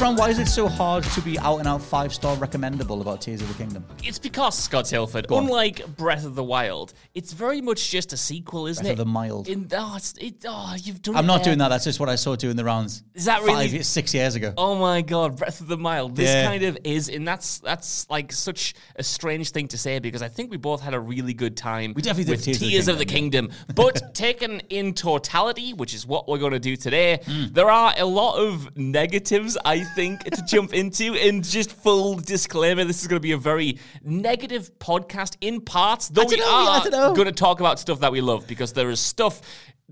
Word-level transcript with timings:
Why 0.00 0.30
is 0.30 0.38
it 0.38 0.48
so 0.48 0.66
hard 0.66 1.04
to 1.04 1.20
be 1.20 1.38
out 1.40 1.58
and 1.58 1.68
out 1.68 1.82
five 1.82 2.14
star 2.14 2.34
recommendable 2.36 3.02
about 3.02 3.20
Tears 3.20 3.42
of 3.42 3.48
the 3.48 3.54
Kingdom? 3.54 3.84
It's 4.02 4.18
because 4.18 4.56
Scott 4.58 4.86
Tilford, 4.86 5.26
on. 5.30 5.44
unlike 5.44 5.86
Breath 5.98 6.24
of 6.24 6.34
the 6.34 6.42
Wild, 6.42 6.94
it's 7.14 7.34
very 7.34 7.60
much 7.60 7.90
just 7.90 8.12
a 8.14 8.16
sequel, 8.16 8.66
isn't 8.66 8.82
Breath 8.82 8.90
it? 8.90 8.92
of 8.92 8.98
the 8.98 9.04
Mild. 9.04 9.46
In, 9.48 9.68
oh, 9.76 9.94
it's, 9.96 10.14
it, 10.18 10.36
oh, 10.48 10.74
you've 10.82 11.02
done. 11.02 11.16
I'm 11.16 11.24
it 11.24 11.26
not 11.26 11.36
there. 11.38 11.44
doing 11.44 11.58
that. 11.58 11.68
That's 11.68 11.84
just 11.84 12.00
what 12.00 12.08
I 12.08 12.14
saw 12.14 12.34
doing 12.34 12.56
the 12.56 12.64
rounds. 12.64 13.02
Is 13.14 13.26
that 13.26 13.42
really- 13.42 13.68
five, 13.68 13.84
six 13.86 14.14
years 14.14 14.34
ago? 14.36 14.54
Oh 14.56 14.74
my 14.76 15.02
god, 15.02 15.36
Breath 15.36 15.60
of 15.60 15.68
the 15.68 15.76
Mild. 15.76 16.16
This 16.16 16.30
Yeah. 16.30 16.46
kind 16.46 16.62
of 16.62 16.78
is, 16.82 17.10
and 17.10 17.28
that's 17.28 17.58
that's 17.58 18.08
like 18.08 18.32
such 18.32 18.72
a 18.96 19.02
strange 19.02 19.50
thing 19.50 19.68
to 19.68 19.78
say 19.78 19.98
because 19.98 20.22
I 20.22 20.28
think 20.28 20.50
we 20.50 20.56
both 20.56 20.80
had 20.80 20.94
a 20.94 21.00
really 21.00 21.34
good 21.34 21.58
time. 21.58 21.92
We 21.94 22.00
definitely 22.00 22.24
did 22.36 22.38
with 22.38 22.44
Tears 22.46 22.56
of 22.56 22.60
the 22.62 22.70
Tears 22.70 22.88
of 22.88 22.98
the 22.98 23.04
Kingdom, 23.04 23.48
Kingdom. 23.48 23.74
But 23.76 24.14
taken 24.14 24.60
in 24.70 24.94
totality, 24.94 25.74
which 25.74 25.92
is 25.92 26.06
what 26.06 26.26
we're 26.26 26.38
going 26.38 26.52
to 26.52 26.58
do 26.58 26.74
today, 26.74 27.20
Hmm. 27.26 27.44
there 27.52 27.70
are 27.70 27.92
a 27.98 28.06
lot 28.06 28.36
of 28.38 28.76
negatives 28.78 29.58
I 29.62 29.86
think 29.94 30.24
to 30.24 30.42
jump 30.44 30.72
into. 30.72 31.14
And 31.14 31.44
just 31.44 31.72
full 31.72 32.16
disclaimer, 32.16 32.84
this 32.84 33.00
is 33.02 33.08
going 33.08 33.18
to 33.18 33.20
be 33.20 33.32
a 33.32 33.38
very 33.38 33.78
negative 34.02 34.70
podcast 34.78 35.36
in 35.40 35.60
parts, 35.60 36.08
though 36.08 36.24
we 36.24 36.36
dunno, 36.36 36.98
are 36.98 37.14
going 37.14 37.26
to 37.26 37.32
talk 37.32 37.60
about 37.60 37.78
stuff 37.78 38.00
that 38.00 38.12
we 38.12 38.20
love 38.20 38.46
because 38.46 38.72
there 38.72 38.90
is 38.90 39.00
stuff. 39.00 39.40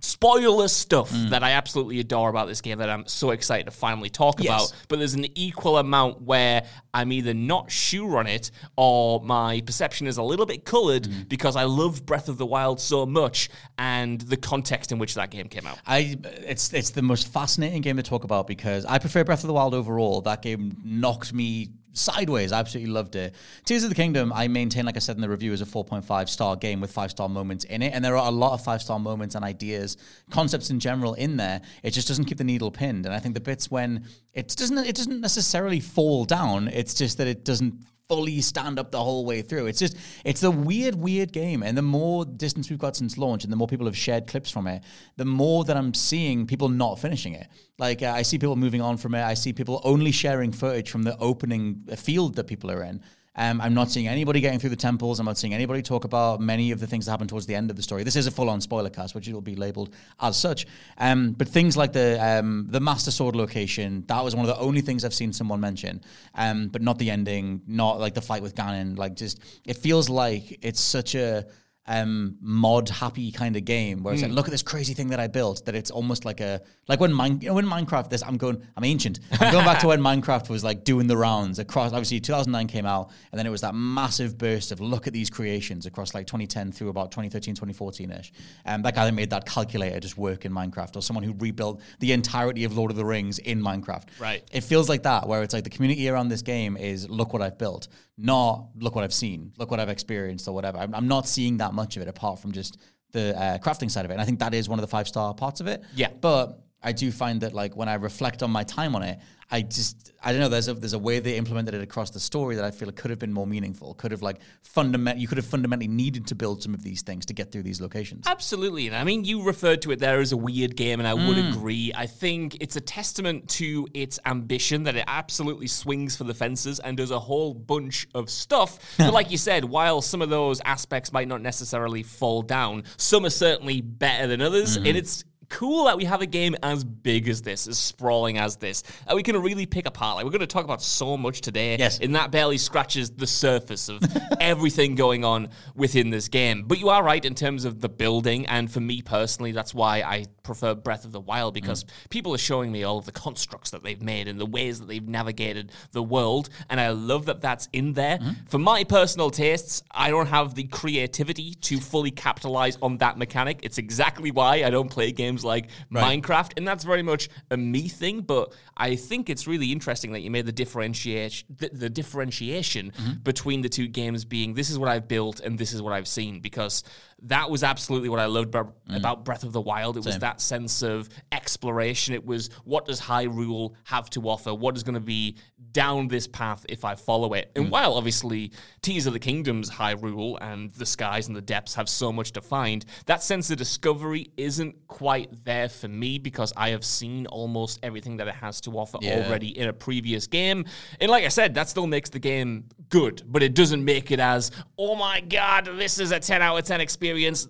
Spoiler 0.01 0.69
stuff 0.69 1.11
Hmm. 1.11 1.31
that 1.31 1.43
I 1.43 1.53
absolutely 1.53 1.99
adore 2.01 2.31
about 2.31 2.47
this 2.49 2.61
game 2.61 2.79
that 2.79 2.89
I'm 2.89 3.07
so 3.07 3.31
excited 3.31 3.65
to 3.67 3.71
finally 3.73 4.09
talk 4.11 4.43
Yes. 4.43 4.49
about 4.71 4.73
but 4.89 4.99
there's 4.99 5.15
an 5.15 5.27
equal 5.37 5.79
amount 5.79 6.23
where 6.23 6.65
I'm 6.95 7.13
either 7.13 7.35
not 7.35 7.71
sure 7.71 8.19
on 8.19 8.27
it 8.27 8.51
or 8.77 9.21
my 9.23 9.61
perception 9.63 10.07
is 10.07 10.17
a 10.17 10.23
little 10.23 10.47
bit 10.47 10.65
colored 10.65 11.05
Mm. 11.05 11.29
because 11.29 11.57
I 11.57 11.65
love 11.65 12.05
Breath 12.07 12.29
of 12.29 12.39
the 12.39 12.47
Wild 12.47 12.81
so 12.81 13.07
much 13.07 13.49
and 13.79 14.21
the 14.21 14.37
context 14.37 14.93
in 14.93 14.99
which 14.99 15.15
that 15.15 15.31
game 15.31 15.49
came 15.49 15.67
out. 15.67 15.79
I 15.87 16.17
it's 16.47 16.73
it's 16.73 16.91
the 16.91 17.03
most 17.03 17.29
fascinating 17.33 17.83
game 17.83 17.97
to 17.97 18.03
talk 18.03 18.25
about 18.25 18.47
because 18.47 18.85
I 18.85 18.99
prefer 18.99 19.25
Breath 19.25 19.43
of 19.43 19.49
the 19.49 19.55
Wild 19.55 19.75
overall. 19.75 20.21
That 20.23 20.43
game 20.43 20.77
knocked 20.85 21.33
me 21.33 21.69
sideways. 21.99 22.53
I 22.53 22.61
absolutely 22.61 22.93
loved 22.93 23.17
it. 23.17 23.35
Tears 23.65 23.83
of 23.83 23.89
the 23.89 23.95
Kingdom, 23.95 24.33
I 24.33 24.49
maintain, 24.49 24.87
like 24.87 24.97
I 24.97 25.01
said 25.01 25.17
in 25.17 25.23
the 25.23 25.29
review, 25.29 25.53
is 25.53 25.61
a 25.61 25.67
4.5 25.67 26.29
star 26.29 26.57
game 26.57 26.81
with 26.81 26.91
five 26.91 27.11
star 27.11 27.29
moments 27.29 27.65
in 27.65 27.83
it. 27.83 27.93
And 27.95 28.05
there 28.05 28.17
are 28.17 28.29
a 28.29 28.35
lot 28.35 28.53
of 28.53 28.63
five 28.63 28.81
star 28.83 28.99
moments 28.99 29.35
and 29.35 29.45
ideas, 29.45 29.97
concepts 30.31 30.71
in 30.71 30.81
general 30.81 31.15
in 31.15 31.37
there. 31.37 31.61
It 31.83 31.91
just 31.91 32.09
doesn't 32.09 32.27
keep 32.27 32.39
the 32.39 32.45
needle 32.45 32.71
pinned. 32.71 33.07
And 33.07 33.15
I 33.15 33.19
think 33.19 33.35
the 33.35 33.41
bits 33.41 33.71
when 33.71 34.05
it 34.33 34.55
doesn't 34.57 34.79
it 34.79 34.97
doesn't 34.97 35.21
necessarily 35.21 35.81
fall 35.81 36.25
down. 36.25 36.69
It's 36.69 36.95
just 36.95 37.19
that 37.19 37.27
it 37.27 37.45
doesn't 37.45 37.75
fully 38.09 38.41
stand 38.41 38.79
up 38.79 38.91
the 38.91 39.03
whole 39.03 39.25
way 39.25 39.43
through. 39.43 39.67
It's 39.67 39.79
just 39.79 39.97
it's 40.25 40.43
a 40.43 40.51
weird, 40.51 40.95
weird 40.95 41.33
game. 41.33 41.63
And 41.63 41.77
the 41.77 41.83
more 41.83 42.25
distance 42.25 42.71
we've 42.71 42.79
got 42.79 42.97
since 42.97 43.19
launch, 43.19 43.45
and 43.45 43.53
the 43.53 43.57
more 43.57 43.69
people 43.69 43.87
have 43.87 43.97
shared 43.97 44.27
clips 44.27 44.51
from 44.51 44.67
it, 44.67 44.83
the 45.17 45.25
more 45.25 45.65
that 45.65 45.77
I'm 45.77 45.93
seeing 45.95 46.47
people 46.47 46.69
not 46.69 46.99
finishing 46.99 47.35
it. 47.35 47.49
Like 47.79 48.03
uh, 48.03 48.13
I 48.15 48.23
see 48.23 48.39
people 48.39 48.57
moving 48.57 48.81
on 48.81 48.97
from 48.97 49.15
it. 49.15 49.23
I 49.23 49.35
see 49.35 49.53
people 49.53 49.81
only 49.85 50.11
sharing 50.11 50.53
footage 50.53 50.91
from 50.91 51.03
the 51.03 51.17
opening 51.19 51.85
field 51.97 52.37
that 52.37 52.45
people 52.45 52.71
are 52.71 52.83
in. 52.83 53.03
Um, 53.39 53.61
I'm 53.61 53.73
not 53.73 53.91
seeing 53.91 54.09
anybody 54.09 54.41
getting 54.41 54.59
through 54.59 54.71
the 54.71 54.77
temples. 54.77 55.21
I'm 55.21 55.27
not 55.27 55.39
seeing 55.39 55.55
anybody 55.55 55.81
talk 55.81 56.05
about 56.05 56.41
many 56.41 56.73
of 56.73 56.81
the 56.81 56.87
things 56.87 57.07
that 57.07 57.13
happen 57.13 57.29
towards 57.29 57.47
the 57.47 57.55
end 57.55 57.71
of 57.71 57.77
the 57.77 57.83
story. 57.83 58.03
This 58.03 58.17
is 58.17 58.27
a 58.27 58.31
full-on 58.31 58.61
spoiler 58.61 58.91
cast, 58.91 59.15
which 59.15 59.29
it 59.29 59.33
will 59.33 59.41
be 59.41 59.55
labeled 59.55 59.95
as 60.21 60.37
such. 60.37 60.67
Um, 60.99 61.33
but 61.33 61.49
things 61.49 61.77
like 61.77 61.93
the 61.93 62.19
um, 62.21 62.67
the 62.69 62.81
Master 62.81 63.13
Sword 63.13 63.37
location, 63.37 64.05
that 64.09 64.23
was 64.23 64.35
one 64.35 64.45
of 64.45 64.55
the 64.55 64.61
only 64.61 64.81
things 64.81 65.05
I've 65.05 65.15
seen 65.15 65.33
someone 65.33 65.61
mention. 65.61 66.03
Um, 66.35 66.69
but 66.69 66.83
not 66.83 66.99
the 66.99 67.11
ending, 67.11 67.63
not 67.67 68.01
like 68.01 68.15
the 68.15 68.21
fight 68.21 68.43
with 68.43 68.55
Ganon. 68.55 68.99
Like 68.99 69.15
just, 69.15 69.41
it 69.65 69.77
feels 69.77 70.09
like 70.09 70.59
it's 70.61 70.81
such 70.81 71.15
a 71.15 71.47
um, 71.89 72.37
mod 72.41 72.91
happy 72.91 73.33
kind 73.33 73.57
of 73.57 73.65
game 73.65 74.03
where 74.03 74.13
it's 74.13 74.23
like, 74.23 74.31
look 74.31 74.47
at 74.47 74.51
this 74.51 74.63
crazy 74.63 74.93
thing 74.93 75.09
that 75.09 75.19
I 75.19 75.27
built. 75.27 75.65
That 75.65 75.75
it's 75.75 75.91
almost 75.91 76.27
like 76.27 76.41
a 76.41 76.61
like 76.87 77.01
when 77.01 77.13
mine, 77.13 77.41
you 77.41 77.49
know, 77.49 77.55
when 77.55 77.67
Minecraft. 77.67 78.11
This 78.11 78.23
I'm 78.23 78.37
going, 78.37 78.63
I'm 78.77 78.85
ancient. 78.85 79.21
I'm 79.33 79.51
going 79.51 79.65
back 79.65 79.81
to 79.81 79.89
when 79.89 80.01
Minecraft 80.09 80.51
was 80.51 80.63
like 80.63 80.85
doing 80.85 81.07
the 81.07 81.17
rounds 81.17 81.59
across. 81.59 81.93
Obviously, 81.93 82.21
2009 82.21 82.69
came 82.69 82.85
out, 82.85 83.11
and 83.33 83.39
then 83.39 83.47
it 83.47 83.51
was 83.51 83.63
that 83.63 83.75
massive 83.75 84.37
burst 84.37 84.71
of 84.71 84.81
look 84.81 85.07
at 85.07 85.15
these 85.15 85.31
creations 85.31 85.87
across 85.87 86.15
like 86.15 86.27
2010 86.27 86.73
through 86.73 86.91
about 86.91 87.11
2013, 87.11 87.55
2014 87.55 88.11
ish. 88.11 88.33
And 88.67 88.85
that 88.85 88.95
guy 88.95 89.07
that 89.07 89.13
made 89.13 89.31
that 89.31 89.47
calculator 89.47 89.99
just 89.99 90.19
work 90.19 90.45
in 90.45 90.53
Minecraft, 90.53 90.95
or 90.97 91.01
someone 91.01 91.25
who 91.25 91.35
rebuilt 91.39 91.81
the 92.01 92.13
entirety 92.13 92.65
of 92.65 92.77
Lord 92.77 92.91
of 92.91 92.99
the 92.99 93.05
Rings 93.05 93.39
in 93.39 93.63
Minecraft. 93.63 94.09
Right. 94.21 94.45
It 94.53 94.63
feels 94.63 94.91
like 94.91 95.05
that, 95.05 95.27
where 95.27 95.43
it's 95.43 95.55
like 95.55 95.65
the 95.65 95.71
community 95.71 96.07
around 96.11 96.29
this 96.29 96.43
game 96.43 96.77
is 96.77 97.09
look 97.09 97.33
what 97.33 97.41
I've 97.41 97.57
built, 97.57 97.89
not 98.19 98.69
look 98.77 98.95
what 98.95 99.05
I've 99.05 99.15
seen, 99.15 99.53
look 99.57 99.71
what 99.71 99.81
I've 99.81 99.89
experienced, 99.89 100.49
or 100.49 100.55
whatever. 100.55 100.79
I'm, 100.79 100.95
I'm 100.95 101.09
not 101.09 101.27
seeing 101.29 101.59
that 101.59 101.73
much 101.73 101.97
of 101.97 102.03
it 102.03 102.09
apart 102.09 102.41
from 102.41 102.53
just 102.53 102.79
the 103.13 103.39
uh, 103.41 103.59
crafting 103.59 103.91
side 103.91 104.05
of 104.05 104.11
it. 104.11 104.15
And 104.15 104.21
I 104.21 104.25
think 104.25 104.41
that 104.41 104.55
is 104.55 104.69
one 104.69 104.79
of 104.79 104.83
the 104.83 104.89
five 104.89 105.09
star 105.09 105.33
parts 105.35 105.61
of 105.61 105.67
it. 105.69 105.83
Yeah. 105.95 106.09
But 106.21 106.61
I 106.83 106.93
do 106.93 107.11
find 107.11 107.41
that 107.41 107.55
like 107.55 107.77
when 107.77 107.89
I 107.89 107.95
reflect 107.95 108.43
on 108.43 108.51
my 108.51 108.65
time 108.65 108.95
on 108.95 109.03
it, 109.03 109.19
I 109.51 109.63
just 109.63 110.13
I 110.23 110.33
don't 110.33 110.41
know. 110.43 110.49
There's 110.49 110.69
a 110.69 110.75
there's 110.75 110.93
a 110.93 110.99
way 110.99 111.21
they 111.21 111.37
implemented 111.37 111.75
it 111.75 111.81
across 111.81 112.11
the 112.11 112.21
story 112.21 112.57
that 112.57 112.65
I 112.65 112.71
feel 112.71 112.89
it 112.91 112.97
could 112.97 113.11
have 113.11 113.19
been 113.19 113.33
more 113.33 113.47
meaningful. 113.47 113.95
Could 113.95 114.11
have 114.11 114.21
like 114.21 114.41
fundament. 114.63 115.19
You 115.19 115.27
could 115.27 115.39
have 115.39 115.47
fundamentally 115.47 115.89
needed 115.89 116.27
to 116.27 116.35
build 116.35 116.63
some 116.63 116.75
of 116.75 116.83
these 116.83 117.01
things 117.01 117.25
to 117.27 117.33
get 117.33 117.51
through 117.51 117.63
these 117.63 117.81
locations. 117.81 118.27
Absolutely. 118.27 118.89
And 118.89 118.97
I 118.97 119.05
mean, 119.05 119.25
you 119.25 119.43
referred 119.43 119.81
to 119.83 119.91
it 119.93 120.01
there 120.01 120.21
as 120.21 120.33
a 120.33 120.37
weird 120.37 120.77
game, 120.77 121.01
and 121.01 121.07
I 121.09 121.15
would 121.15 121.39
Mm. 121.39 121.53
agree. 121.53 121.93
I 121.95 122.07
think 122.07 122.59
it's 122.61 122.77
a 122.77 122.81
testament 122.81 123.49
to 123.51 123.89
its 123.95 124.19
ambition 124.27 124.83
that 124.83 124.97
it 124.97 125.05
absolutely 125.07 125.67
swings 125.69 126.15
for 126.15 126.25
the 126.25 126.35
fences 126.35 126.79
and 126.81 126.97
does 126.99 127.11
a 127.11 127.19
whole 127.21 127.55
bunch 127.55 128.07
of 128.15 128.29
stuff. 128.29 128.79
but 128.99 129.15
like 129.15 129.31
you 129.31 129.39
said, 129.39 129.65
while 129.65 130.03
some 130.03 130.21
of 130.21 130.29
those 130.29 130.61
aspects 130.67 131.11
might 131.11 131.29
not 131.29 131.41
necessarily 131.41 132.03
fall 132.03 132.43
down, 132.43 132.85
some 132.99 133.25
are 133.25 133.31
certainly 133.31 133.81
better 133.81 134.27
than 134.27 134.43
others. 134.43 134.77
Mm-hmm. 134.77 134.87
And 134.89 134.97
it's 134.99 135.25
cool 135.49 135.85
that 135.85 135.97
we 135.97 136.05
have 136.05 136.23
a 136.23 136.27
game 136.27 136.55
as 136.63 136.85
big 136.85 137.29
as 137.29 137.43
this, 137.43 137.67
as 137.67 137.79
sprawling 137.79 138.39
as 138.39 138.57
this, 138.57 138.83
that 139.07 139.17
we 139.17 139.23
can 139.23 139.41
really 139.41 139.67
pick 139.67 139.87
apart. 139.87 140.17
Like, 140.17 140.25
we're 140.25 140.31
going 140.31 140.41
to 140.41 140.47
talk 140.47 140.65
about 140.65 140.83
so 140.83 141.17
much 141.17 141.41
today. 141.41 141.77
Yes. 141.79 141.99
And 142.01 142.15
that 142.15 142.31
barely 142.31 142.59
scratches 142.59 143.11
the 143.11 143.27
surface 143.27 143.89
of 143.89 144.03
everything 144.41 144.95
going 144.95 145.25
on 145.25 145.49
within 145.75 146.11
this 146.11 146.29
game. 146.29 146.65
But 146.67 146.79
you 146.79 146.89
are 146.91 147.03
right 147.03 147.25
in 147.25 147.35
terms 147.35 147.65
of 147.65 147.81
the 147.81 147.89
building. 147.89 148.47
And 148.47 148.71
for 148.71 148.81
me 148.81 149.03
personally, 149.03 149.53
that's 149.53 149.75
why 149.75 150.03
I 150.03 150.27
prefer 150.43 150.75
Breath 150.75 151.05
of 151.05 151.13
the 151.13 151.21
Wild 151.21 151.55
because 151.55 151.85
mm. 151.85 151.89
people 152.11 152.35
are 152.35 152.39
showing 152.39 152.73
me 152.73 152.85
all 152.85 152.99
of 152.99 153.07
the 153.07 153.13
constructs 153.13 153.71
that 153.71 153.83
they've 153.83 154.03
made 154.03 154.29
and 154.29 154.39
the 154.39 154.47
ways 154.47 154.81
that 154.81 154.89
they've 154.89 155.07
navigated 155.07 155.73
the 155.93 156.03
world. 156.03 156.49
And 156.71 156.81
I 156.81 156.91
love 156.91 157.27
that 157.27 157.41
that's 157.41 157.69
in 157.73 157.93
there. 157.93 158.19
Mm-hmm. 158.19 158.47
For 158.47 158.59
my 158.59 158.85
personal 158.85 159.31
tastes, 159.31 159.83
I 159.91 160.11
don't 160.11 160.27
have 160.27 160.55
the 160.55 160.65
creativity 160.65 161.55
to 161.55 161.79
fully 161.81 162.11
capitalize 162.11 162.79
on 162.83 162.99
that 162.99 163.19
mechanic. 163.19 163.61
It's 163.63 163.79
exactly 163.79 164.31
why 164.31 164.65
I 164.65 164.71
don't 164.71 164.91
play 164.91 165.13
games 165.13 165.38
like 165.45 165.71
Minecraft. 165.93 166.53
And 166.57 166.67
that's 166.67 166.85
very 166.85 167.03
much 167.03 167.29
a 167.51 167.57
me 167.57 167.89
thing. 167.89 168.21
But 168.21 168.53
I 168.77 168.97
think 168.97 169.31
it's 169.31 169.47
really 169.47 169.73
interesting 169.73 170.13
that 170.13 170.21
you 170.21 170.31
made 170.31 170.47
the 170.47 170.53
differentiation, 170.53 171.49
the, 171.57 171.71
the 171.71 171.91
differentiation 171.91 172.93
mm-hmm. 172.93 173.13
between 173.23 173.63
the 173.63 173.69
two 173.69 173.89
games 173.89 174.25
being 174.25 174.55
this 174.55 174.71
is 174.71 174.79
what 174.79 174.89
I've 174.89 175.09
built 175.09 175.41
and 175.41 175.59
this 175.59 175.73
is 175.73 175.83
what 175.83 175.93
I've 175.93 176.09
seen 176.09 176.41
because 176.41 176.83
that 177.23 177.51
was 177.51 177.65
absolutely 177.65 178.09
what 178.09 178.21
I 178.21 178.27
loved 178.27 178.49
about, 178.49 178.75
mm. 178.87 178.97
about 178.97 179.25
Breath 179.25 179.43
of 179.43 179.53
the 179.53 179.61
Wild. 179.61 179.97
It 179.97 180.05
was 180.05 180.19
that 180.21 180.41
sense 180.41 180.83
of 180.83 181.09
exploration. 181.33 182.15
It 182.15 182.25
was 182.25 182.51
what 182.65 182.87
does 182.87 183.01
Hyrule 183.01 183.75
have 183.85 184.09
to 184.11 184.29
offer? 184.29 184.55
What 184.55 184.77
is 184.77 184.83
going 184.83 184.95
to 184.95 185.01
be 185.01 185.37
down 185.73 186.09
this 186.09 186.29
path 186.29 186.65
if 186.69 186.85
I 186.85 186.95
follow 186.95 187.35
it? 187.35 187.51
And 187.57 187.67
mm. 187.67 187.71
while 187.71 187.95
obviously 187.95 188.53
Tears 188.83 189.07
of 189.07 189.15
the 189.15 189.19
Kingdom's 189.19 189.69
Hyrule 189.69 190.39
and 190.41 190.71
the 190.73 190.87
skies 190.87 191.27
and 191.27 191.37
the 191.37 191.43
depths 191.43 191.75
have 191.75 191.89
so 191.89 192.13
much 192.13 192.33
to 192.33 192.41
find, 192.41 192.85
that 193.07 193.23
sense 193.23 193.51
of 193.51 193.57
discovery 193.57 194.31
isn't 194.37 194.87
quite 194.87 195.45
there 195.45 195.69
for 195.69 195.89
me 195.89 196.19
because 196.19 196.53
I 196.57 196.71
have 196.71 196.85
seen 196.85 197.27
almost 197.27 197.81
everything 197.83 198.19
that 198.19 198.29
it 198.29 198.35
has 198.35 198.61
to 198.63 198.71
offer 198.73 198.99
Yeah. 199.01 199.27
already 199.27 199.59
in 199.59 199.69
a 199.69 199.73
previous 199.73 200.29
game. 200.29 200.67
And 201.01 201.11
like 201.11 201.25
I 201.25 201.29
said, 201.29 201.55
that 201.55 201.69
still 201.69 201.87
makes 201.89 202.11
the 202.11 202.21
game 202.21 202.65
good, 202.91 203.23
but 203.27 203.43
it 203.43 203.55
doesn't 203.55 203.85
make 203.85 204.11
it 204.11 204.21
as, 204.21 204.51
oh 204.79 204.95
my 204.95 205.21
god, 205.21 205.67
this 205.77 205.99
is 205.99 206.13
a 206.13 206.21
10 206.21 206.43
out 206.43 206.57
of 206.57 206.65
10 206.65 206.81
experience. 206.81 207.08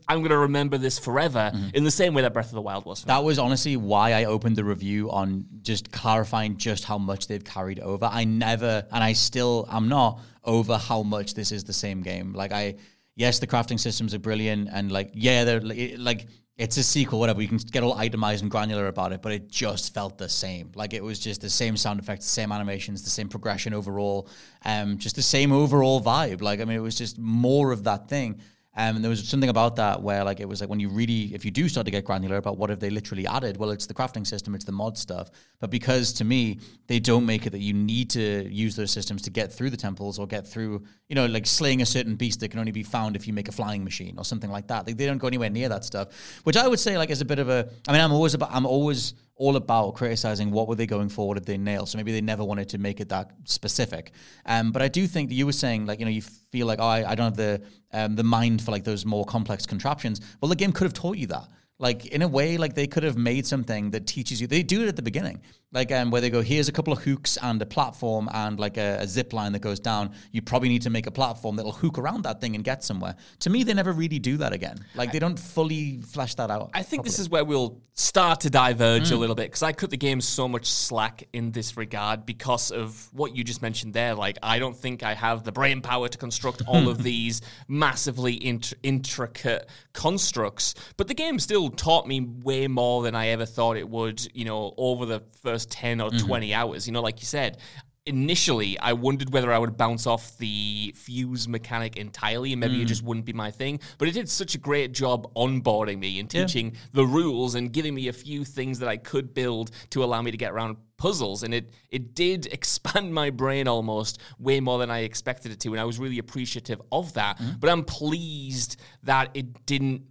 I'm 0.08 0.18
going 0.18 0.30
to 0.30 0.38
remember 0.38 0.78
this 0.78 0.98
forever 0.98 1.52
in 1.74 1.84
the 1.84 1.90
same 1.90 2.14
way 2.14 2.22
that 2.22 2.32
Breath 2.32 2.46
of 2.46 2.54
the 2.54 2.62
Wild 2.62 2.84
was. 2.84 3.00
For 3.00 3.06
me. 3.06 3.08
That 3.08 3.24
was 3.24 3.38
honestly 3.38 3.76
why 3.76 4.12
I 4.12 4.24
opened 4.24 4.56
the 4.56 4.64
review 4.64 5.10
on 5.10 5.46
just 5.62 5.90
clarifying 5.92 6.56
just 6.56 6.84
how 6.84 6.98
much 6.98 7.26
they've 7.26 7.44
carried 7.44 7.80
over. 7.80 8.08
I 8.10 8.24
never, 8.24 8.86
and 8.92 9.04
I 9.04 9.12
still 9.12 9.66
am 9.70 9.88
not 9.88 10.20
over 10.44 10.76
how 10.76 11.02
much 11.02 11.34
this 11.34 11.52
is 11.52 11.64
the 11.64 11.72
same 11.72 12.02
game. 12.02 12.32
Like 12.32 12.52
I, 12.52 12.76
yes, 13.14 13.38
the 13.38 13.46
crafting 13.46 13.78
systems 13.78 14.14
are 14.14 14.18
brilliant, 14.18 14.68
and 14.72 14.90
like 14.90 15.10
yeah, 15.14 15.44
they're 15.44 15.60
like 15.60 16.26
it's 16.58 16.76
a 16.76 16.82
sequel, 16.82 17.20
whatever. 17.20 17.40
You 17.40 17.46
can 17.46 17.58
get 17.58 17.84
all 17.84 17.94
itemized 17.94 18.42
and 18.42 18.50
granular 18.50 18.88
about 18.88 19.12
it, 19.12 19.22
but 19.22 19.30
it 19.30 19.48
just 19.48 19.94
felt 19.94 20.18
the 20.18 20.28
same. 20.28 20.72
Like 20.74 20.92
it 20.92 21.02
was 21.02 21.20
just 21.20 21.40
the 21.40 21.48
same 21.48 21.76
sound 21.76 22.00
effects, 22.00 22.24
the 22.24 22.32
same 22.32 22.50
animations, 22.50 23.04
the 23.04 23.10
same 23.10 23.28
progression 23.28 23.72
overall, 23.72 24.28
um, 24.64 24.98
just 24.98 25.14
the 25.14 25.22
same 25.22 25.52
overall 25.52 26.02
vibe. 26.02 26.42
Like 26.42 26.60
I 26.60 26.64
mean, 26.64 26.76
it 26.76 26.80
was 26.80 26.98
just 26.98 27.16
more 27.16 27.70
of 27.70 27.84
that 27.84 28.08
thing. 28.08 28.40
Um, 28.78 28.94
and 28.94 29.04
there 29.04 29.10
was 29.10 29.28
something 29.28 29.50
about 29.50 29.74
that 29.76 30.00
where, 30.00 30.22
like, 30.22 30.38
it 30.38 30.48
was 30.48 30.60
like 30.60 30.70
when 30.70 30.78
you 30.78 30.88
really, 30.88 31.34
if 31.34 31.44
you 31.44 31.50
do 31.50 31.68
start 31.68 31.84
to 31.86 31.90
get 31.90 32.04
granular 32.04 32.36
about 32.36 32.58
what 32.58 32.70
have 32.70 32.78
they 32.78 32.90
literally 32.90 33.26
added, 33.26 33.56
well, 33.56 33.70
it's 33.70 33.86
the 33.86 33.92
crafting 33.92 34.24
system, 34.24 34.54
it's 34.54 34.64
the 34.64 34.70
mod 34.70 34.96
stuff. 34.96 35.32
But 35.58 35.70
because 35.70 36.12
to 36.14 36.24
me, 36.24 36.60
they 36.86 37.00
don't 37.00 37.26
make 37.26 37.44
it 37.44 37.50
that 37.50 37.58
you 37.58 37.74
need 37.74 38.08
to 38.10 38.48
use 38.48 38.76
those 38.76 38.92
systems 38.92 39.20
to 39.22 39.30
get 39.30 39.52
through 39.52 39.70
the 39.70 39.76
temples 39.76 40.20
or 40.20 40.28
get 40.28 40.46
through, 40.46 40.84
you 41.08 41.16
know, 41.16 41.26
like 41.26 41.44
slaying 41.44 41.82
a 41.82 41.86
certain 41.86 42.14
beast 42.14 42.38
that 42.38 42.50
can 42.50 42.60
only 42.60 42.70
be 42.70 42.84
found 42.84 43.16
if 43.16 43.26
you 43.26 43.32
make 43.32 43.48
a 43.48 43.52
flying 43.52 43.82
machine 43.82 44.14
or 44.16 44.24
something 44.24 44.50
like 44.50 44.68
that. 44.68 44.86
Like, 44.86 44.96
they 44.96 45.06
don't 45.06 45.18
go 45.18 45.26
anywhere 45.26 45.50
near 45.50 45.68
that 45.70 45.84
stuff, 45.84 46.40
which 46.44 46.56
I 46.56 46.68
would 46.68 46.78
say, 46.78 46.96
like, 46.96 47.10
is 47.10 47.20
a 47.20 47.24
bit 47.24 47.40
of 47.40 47.48
a. 47.48 47.68
I 47.88 47.92
mean, 47.92 48.00
I'm 48.00 48.12
always 48.12 48.34
about, 48.34 48.50
I'm 48.52 48.64
always 48.64 49.14
all 49.38 49.56
about 49.56 49.94
criticizing 49.94 50.50
what 50.50 50.68
were 50.68 50.74
they 50.74 50.86
going 50.86 51.08
for, 51.08 51.28
what 51.28 51.34
did 51.34 51.46
they 51.46 51.56
nail. 51.56 51.86
So 51.86 51.96
maybe 51.96 52.12
they 52.12 52.20
never 52.20 52.44
wanted 52.44 52.68
to 52.70 52.78
make 52.78 53.00
it 53.00 53.08
that 53.08 53.30
specific. 53.44 54.12
Um, 54.44 54.72
but 54.72 54.82
I 54.82 54.88
do 54.88 55.06
think 55.06 55.30
that 55.30 55.36
you 55.36 55.46
were 55.46 55.52
saying 55.52 55.86
like 55.86 56.00
you 56.00 56.04
know 56.04 56.10
you 56.10 56.22
feel 56.22 56.66
like 56.66 56.80
oh 56.80 56.86
I, 56.86 57.10
I 57.10 57.14
don't 57.14 57.26
have 57.26 57.36
the 57.36 57.62
um, 57.92 58.16
the 58.16 58.24
mind 58.24 58.60
for 58.62 58.72
like 58.72 58.84
those 58.84 59.06
more 59.06 59.24
complex 59.24 59.64
contraptions. 59.64 60.20
Well, 60.40 60.48
the 60.48 60.56
game 60.56 60.72
could 60.72 60.84
have 60.84 60.92
taught 60.92 61.16
you 61.16 61.28
that. 61.28 61.48
Like 61.78 62.06
in 62.06 62.22
a 62.22 62.28
way, 62.28 62.56
like 62.58 62.74
they 62.74 62.88
could 62.88 63.04
have 63.04 63.16
made 63.16 63.46
something 63.46 63.92
that 63.92 64.06
teaches 64.06 64.40
you. 64.40 64.48
They 64.48 64.64
do 64.64 64.82
it 64.82 64.88
at 64.88 64.96
the 64.96 65.02
beginning, 65.02 65.40
like 65.70 65.92
um, 65.92 66.10
where 66.10 66.20
they 66.22 66.30
go, 66.30 66.40
here's 66.40 66.68
a 66.68 66.72
couple 66.72 66.92
of 66.94 67.00
hooks 67.02 67.36
and 67.42 67.60
a 67.60 67.66
platform 67.66 68.28
and 68.32 68.58
like 68.58 68.78
a, 68.78 68.98
a 69.00 69.06
zip 69.06 69.32
line 69.34 69.52
that 69.52 69.58
goes 69.58 69.78
down. 69.78 70.12
You 70.32 70.40
probably 70.40 70.70
need 70.70 70.82
to 70.82 70.90
make 70.90 71.06
a 71.06 71.10
platform 71.10 71.56
that'll 71.56 71.72
hook 71.72 71.98
around 71.98 72.22
that 72.24 72.40
thing 72.40 72.54
and 72.54 72.64
get 72.64 72.82
somewhere. 72.82 73.16
To 73.40 73.50
me, 73.50 73.64
they 73.64 73.74
never 73.74 73.92
really 73.92 74.18
do 74.18 74.38
that 74.38 74.52
again. 74.54 74.78
Like 74.94 75.12
they 75.12 75.18
don't 75.18 75.38
fully 75.38 76.00
flesh 76.00 76.34
that 76.36 76.50
out. 76.50 76.70
I 76.72 76.82
think 76.82 77.04
this 77.04 77.18
is 77.18 77.28
where 77.28 77.44
we'll 77.44 77.82
start 77.92 78.40
to 78.40 78.50
diverge 78.50 79.10
a 79.10 79.14
Mm. 79.14 79.18
little 79.18 79.34
bit 79.34 79.46
because 79.48 79.62
I 79.62 79.72
cut 79.72 79.90
the 79.90 79.96
game 79.96 80.20
so 80.20 80.48
much 80.48 80.66
slack 80.66 81.24
in 81.32 81.50
this 81.52 81.76
regard 81.76 82.24
because 82.24 82.70
of 82.70 83.08
what 83.12 83.34
you 83.36 83.42
just 83.44 83.60
mentioned 83.60 83.92
there. 83.92 84.14
Like, 84.14 84.38
I 84.42 84.58
don't 84.60 84.76
think 84.76 85.02
I 85.02 85.14
have 85.14 85.42
the 85.44 85.52
brain 85.52 85.80
power 85.82 86.08
to 86.08 86.16
construct 86.16 86.62
all 86.66 86.88
of 86.88 87.02
these 87.10 87.42
massively 87.66 88.34
int- 88.46 88.72
intricate 88.82 89.68
constructs, 89.92 90.74
but 90.96 91.08
the 91.08 91.14
game 91.14 91.38
still 91.40 91.70
taught 91.70 92.06
me 92.06 92.20
way 92.20 92.68
more 92.68 93.02
than 93.02 93.14
I 93.16 93.28
ever 93.28 93.44
thought 93.44 93.76
it 93.76 93.88
would, 93.88 94.26
you 94.34 94.44
know, 94.44 94.72
over 94.76 95.04
the 95.04 95.22
first 95.42 95.57
10 95.66 96.00
or 96.00 96.10
Mm-hmm. 96.10 96.26
20 96.26 96.54
hours. 96.54 96.86
You 96.86 96.92
know, 96.92 97.02
like 97.02 97.20
you 97.20 97.26
said, 97.26 97.58
initially 98.06 98.78
I 98.78 98.94
wondered 98.94 99.32
whether 99.34 99.52
I 99.52 99.58
would 99.58 99.76
bounce 99.76 100.06
off 100.06 100.36
the 100.38 100.94
fuse 100.96 101.46
mechanic 101.46 101.96
entirely 101.98 102.52
and 102.52 102.60
maybe 102.60 102.78
Mm. 102.78 102.82
it 102.82 102.86
just 102.86 103.02
wouldn't 103.02 103.26
be 103.26 103.34
my 103.34 103.50
thing. 103.50 103.80
But 103.98 104.08
it 104.08 104.12
did 104.12 104.28
such 104.30 104.54
a 104.54 104.58
great 104.58 104.92
job 104.92 105.30
onboarding 105.34 105.98
me 105.98 106.18
and 106.18 106.28
teaching 106.30 106.74
the 106.94 107.04
rules 107.04 107.54
and 107.54 107.70
giving 107.70 107.94
me 107.94 108.08
a 108.08 108.12
few 108.14 108.44
things 108.46 108.78
that 108.78 108.88
I 108.88 108.96
could 108.96 109.34
build 109.34 109.70
to 109.90 110.02
allow 110.02 110.22
me 110.22 110.30
to 110.30 110.38
get 110.38 110.52
around 110.52 110.78
puzzles 110.96 111.42
and 111.44 111.52
it 111.54 111.70
it 111.90 112.14
did 112.14 112.46
expand 112.52 113.12
my 113.14 113.30
brain 113.30 113.68
almost 113.68 114.18
way 114.38 114.58
more 114.58 114.78
than 114.78 114.90
I 114.90 115.00
expected 115.00 115.52
it 115.52 115.60
to 115.60 115.72
and 115.72 115.80
I 115.80 115.84
was 115.84 115.98
really 115.98 116.18
appreciative 116.18 116.80
of 116.90 117.12
that 117.12 117.38
Mm-hmm. 117.38 117.58
but 117.60 117.70
I'm 117.70 117.84
pleased 117.84 118.80
that 119.04 119.30
it 119.34 119.64
didn't 119.66 120.02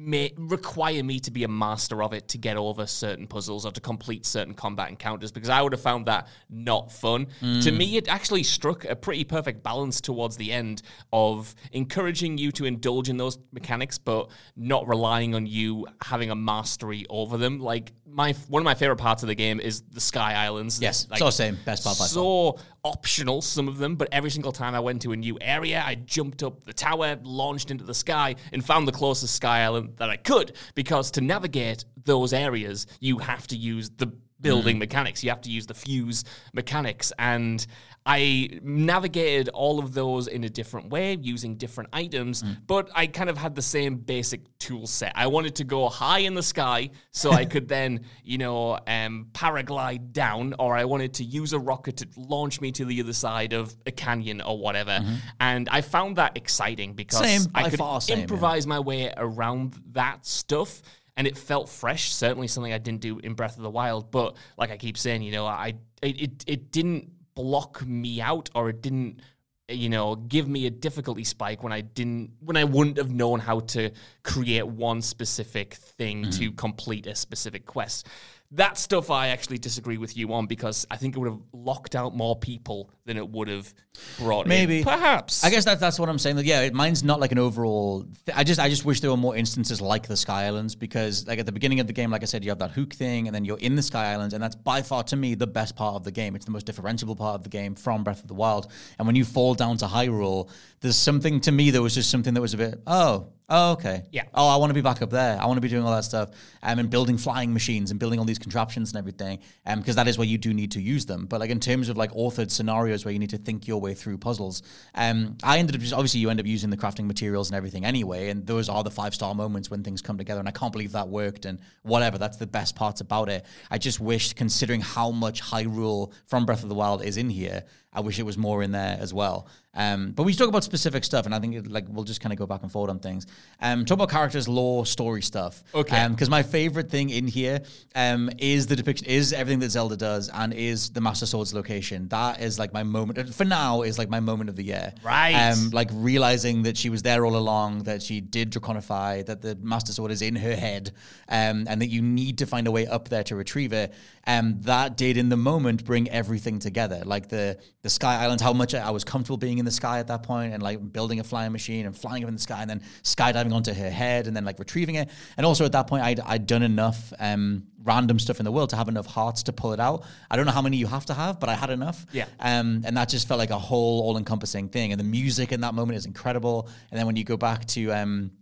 may 0.00 0.32
require 0.36 1.02
me 1.02 1.20
to 1.20 1.30
be 1.30 1.44
a 1.44 1.48
master 1.48 2.02
of 2.02 2.12
it 2.12 2.28
to 2.28 2.38
get 2.38 2.56
over 2.56 2.86
certain 2.86 3.26
puzzles 3.26 3.66
or 3.66 3.72
to 3.72 3.80
complete 3.80 4.24
certain 4.24 4.54
combat 4.54 4.88
encounters 4.88 5.30
because 5.30 5.50
I 5.50 5.60
would 5.62 5.72
have 5.72 5.80
found 5.80 6.06
that 6.06 6.28
not 6.48 6.90
fun. 6.90 7.26
To 7.40 7.46
mm. 7.46 7.76
me, 7.76 7.96
it 7.96 8.08
actually 8.08 8.42
struck 8.42 8.84
a 8.84 8.96
pretty 8.96 9.24
perfect 9.24 9.62
balance 9.62 10.00
towards 10.00 10.36
the 10.36 10.52
end 10.52 10.82
of 11.12 11.54
encouraging 11.72 12.38
you 12.38 12.50
to 12.52 12.64
indulge 12.64 13.08
in 13.08 13.16
those 13.16 13.38
mechanics, 13.52 13.98
but 13.98 14.30
not 14.56 14.88
relying 14.88 15.34
on 15.34 15.46
you 15.46 15.86
having 16.02 16.30
a 16.30 16.36
mastery 16.36 17.04
over 17.10 17.36
them. 17.36 17.58
Like 17.58 17.92
my 18.12 18.32
one 18.48 18.60
of 18.60 18.64
my 18.64 18.74
favorite 18.74 18.96
parts 18.96 19.22
of 19.22 19.28
the 19.28 19.34
game 19.34 19.60
is 19.60 19.82
the 19.82 20.00
Sky 20.00 20.34
Islands. 20.34 20.80
Yes, 20.80 21.06
like, 21.10 21.18
so 21.18 21.30
same. 21.30 21.58
Best 21.64 21.84
part 21.84 21.96
so 21.96 22.58
optional, 22.84 23.42
some 23.42 23.68
of 23.68 23.78
them, 23.78 23.96
but 23.96 24.08
every 24.12 24.30
single 24.30 24.52
time 24.52 24.74
I 24.74 24.80
went 24.80 25.02
to 25.02 25.12
a 25.12 25.16
new 25.16 25.38
area, 25.40 25.82
I 25.84 25.94
jumped 25.94 26.42
up 26.42 26.64
the 26.64 26.72
tower, 26.72 27.18
launched 27.22 27.70
into 27.70 27.84
the 27.84 27.94
sky, 27.94 28.36
and 28.52 28.64
found 28.64 28.88
the 28.88 28.92
closest 28.92 29.34
sky 29.34 29.60
island 29.60 29.94
that 29.96 30.10
I 30.10 30.16
could. 30.16 30.56
Because 30.74 31.10
to 31.12 31.20
navigate 31.20 31.84
those 32.04 32.32
areas, 32.32 32.86
you 33.00 33.18
have 33.18 33.46
to 33.48 33.56
use 33.56 33.90
the 33.90 34.12
building 34.40 34.76
hmm. 34.76 34.80
mechanics, 34.80 35.22
you 35.22 35.30
have 35.30 35.42
to 35.42 35.50
use 35.50 35.66
the 35.66 35.74
fuse 35.74 36.24
mechanics. 36.52 37.12
And 37.18 37.64
I 38.12 38.58
navigated 38.64 39.50
all 39.50 39.78
of 39.78 39.94
those 39.94 40.26
in 40.26 40.42
a 40.42 40.48
different 40.48 40.90
way 40.90 41.16
using 41.22 41.54
different 41.54 41.90
items, 41.92 42.42
but 42.66 42.90
I 42.92 43.06
kind 43.06 43.30
of 43.30 43.38
had 43.38 43.54
the 43.54 43.62
same 43.62 43.98
basic 43.98 44.40
tool 44.58 44.88
set. 44.88 45.12
I 45.14 45.28
wanted 45.28 45.54
to 45.56 45.64
go 45.64 45.88
high 45.88 46.18
in 46.18 46.34
the 46.34 46.42
sky 46.42 46.90
so 47.12 47.30
I 47.30 47.44
could 47.44 47.68
then, 47.76 48.00
you 48.24 48.38
know, 48.38 48.80
um, 48.88 49.28
paraglide 49.30 50.12
down, 50.12 50.56
or 50.58 50.76
I 50.76 50.86
wanted 50.86 51.14
to 51.14 51.24
use 51.24 51.52
a 51.52 51.60
rocket 51.60 51.98
to 51.98 52.08
launch 52.16 52.60
me 52.60 52.72
to 52.72 52.84
the 52.84 53.00
other 53.00 53.12
side 53.12 53.52
of 53.52 53.76
a 53.86 53.92
canyon 53.92 54.40
or 54.40 54.58
whatever. 54.58 54.98
And 55.38 55.68
I 55.68 55.80
found 55.80 56.16
that 56.16 56.36
exciting 56.36 56.94
because 56.94 57.20
Same, 57.20 57.52
I 57.54 57.70
could 57.70 57.78
same, 57.78 58.16
yeah. 58.16 58.22
improvise 58.22 58.66
my 58.66 58.80
way 58.80 59.14
around 59.16 59.80
that 59.92 60.26
stuff. 60.26 60.82
And 61.16 61.28
it 61.28 61.38
felt 61.38 61.68
fresh, 61.68 62.12
certainly 62.12 62.48
something 62.48 62.72
I 62.72 62.78
didn't 62.78 63.02
do 63.02 63.20
in 63.20 63.34
Breath 63.34 63.56
of 63.56 63.62
the 63.62 63.70
Wild. 63.70 64.10
But 64.10 64.36
like 64.56 64.72
I 64.72 64.78
keep 64.78 64.98
saying, 64.98 65.22
you 65.22 65.30
know, 65.30 65.46
I 65.46 65.74
it 66.02 66.20
it, 66.20 66.44
it 66.48 66.72
didn't 66.72 67.12
block 67.40 67.84
me 67.86 68.20
out 68.20 68.50
or 68.54 68.70
it 68.70 68.82
didn't 68.82 69.20
you 69.68 69.88
know 69.88 70.16
give 70.16 70.48
me 70.48 70.66
a 70.66 70.70
difficulty 70.70 71.24
spike 71.24 71.62
when 71.62 71.72
i 71.72 71.80
didn't 71.80 72.30
when 72.40 72.56
i 72.56 72.64
wouldn't 72.64 72.96
have 72.96 73.12
known 73.12 73.38
how 73.40 73.60
to 73.60 73.90
create 74.24 74.66
one 74.66 75.00
specific 75.02 75.74
thing 75.74 76.22
Mm-hmm. 76.22 76.38
to 76.38 76.52
complete 76.52 77.06
a 77.06 77.14
specific 77.14 77.66
quest 77.66 78.06
that 78.52 78.76
stuff 78.76 79.10
i 79.10 79.28
actually 79.28 79.58
disagree 79.58 79.98
with 79.98 80.16
you 80.16 80.32
on 80.32 80.46
because 80.46 80.86
i 80.90 80.96
think 80.96 81.16
it 81.16 81.18
would 81.18 81.28
have 81.28 81.40
locked 81.52 81.94
out 81.94 82.16
more 82.16 82.36
people 82.36 82.90
than 83.10 83.16
it 83.16 83.28
would 83.28 83.48
have 83.48 83.74
brought 84.18 84.46
in. 84.46 84.48
Maybe. 84.48 84.84
perhaps 84.84 85.42
I 85.42 85.50
guess 85.50 85.64
that's 85.64 85.80
that's 85.80 85.98
what 85.98 86.08
I'm 86.08 86.18
saying. 86.18 86.36
That 86.36 86.44
yeah, 86.44 86.60
it- 86.60 86.74
mine's 86.74 87.02
not 87.02 87.18
like 87.18 87.32
an 87.32 87.38
overall. 87.38 88.06
Th- 88.24 88.36
I 88.36 88.44
just 88.44 88.60
I 88.60 88.68
just 88.68 88.84
wish 88.84 89.00
there 89.00 89.10
were 89.10 89.16
more 89.16 89.36
instances 89.36 89.80
like 89.80 90.06
the 90.06 90.16
Sky 90.16 90.44
Islands 90.44 90.76
because 90.76 91.26
like 91.26 91.40
at 91.40 91.46
the 91.46 91.52
beginning 91.52 91.80
of 91.80 91.88
the 91.88 91.92
game, 91.92 92.10
like 92.10 92.22
I 92.22 92.26
said, 92.26 92.44
you 92.44 92.50
have 92.50 92.60
that 92.60 92.70
hook 92.70 92.94
thing, 92.94 93.26
and 93.26 93.34
then 93.34 93.44
you're 93.44 93.58
in 93.58 93.74
the 93.74 93.82
Sky 93.82 94.12
Islands, 94.12 94.32
and 94.32 94.42
that's 94.42 94.54
by 94.54 94.82
far 94.82 95.02
to 95.04 95.16
me 95.16 95.34
the 95.34 95.46
best 95.46 95.74
part 95.74 95.96
of 95.96 96.04
the 96.04 96.12
game. 96.12 96.36
It's 96.36 96.44
the 96.44 96.52
most 96.52 96.66
differentiable 96.66 97.16
part 97.16 97.34
of 97.34 97.42
the 97.42 97.48
game 97.48 97.74
from 97.74 98.04
Breath 98.04 98.22
of 98.22 98.28
the 98.28 98.34
Wild. 98.34 98.70
And 98.98 99.06
when 99.06 99.16
you 99.16 99.24
fall 99.24 99.54
down 99.54 99.76
to 99.78 99.86
Hyrule, 99.86 100.48
there's 100.80 100.96
something 100.96 101.40
to 101.40 101.52
me 101.52 101.70
that 101.72 101.82
was 101.82 101.94
just 101.94 102.10
something 102.10 102.34
that 102.34 102.40
was 102.40 102.54
a 102.54 102.58
bit 102.58 102.80
oh. 102.86 103.26
Oh, 103.52 103.72
okay. 103.72 104.04
Yeah. 104.12 104.26
Oh, 104.32 104.46
I 104.46 104.56
want 104.56 104.70
to 104.70 104.74
be 104.74 104.80
back 104.80 105.02
up 105.02 105.10
there. 105.10 105.36
I 105.40 105.46
want 105.46 105.56
to 105.56 105.60
be 105.60 105.68
doing 105.68 105.84
all 105.84 105.92
that 105.92 106.04
stuff. 106.04 106.30
Um, 106.62 106.78
and 106.78 106.88
building 106.88 107.18
flying 107.18 107.52
machines 107.52 107.90
and 107.90 107.98
building 107.98 108.20
all 108.20 108.24
these 108.24 108.38
contraptions 108.38 108.90
and 108.92 108.98
everything. 108.98 109.40
Um, 109.66 109.80
because 109.80 109.96
that 109.96 110.06
is 110.06 110.16
where 110.16 110.26
you 110.26 110.38
do 110.38 110.54
need 110.54 110.70
to 110.72 110.80
use 110.80 111.04
them. 111.04 111.26
But 111.26 111.40
like 111.40 111.50
in 111.50 111.58
terms 111.58 111.88
of 111.88 111.96
like 111.96 112.12
authored 112.12 112.52
scenarios 112.52 113.04
where 113.04 113.10
you 113.12 113.18
need 113.18 113.30
to 113.30 113.38
think 113.38 113.66
your 113.66 113.80
way 113.80 113.94
through 113.94 114.18
puzzles, 114.18 114.62
um, 114.94 115.36
I 115.42 115.58
ended 115.58 115.74
up 115.74 115.80
just 115.80 115.92
obviously 115.92 116.20
you 116.20 116.30
end 116.30 116.38
up 116.38 116.46
using 116.46 116.70
the 116.70 116.76
crafting 116.76 117.06
materials 117.06 117.50
and 117.50 117.56
everything 117.56 117.84
anyway. 117.84 118.28
And 118.28 118.46
those 118.46 118.68
are 118.68 118.84
the 118.84 118.90
five 118.90 119.14
star 119.16 119.34
moments 119.34 119.68
when 119.68 119.82
things 119.82 120.00
come 120.00 120.16
together. 120.16 120.38
And 120.38 120.48
I 120.48 120.52
can't 120.52 120.72
believe 120.72 120.92
that 120.92 121.08
worked 121.08 121.44
and 121.44 121.58
whatever. 121.82 122.18
That's 122.18 122.36
the 122.36 122.46
best 122.46 122.76
parts 122.76 123.00
about 123.00 123.28
it. 123.28 123.44
I 123.68 123.78
just 123.78 123.98
wish, 123.98 124.32
considering 124.34 124.80
how 124.80 125.10
much 125.10 125.42
Hyrule 125.42 126.12
from 126.26 126.46
Breath 126.46 126.62
of 126.62 126.68
the 126.68 126.76
Wild 126.76 127.04
is 127.04 127.16
in 127.16 127.30
here, 127.30 127.64
I 127.92 128.00
wish 128.00 128.20
it 128.20 128.22
was 128.22 128.38
more 128.38 128.62
in 128.62 128.70
there 128.70 128.96
as 129.00 129.12
well. 129.12 129.48
Um, 129.72 130.10
but 130.10 130.24
we 130.24 130.34
talk 130.34 130.48
about 130.48 130.64
specific 130.64 131.04
stuff, 131.04 131.26
and 131.26 131.34
I 131.34 131.38
think 131.38 131.54
it, 131.54 131.70
like 131.70 131.86
we'll 131.88 132.04
just 132.04 132.20
kind 132.20 132.32
of 132.32 132.38
go 132.38 132.46
back 132.46 132.62
and 132.62 132.72
forth 132.72 132.90
on 132.90 132.98
things. 132.98 133.26
Um, 133.60 133.84
talk 133.84 133.96
about 133.96 134.10
characters, 134.10 134.48
lore, 134.48 134.84
story 134.84 135.22
stuff. 135.22 135.62
Okay. 135.74 136.08
Because 136.08 136.28
my 136.28 136.42
favorite 136.42 136.90
thing 136.90 137.10
in 137.10 137.28
here 137.28 137.60
um, 137.94 138.30
is 138.38 138.66
the 138.66 138.74
depiction, 138.74 139.06
is 139.06 139.32
everything 139.32 139.60
that 139.60 139.70
Zelda 139.70 139.96
does, 139.96 140.28
and 140.28 140.52
is 140.52 140.90
the 140.90 141.00
Master 141.00 141.24
Sword's 141.24 141.54
location. 141.54 142.08
That 142.08 142.40
is 142.40 142.58
like 142.58 142.72
my 142.72 142.82
moment 142.82 143.32
for 143.32 143.44
now. 143.44 143.82
Is 143.82 143.96
like 143.96 144.08
my 144.08 144.20
moment 144.20 144.50
of 144.50 144.56
the 144.56 144.64
year. 144.64 144.92
Right. 145.04 145.34
Um, 145.34 145.70
like 145.70 145.88
realizing 145.92 146.64
that 146.64 146.76
she 146.76 146.90
was 146.90 147.02
there 147.02 147.24
all 147.24 147.36
along, 147.36 147.84
that 147.84 148.02
she 148.02 148.20
did 148.20 148.50
Draconify, 148.50 149.26
that 149.26 149.40
the 149.40 149.56
Master 149.62 149.92
Sword 149.92 150.10
is 150.10 150.20
in 150.20 150.34
her 150.34 150.56
head, 150.56 150.90
um, 151.28 151.66
and 151.68 151.80
that 151.80 151.88
you 151.88 152.02
need 152.02 152.38
to 152.38 152.46
find 152.46 152.66
a 152.66 152.72
way 152.72 152.88
up 152.88 153.08
there 153.08 153.22
to 153.24 153.36
retrieve 153.36 153.72
it. 153.72 153.94
Um, 154.26 154.58
that 154.62 154.96
did 154.96 155.16
in 155.16 155.28
the 155.28 155.36
moment 155.36 155.84
bring 155.84 156.10
everything 156.10 156.58
together, 156.58 157.02
like 157.04 157.28
the 157.28 157.58
the 157.82 157.88
Sky 157.88 158.16
Islands, 158.16 158.42
how 158.42 158.52
much 158.52 158.74
I 158.74 158.90
was 158.90 159.04
comfortable 159.04 159.38
being 159.38 159.59
in 159.60 159.64
the 159.64 159.70
sky 159.70 160.00
at 160.00 160.08
that 160.08 160.24
point, 160.24 160.52
and 160.52 160.60
like 160.62 160.92
building 160.92 161.20
a 161.20 161.24
flying 161.24 161.52
machine 161.52 161.86
and 161.86 161.96
flying 161.96 162.24
up 162.24 162.28
in 162.28 162.34
the 162.34 162.40
sky, 162.40 162.60
and 162.60 162.68
then 162.68 162.82
skydiving 163.04 163.52
onto 163.52 163.72
her 163.72 163.90
head, 163.90 164.26
and 164.26 164.34
then 164.36 164.44
like 164.44 164.58
retrieving 164.58 164.96
it. 164.96 165.08
And 165.36 165.46
also 165.46 165.64
at 165.64 165.72
that 165.72 165.86
point, 165.86 166.02
I'd, 166.02 166.18
I'd 166.20 166.46
done 166.46 166.64
enough 166.64 167.12
um, 167.20 167.68
random 167.84 168.18
stuff 168.18 168.40
in 168.40 168.44
the 168.44 168.52
world 168.52 168.70
to 168.70 168.76
have 168.76 168.88
enough 168.88 169.06
hearts 169.06 169.44
to 169.44 169.52
pull 169.52 169.72
it 169.72 169.78
out. 169.78 170.04
I 170.28 170.36
don't 170.36 170.46
know 170.46 170.52
how 170.52 170.62
many 170.62 170.76
you 170.76 170.88
have 170.88 171.06
to 171.06 171.14
have, 171.14 171.38
but 171.38 171.48
I 171.48 171.54
had 171.54 171.70
enough. 171.70 172.04
Yeah. 172.12 172.26
Um, 172.40 172.82
and 172.84 172.96
that 172.96 173.08
just 173.08 173.28
felt 173.28 173.38
like 173.38 173.50
a 173.50 173.58
whole 173.58 174.02
all-encompassing 174.02 174.70
thing. 174.70 174.92
And 174.92 174.98
the 174.98 175.04
music 175.04 175.52
in 175.52 175.60
that 175.60 175.74
moment 175.74 175.96
is 175.96 176.06
incredible. 176.06 176.68
And 176.90 176.98
then 176.98 177.06
when 177.06 177.16
you 177.16 177.24
go 177.24 177.36
back 177.36 177.66
to 177.66 177.92
um, 177.92 178.32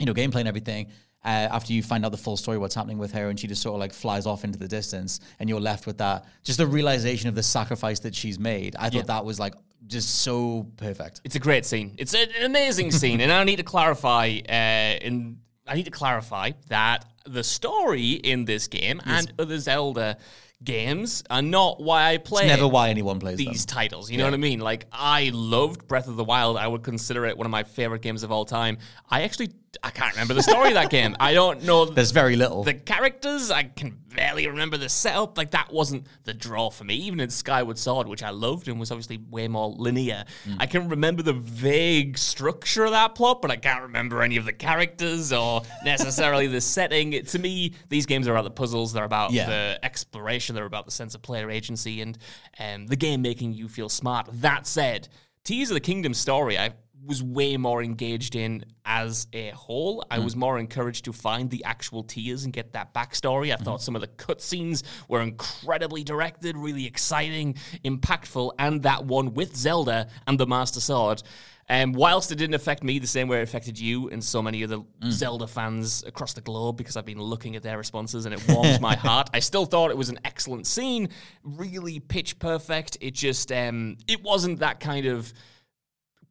you 0.00 0.06
know, 0.06 0.14
gameplay 0.14 0.40
and 0.40 0.48
everything. 0.48 0.88
Uh, 1.22 1.46
after 1.52 1.74
you 1.74 1.82
find 1.82 2.06
out 2.06 2.12
the 2.12 2.18
full 2.18 2.38
story, 2.38 2.56
what's 2.56 2.74
happening 2.74 2.96
with 2.96 3.12
her, 3.12 3.28
and 3.28 3.38
she 3.38 3.46
just 3.46 3.60
sort 3.60 3.74
of 3.74 3.80
like 3.80 3.92
flies 3.92 4.24
off 4.24 4.42
into 4.42 4.58
the 4.58 4.66
distance, 4.66 5.20
and 5.38 5.50
you're 5.50 5.60
left 5.60 5.86
with 5.86 5.98
that, 5.98 6.24
just 6.42 6.56
the 6.56 6.66
realization 6.66 7.28
of 7.28 7.34
the 7.34 7.42
sacrifice 7.42 8.00
that 8.00 8.14
she's 8.14 8.38
made. 8.38 8.74
I 8.76 8.88
thought 8.88 9.06
that 9.08 9.26
was 9.26 9.38
like 9.38 9.52
just 9.86 10.22
so 10.22 10.66
perfect. 10.76 11.20
It's 11.24 11.36
a 11.36 11.40
great 11.40 11.64
scene. 11.64 11.94
It's 11.98 12.14
an 12.14 12.28
amazing 12.42 12.92
scene, 12.92 13.20
and 13.20 13.32
I 13.32 13.44
need 13.44 13.56
to 13.56 13.62
clarify. 13.62 14.38
Uh, 14.48 15.04
in 15.04 15.38
I 15.66 15.74
need 15.74 15.84
to 15.84 15.90
clarify 15.90 16.52
that 16.68 17.04
the 17.26 17.44
story 17.44 18.10
in 18.12 18.44
this 18.44 18.66
game 18.66 19.00
and 19.04 19.32
other 19.38 19.58
Zelda 19.58 20.16
games 20.62 21.22
are 21.30 21.42
not 21.42 21.80
why 21.80 22.12
I 22.12 22.18
play. 22.18 22.42
It's 22.42 22.50
never 22.50 22.66
why 22.66 22.90
anyone 22.90 23.20
plays 23.20 23.38
these 23.38 23.64
them. 23.64 23.74
titles. 23.74 24.10
You 24.10 24.18
know 24.18 24.24
what 24.24 24.34
I 24.34 24.38
mean? 24.38 24.60
Like 24.60 24.86
I 24.92 25.30
loved 25.32 25.86
Breath 25.86 26.08
of 26.08 26.16
the 26.16 26.24
Wild. 26.24 26.56
I 26.56 26.66
would 26.66 26.82
consider 26.82 27.24
it 27.26 27.36
one 27.38 27.46
of 27.46 27.50
my 27.50 27.62
favorite 27.62 28.02
games 28.02 28.24
of 28.24 28.32
all 28.32 28.44
time. 28.44 28.78
I 29.08 29.22
actually 29.22 29.50
I 29.84 29.90
can't 29.90 30.12
remember 30.14 30.34
the 30.34 30.42
story 30.42 30.68
of 30.68 30.74
that 30.74 30.90
game. 30.90 31.16
I 31.20 31.32
don't 31.32 31.62
know 31.62 31.84
There's 31.86 32.10
very 32.10 32.34
little. 32.36 32.64
the 32.64 32.74
characters. 32.74 33.50
I 33.52 33.62
can 33.62 33.96
barely 34.14 34.46
remember 34.48 34.76
the 34.76 34.88
setup. 34.88 35.38
Like 35.38 35.52
that 35.52 35.72
wasn't 35.72 36.06
the 36.24 36.34
draw 36.34 36.70
for 36.70 36.82
me. 36.84 36.96
Even 36.96 37.20
in 37.20 37.30
Skyward 37.30 37.78
Sword, 37.78 38.08
which 38.08 38.22
I 38.24 38.30
loved 38.30 38.66
and 38.68 38.80
was 38.80 38.90
obviously 38.90 39.18
way 39.30 39.46
more 39.48 39.68
linear. 39.70 40.24
Mm. 40.46 40.56
I 40.58 40.66
can 40.66 40.88
remember 40.88 41.22
the 41.22 41.32
vague 41.34 42.18
structure 42.18 42.84
of 42.84 42.90
that 42.90 43.14
plot, 43.14 43.40
but 43.42 43.50
I 43.52 43.56
can't 43.56 43.82
remember 43.82 44.22
any 44.22 44.36
of 44.36 44.44
the 44.44 44.52
characters 44.52 45.32
or 45.32 45.62
necessarily 45.84 46.48
the 46.48 46.60
setting. 46.60 47.12
It- 47.12 47.28
to 47.28 47.38
me, 47.38 47.74
these 47.88 48.06
games 48.06 48.26
are 48.26 48.32
about 48.32 48.44
the 48.44 48.50
puzzles. 48.50 48.92
They're 48.92 49.04
about 49.04 49.30
Yeah. 49.32 49.46
the 49.46 49.80
exploration. 49.84 50.54
They're 50.56 50.64
about 50.66 50.84
the 50.84 50.90
sense 50.92 51.14
of 51.14 51.22
player 51.22 51.48
agency 51.48 52.00
and 52.00 52.18
um, 52.58 52.86
the 52.86 52.96
game 52.96 53.22
making 53.22 53.52
you 53.54 53.68
feel 53.68 53.88
smart. 53.88 54.28
That 54.32 54.66
said, 54.66 55.08
Tears 55.44 55.70
of 55.70 55.74
the 55.74 55.80
Kingdom 55.80 56.12
story, 56.12 56.58
I 56.58 56.70
was 57.04 57.22
way 57.22 57.56
more 57.56 57.82
engaged 57.82 58.36
in 58.36 58.64
as 58.84 59.26
a 59.32 59.50
whole. 59.50 60.04
I 60.10 60.18
was 60.18 60.36
more 60.36 60.58
encouraged 60.58 61.04
to 61.06 61.12
find 61.12 61.50
the 61.50 61.64
actual 61.64 62.02
tears 62.02 62.44
and 62.44 62.52
get 62.52 62.72
that 62.72 62.92
backstory. 62.92 63.52
I 63.52 63.56
thought 63.56 63.82
some 63.82 63.94
of 63.94 64.00
the 64.00 64.08
cutscenes 64.08 64.82
were 65.08 65.20
incredibly 65.20 66.04
directed, 66.04 66.56
really 66.56 66.86
exciting, 66.86 67.56
impactful, 67.84 68.52
and 68.58 68.82
that 68.82 69.04
one 69.04 69.34
with 69.34 69.56
Zelda 69.56 70.08
and 70.26 70.38
the 70.38 70.46
Master 70.46 70.80
Sword. 70.80 71.22
Um, 71.70 71.92
whilst 71.92 72.32
it 72.32 72.34
didn't 72.34 72.54
affect 72.54 72.82
me 72.82 72.98
the 72.98 73.06
same 73.06 73.28
way 73.28 73.38
it 73.38 73.42
affected 73.44 73.78
you 73.78 74.08
and 74.10 74.22
so 74.24 74.42
many 74.42 74.64
other 74.64 74.80
Zelda 75.08 75.46
fans 75.46 76.02
across 76.04 76.32
the 76.32 76.40
globe, 76.40 76.76
because 76.76 76.96
I've 76.96 77.04
been 77.04 77.22
looking 77.22 77.54
at 77.54 77.62
their 77.62 77.78
responses 77.78 78.26
and 78.26 78.34
it 78.34 78.44
warms 78.48 78.80
my 78.80 78.96
heart, 79.06 79.30
I 79.32 79.38
still 79.38 79.66
thought 79.66 79.92
it 79.92 79.96
was 79.96 80.08
an 80.08 80.18
excellent 80.24 80.66
scene, 80.66 81.10
really 81.44 82.00
pitch 82.00 82.40
perfect. 82.40 82.98
It 83.00 83.14
just 83.14 83.52
um, 83.52 83.98
it 84.08 84.20
wasn't 84.20 84.58
that 84.58 84.80
kind 84.80 85.06
of 85.06 85.32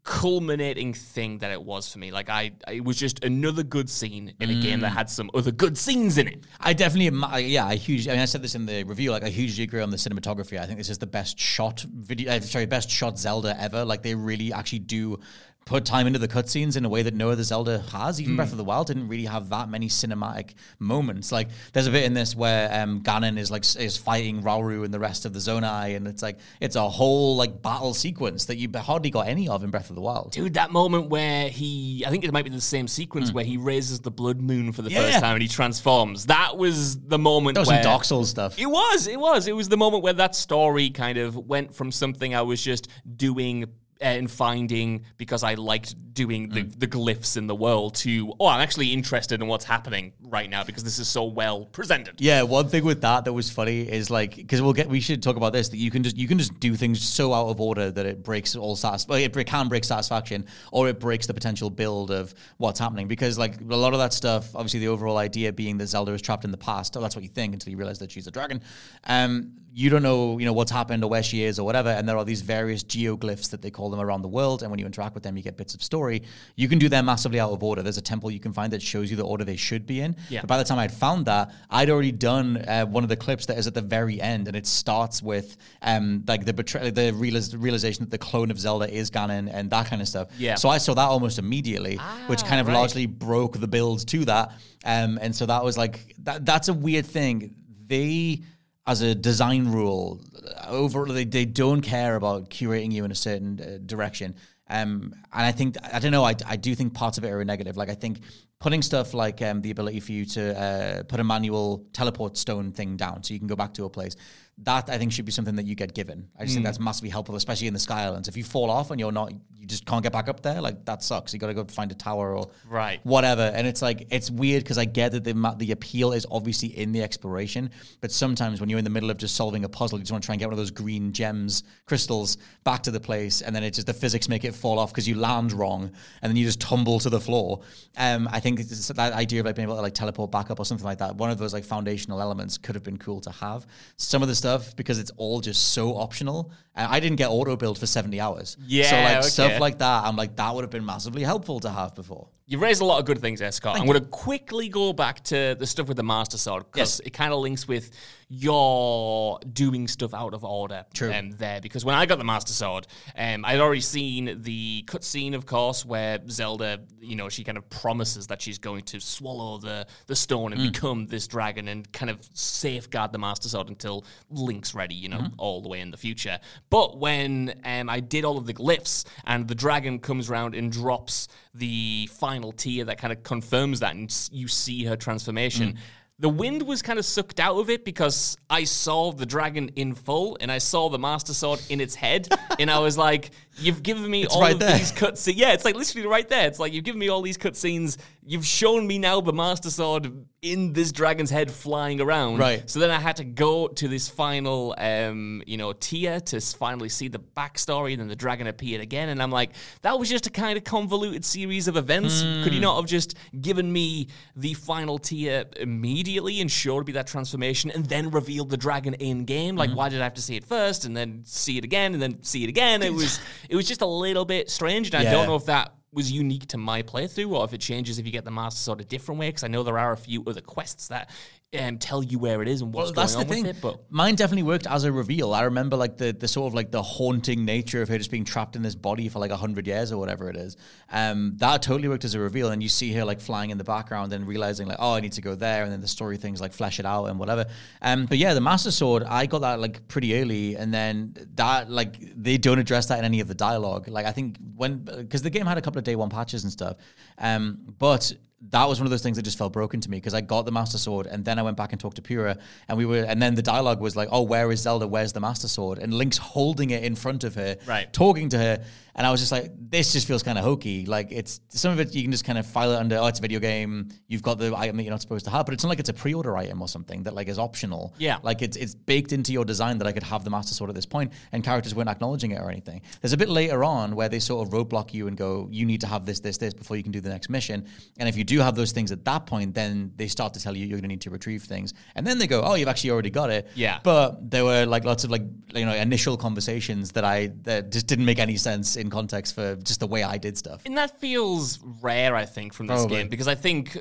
culminating 0.04 0.94
thing 0.94 1.40
that 1.40 1.52
it 1.52 1.62
was 1.62 1.92
for 1.92 2.00
me. 2.00 2.12
Like 2.12 2.30
I, 2.30 2.52
it 2.68 2.84
was 2.84 2.98
just 2.98 3.24
another 3.24 3.64
good 3.64 3.90
scene 3.90 4.34
in 4.40 4.50
a 4.50 4.62
game 4.62 4.80
that 4.80 4.90
had 4.90 5.10
some 5.10 5.30
other 5.34 5.52
good 5.52 5.78
scenes 5.78 6.18
in 6.18 6.28
it. 6.28 6.44
I 6.60 6.74
definitely, 6.74 7.08
am- 7.08 7.26
yeah, 7.46 7.66
I 7.66 7.76
huge. 7.76 8.08
I 8.08 8.12
mean, 8.12 8.22
I 8.22 8.26
said 8.26 8.42
this 8.42 8.56
in 8.56 8.66
the 8.66 8.84
review. 8.84 9.12
Like, 9.12 9.24
I 9.24 9.30
hugely 9.30 9.64
agree 9.64 9.82
on 9.82 9.90
the 9.90 9.98
cinematography. 9.98 10.60
I 10.60 10.66
think 10.66 10.78
this 10.78 10.90
is 10.90 10.98
the 10.98 11.08
best 11.08 11.38
shot 11.40 11.82
video. 11.82 12.32
Uh, 12.32 12.40
sorry, 12.40 12.66
best 12.66 12.90
shot 12.90 13.20
Zelda 13.20 13.60
ever. 13.62 13.86
Like, 13.86 14.02
they 14.02 14.16
really 14.16 14.54
actually 14.54 14.80
do 14.80 15.20
put 15.70 15.86
time 15.86 16.08
into 16.08 16.18
the 16.18 16.28
cutscenes 16.28 16.76
in 16.76 16.84
a 16.84 16.90
way 16.90 17.04
that 17.04 17.14
no 17.14 17.30
other 17.30 17.44
Zelda 17.44 17.78
has. 17.92 18.20
Even 18.20 18.36
Breath 18.36 18.52
of 18.52 18.58
the 18.58 18.64
Wild 18.64 18.88
didn't 18.88 19.08
really 19.08 19.26
have 19.26 19.50
that 19.50 19.70
many 19.70 19.88
cinematic 19.88 20.56
moments. 20.80 21.32
Like, 21.32 21.50
there's 21.74 21.86
a 21.86 21.92
bit 21.92 22.06
in 22.06 22.16
this 22.16 22.36
where 22.36 22.74
um, 22.82 23.02
Ganon 23.04 23.38
is 23.38 23.52
like 23.52 23.64
is 23.78 23.96
fighting 23.96 24.42
Rauru 24.42 24.84
and 24.84 24.92
the 24.92 25.00
rest 25.00 25.26
of 25.26 25.34
the 25.34 25.40
Zonai, 25.40 25.96
and 25.96 26.08
it's 26.08 26.24
like 26.24 26.40
it's 26.60 26.76
a 26.76 26.90
whole 26.90 27.36
like 27.36 27.62
battle 27.62 27.94
sequence 27.94 28.46
that 28.46 28.58
you 28.58 28.68
hardly 28.78 29.12
got 29.12 29.28
any 29.28 29.48
of 29.48 29.64
in 29.64 29.70
Breath 29.70 29.90
of 29.92 29.96
the 29.96 30.02
Wild. 30.02 30.32
Dude, 30.32 30.56
that 30.56 30.72
moment 30.72 31.10
where 31.10 31.50
he, 31.50 32.04
I 32.06 32.10
think 32.10 32.24
it 32.26 32.34
might 32.34 32.46
be 32.46 32.50
the 32.50 32.60
same 32.60 32.88
sequence 32.88 33.32
where 33.32 33.46
he 33.46 33.58
raises 33.58 34.00
the 34.00 34.12
blood 34.12 34.42
moon 34.42 34.72
for 34.72 34.82
the 34.82 34.90
Yeah. 34.90 35.02
first 35.04 35.20
time 35.20 35.34
and 35.34 35.42
he 35.44 35.48
transforms. 35.48 36.26
That 36.26 36.58
was 36.58 37.00
the 37.00 37.20
moment 37.20 37.56
That 37.56 37.62
was 37.62 37.70
where 37.70 37.84
some 37.84 37.92
Dark 37.92 38.06
Souls 38.06 38.30
stuff. 38.32 38.58
It 38.58 38.66
was, 38.66 39.06
it 39.06 39.20
was. 39.20 39.48
It 39.48 39.56
was 39.56 39.70
the 39.70 39.78
moment 39.78 40.02
where 40.02 40.14
that 40.14 40.36
story 40.36 40.90
kind 40.90 41.20
of 41.20 41.36
went 41.36 41.76
from 41.76 41.92
something 41.92 42.34
I 42.34 42.42
was 42.42 42.60
just 42.62 42.88
doing 43.18 43.66
and 44.02 44.32
finding 44.32 45.04
because 45.18 45.44
I 45.44 45.56
liked 45.56 45.96
doing 46.14 46.50
the, 46.50 46.64
the 46.64 46.88
glyphs 46.88 47.36
in 47.36 47.48
the 47.48 47.56
world 47.56 47.96
to, 47.96 48.34
oh, 48.40 48.48
I'm 48.48 48.62
actually 48.62 48.94
interested 48.94 49.42
in 49.42 49.48
what's 49.48 49.66
happening 49.66 50.14
right 50.22 50.50
now 50.50 50.64
because 50.64 50.84
this 50.84 51.00
is 51.00 51.08
so 51.08 51.26
well 51.26 51.66
presented. 51.66 52.20
Yeah, 52.20 52.44
one 52.44 52.70
thing 52.70 52.86
with 52.86 53.02
that 53.02 53.26
that 53.26 53.34
was 53.34 53.50
funny 53.50 53.82
is 53.82 54.10
like 54.10 54.36
because 54.36 54.62
we'll 54.62 54.74
get 54.74 54.88
we 54.88 55.02
should 55.02 55.22
talk 55.22 55.36
about 55.36 55.52
this 55.52 55.70
that 55.70 55.78
you 55.78 55.92
can 55.92 56.04
just 56.04 56.18
you 56.18 56.28
can 56.28 56.38
just 56.38 56.60
do 56.60 56.76
things 56.76 57.02
so 57.02 57.34
out 57.34 57.48
of 57.48 57.60
order 57.60 57.92
that 57.92 58.06
it 58.06 58.24
breaks 58.24 58.56
all 58.56 58.76
satis- 58.76 59.08
well, 59.08 59.20
it, 59.20 59.36
it 59.36 59.44
can 59.46 59.68
break 59.68 59.84
satisfaction 59.84 60.46
or 60.72 60.88
it 60.88 61.00
breaks 61.00 61.28
the 61.28 61.34
potential 61.34 61.70
build 61.70 62.12
of 62.12 62.34
what's 62.58 62.80
happening 62.80 63.08
because 63.08 63.38
like 63.38 63.60
a 63.60 63.76
lot 63.76 63.94
of 63.94 64.00
that 64.00 64.14
stuff 64.14 64.56
obviously 64.56 64.80
the 64.80 64.88
overall 64.88 65.18
idea 65.18 65.52
being 65.52 65.78
that 65.78 65.88
Zelda 65.88 66.14
is 66.14 66.22
trapped 66.22 66.46
in 66.46 66.52
the 66.52 66.58
past 66.58 66.96
oh, 66.96 67.02
that's 67.02 67.16
what 67.16 67.24
you 67.24 67.30
think 67.30 67.54
until 67.54 67.72
you 67.72 67.78
realize 67.78 68.00
that 68.00 68.12
she's 68.12 68.28
a 68.28 68.32
dragon 68.32 68.62
um 69.06 69.52
you 69.72 69.90
don't 69.90 70.02
know 70.02 70.38
you 70.40 70.46
know 70.46 70.54
what's 70.54 70.72
happened 70.72 71.04
or 71.04 71.10
where 71.10 71.22
she 71.22 71.44
is 71.44 71.60
or 71.60 71.64
whatever 71.66 71.90
and 71.90 72.10
there 72.10 72.18
are 72.18 72.26
these 72.26 72.42
various 72.42 72.84
geoglyphs 72.84 73.52
that 73.52 73.62
they 73.62 73.70
call 73.70 73.90
them 73.90 74.00
around 74.00 74.22
the 74.24 74.28
world 74.28 74.64
and 74.64 74.72
when 74.72 74.80
you 74.80 74.86
interact 74.86 75.14
with 75.14 75.22
them 75.24 75.38
you 75.38 75.44
get 75.44 75.56
bits 75.58 75.76
of 75.76 75.84
story 75.84 76.24
you 76.56 76.68
can 76.68 76.80
do 76.80 76.90
them 76.90 77.06
massively 77.06 77.40
out 77.40 77.52
of 77.52 77.62
order 77.62 77.84
there's 77.84 77.98
a 77.98 78.02
temple 78.02 78.32
you 78.32 78.40
can 78.40 78.52
find 78.52 78.74
that 78.74 78.82
shows 78.82 79.12
you 79.12 79.16
the 79.16 79.24
order 79.24 79.44
they 79.44 79.56
should 79.56 79.86
be 79.86 80.02
in 80.02 80.16
Yeah. 80.30 80.42
but 80.42 80.48
by 80.48 80.58
the 80.58 80.64
time 80.64 80.80
I'd 80.80 80.92
found 80.92 81.26
that, 81.28 81.52
I'd 81.70 81.90
already 81.90 82.12
done 82.12 82.58
uh, 82.68 82.86
one 82.86 83.04
of 83.04 83.10
the 83.10 83.16
clips 83.16 83.46
that 83.46 83.58
is 83.58 83.68
at 83.68 83.74
the 83.74 83.82
very 83.82 84.20
end, 84.20 84.48
and 84.48 84.56
it 84.58 84.66
starts 84.66 85.22
with 85.22 85.58
um, 85.82 86.24
like 86.28 86.46
the 86.46 86.54
betray- 86.54 86.90
the 86.90 87.12
realis- 87.12 87.56
realization 87.58 88.04
that 88.06 88.12
the 88.12 88.18
clone 88.18 88.50
of 88.52 88.60
Zelda 88.60 88.92
is 88.92 89.12
Ganon 89.12 89.50
and 89.54 89.70
that 89.70 89.88
kind 89.88 90.02
of 90.02 90.08
stuff. 90.08 90.30
Yeah. 90.38 90.56
So 90.56 90.70
I 90.70 90.78
saw 90.80 90.94
that 90.96 91.06
almost 91.06 91.38
immediately, 91.40 91.98
which 92.28 92.44
kind 92.44 92.60
of 92.60 92.68
right. 92.68 92.74
largely 92.74 93.06
broke 93.06 93.60
the 93.60 93.68
build 93.68 94.08
to 94.08 94.26
that. 94.26 94.52
Um, 94.86 95.20
and 95.22 95.36
so 95.36 95.46
that 95.46 95.64
was 95.64 95.78
like 95.78 96.16
that. 96.24 96.46
That's 96.46 96.68
a 96.70 96.74
weird 96.74 97.06
thing. 97.06 97.56
They 97.88 98.42
as 98.90 99.04
a 99.04 99.14
design 99.14 99.72
rule, 99.72 100.20
over 100.68 101.06
they, 101.06 101.24
they 101.24 101.46
don't 101.46 101.82
care 101.82 102.16
about 102.16 102.50
curating 102.50 102.92
you 102.92 103.06
in 103.06 103.12
a 103.12 103.16
certain 103.16 103.60
uh, 103.62 103.78
direction. 103.86 104.34
Um, 104.68 105.14
and 105.32 105.46
I 105.46 105.52
think 105.52 105.78
I 105.94 106.00
don't 106.00 106.12
know. 106.12 106.24
I, 106.24 106.36
I 106.48 106.56
do 106.56 106.74
think 106.74 106.96
parts 106.96 107.20
of 107.20 107.24
it 107.24 107.30
are 107.30 107.46
negative. 107.46 107.78
Like 107.78 107.90
I 107.90 107.94
think 107.94 108.22
putting 108.60 108.82
stuff 108.82 109.14
like 109.14 109.42
um, 109.44 109.62
the 109.62 109.70
ability 109.70 110.00
for 110.00 110.12
you 110.12 110.26
to 110.26 110.60
uh, 110.60 111.04
put 111.04 111.20
a 111.20 111.24
manual 111.24 111.86
teleport 111.94 112.36
stone 112.36 112.72
thing 112.72 112.98
down 112.98 113.24
so 113.24 113.34
you 113.34 113.40
can 113.40 113.48
go 113.48 113.56
back 113.56 113.74
to 113.76 113.86
a 113.86 113.90
place. 113.90 114.16
That 114.64 114.90
I 114.90 114.98
think 114.98 115.14
should 115.14 115.26
be 115.26 115.32
something 115.32 115.56
that 115.56 115.66
you 115.66 115.74
get 115.76 115.94
given. 115.94 116.28
I 116.38 116.44
just 116.44 116.54
think 116.54 116.66
that's 116.66 116.80
massively 116.82 117.10
helpful, 117.10 117.36
especially 117.36 117.68
in 117.68 117.74
the 117.74 117.80
Sky 117.80 118.04
Islands. 118.04 118.28
If 118.28 118.36
you 118.36 118.44
fall 118.44 118.70
off 118.70 118.92
and 118.92 119.00
you're 119.00 119.12
not, 119.12 119.32
you 119.56 119.66
just 119.66 119.86
can't 119.86 120.04
get 120.04 120.12
back 120.12 120.28
up 120.28 120.42
there. 120.42 120.60
Like 120.62 120.84
that 120.86 121.02
sucks. 121.02 121.34
You 121.34 121.40
got 121.40 121.48
to 121.48 121.54
go 121.54 121.64
find 121.64 121.90
a 121.92 121.96
tower 121.96 122.36
or 122.36 122.50
Right. 122.68 123.00
whatever. 123.04 123.42
And 123.56 123.66
it's 123.66 123.82
like 123.82 124.08
it's 124.12 124.30
weird 124.30 124.64
because 124.64 124.78
I 124.78 124.84
get 124.86 125.14
that 125.14 125.24
the 125.24 125.56
the 125.58 125.72
appeal 125.72 126.12
is 126.12 126.26
obviously 126.30 126.78
in 126.78 126.92
the 126.92 127.02
exploration, 127.02 127.70
but 128.02 128.12
sometimes 128.12 128.60
when 128.60 128.70
you're 128.70 128.80
in 128.80 128.84
the 128.84 128.90
middle 128.92 129.10
of 129.10 129.18
just 129.18 129.36
solving 129.36 129.64
a 129.64 129.70
puzzle, 129.70 129.98
you 129.98 130.04
just 130.04 130.12
want 130.12 130.24
to 130.24 130.26
try 130.28 130.34
and 130.34 130.40
get 130.40 130.48
one 130.48 130.54
of 130.54 130.58
those 130.60 130.72
green 130.72 131.14
gems 131.14 131.64
crystals 131.86 132.38
back 132.66 132.84
to 132.84 132.92
the 132.92 133.00
place, 133.00 133.42
and 133.42 133.56
then 133.56 133.64
it 133.64 133.72
just 133.72 133.88
the 133.88 133.94
physics 133.94 134.28
make 134.28 134.44
it 134.44 134.54
fall 134.54 134.78
off 134.78 134.92
because 134.92 135.08
you 135.08 135.16
land 135.16 135.54
wrong, 135.54 135.84
and 136.22 136.30
then 136.30 136.36
you 136.36 136.46
just 136.46 136.60
tumble 136.60 137.00
to 137.00 137.10
the 137.10 137.20
floor. 137.22 137.62
Um, 137.96 138.28
I 138.32 138.42
think 138.42 138.60
it's 138.60 138.90
that 138.90 139.14
idea 139.14 139.40
of 139.40 139.46
like 139.46 139.56
being 139.56 139.68
able 139.68 139.78
to 139.78 139.82
like 139.82 139.94
teleport 139.94 140.32
back 140.32 140.52
up 140.52 140.60
or 140.60 140.66
something 140.66 140.86
like 140.86 140.98
that. 140.98 141.16
One 141.16 141.30
of 141.32 141.38
those 141.38 141.54
like 141.54 141.64
foundational 141.64 142.20
elements 142.22 142.58
could 142.58 142.76
have 142.76 142.84
been 142.84 142.98
cool 142.98 143.22
to 143.22 143.32
have. 143.32 143.66
Some 143.96 144.22
of 144.22 144.28
the 144.28 144.36
stuff 144.36 144.49
because 144.76 145.00
it's 145.00 145.12
all 145.18 145.42
just 145.42 145.74
so 145.74 145.96
optional. 145.96 146.52
I 146.88 147.00
didn't 147.00 147.18
get 147.18 147.30
auto 147.30 147.56
build 147.56 147.78
for 147.78 147.86
seventy 147.86 148.20
hours. 148.20 148.58
Yeah. 148.66 148.90
so 148.90 148.96
like 148.96 149.18
okay. 149.18 149.28
stuff 149.28 149.60
like 149.60 149.80
that, 149.80 150.06
I'm 150.06 150.16
like 150.16 150.36
that 150.38 150.54
would 150.54 150.64
have 150.64 150.72
been 150.72 150.86
massively 150.86 151.24
helpful 151.24 151.60
to 151.62 151.70
have 151.70 151.96
before. 151.96 152.28
You've 152.50 152.62
raised 152.62 152.82
a 152.82 152.86
lot 152.86 152.98
of 152.98 153.06
good 153.06 153.20
things 153.20 153.42
there, 153.42 153.52
Scott. 153.52 153.80
I'm 153.80 153.86
going 153.86 154.00
to 154.00 154.08
quickly 154.08 154.70
go 154.70 154.92
back 154.92 155.24
to 155.26 155.56
the 155.60 155.68
stuff 155.68 155.88
with 155.88 155.98
the 155.98 156.04
Master 156.04 156.40
Sword 156.40 156.64
because 156.66 157.00
Yes. 157.00 157.02
it 157.06 157.12
kind 157.12 157.32
of 157.32 157.42
links 157.42 157.68
with 157.68 157.92
your 158.28 159.40
doing 159.54 159.88
stuff 159.88 160.16
out 160.16 160.34
of 160.34 160.44
order 160.44 160.84
True. 160.96 161.14
um, 161.14 161.30
there. 161.32 161.62
Because 161.62 161.86
when 161.86 161.94
I 161.94 162.08
got 162.08 162.18
the 162.18 162.24
Master 162.24 162.52
Sword, 162.52 162.88
um, 163.16 163.46
I'd 163.46 163.60
already 163.60 163.82
seen 163.82 164.42
the 164.42 164.84
cutscene, 164.88 165.36
of 165.36 165.46
course, 165.46 165.86
where 165.86 166.18
Zelda, 166.28 166.80
you 167.00 167.16
know, 167.16 167.30
she 167.30 167.44
kind 167.44 167.58
of 167.58 167.70
promises 167.70 168.26
that 168.28 168.42
she's 168.42 168.58
going 168.58 168.82
to 168.86 169.00
swallow 169.00 169.60
the, 169.60 169.86
the 170.08 170.16
stone 170.16 170.52
and 170.52 170.72
become 170.74 171.06
this 171.06 171.28
dragon 171.28 171.68
and 171.68 171.92
kind 171.92 172.10
of 172.10 172.18
safeguard 172.34 173.12
the 173.12 173.20
Master 173.20 173.48
Sword 173.48 173.70
until 173.70 174.06
Link's 174.32 174.74
ready, 174.74 174.96
you 174.96 175.10
know, 175.10 175.28
all 175.38 175.62
the 175.62 175.70
way 175.70 175.82
in 175.82 175.92
the 175.92 175.98
future. 175.98 176.40
But 176.70 176.98
when 177.00 177.54
um, 177.66 177.90
I 177.90 178.00
did 178.00 178.26
all 178.26 178.38
of 178.38 178.46
the 178.46 178.54
glyphs 178.54 179.06
and 179.26 179.48
the 179.48 179.56
dragon 179.56 180.00
comes 180.00 180.30
around 180.30 180.56
and 180.56 180.72
drops 180.72 181.28
the 181.54 182.08
final 182.14 182.52
tier 182.52 182.86
that 182.86 183.00
kind 183.00 183.12
of 183.12 183.24
confirms 183.24 183.80
that, 183.80 183.96
and 183.96 184.30
you 184.32 184.48
see 184.48 184.84
her 184.86 184.96
transformation. 184.96 185.78
The 186.22 186.30
wind 186.30 186.64
was 186.64 186.82
kind 186.82 187.00
of 187.00 187.06
sucked 187.06 187.40
out 187.40 187.58
of 187.58 187.70
it 187.70 187.86
because 187.86 188.36
I 188.50 188.66
saw 188.66 189.14
the 189.14 189.26
dragon 189.26 189.70
in 189.78 189.96
full 189.96 190.38
and 190.42 190.52
I 190.52 190.58
saw 190.58 190.90
the 190.90 191.00
Master 191.00 191.34
Sword 191.34 191.62
in 191.70 191.80
its 191.80 191.96
head, 191.96 192.28
and 192.60 192.70
I 192.70 192.80
was 192.80 192.98
like, 192.98 193.32
"You've 193.58 193.82
given 193.82 194.12
me 194.12 194.26
all 194.26 194.42
right 194.42 194.52
of 194.52 194.60
there. 194.60 194.78
these 194.78 194.92
cutscenes." 194.92 195.38
Yeah, 195.38 195.54
it's 195.54 195.64
like 195.64 195.76
literally 195.76 196.06
right 196.08 196.28
there. 196.28 196.46
It's 196.46 196.60
like 196.60 196.74
you've 196.74 196.84
given 196.84 197.00
me 197.00 197.08
all 197.08 197.22
these 197.22 197.38
cutscenes. 197.38 197.96
You've 198.30 198.46
shown 198.46 198.86
me 198.86 199.00
now 199.00 199.22
the 199.22 199.34
Master 199.34 199.72
Sword 199.72 200.28
in 200.44 200.72
this 200.72 200.92
dragon's 200.92 201.32
head 201.32 201.50
flying 201.50 202.00
around. 202.00 202.38
Right. 202.38 202.70
So 202.70 202.80
then 202.80 202.92
I 202.92 203.00
had 203.00 203.16
to 203.16 203.24
go 203.24 203.68
to 203.68 203.88
this 203.88 204.08
final, 204.08 204.76
um, 204.78 205.42
you 205.48 205.58
know, 205.58 205.74
tier 205.74 206.20
to 206.20 206.40
finally 206.40 206.90
see 206.90 207.08
the 207.08 207.18
backstory, 207.18 207.94
and 207.94 208.02
then 208.02 208.08
the 208.08 208.16
dragon 208.16 208.46
appeared 208.46 208.82
again, 208.82 209.10
and 209.10 209.20
I'm 209.20 209.32
like, 209.32 209.54
that 209.82 209.98
was 209.98 210.12
just 210.12 210.28
a 210.28 210.30
kind 210.30 210.60
of 210.60 210.64
convoluted 210.64 211.26
series 211.26 211.68
of 211.68 211.76
events. 211.76 212.22
Could 212.44 212.54
you 212.54 212.62
not 212.62 212.76
have 212.76 212.86
just 212.86 213.18
given 213.42 213.74
me 213.74 214.10
the 214.36 214.54
final 214.54 215.00
tier 215.00 215.46
immediately 215.58 216.40
and 216.40 216.52
showed 216.52 216.86
me 216.86 216.94
that 216.94 217.08
transformation, 217.08 217.72
and 217.72 217.84
then 217.88 218.12
revealed 218.12 218.52
the 218.52 218.58
dragon 218.58 218.94
in 218.94 219.26
game? 219.26 219.56
Like, 219.56 219.72
why 219.72 219.90
did 219.90 220.02
I 220.02 220.04
have 220.04 220.14
to 220.14 220.22
see 220.22 220.36
it 220.36 220.46
first, 220.46 220.86
and 220.86 220.96
then 220.96 221.24
see 221.26 221.58
it 221.58 221.64
again, 221.64 221.94
and 221.94 222.02
then 222.02 222.22
see 222.22 222.44
it 222.44 222.50
again? 222.50 222.84
It 222.84 222.94
was, 222.94 223.20
it 223.50 223.56
was 223.56 223.68
just 223.68 223.82
a 223.82 223.88
little 223.88 224.24
bit 224.24 224.52
strange, 224.52 224.94
and 224.94 224.96
I 225.08 225.12
don't 225.12 225.26
know 225.26 225.36
if 225.36 225.46
that 225.46 225.74
was 225.92 226.12
unique 226.12 226.48
to 226.48 226.58
my 226.58 226.84
playthrough 226.84 227.32
or 227.32 227.44
if 227.46 227.54
it 227.54 227.60
changes 227.60 227.98
if 227.98 228.06
you 228.06 228.12
get 228.12 228.26
the 228.26 228.32
master 228.32 228.60
sword 228.60 228.82
a 228.82 228.84
different 228.84 229.20
way 229.20 229.30
because 229.30 229.44
I 229.44 229.48
know 229.48 229.64
there 229.64 229.80
are 229.80 229.92
a 229.92 229.98
few 229.98 230.24
other 230.28 230.42
quests 230.42 230.88
that 230.90 231.10
um, 231.58 231.80
tell 231.80 232.04
you 232.04 232.20
where 232.20 232.44
it 232.44 232.48
is 232.48 232.62
and 232.62 232.72
what's 232.72 232.88
Well, 232.88 232.94
that's 232.94 233.16
going 233.16 233.28
the 233.28 233.34
on 233.34 233.36
thing. 233.38 233.48
with 233.48 233.58
it. 233.58 233.62
But 233.62 233.92
Mine 233.92 234.14
definitely 234.14 234.44
worked 234.44 234.68
as 234.68 234.84
a 234.84 234.92
reveal. 234.92 235.34
I 235.34 235.44
remember 235.44 235.76
like 235.78 235.98
the 235.98 236.12
the 236.12 236.28
sort 236.28 236.48
of 236.48 236.54
like 236.54 236.70
the 236.70 236.84
haunting 236.84 237.44
nature 237.44 237.82
of 237.82 237.90
her 237.90 237.98
just 237.98 238.12
being 238.12 238.24
trapped 238.24 238.56
in 238.56 238.62
this 238.62 238.76
body 238.76 239.10
for 239.10 239.18
like 239.18 239.32
a 239.32 239.38
hundred 239.38 239.66
years 239.66 239.92
or 239.92 239.98
whatever 239.98 240.30
it 240.30 240.36
is. 240.36 240.58
Um, 240.92 241.34
that 241.38 241.64
totally 241.64 241.88
worked 241.88 242.06
as 242.06 242.14
a 242.14 242.20
reveal, 242.20 242.52
and 242.52 242.62
you 242.62 242.70
see 242.70 242.94
her 242.94 243.04
like 243.04 243.20
flying 243.20 243.50
in 243.50 243.58
the 243.58 243.64
background 243.64 244.14
and 244.14 244.28
realizing 244.28 244.68
like, 244.68 244.78
oh, 244.80 244.94
I 244.94 245.00
need 245.00 245.14
to 245.14 245.22
go 245.22 245.34
there, 245.34 245.64
and 245.64 245.72
then 245.72 245.82
the 245.82 245.88
story 245.88 246.18
things 246.18 246.40
like 246.40 246.54
flesh 246.54 246.80
it 246.80 246.86
out 246.86 247.06
and 247.06 247.18
whatever. 247.18 247.48
Um, 247.82 248.06
but 248.06 248.20
yeah, 248.20 248.36
the 248.36 248.42
Master 248.42 248.70
Sword, 248.70 249.04
I 249.04 249.26
got 249.26 249.42
that 249.42 249.60
like 249.60 249.88
pretty 249.88 250.22
early, 250.22 250.56
and 250.56 250.72
then 250.72 251.16
that 251.34 251.72
like 251.72 251.96
they 252.16 252.38
don't 252.38 252.60
address 252.60 252.86
that 252.88 253.00
in 253.00 253.06
any 253.06 253.22
of 253.22 253.28
the 253.28 253.36
dialogue. 253.36 253.88
Like 253.88 254.06
I 254.06 254.12
think 254.12 254.38
when 254.56 254.84
because 254.84 255.24
the 255.24 255.32
game 255.32 255.48
had 255.48 255.58
a 255.58 255.62
couple 255.62 255.80
of 255.80 255.84
day 255.84 255.96
one 255.96 256.10
patches 256.10 256.44
and 256.44 256.54
stuff, 256.54 256.78
um, 257.18 257.58
but 257.80 258.14
that 258.50 258.66
was 258.70 258.80
one 258.80 258.88
of 258.88 258.92
those 258.92 259.02
things 259.04 259.18
that 259.18 259.24
just 259.24 259.38
felt 259.38 259.52
broken 259.52 259.82
to 259.82 259.90
me 259.90 259.98
because 259.98 260.14
I 260.14 260.22
got 260.22 260.46
the 260.46 260.52
Master 260.52 260.78
Sword 260.78 261.08
and 261.08 261.26
then 261.26 261.38
I 261.38 261.42
went 261.42 261.58
back 261.58 261.74
and 261.74 261.80
talked 261.80 261.98
to 261.98 262.02
Purah 262.02 262.40
and 262.70 262.78
we 262.78 262.86
were 262.86 263.04
and 263.04 263.22
then 263.22 263.36
the 263.36 263.42
dialogue 263.42 263.82
was 263.82 263.96
like, 263.96 264.08
oh, 264.12 264.22
where 264.22 264.50
is 264.52 264.62
Zelda? 264.62 264.88
Where's 264.88 265.12
the 265.12 265.20
Master 265.20 265.48
Sword? 265.50 265.78
And 265.80 265.94
Link's 265.94 266.18
holding 266.18 266.70
it 266.70 266.84
in 266.84 266.96
front 266.96 267.24
of 267.26 267.36
her, 267.36 267.58
Right. 267.68 267.92
talking 267.92 268.30
to 268.30 268.38
her, 268.38 268.64
and 268.96 269.06
I 269.08 269.12
was 269.12 269.20
just 269.22 269.32
like, 269.32 269.52
this 269.58 269.94
just 269.94 270.08
feels 270.08 270.24
kind 270.24 270.38
of 270.38 270.44
hokey. 270.44 270.86
Like 270.86 271.08
it's 271.12 271.42
some 271.50 271.72
of 271.72 271.80
it 271.80 271.94
you 271.94 272.02
can 272.02 272.12
just 272.12 272.26
kind 272.26 272.38
of 272.38 272.46
file 272.46 272.72
it 272.74 272.78
under, 272.78 272.98
oh, 272.98 273.08
it's 273.08 273.20
a 273.20 273.22
video 273.22 273.40
game. 273.40 273.90
You've 274.08 274.24
got 274.24 274.38
the 274.40 274.56
item 274.56 274.78
that 274.78 274.84
you're 274.84 274.92
not 274.92 275.02
supposed 275.02 275.26
to 275.26 275.32
have, 275.32 275.46
but 275.46 275.54
it's 275.54 275.64
not 275.64 275.70
like 275.70 275.80
it's 275.80 275.90
a 275.90 275.94
pre-order 275.94 276.36
item 276.38 276.62
or 276.62 276.68
something 276.68 277.04
that 277.04 277.14
like 277.14 277.28
is 277.28 277.40
optional. 277.40 277.94
Yeah. 277.98 278.20
like 278.24 278.42
it's 278.42 278.56
it's 278.58 278.74
baked 278.76 279.12
into 279.14 279.32
your 279.34 279.46
design 279.46 279.78
that 279.80 279.88
I 279.88 279.92
could 279.92 280.04
have 280.04 280.24
the 280.24 280.30
Master 280.30 280.54
Sword 280.54 280.70
at 280.70 280.76
this 280.76 280.86
point, 280.86 281.12
and 281.34 281.44
characters 281.44 281.76
weren't 281.76 281.90
acknowledging 281.90 282.32
it 282.32 282.40
or 282.42 282.50
anything. 282.50 282.82
There's 283.02 283.14
a 283.14 283.18
bit 283.18 283.30
later 283.30 283.64
on 283.66 283.96
where 283.96 284.08
they 284.10 284.20
sort 284.20 284.48
of 284.48 284.54
roadblock 284.54 284.94
you 284.94 285.08
and 285.08 285.18
go, 285.18 285.48
you 285.52 285.66
need 285.66 285.82
to 285.82 285.88
have 285.88 286.06
this, 286.06 286.20
this, 286.22 286.38
this 286.38 286.54
before 286.54 286.78
you 286.78 286.84
can 286.84 286.92
do 286.92 287.02
the 287.02 287.10
next 287.10 287.30
mission. 287.30 287.66
And 288.00 288.08
if 288.10 288.16
you 288.18 288.24
do 288.30 288.40
have 288.40 288.56
those 288.56 288.72
things 288.72 288.92
at 288.92 289.04
that 289.06 289.26
point, 289.26 289.56
then 289.56 289.92
they 289.96 290.08
start 290.08 290.36
to 290.36 290.40
tell 290.40 290.56
you 290.56 290.66
you're 290.66 290.78
going 290.78 290.84
to 290.84 290.88
need 290.88 291.02
to 291.02 291.10
retrieve 291.10 291.44
things, 291.44 291.74
and 291.96 292.06
then 292.06 292.20
they 292.20 292.28
go, 292.28 292.42
oh, 292.44 292.54
you've 292.54 292.68
actually 292.68 292.92
already 292.92 293.10
got 293.10 293.32
it. 293.32 293.50
Yeah. 293.56 293.80
But 293.84 294.30
there 294.30 294.46
were 294.46 294.66
like 294.66 294.86
lots 294.86 295.04
of 295.04 295.10
like 295.10 295.24
you 295.54 295.66
know 295.66 295.74
initial 295.74 296.16
conversations 296.16 296.92
that 296.92 297.04
I 297.04 297.32
that 297.44 297.72
just 297.72 297.88
didn't 297.88 298.06
make 298.06 298.20
any 298.20 298.38
sense 298.38 298.76
in 298.76 298.90
context 298.92 299.34
for 299.34 299.56
just 299.56 299.80
the 299.80 299.88
way 299.88 300.04
I 300.04 300.18
did 300.18 300.38
stuff. 300.38 300.62
and 300.66 300.78
that 300.78 301.00
feels 301.00 301.60
rare, 301.82 302.16
I 302.16 302.26
think, 302.26 302.54
from 302.54 302.68
this 302.68 302.82
Probably. 302.82 302.98
game 302.98 303.10
because 303.10 303.28
I 303.28 303.36
think. 303.36 303.78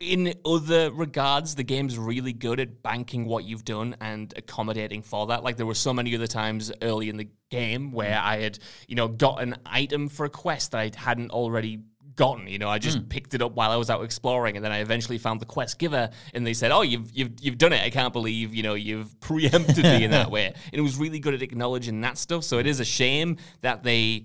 In 0.00 0.34
other 0.44 0.90
regards, 0.90 1.54
the 1.54 1.62
game's 1.62 1.96
really 1.96 2.34
good 2.34 2.60
at 2.60 2.82
banking 2.82 3.24
what 3.24 3.44
you've 3.44 3.64
done 3.64 3.96
and 4.00 4.34
accommodating 4.36 5.02
for 5.02 5.28
that. 5.28 5.44
Like 5.44 5.56
there 5.56 5.64
were 5.64 5.74
so 5.74 5.94
many 5.94 6.14
other 6.14 6.26
times 6.26 6.70
early 6.82 7.08
in 7.08 7.16
the 7.16 7.28
game 7.48 7.92
where 7.92 8.16
mm. 8.16 8.22
I 8.22 8.36
had, 8.38 8.58
you 8.88 8.96
know, 8.96 9.08
got 9.08 9.40
an 9.40 9.54
item 9.64 10.08
for 10.08 10.26
a 10.26 10.28
quest 10.28 10.72
that 10.72 10.78
I 10.78 10.90
hadn't 10.94 11.30
already 11.30 11.78
gotten. 12.16 12.46
You 12.48 12.58
know, 12.58 12.68
I 12.68 12.78
just 12.78 12.98
hmm. 12.98 13.04
picked 13.04 13.34
it 13.34 13.42
up 13.42 13.54
while 13.54 13.70
I 13.70 13.76
was 13.76 13.90
out 13.90 14.02
exploring, 14.04 14.56
and 14.56 14.64
then 14.64 14.72
I 14.72 14.78
eventually 14.78 15.18
found 15.18 15.40
the 15.40 15.46
quest 15.46 15.78
giver, 15.78 16.10
and 16.32 16.46
they 16.46 16.54
said, 16.54 16.70
"Oh, 16.70 16.82
you've 16.82 17.10
you've 17.12 17.32
you've 17.40 17.58
done 17.58 17.72
it! 17.72 17.82
I 17.82 17.90
can't 17.90 18.12
believe 18.12 18.54
you 18.54 18.62
know 18.62 18.74
you've 18.74 19.18
preempted 19.20 19.84
me 19.84 20.04
in 20.04 20.10
that 20.10 20.30
way." 20.30 20.46
And 20.46 20.54
it 20.72 20.82
was 20.82 20.96
really 20.96 21.18
good 21.18 21.34
at 21.34 21.42
acknowledging 21.42 22.00
that 22.02 22.18
stuff. 22.18 22.44
So 22.44 22.58
it 22.58 22.66
is 22.66 22.80
a 22.80 22.84
shame 22.84 23.36
that 23.62 23.82
they 23.82 24.24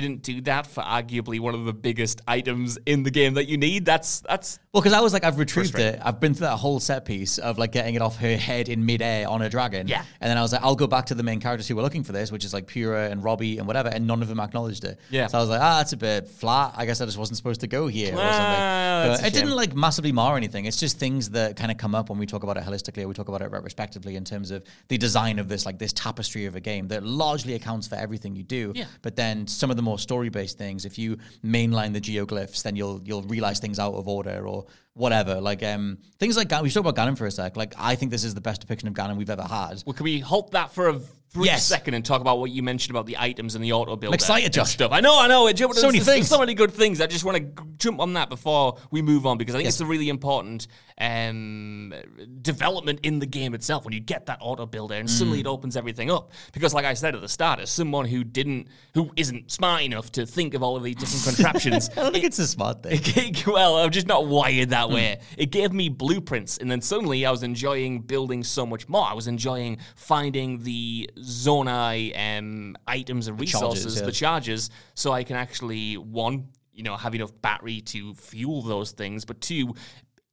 didn't 0.00 0.22
do 0.22 0.40
that 0.42 0.66
for 0.66 0.82
arguably 0.82 1.40
one 1.40 1.54
of 1.54 1.64
the 1.64 1.72
biggest 1.72 2.20
items 2.28 2.78
in 2.86 3.02
the 3.02 3.10
game 3.10 3.34
that 3.34 3.46
you 3.46 3.56
need. 3.56 3.84
That's 3.84 4.20
that's 4.20 4.58
Well, 4.72 4.80
because 4.82 4.92
I 4.94 5.00
was 5.00 5.12
like, 5.12 5.24
I've 5.24 5.38
retrieved 5.38 5.78
it. 5.78 6.00
I've 6.02 6.20
been 6.20 6.34
through 6.34 6.46
that 6.46 6.56
whole 6.56 6.80
set 6.80 7.04
piece 7.04 7.38
of 7.38 7.58
like 7.58 7.72
getting 7.72 7.94
it 7.94 8.02
off 8.02 8.16
her 8.18 8.36
head 8.36 8.68
in 8.68 8.84
midair 8.86 9.28
on 9.28 9.42
a 9.42 9.48
dragon. 9.48 9.88
Yeah. 9.88 10.04
And 10.20 10.30
then 10.30 10.38
I 10.38 10.42
was 10.42 10.52
like, 10.52 10.62
I'll 10.62 10.76
go 10.76 10.86
back 10.86 11.06
to 11.06 11.14
the 11.14 11.22
main 11.22 11.40
characters 11.40 11.68
who 11.68 11.76
were 11.76 11.82
looking 11.82 12.04
for 12.04 12.12
this, 12.12 12.30
which 12.32 12.44
is 12.44 12.52
like 12.54 12.66
Purah 12.66 13.10
and 13.10 13.22
Robbie 13.22 13.58
and 13.58 13.66
whatever, 13.66 13.88
and 13.88 14.06
none 14.06 14.22
of 14.22 14.28
them 14.28 14.40
acknowledged 14.40 14.84
it. 14.84 14.98
Yeah. 15.10 15.26
So 15.28 15.38
I 15.38 15.40
was 15.40 15.50
like, 15.50 15.60
ah, 15.60 15.78
that's 15.78 15.92
a 15.92 15.96
bit 15.96 16.28
flat. 16.28 16.72
I 16.76 16.86
guess 16.86 17.00
I 17.00 17.04
just 17.04 17.18
wasn't 17.18 17.36
supposed 17.36 17.60
to 17.60 17.66
go 17.66 17.86
here 17.86 18.14
or 18.14 18.18
Ah, 18.20 18.30
something. 18.32 19.16
But 19.16 19.22
a 19.22 19.26
it 19.26 19.32
didn't 19.34 19.56
like 19.56 19.74
massively 19.74 20.12
mar 20.12 20.36
anything. 20.36 20.64
It's 20.66 20.78
just 20.78 20.98
things 20.98 21.30
that 21.30 21.56
kind 21.56 21.70
of 21.70 21.76
come 21.78 21.94
up 21.94 22.10
when 22.10 22.18
we 22.18 22.26
talk 22.26 22.42
about 22.42 22.56
it 22.56 22.64
holistically 22.64 23.02
or 23.04 23.08
we 23.08 23.14
talk 23.14 23.28
about 23.28 23.42
it 23.42 23.50
retrospectively 23.50 24.16
in 24.16 24.24
terms 24.24 24.50
of 24.50 24.62
the 24.88 24.98
design 24.98 25.38
of 25.38 25.48
this, 25.48 25.66
like 25.66 25.78
this 25.78 25.92
tapestry 25.92 26.46
of 26.46 26.56
a 26.56 26.60
game 26.60 26.88
that 26.88 27.02
largely 27.04 27.54
accounts 27.54 27.86
for 27.86 27.96
everything 27.96 28.34
you 28.36 28.42
do. 28.42 28.72
Yeah. 28.74 28.84
But 29.02 29.16
then 29.16 29.46
some 29.46 29.70
of 29.70 29.76
the 29.76 29.82
more 29.84 29.98
story-based 29.98 30.58
things, 30.58 30.84
if 30.84 30.98
you 30.98 31.18
mainline 31.44 31.92
the 31.92 32.00
geoglyphs, 32.00 32.62
then 32.62 32.76
you'll 32.76 33.00
you'll 33.04 33.22
realize 33.22 33.60
things 33.60 33.78
out 33.78 33.94
of 33.94 34.08
order 34.08 34.46
or 34.46 34.66
whatever. 34.94 35.40
Like 35.40 35.62
um 35.62 35.98
things 36.18 36.36
like 36.36 36.48
Ganon. 36.48 36.62
We 36.62 36.68
should 36.70 36.82
talk 36.82 36.92
about 36.92 37.06
Ganon 37.08 37.18
for 37.18 37.26
a 37.26 37.30
sec. 37.30 37.56
Like 37.56 37.74
I 37.78 37.94
think 37.96 38.10
this 38.10 38.24
is 38.24 38.34
the 38.34 38.40
best 38.40 38.60
depiction 38.62 38.88
of 38.88 38.94
Ganon 38.94 39.16
we've 39.16 39.30
ever 39.30 39.42
had. 39.42 39.82
well. 39.86 39.94
Can 39.94 40.04
we 40.04 40.20
halt 40.20 40.52
that 40.52 40.72
for 40.72 40.88
a 40.88 40.92
brief 41.34 41.46
Yes. 41.46 41.66
second 41.66 41.94
and 41.94 42.04
talk 42.04 42.20
about 42.20 42.38
what 42.38 42.52
you 42.52 42.62
mentioned 42.62 42.92
about 42.92 43.06
the 43.06 43.16
items 43.18 43.56
and 43.56 43.64
the 43.64 43.72
auto 43.72 43.96
builder? 43.96 44.14
excited, 44.14 44.52
Josh. 44.52 44.70
Stuff. 44.70 44.92
I 44.92 45.00
know, 45.00 45.18
I 45.20 45.26
know. 45.26 45.48
It, 45.48 45.58
so 45.58 45.72
So 45.72 45.86
many 45.88 45.98
things. 45.98 46.28
So 46.28 46.38
many 46.38 46.54
good 46.54 46.70
things. 46.72 47.00
I 47.00 47.06
just 47.08 47.24
want 47.24 47.38
to 47.56 47.64
jump 47.76 47.98
on 48.00 48.12
that 48.12 48.28
before 48.28 48.78
we 48.92 49.02
move 49.02 49.26
on 49.26 49.36
because 49.36 49.54
I 49.56 49.58
think 49.58 49.64
Yes. 49.64 49.74
it's 49.74 49.80
a 49.80 49.86
really 49.86 50.08
important 50.08 50.68
um, 50.96 51.92
development 52.40 53.00
in 53.02 53.18
the 53.18 53.26
game 53.26 53.52
itself 53.52 53.84
when 53.84 53.92
you 53.92 53.98
get 54.00 54.26
that 54.26 54.38
auto 54.40 54.64
builder 54.64 54.94
and 54.94 55.10
suddenly 55.10 55.38
Mm. 55.38 55.40
it 55.40 55.46
opens 55.48 55.76
everything 55.76 56.08
up. 56.08 56.30
Because, 56.52 56.72
like 56.72 56.84
I 56.84 56.94
said 56.94 57.16
at 57.16 57.20
the 57.20 57.28
start, 57.28 57.58
as 57.58 57.68
someone 57.68 58.04
who 58.06 58.22
didn't, 58.22 58.68
who 58.94 59.10
isn't 59.16 59.50
smart 59.50 59.82
enough 59.82 60.12
to 60.12 60.26
think 60.26 60.54
of 60.54 60.62
all 60.62 60.76
of 60.76 60.84
these 60.84 60.94
different 60.94 61.24
contraptions, 61.36 61.90
I 61.96 62.02
don't 62.02 62.12
think 62.12 62.24
it's 62.24 62.38
a 62.38 62.46
smart 62.46 62.84
thing. 62.84 63.34
well, 63.52 63.76
I'm 63.78 63.90
just 63.90 64.06
not 64.06 64.28
wired 64.28 64.70
that 64.70 64.83
way. 64.90 65.20
It 65.36 65.50
gave 65.50 65.72
me 65.72 65.88
blueprints, 65.88 66.58
and 66.58 66.70
then 66.70 66.80
suddenly 66.80 67.26
I 67.26 67.30
was 67.30 67.42
enjoying 67.42 68.00
building 68.00 68.42
so 68.42 68.66
much 68.66 68.88
more. 68.88 69.04
I 69.04 69.14
was 69.14 69.26
enjoying 69.26 69.78
finding 69.96 70.62
the 70.62 71.10
Zonai 71.18 72.38
um, 72.38 72.76
items 72.86 73.28
and 73.28 73.38
charges, 73.38 73.54
resources, 73.54 74.00
yeah. 74.00 74.06
the 74.06 74.12
charges, 74.12 74.70
so 74.94 75.12
I 75.12 75.24
can 75.24 75.36
actually 75.36 75.96
one, 75.96 76.48
you 76.72 76.82
know, 76.82 76.96
have 76.96 77.14
enough 77.14 77.32
battery 77.42 77.80
to 77.82 78.14
fuel 78.14 78.62
those 78.62 78.92
things, 78.92 79.24
but 79.24 79.40
two. 79.40 79.74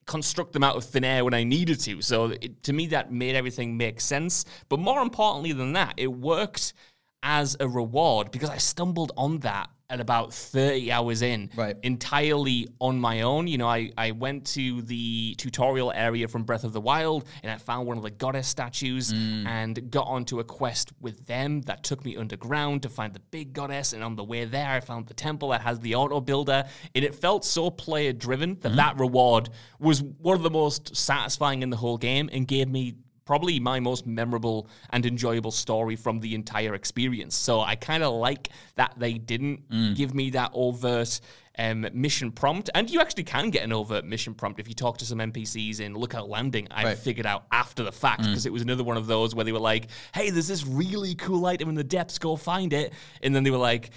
Construct 0.08 0.52
them 0.52 0.64
out 0.64 0.76
of 0.76 0.84
thin 0.84 1.06
air 1.06 1.24
when 1.24 1.34
I 1.34 1.44
needed 1.44 1.80
to. 1.82 2.02
So 2.02 2.32
it, 2.32 2.64
to 2.64 2.74
me, 2.74 2.88
that 2.88 3.14
made 3.14 3.36
everything 3.36 3.78
make 3.78 4.02
sense. 4.02 4.44
But 4.68 4.80
more 4.80 5.02
importantly 5.02 5.54
than 5.54 5.74
that, 5.74 5.94
it 5.96 6.08
worked 6.08 6.74
as 7.24 7.56
a 7.60 7.68
reward 7.68 8.32
because 8.32 8.50
I 8.50 8.58
stumbled 8.58 9.12
on 9.16 9.40
that 9.40 9.70
at 9.92 10.00
about 10.00 10.34
30 10.34 10.92
hours 10.92 11.22
in 11.22 11.50
Right. 11.56 11.76
entirely 11.84 12.70
on 12.80 13.00
my 13.00 13.22
own. 13.22 13.48
You 13.48 13.58
know, 13.58 13.68
I, 13.68 13.92
I 13.98 14.12
went 14.12 14.46
to 14.48 14.82
the 14.84 15.36
tutorial 15.38 15.92
area 15.92 16.28
from 16.28 16.44
Breath 16.44 16.64
of 16.64 16.74
the 16.74 16.82
Wild 16.82 17.26
and 17.44 17.52
I 17.52 17.58
found 17.58 17.88
one 17.88 17.98
of 17.98 18.04
the 18.04 18.10
goddess 18.10 18.48
statues 18.48 19.12
mm. 19.12 19.46
and 19.46 19.92
got 19.92 20.08
onto 20.08 20.40
a 20.40 20.44
quest 20.44 20.92
with 21.02 21.26
them 21.26 21.62
that 21.64 21.84
took 21.84 22.06
me 22.06 22.16
underground 22.16 22.84
to 22.84 22.90
find 22.90 23.14
the 23.14 23.20
big 23.20 23.54
goddess. 23.54 23.92
And 23.94 24.04
on 24.04 24.16
the 24.16 24.24
way 24.24 24.46
there, 24.46 24.70
I 24.70 24.80
found 24.80 25.08
the 25.08 25.14
temple 25.14 25.50
that 25.50 25.62
has 25.62 25.80
the 25.82 25.96
auto 25.96 26.22
builder. 26.22 26.64
And 26.96 27.04
it 27.04 27.14
felt 27.14 27.44
so 27.44 27.70
player 27.70 28.14
driven 28.14 28.58
that 28.62 28.72
mm. 28.72 28.78
that 28.78 28.98
reward 28.98 29.50
was 29.80 30.02
one 30.02 30.38
of 30.38 30.44
the 30.44 30.50
most 30.50 30.96
satisfying 30.96 31.64
in 31.64 31.70
the 31.70 31.78
whole 31.78 31.98
game 31.98 32.30
and 32.32 32.48
gave 32.48 32.70
me 32.70 32.96
probably 33.26 33.60
my 33.60 33.80
most 33.80 34.06
memorable 34.08 34.68
and 34.90 35.06
enjoyable 35.06 35.52
story 35.52 35.96
from 35.96 36.20
the 36.20 36.34
entire 36.36 36.74
experience. 36.74 37.36
So 37.36 37.62
I 37.62 37.76
kind 37.76 38.04
of 38.04 38.14
like 38.14 38.50
that 38.76 38.94
they 38.98 39.14
didn't 39.14 39.70
Mm. 39.70 39.96
give 39.96 40.14
me 40.14 40.32
that 40.32 40.52
overt 40.54 41.20
um, 41.60 41.86
mission 41.94 42.32
prompt. 42.32 42.70
And 42.74 42.90
you 42.90 43.02
actually 43.02 43.26
can 43.26 43.50
get 43.50 43.64
an 43.64 43.74
overt 43.74 44.06
mission 44.06 44.34
prompt 44.34 44.60
if 44.60 44.68
you 44.70 44.74
talk 44.74 44.98
to 45.00 45.06
some 45.06 45.20
NPCs 45.20 45.82
in 45.82 45.94
Lookout 45.94 46.30
Landing. 46.30 46.68
I 46.72 46.84
Right. 46.86 46.98
figured 46.98 47.26
out 47.26 47.44
after 47.52 47.84
the 47.84 47.92
fact 47.92 48.24
because 48.24 48.46
it 48.46 48.54
was 48.54 48.62
another 48.62 48.86
one 48.86 48.96
of 48.98 49.06
those 49.06 49.36
where 49.36 49.44
they 49.44 49.52
were 49.52 49.60
like, 49.60 49.88
hey, 50.16 50.30
there's 50.30 50.48
this 50.48 50.66
really 50.66 51.14
cool 51.14 51.46
item 51.46 51.68
in 51.70 51.76
the 51.76 51.84
depths, 51.84 52.18
go 52.18 52.36
find 52.38 52.72
it. 52.74 52.94
And 53.22 53.36
then 53.36 53.44
they 53.44 53.52
were 53.52 53.58
like, 53.58 53.92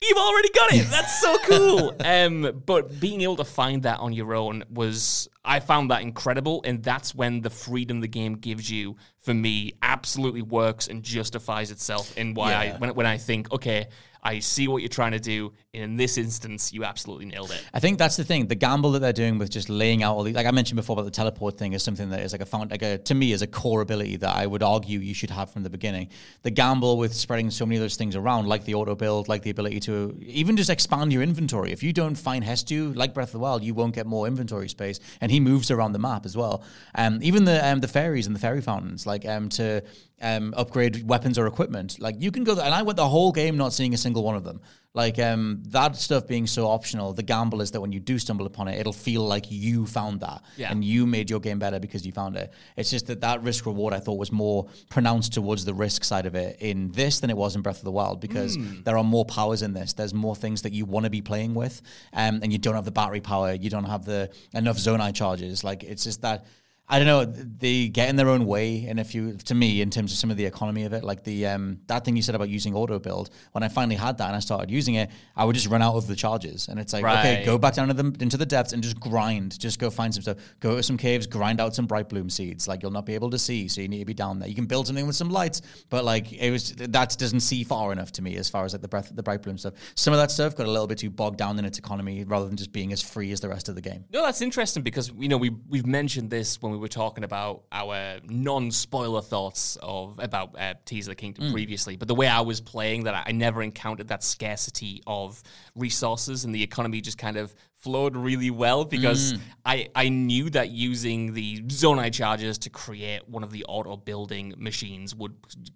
You've 0.00 0.18
already 0.18 0.48
got 0.50 0.72
it. 0.72 0.86
That's 0.90 1.20
so 1.20 1.38
cool. 1.38 1.96
um, 2.04 2.62
but 2.64 3.00
being 3.00 3.20
able 3.22 3.36
to 3.36 3.44
find 3.44 3.82
that 3.82 3.98
on 3.98 4.12
your 4.12 4.32
own 4.34 4.64
was, 4.70 5.28
I 5.44 5.58
found 5.58 5.90
that 5.90 6.02
incredible. 6.02 6.62
And 6.64 6.82
that's 6.82 7.14
when 7.14 7.40
the 7.40 7.50
freedom 7.50 8.00
the 8.00 8.08
game 8.08 8.34
gives 8.34 8.70
you, 8.70 8.96
for 9.18 9.34
me, 9.34 9.72
absolutely 9.82 10.42
works 10.42 10.86
and 10.86 11.02
justifies 11.02 11.72
itself 11.72 12.16
in 12.16 12.34
why 12.34 12.54
I, 12.54 12.70
when, 12.78 12.94
when 12.94 13.06
I 13.06 13.18
think, 13.18 13.52
okay, 13.52 13.88
I 14.22 14.40
see 14.40 14.68
what 14.68 14.82
you're 14.82 14.88
trying 14.88 15.12
to 15.12 15.20
do. 15.20 15.52
And 15.74 15.82
in 15.82 15.96
this 15.96 16.18
instance, 16.18 16.72
you 16.72 16.84
absolutely 16.84 17.26
nailed 17.26 17.50
it. 17.50 17.62
I 17.72 17.80
think 17.80 17.98
that's 17.98 18.16
the 18.16 18.24
thing. 18.24 18.46
The 18.46 18.54
gamble 18.54 18.92
that 18.92 19.00
they're 19.00 19.12
doing 19.12 19.38
with 19.38 19.50
just 19.50 19.68
laying 19.68 20.02
out 20.02 20.16
all 20.16 20.22
these, 20.22 20.34
like 20.34 20.46
I 20.46 20.50
mentioned 20.50 20.76
before 20.76 20.94
about 20.94 21.04
the 21.04 21.10
teleport 21.10 21.56
thing, 21.56 21.72
is 21.72 21.82
something 21.82 22.10
that 22.10 22.20
is 22.20 22.32
like 22.32 22.40
a 22.40 22.46
found, 22.46 22.70
like 22.70 22.82
a 22.82 22.98
to 22.98 23.14
me 23.14 23.32
is 23.32 23.42
a 23.42 23.46
core 23.46 23.80
ability 23.80 24.16
that 24.16 24.34
I 24.34 24.46
would 24.46 24.62
argue 24.62 24.98
you 24.98 25.14
should 25.14 25.30
have 25.30 25.50
from 25.50 25.62
the 25.62 25.70
beginning. 25.70 26.08
The 26.42 26.50
gamble 26.50 26.98
with 26.98 27.14
spreading 27.14 27.50
so 27.50 27.64
many 27.64 27.76
of 27.76 27.82
those 27.82 27.96
things 27.96 28.16
around, 28.16 28.46
like 28.46 28.64
the 28.64 28.74
auto 28.74 28.94
build, 28.94 29.28
like 29.28 29.42
the 29.42 29.50
ability 29.50 29.80
to 29.80 30.18
even 30.26 30.56
just 30.56 30.70
expand 30.70 31.12
your 31.12 31.22
inventory. 31.22 31.72
If 31.72 31.82
you 31.82 31.92
don't 31.92 32.16
find 32.16 32.44
Hestu, 32.44 32.96
like 32.96 33.14
Breath 33.14 33.28
of 33.28 33.32
the 33.32 33.38
Wild, 33.38 33.62
you 33.62 33.74
won't 33.74 33.94
get 33.94 34.06
more 34.06 34.26
inventory 34.26 34.68
space, 34.68 35.00
and 35.20 35.30
he 35.30 35.40
moves 35.40 35.70
around 35.70 35.92
the 35.92 35.98
map 35.98 36.24
as 36.26 36.36
well. 36.36 36.62
Um, 36.94 37.20
even 37.22 37.44
the 37.44 37.66
um, 37.66 37.80
the 37.80 37.88
fairies 37.88 38.26
and 38.26 38.34
the 38.34 38.40
fairy 38.40 38.60
fountains, 38.60 39.06
like 39.06 39.26
um, 39.26 39.48
to 39.50 39.82
um, 40.20 40.52
upgrade 40.56 41.06
weapons 41.08 41.38
or 41.38 41.46
equipment, 41.46 42.00
like 42.00 42.16
you 42.18 42.30
can 42.30 42.44
go. 42.44 42.54
There, 42.54 42.64
and 42.64 42.74
I 42.74 42.82
went 42.82 42.96
the 42.96 43.08
whole 43.08 43.32
game 43.32 43.56
not 43.56 43.72
seeing 43.72 43.94
a 43.94 43.96
single 43.96 44.22
one 44.24 44.34
of 44.36 44.44
them. 44.44 44.60
Like 44.94 45.18
um, 45.20 45.62
that 45.68 45.94
stuff 45.96 46.26
being 46.26 46.46
so 46.46 46.66
optional, 46.66 47.12
the 47.12 47.22
gamble 47.22 47.60
is 47.60 47.70
that 47.72 47.80
when 47.80 47.92
you 47.92 48.00
do 48.00 48.18
stumble 48.18 48.46
upon 48.46 48.66
it, 48.68 48.80
it'll 48.80 48.92
feel 48.92 49.22
like 49.22 49.46
you 49.48 49.86
found 49.86 50.20
that 50.20 50.42
Yeah. 50.56 50.70
and 50.72 50.82
you 50.82 51.06
made 51.06 51.30
your 51.30 51.38
game 51.38 51.58
better 51.60 51.78
because 51.78 52.04
you 52.06 52.10
found 52.10 52.36
it. 52.36 52.52
It's 52.76 52.90
just 52.90 53.06
that 53.06 53.20
that 53.20 53.42
risk 53.42 53.66
reward 53.66 53.94
I 53.94 54.00
thought 54.00 54.18
was 54.18 54.32
more 54.32 54.66
pronounced 54.88 55.34
towards 55.34 55.64
the 55.64 55.74
risk 55.74 56.02
side 56.04 56.26
of 56.26 56.34
it 56.34 56.56
in 56.60 56.90
this 56.92 57.20
than 57.20 57.30
it 57.30 57.36
was 57.36 57.54
in 57.54 57.62
Breath 57.62 57.78
of 57.78 57.84
the 57.84 57.92
Wild 57.92 58.20
because 58.20 58.56
there 58.84 58.96
are 58.96 59.04
more 59.04 59.26
powers 59.26 59.62
in 59.62 59.72
this. 59.72 59.92
There's 59.92 60.14
more 60.14 60.34
things 60.34 60.62
that 60.62 60.72
you 60.72 60.84
want 60.84 61.04
to 61.04 61.10
be 61.10 61.20
playing 61.20 61.54
with, 61.54 61.80
um, 62.14 62.40
and 62.42 62.50
you 62.50 62.58
don't 62.58 62.74
have 62.74 62.86
the 62.86 62.90
battery 62.90 63.20
power, 63.20 63.52
you 63.52 63.70
don't 63.70 63.84
have 63.84 64.04
the 64.04 64.30
enough 64.54 64.78
zonai 64.78 65.14
charges. 65.14 65.62
Like 65.62 65.84
it's 65.84 66.02
just 66.02 66.22
that. 66.22 66.46
I 66.90 66.98
don't 66.98 67.06
know. 67.06 67.24
They 67.26 67.88
get 67.88 68.08
in 68.08 68.16
their 68.16 68.30
own 68.30 68.46
way, 68.46 68.86
and 68.88 68.98
if 68.98 69.14
you, 69.14 69.34
to 69.34 69.54
me, 69.54 69.82
in 69.82 69.90
terms 69.90 70.10
of 70.10 70.18
some 70.18 70.30
of 70.30 70.38
the 70.38 70.46
economy 70.46 70.84
of 70.84 70.94
it, 70.94 71.04
like 71.04 71.22
the 71.22 71.46
um, 71.46 71.80
that 71.86 72.04
thing 72.04 72.16
you 72.16 72.22
said 72.22 72.34
about 72.34 72.48
using 72.48 72.74
auto 72.74 72.98
build. 72.98 73.28
When 73.52 73.62
I 73.62 73.68
finally 73.68 73.96
had 73.96 74.16
that 74.18 74.28
and 74.28 74.36
I 74.36 74.38
started 74.40 74.70
using 74.70 74.94
it, 74.94 75.10
I 75.36 75.44
would 75.44 75.54
just 75.54 75.66
run 75.66 75.82
out 75.82 75.96
of 75.96 76.06
the 76.06 76.16
charges, 76.16 76.68
and 76.68 76.80
it's 76.80 76.94
like, 76.94 77.04
okay, 77.04 77.42
go 77.44 77.58
back 77.58 77.74
down 77.74 77.88
to 77.88 77.94
the 77.94 78.16
into 78.22 78.38
the 78.38 78.46
depths 78.46 78.72
and 78.72 78.82
just 78.82 78.98
grind. 78.98 79.58
Just 79.58 79.78
go 79.78 79.90
find 79.90 80.14
some 80.14 80.22
stuff. 80.22 80.38
Go 80.60 80.76
to 80.76 80.82
some 80.82 80.96
caves, 80.96 81.26
grind 81.26 81.60
out 81.60 81.74
some 81.74 81.86
bright 81.86 82.08
bloom 82.08 82.30
seeds. 82.30 82.66
Like 82.66 82.82
you'll 82.82 82.90
not 82.90 83.04
be 83.04 83.14
able 83.14 83.28
to 83.30 83.38
see, 83.38 83.68
so 83.68 83.82
you 83.82 83.88
need 83.88 83.98
to 83.98 84.06
be 84.06 84.14
down 84.14 84.38
there. 84.38 84.48
You 84.48 84.54
can 84.54 84.66
build 84.66 84.86
something 84.86 85.06
with 85.06 85.16
some 85.16 85.28
lights, 85.28 85.60
but 85.90 86.06
like 86.06 86.32
it 86.32 86.50
was 86.50 86.72
that 86.76 87.18
doesn't 87.18 87.40
see 87.40 87.64
far 87.64 87.92
enough 87.92 88.12
to 88.12 88.22
me 88.22 88.36
as 88.36 88.48
far 88.48 88.64
as 88.64 88.72
like 88.72 88.80
the 88.80 88.88
breath, 88.88 89.10
the 89.14 89.22
bright 89.22 89.42
bloom 89.42 89.58
stuff. 89.58 89.74
Some 89.94 90.14
of 90.14 90.20
that 90.20 90.30
stuff 90.30 90.56
got 90.56 90.66
a 90.66 90.70
little 90.70 90.86
bit 90.86 90.96
too 90.96 91.10
bogged 91.10 91.36
down 91.36 91.58
in 91.58 91.66
its 91.66 91.78
economy 91.78 92.24
rather 92.24 92.46
than 92.46 92.56
just 92.56 92.72
being 92.72 92.94
as 92.94 93.02
free 93.02 93.30
as 93.30 93.40
the 93.40 93.48
rest 93.50 93.68
of 93.68 93.74
the 93.74 93.82
game. 93.82 94.04
No, 94.10 94.22
that's 94.22 94.40
interesting 94.40 94.82
because 94.82 95.12
you 95.18 95.28
know 95.28 95.36
we 95.36 95.50
we've 95.68 95.86
mentioned 95.86 96.30
this 96.30 96.62
when 96.62 96.72
we 96.72 96.77
were 96.78 96.88
talking 96.88 97.24
about 97.24 97.64
our 97.72 98.18
non-spoiler 98.24 99.22
thoughts 99.22 99.76
of 99.82 100.18
about 100.18 100.58
uh, 100.58 100.74
Tears 100.84 101.06
of 101.06 101.12
the 101.12 101.14
Kingdom 101.16 101.46
mm. 101.46 101.52
previously. 101.52 101.96
But 101.96 102.08
the 102.08 102.14
way 102.14 102.26
I 102.26 102.40
was 102.40 102.60
playing, 102.60 103.04
that 103.04 103.24
I, 103.26 103.32
never 103.32 103.62
encountered 103.62 104.08
that 104.08 104.22
scarcity 104.22 105.02
of 105.06 105.42
resources, 105.74 106.44
and 106.44 106.54
the 106.54 106.62
economy 106.62 107.00
just 107.00 107.18
kind 107.18 107.36
of 107.36 107.54
flowed 107.76 108.16
really 108.16 108.50
well 108.50 108.84
because 108.84 109.34
mm. 109.34 109.40
I 109.64 109.88
I 109.94 110.08
knew 110.08 110.50
that 110.50 110.70
using 110.70 111.32
the 111.32 111.62
Zonai 111.62 112.12
charges 112.12 112.58
to 112.58 112.70
create 112.70 113.28
one 113.28 113.44
of 113.44 113.52
the 113.52 113.64
auto 113.64 113.96
building 113.96 114.54
machines 114.56 115.14
would 115.14 115.34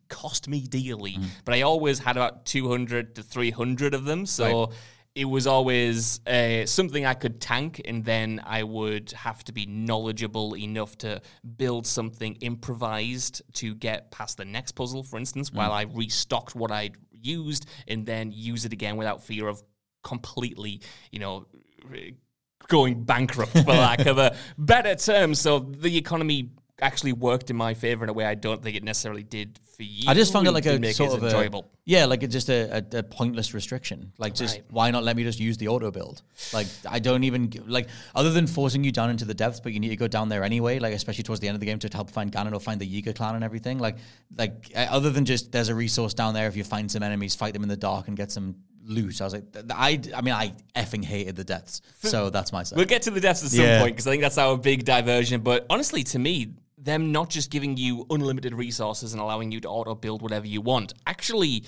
cost 0.09 0.49
me 0.49 0.63
dearly. 0.63 1.13
Mm. 1.13 1.25
But 1.45 1.55
I 1.55 1.63
always 1.63 1.99
had 1.99 2.17
about 2.17 2.45
two 2.45 2.69
hundred 2.69 3.15
to 3.17 3.23
three 3.23 3.51
hundred 3.51 3.95
of 3.95 4.05
them, 4.05 4.27
so 4.27 4.73
it 5.15 5.27
was 5.27 5.47
always 5.47 6.21
uh, 6.27 6.65
something 6.65 7.05
I 7.05 7.15
could 7.15 7.41
tank, 7.41 7.83
and 7.85 8.05
then 8.05 8.41
I 8.47 8.63
would 8.63 9.13
have 9.13 9.45
to 9.45 9.53
be 9.53 9.67
knowledgeable 9.67 10.57
enough 10.57 10.97
to 10.99 11.21
build 11.57 11.87
something 11.87 12.37
improvised 12.37 13.43
to 13.55 13.75
get 13.75 14.11
past 14.11 14.39
the 14.39 14.45
next 14.47 14.73
puzzle, 14.73 15.03
for 15.03 15.19
instance, 15.19 15.53
while 15.53 15.73
I 15.73 15.83
restocked 15.83 16.55
what 16.55 16.71
I'd 16.71 16.97
used, 17.11 17.67
and 17.89 18.07
then 18.07 18.33
use 18.33 18.65
it 18.65 18.73
again 18.73 18.97
without 18.97 19.23
fear 19.23 19.49
of 19.49 19.63
completely, 20.03 20.81
you 21.11 21.19
know, 21.19 21.47
going 22.69 23.05
bankrupt, 23.05 23.53
for 23.53 23.65
lack 23.65 24.07
of 24.07 24.17
a 24.17 24.35
better 24.59 24.95
term. 24.95 25.35
So 25.35 25.59
the 25.59 25.97
economy 25.99 26.53
actually 26.83 27.13
worked 27.13 27.49
in 27.51 27.57
my 27.57 27.75
favor 27.75 28.05
in 28.05 28.11
a 28.11 28.13
way 28.13 28.25
I 28.27 28.35
don't 28.35 28.63
think 28.63 28.77
it 28.77 28.83
necessarily 28.85 29.23
did 29.23 29.59
for 29.77 29.83
you. 29.83 30.05
I 30.09 30.15
just 30.15 30.33
found 30.33 30.47
it 30.47 30.51
like 30.53 30.67
a 30.67 30.79
make 30.79 30.95
sort 30.95 31.13
it 31.13 31.17
of 31.17 31.25
enjoyable. 31.25 31.61
a 31.61 31.79
yeah, 31.85 32.05
like 32.05 32.23
it's 32.23 32.33
just 32.33 32.49
a, 32.51 32.85
a, 32.95 32.99
a 32.99 33.03
pointless 33.03 33.55
restriction. 33.55 34.13
Like, 34.19 34.35
just 34.35 34.57
Right. 34.57 34.65
why 34.71 34.91
not 34.91 35.03
let 35.05 35.17
me 35.17 35.23
just 35.25 35.41
use 35.41 35.57
the 35.57 35.69
auto 35.69 35.91
build? 35.91 36.23
Like, 36.53 36.67
I 36.89 36.99
don't 36.99 37.25
even 37.25 37.51
like 37.67 37.89
other 38.15 38.31
than 38.31 38.47
forcing 38.47 38.85
you 38.85 38.93
down 38.93 39.11
into 39.11 39.25
the 39.25 39.35
depths, 39.35 39.61
but 39.61 39.73
you 39.73 39.81
need 39.81 39.89
to 39.91 39.97
go 39.97 40.09
down 40.09 40.29
there 40.29 40.45
anyway. 40.45 40.79
Like, 40.79 40.93
especially 40.95 41.25
towards 41.25 41.41
the 41.41 41.49
end 41.49 41.55
of 41.55 41.61
the 41.61 41.67
game 41.67 41.79
to 41.81 41.89
help 41.93 42.11
find 42.11 42.31
Ganon 42.31 42.53
or 42.55 42.61
find 42.61 42.81
the 42.81 42.87
Yiga 43.03 43.15
clan 43.17 43.35
and 43.35 43.43
everything. 43.45 43.79
Like, 43.79 43.97
like 44.37 44.71
uh, 44.77 44.87
other 44.91 45.11
than 45.11 45.25
just 45.25 45.53
there's 45.53 45.69
a 45.71 45.75
resource 45.75 46.15
down 46.15 46.35
there 46.35 46.47
if 46.49 46.57
you 46.57 46.65
find 46.65 46.91
some 46.91 47.03
enemies, 47.03 47.35
fight 47.35 47.53
them 47.55 47.63
in 47.63 47.69
the 47.69 47.77
dark 47.77 48.09
and 48.09 48.17
get 48.17 48.31
some 48.31 48.57
loot. 48.85 49.21
I 49.21 49.25
was 49.25 49.33
like, 49.33 49.53
th- 49.53 49.65
I 49.71 50.01
I 50.15 50.21
mean, 50.23 50.35
I 50.35 50.53
effing 50.77 51.05
hated 51.05 51.37
the 51.37 51.45
depths, 51.45 51.81
so 52.01 52.31
that's 52.31 52.53
my 52.53 52.65
side. 52.65 52.77
We'll 52.77 52.87
get 52.87 53.03
to 53.03 53.11
the 53.11 53.21
depths 53.21 53.45
at 53.45 53.51
some 53.51 53.65
Yeah. 53.65 53.81
point 53.81 53.95
because 53.95 54.07
I 54.07 54.11
think 54.11 54.23
that's 54.23 54.39
our 54.39 54.57
big 54.59 54.85
diversion. 54.85 55.41
But 55.41 55.67
honestly, 55.71 56.03
to 56.05 56.19
me, 56.19 56.55
them 56.83 57.13
not 57.13 57.31
just 57.31 57.51
giving 57.51 57.77
you 57.77 58.07
unlimited 58.11 58.55
resources 58.55 59.13
and 59.13 59.23
allowing 59.23 59.53
you 59.53 59.61
to 59.61 59.69
auto 59.69 59.95
build 59.95 60.23
whatever 60.23 60.47
you 60.47 60.61
want, 60.61 60.93
actually, 61.07 61.65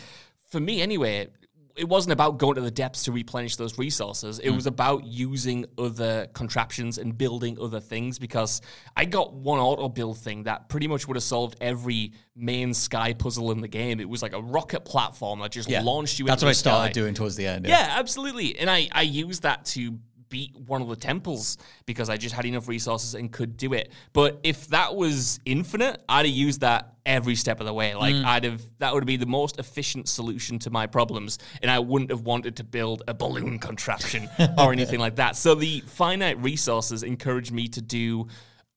for 0.50 0.61
me 0.61 0.83
anyway, 0.83 1.29
it 1.77 1.88
wasn't 1.88 2.12
about 2.12 2.38
going 2.38 2.55
to 2.55 2.61
the 2.61 2.70
depths 2.70 3.05
to 3.05 3.12
replenish 3.12 3.57
those 3.57 3.79
resources. 3.79 4.38
It 4.38 4.50
hmm. 4.50 4.55
was 4.55 4.66
about 4.66 5.05
using 5.05 5.66
other 5.77 6.29
contraptions 6.33 6.98
and 6.98 7.16
building 7.16 7.59
other 7.61 7.81
things 7.81 8.18
because 8.18 8.62
I 8.96 9.05
got 9.05 9.35
one 9.35 9.59
auto 9.59 9.88
build 9.88 10.18
thing 10.18 10.44
that 10.44 10.68
pretty 10.68 10.87
much 10.87 11.09
would 11.09 11.16
have 11.16 11.24
solved 11.24 11.57
every 11.61 12.12
main 12.37 12.74
sky 12.74 13.12
puzzle 13.12 13.50
in 13.50 13.61
the 13.61 13.68
game. 13.68 13.98
It 13.98 14.09
was 14.09 14.22
like 14.22 14.35
a 14.35 14.42
rocket 14.42 14.85
platform 14.85 15.40
that 15.40 15.50
just 15.50 15.68
yeah, 15.68 15.83
launched 15.83 16.18
you 16.18 16.27
That's 16.27 16.42
what 16.42 16.50
I 16.50 16.53
started 16.53 16.94
sky. 16.94 17.00
doing 17.00 17.14
towards 17.14 17.35
the 17.35 17.46
end. 17.46 17.66
Yeah, 17.66 17.94
absolutely. 17.98 18.57
And 18.59 18.70
I, 18.70 18.88
I 18.92 19.03
used 19.03 19.42
that 19.42 19.64
to 19.66 19.98
beat 20.35 20.57
one 20.66 20.83
of 20.83 20.88
the 20.88 20.97
temples 20.97 21.59
because 21.87 22.11
I 22.11 22.16
just 22.16 22.35
had 22.35 22.44
enough 22.44 22.66
resources 22.66 23.14
and 23.14 23.31
could 23.31 23.57
do 23.57 23.73
it. 23.73 23.92
But 24.12 24.40
if 24.42 24.66
that 24.66 24.97
was 24.97 25.38
infinite, 25.44 26.03
I'd 26.09 26.27
have 26.27 26.35
used 26.35 26.62
that 26.62 26.94
every 27.07 27.37
step 27.37 27.61
of 27.61 27.66
the 27.66 27.73
way. 27.73 27.94
Like 27.94 28.16
I'd 28.16 28.42
have 28.42 28.61
that 28.79 28.92
would 28.92 29.07
be 29.07 29.16
the 29.16 29.27
most 29.27 29.61
efficient 29.61 30.09
solution 30.09 30.59
to 30.59 30.70
my 30.70 30.88
problems. 30.88 31.38
And 31.62 31.70
I 31.70 31.79
wouldn't 31.79 32.11
have 32.11 32.23
wanted 32.23 32.57
to 32.57 32.64
build 32.64 33.05
a 33.07 33.14
balloon 33.14 33.61
contraption 33.61 34.29
or 34.59 34.73
anything 34.73 34.99
like 34.99 35.14
that. 35.16 35.37
So 35.37 35.55
the 35.55 35.85
finite 35.87 36.42
resources 36.42 37.05
encouraged 37.05 37.53
me 37.53 37.68
to 37.68 37.81
do 37.81 38.27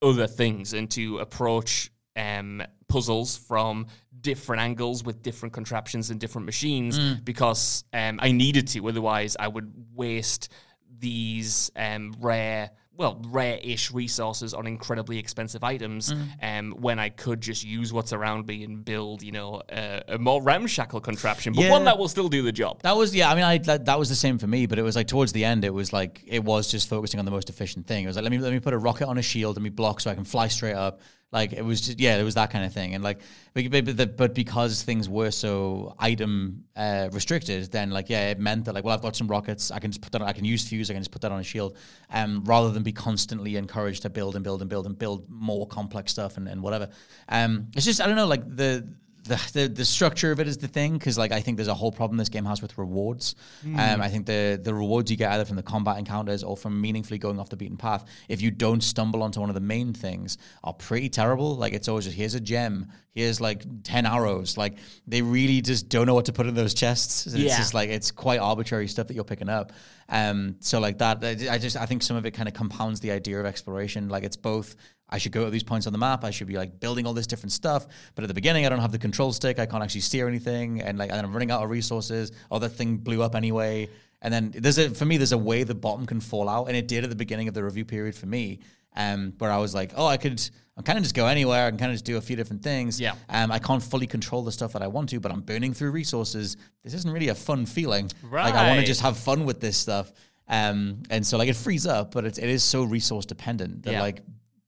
other 0.03 0.27
things 0.27 0.73
and 0.73 0.91
to 0.91 1.17
approach 1.17 1.89
um, 2.15 2.61
puzzles 2.87 3.35
from 3.35 3.87
different 4.21 4.61
angles 4.61 5.03
with 5.03 5.23
different 5.23 5.53
contraptions 5.53 6.11
and 6.11 6.19
different 6.19 6.45
machines 6.45 6.99
because 7.23 7.83
um, 7.93 8.19
I 8.21 8.31
needed 8.31 8.67
to. 8.69 8.87
Otherwise, 8.87 9.37
I 9.39 9.47
would 9.47 9.71
waste 9.93 10.51
these 10.99 11.71
um, 11.75 12.15
rare, 12.19 12.71
well, 12.95 13.21
rare-ish 13.27 13.91
resources 13.91 14.53
on 14.55 14.65
incredibly 14.65 15.19
expensive 15.19 15.63
items 15.63 16.11
um, 16.41 16.71
when 16.79 16.97
I 16.97 17.09
could 17.09 17.41
just 17.41 17.63
use 17.63 17.93
what's 17.93 18.11
around 18.13 18.47
me 18.47 18.63
and 18.63 18.83
build, 18.83 19.21
you 19.21 19.31
know, 19.31 19.61
a, 19.69 20.01
a 20.07 20.17
more 20.17 20.41
ramshackle 20.41 21.01
contraption, 21.01 21.53
but 21.53 21.63
Yeah. 21.65 21.71
one 21.71 21.85
that 21.85 21.97
will 21.99 22.07
still 22.07 22.27
do 22.27 22.41
the 22.41 22.51
job. 22.51 22.81
That 22.81 22.97
was 22.97 23.13
yeah. 23.13 23.29
I 23.31 23.35
mean, 23.35 23.43
I 23.43 23.59
that, 23.59 23.85
that 23.85 23.99
was 23.99 24.09
the 24.09 24.15
same 24.15 24.39
for 24.39 24.47
me, 24.47 24.65
but 24.65 24.79
it 24.79 24.81
was 24.83 24.95
like 24.95 25.07
towards 25.07 25.31
the 25.31 25.45
end, 25.45 25.63
it 25.63 25.73
was 25.73 25.93
like 25.93 26.23
it 26.25 26.43
was 26.43 26.71
just 26.71 26.89
focusing 26.89 27.19
on 27.19 27.25
the 27.25 27.31
most 27.31 27.49
efficient 27.51 27.85
thing. 27.85 28.05
It 28.05 28.07
was 28.07 28.15
like 28.15 28.23
let 28.23 28.31
me 28.31 28.39
let 28.39 28.51
me 28.51 28.59
put 28.59 28.73
a 28.73 28.77
rocket 28.79 29.07
on 29.07 29.19
a 29.19 29.21
shield 29.21 29.57
and 29.57 29.63
me 29.63 29.69
block 29.69 29.99
so 30.01 30.09
I 30.09 30.15
can 30.15 30.23
fly 30.25 30.47
straight 30.47 30.75
up. 30.75 31.01
Like 31.31 31.51
it 31.51 31.63
was 31.63 31.81
just 31.81 31.99
yeah, 31.99 32.17
it 32.17 32.23
was 32.23 32.35
that 32.35 32.51
kind 32.51 32.63
of 32.63 32.71
thing. 32.73 32.95
And 32.95 33.03
like 33.03 33.19
but, 33.53 34.15
but, 34.15 34.33
because 34.33 34.81
things 34.83 35.09
were 35.09 35.29
so 35.29 35.93
item 35.99 36.63
uh, 36.75 37.09
restricted, 37.11 37.69
then 37.69 37.91
like 37.91 38.09
yeah, 38.09 38.29
it 38.29 38.39
meant 38.39 38.63
that 38.65 38.75
like 38.75 38.85
well, 38.85 38.93
I've 38.93 39.01
got 39.01 39.15
some 39.15 39.27
rockets. 39.27 39.69
I 39.69 39.79
can 39.79 39.91
just 39.91 40.01
put 40.01 40.13
that. 40.13 40.21
I 40.21 40.31
can 40.31 40.45
use 40.45 40.65
fuse. 40.67 40.89
I 40.89 40.93
can 40.93 41.01
just 41.01 41.11
put 41.11 41.21
that 41.23 41.33
on 41.33 41.39
a 41.41 41.43
shield, 41.43 41.75
um, 42.11 42.43
rather 42.45 42.71
than 42.71 42.81
be 42.81 42.93
constantly 42.93 43.57
encouraged 43.57 44.03
to 44.03 44.09
build 44.09 44.35
and 44.35 44.43
build 44.43 44.61
and 44.61 44.69
build 44.69 44.85
and 44.85 44.97
build 44.97 45.29
more 45.29 45.67
complex 45.67 46.13
stuff 46.13 46.37
and, 46.37 46.47
and 46.47 46.63
whatever. 46.63 46.87
Um, 47.27 47.67
it's 47.75 47.85
just 47.85 47.99
I 47.99 48.05
don't 48.07 48.15
know 48.15 48.27
like 48.27 48.55
the 48.55 48.87
the, 49.27 49.49
the 49.53 49.67
the 49.67 49.85
structure 49.85 50.31
of 50.31 50.39
it 50.39 50.47
is 50.47 50.57
the 50.57 50.67
thing 50.67 50.93
because 50.93 51.17
like 51.17 51.31
I 51.31 51.41
think 51.41 51.57
there's 51.57 51.67
a 51.67 51.73
whole 51.73 51.91
problem 51.91 52.17
this 52.17 52.29
game 52.29 52.45
has 52.45 52.61
with 52.61 52.77
rewards. 52.77 53.35
Um, 53.65 54.01
I 54.01 54.09
think 54.09 54.25
the 54.25 54.59
the 54.61 54.73
rewards 54.73 55.11
you 55.11 55.17
get 55.17 55.31
either 55.31 55.45
from 55.45 55.55
the 55.55 55.63
combat 55.63 55.97
encounters 55.97 56.43
or 56.43 56.57
from 56.57 56.79
meaningfully 56.81 57.17
going 57.19 57.39
off 57.39 57.49
the 57.49 57.57
beaten 57.57 57.77
path, 57.77 58.05
if 58.29 58.41
you 58.41 58.51
don't 58.51 58.81
stumble 58.81 59.23
onto 59.23 59.39
one 59.39 59.49
of 59.49 59.55
the 59.55 59.61
main 59.61 59.93
things, 59.93 60.37
are 60.63 60.73
pretty 60.73 61.09
terrible. 61.09 61.55
Like 61.55 61.73
it's 61.73 61.87
always 61.87 62.05
just 62.05 62.17
here's 62.17 62.33
a 62.35 62.39
gem, 62.39 62.91
here's 63.13 63.39
like 63.41 63.63
ten 63.83 64.05
arrows. 64.05 64.57
Like 64.57 64.77
they 65.07 65.21
really 65.21 65.61
just 65.61 65.89
don't 65.89 66.05
know 66.07 66.13
what 66.15 66.25
to 66.25 66.33
put 66.33 66.47
in 66.47 66.55
those 66.55 66.73
chests. 66.73 67.27
It's 67.27 67.35
Yeah. 67.35 67.57
just 67.57 67.73
like 67.73 67.89
it's 67.89 68.11
quite 68.11 68.39
arbitrary 68.39 68.87
stuff 68.87 69.07
that 69.07 69.13
you're 69.13 69.23
picking 69.23 69.49
up. 69.49 69.73
Um, 70.09 70.55
so 70.61 70.79
like 70.79 70.99
that, 70.99 71.23
I 71.23 71.53
I 71.55 71.57
just 71.57 71.75
I 71.77 71.85
think 71.85 72.01
some 72.03 72.15
of 72.17 72.25
it 72.25 72.31
kind 72.31 72.47
of 72.47 72.53
compounds 72.53 72.99
the 73.01 73.11
idea 73.11 73.39
of 73.39 73.45
exploration. 73.45 74.09
Like 74.09 74.23
it's 74.23 74.37
both. 74.37 74.75
I 75.09 75.17
should 75.17 75.31
go 75.31 75.45
to 75.45 75.49
these 75.51 75.63
points 75.63 75.87
on 75.87 75.93
the 75.93 75.99
map. 75.99 76.23
I 76.23 76.31
should 76.31 76.47
be 76.47 76.55
like 76.57 76.79
building 76.79 77.05
all 77.07 77.13
this 77.13 77.27
different 77.27 77.51
stuff. 77.53 77.87
But 78.15 78.23
at 78.23 78.27
the 78.27 78.33
beginning, 78.33 78.65
I 78.65 78.69
don't 78.69 78.79
have 78.79 78.91
the 78.91 78.99
control 78.99 79.31
stick. 79.31 79.57
I 79.59 79.65
can't 79.65 79.81
actually 79.83 80.01
steer 80.01 80.27
anything, 80.27 80.81
and 80.81 80.97
like 80.97 81.11
and 81.11 81.19
I'm 81.25 81.31
running 81.33 81.51
out 81.51 81.63
of 81.63 81.69
resources. 81.69 82.31
Oh, 82.51 82.59
that 82.59 82.69
thing 82.69 82.97
blew 82.97 83.23
up 83.23 83.35
anyway. 83.35 83.89
And 84.21 84.33
then 84.33 84.51
there's 84.55 84.77
a 84.79 84.89
for 84.89 85.05
me, 85.05 85.17
there's 85.17 85.31
a 85.31 85.37
way 85.37 85.63
the 85.63 85.75
bottom 85.75 86.05
can 86.05 86.19
fall 86.19 86.49
out, 86.49 86.65
and 86.67 86.75
it 86.75 86.87
did 86.87 87.03
at 87.03 87.09
the 87.09 87.15
beginning 87.15 87.47
of 87.47 87.53
the 87.53 87.63
review 87.63 87.85
period 87.85 88.15
for 88.15 88.25
me. 88.25 88.59
Um, 88.95 89.33
where 89.37 89.51
I 89.51 89.57
was 89.57 89.75
like, 89.75 89.91
oh, 89.95 90.07
I 90.07 90.17
could, 90.17 90.41
I 90.75 90.79
am 90.79 90.83
kind 90.83 90.97
of 90.97 91.03
just 91.03 91.13
go 91.13 91.27
anywhere. 91.27 91.67
I 91.67 91.69
can 91.69 91.77
kind 91.77 91.91
of 91.91 91.93
just 91.95 92.05
do 92.05 92.17
a 92.17 92.21
few 92.21 92.35
different 92.35 92.63
things. 92.63 92.99
Yeah. 92.99 93.13
Um, 93.29 93.51
I 93.51 93.59
can't 93.59 93.83
fully 93.83 94.07
control 94.07 94.41
the 94.43 94.51
stuff 94.51 94.73
that 94.73 94.81
I 94.81 94.87
want 94.87 95.09
to, 95.09 95.19
but 95.19 95.31
I'm 95.31 95.41
burning 95.41 95.71
through 95.75 95.91
resources. 95.91 96.57
This 96.83 96.95
isn't 96.95 97.11
really 97.11 97.27
a 97.27 97.35
fun 97.35 97.67
feeling. 97.67 98.09
Right. 98.23 98.45
Like 98.45 98.55
I 98.55 98.67
want 98.69 98.79
to 98.79 98.85
just 98.87 99.01
have 99.01 99.15
fun 99.15 99.45
with 99.45 99.59
this 99.61 99.77
stuff. 99.77 100.11
Um, 100.47 101.03
and 101.11 101.23
so 101.23 101.37
like 101.37 101.47
it 101.47 101.55
frees 101.55 101.85
up, 101.85 102.11
but 102.11 102.25
it's, 102.25 102.39
it 102.39 102.49
is 102.49 102.63
so 102.63 102.85
resource 102.85 103.27
dependent 103.27 103.83
that 103.83 103.91
Yeah. 103.91 104.01
like 104.01 104.21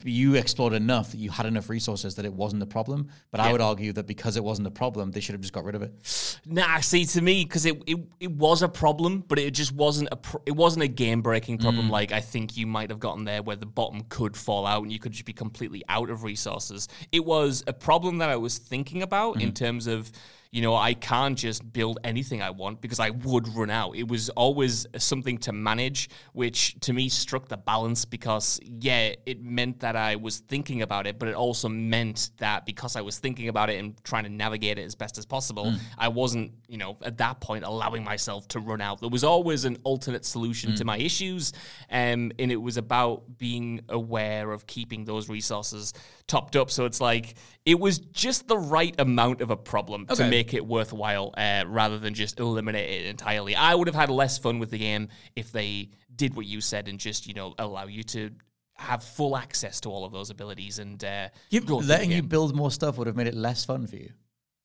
you 0.05 0.35
explored 0.35 0.71
enough 0.71 1.11
that 1.11 1.17
you 1.17 1.29
had 1.29 1.45
enough 1.45 1.69
resources 1.69 2.15
that 2.15 2.23
it 2.25 2.33
wasn't 2.33 2.63
a 2.63 2.65
problem. 2.65 3.09
But 3.31 3.41
I 3.41 3.51
would 3.51 3.59
argue 3.59 3.91
that 3.93 4.07
because 4.07 4.37
it 4.37 4.43
wasn't 4.43 4.67
a 4.67 4.71
problem, 4.71 5.11
they 5.11 5.19
should 5.19 5.33
have 5.33 5.41
just 5.41 5.53
got 5.53 5.65
rid 5.65 5.75
of 5.75 5.81
it. 5.81 6.39
Nah, 6.45 6.79
see, 6.79 7.05
to 7.05 7.21
me, 7.21 7.43
because 7.43 7.65
it, 7.65 7.81
it 7.85 7.97
it 8.19 8.31
was 8.31 8.61
a 8.61 8.69
problem, 8.69 9.23
but 9.27 9.39
it 9.39 9.53
just 9.53 9.73
wasn't 9.73 10.09
a 10.11 10.17
it 10.45 10.55
wasn't 10.55 10.83
a 10.83 10.87
game 10.87 11.21
breaking 11.21 11.57
problem 11.57 11.87
mm. 11.87 11.91
like 11.91 12.11
I 12.11 12.21
think 12.21 12.55
you 12.55 12.65
might 12.65 12.89
have 12.89 12.99
gotten 12.99 13.25
there, 13.25 13.43
where 13.43 13.57
the 13.57 13.65
bottom 13.65 14.03
could 14.09 14.37
fall 14.37 14.65
out 14.65 14.83
and 14.83 14.91
you 14.91 14.99
could 14.99 15.11
just 15.11 15.25
be 15.25 15.33
completely 15.33 15.83
out 15.89 16.09
of 16.09 16.23
resources. 16.23 16.87
It 17.11 17.25
was 17.25 17.63
a 17.67 17.73
problem 17.73 18.19
that 18.19 18.29
I 18.29 18.37
was 18.37 18.57
thinking 18.57 19.01
about 19.01 19.37
mm. 19.37 19.41
in 19.41 19.53
terms 19.53 19.87
of 19.87 20.11
you 20.51 20.61
know 20.61 20.75
I 20.75 20.93
can't 20.93 21.37
just 21.37 21.71
build 21.71 21.99
anything 22.03 22.41
I 22.41 22.49
want 22.49 22.81
because 22.81 22.99
I 22.99 23.11
would 23.11 23.47
run 23.55 23.69
out. 23.69 23.95
It 23.95 24.07
was 24.07 24.29
always 24.29 24.87
something 24.97 25.37
to 25.39 25.51
manage, 25.51 26.09
which 26.33 26.79
to 26.81 26.93
me 26.93 27.09
struck 27.09 27.47
the 27.47 27.57
balance 27.57 28.05
because 28.05 28.59
yeah, 28.63 29.13
it 29.25 29.43
meant 29.43 29.79
that 29.81 29.95
I 29.95 30.15
was 30.15 30.39
thinking 30.39 30.81
about 30.81 31.05
it, 31.05 31.19
but 31.19 31.27
it 31.27 31.35
also 31.35 31.69
meant 31.69 32.31
that 32.37 32.65
because 32.65 32.95
I 32.95 33.01
was 33.01 33.19
thinking 33.19 33.49
about 33.49 33.69
it 33.69 33.79
and 33.79 34.03
trying 34.03 34.23
to 34.23 34.29
navigate 34.29 34.79
it 34.79 34.83
as 34.83 34.95
best 34.95 35.17
as 35.17 35.25
possible, 35.25 35.73
I 35.97 36.07
wasn't, 36.07 36.51
you 36.67 36.77
know, 36.77 36.97
at 37.03 37.17
that 37.17 37.39
point 37.41 37.63
allowing 37.63 38.03
myself 38.03 38.47
to 38.49 38.59
run 38.59 38.81
out. 38.81 38.99
There 39.01 39.09
was 39.09 39.23
always 39.23 39.65
an 39.65 39.77
alternate 39.83 40.25
solution 40.25 40.75
to 40.75 40.85
my 40.85 40.97
issues, 40.97 41.53
um, 41.91 42.31
and 42.39 42.51
it 42.51 42.61
was 42.61 42.77
about 42.77 43.37
being 43.37 43.81
aware 43.89 44.51
of 44.51 44.65
keeping 44.65 45.05
those 45.05 45.29
resources 45.29 45.93
topped 46.29 46.55
up. 46.55 46.71
So 46.71 46.85
it's 46.85 47.01
like 47.01 47.35
it 47.65 47.77
was 47.77 47.99
just 47.99 48.47
the 48.47 48.57
right 48.57 48.95
amount 48.97 49.41
of 49.41 49.49
a 49.49 49.57
problem 49.57 50.05
to 50.07 50.29
make 50.29 50.53
it 50.53 50.65
worthwhile, 50.65 51.33
uh, 51.35 51.65
rather 51.67 51.99
than 51.99 52.13
just 52.13 52.39
eliminate 52.39 52.89
it 52.89 53.05
entirely. 53.07 53.55
I 53.55 53.75
would 53.75 53.87
have 53.87 53.95
had 53.95 54.09
less 54.09 54.37
fun 54.37 54.59
with 54.59 54.71
the 54.71 54.77
game 54.77 55.09
if 55.35 55.51
they 55.51 55.89
did 56.15 56.35
what 56.35 56.45
you 56.45 56.61
said 56.61 56.87
and 56.87 56.97
just, 56.99 57.27
you 57.27 57.33
know, 57.33 57.53
allow 57.59 57.87
you 57.87 58.03
to 58.03 58.31
have 58.75 59.03
full 59.03 59.35
access 59.35 59.81
to 59.81 59.89
all 59.89 60.05
of 60.05 60.13
those 60.13 60.29
abilities 60.29 60.79
and 60.79 61.03
uh, 61.03 61.27
You, 61.49 61.59
go 61.59 61.79
through 61.79 61.87
the 61.87 61.93
letting 61.93 62.11
you 62.11 62.23
build 62.23 62.55
more 62.55 62.71
stuff 62.71 62.97
would 62.97 63.07
have 63.07 63.15
made 63.17 63.27
it 63.27 63.35
less 63.35 63.65
fun 63.65 63.85
for 63.87 63.97
you. 63.97 64.11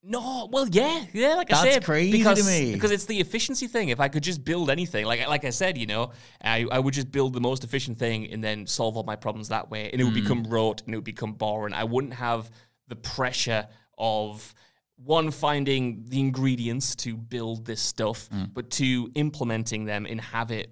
No, 0.07 0.49
well, 0.53 0.69
yeah, 0.71 1.05
yeah. 1.15 1.35
Like 1.35 1.51
I 1.51 1.63
That's 1.63 1.75
said, 1.77 1.85
crazy 1.85 2.13
to 2.13 2.19
because, 2.19 2.47
me. 2.47 2.75
because 2.75 2.91
it's 2.91 3.07
the 3.07 3.21
efficiency 3.21 3.67
thing. 3.69 3.89
If 3.89 4.01
I 4.01 4.09
could 4.09 4.23
just 4.23 4.45
build 4.45 4.69
anything, 4.69 5.07
like 5.07 5.27
like 5.29 5.45
I 5.47 5.51
said, 5.51 5.79
you 5.79 5.87
know, 5.87 6.11
I, 6.43 6.67
I 6.71 6.79
would 6.79 6.93
just 6.93 7.11
build 7.11 7.33
the 7.33 7.41
most 7.41 7.65
efficient 7.65 7.99
thing 7.99 8.31
and 8.31 8.45
then 8.45 8.67
solve 8.67 8.97
all 8.99 9.05
my 9.05 9.17
problems 9.17 9.49
that 9.49 9.71
way, 9.71 9.89
and 9.91 10.01
it 10.01 10.05
would 10.05 10.13
become 10.15 10.45
rote 10.45 10.83
and 10.83 10.93
it 10.95 10.99
would 10.99 11.05
become 11.05 11.33
boring. 11.33 11.73
I 11.73 11.85
wouldn't 11.85 12.15
have 12.15 12.51
the 12.89 12.97
pressure 12.97 13.67
of 13.97 14.55
one 14.97 15.31
finding 15.31 16.05
the 16.09 16.21
ingredients 16.21 16.95
to 16.97 17.17
build 17.17 17.65
this 17.65 17.81
stuff, 17.81 18.29
Hmm. 18.29 18.45
but 18.53 18.71
two 18.71 19.11
implementing 19.15 19.87
them 19.87 20.07
and 20.07 20.21
have 20.21 20.51
it 20.51 20.71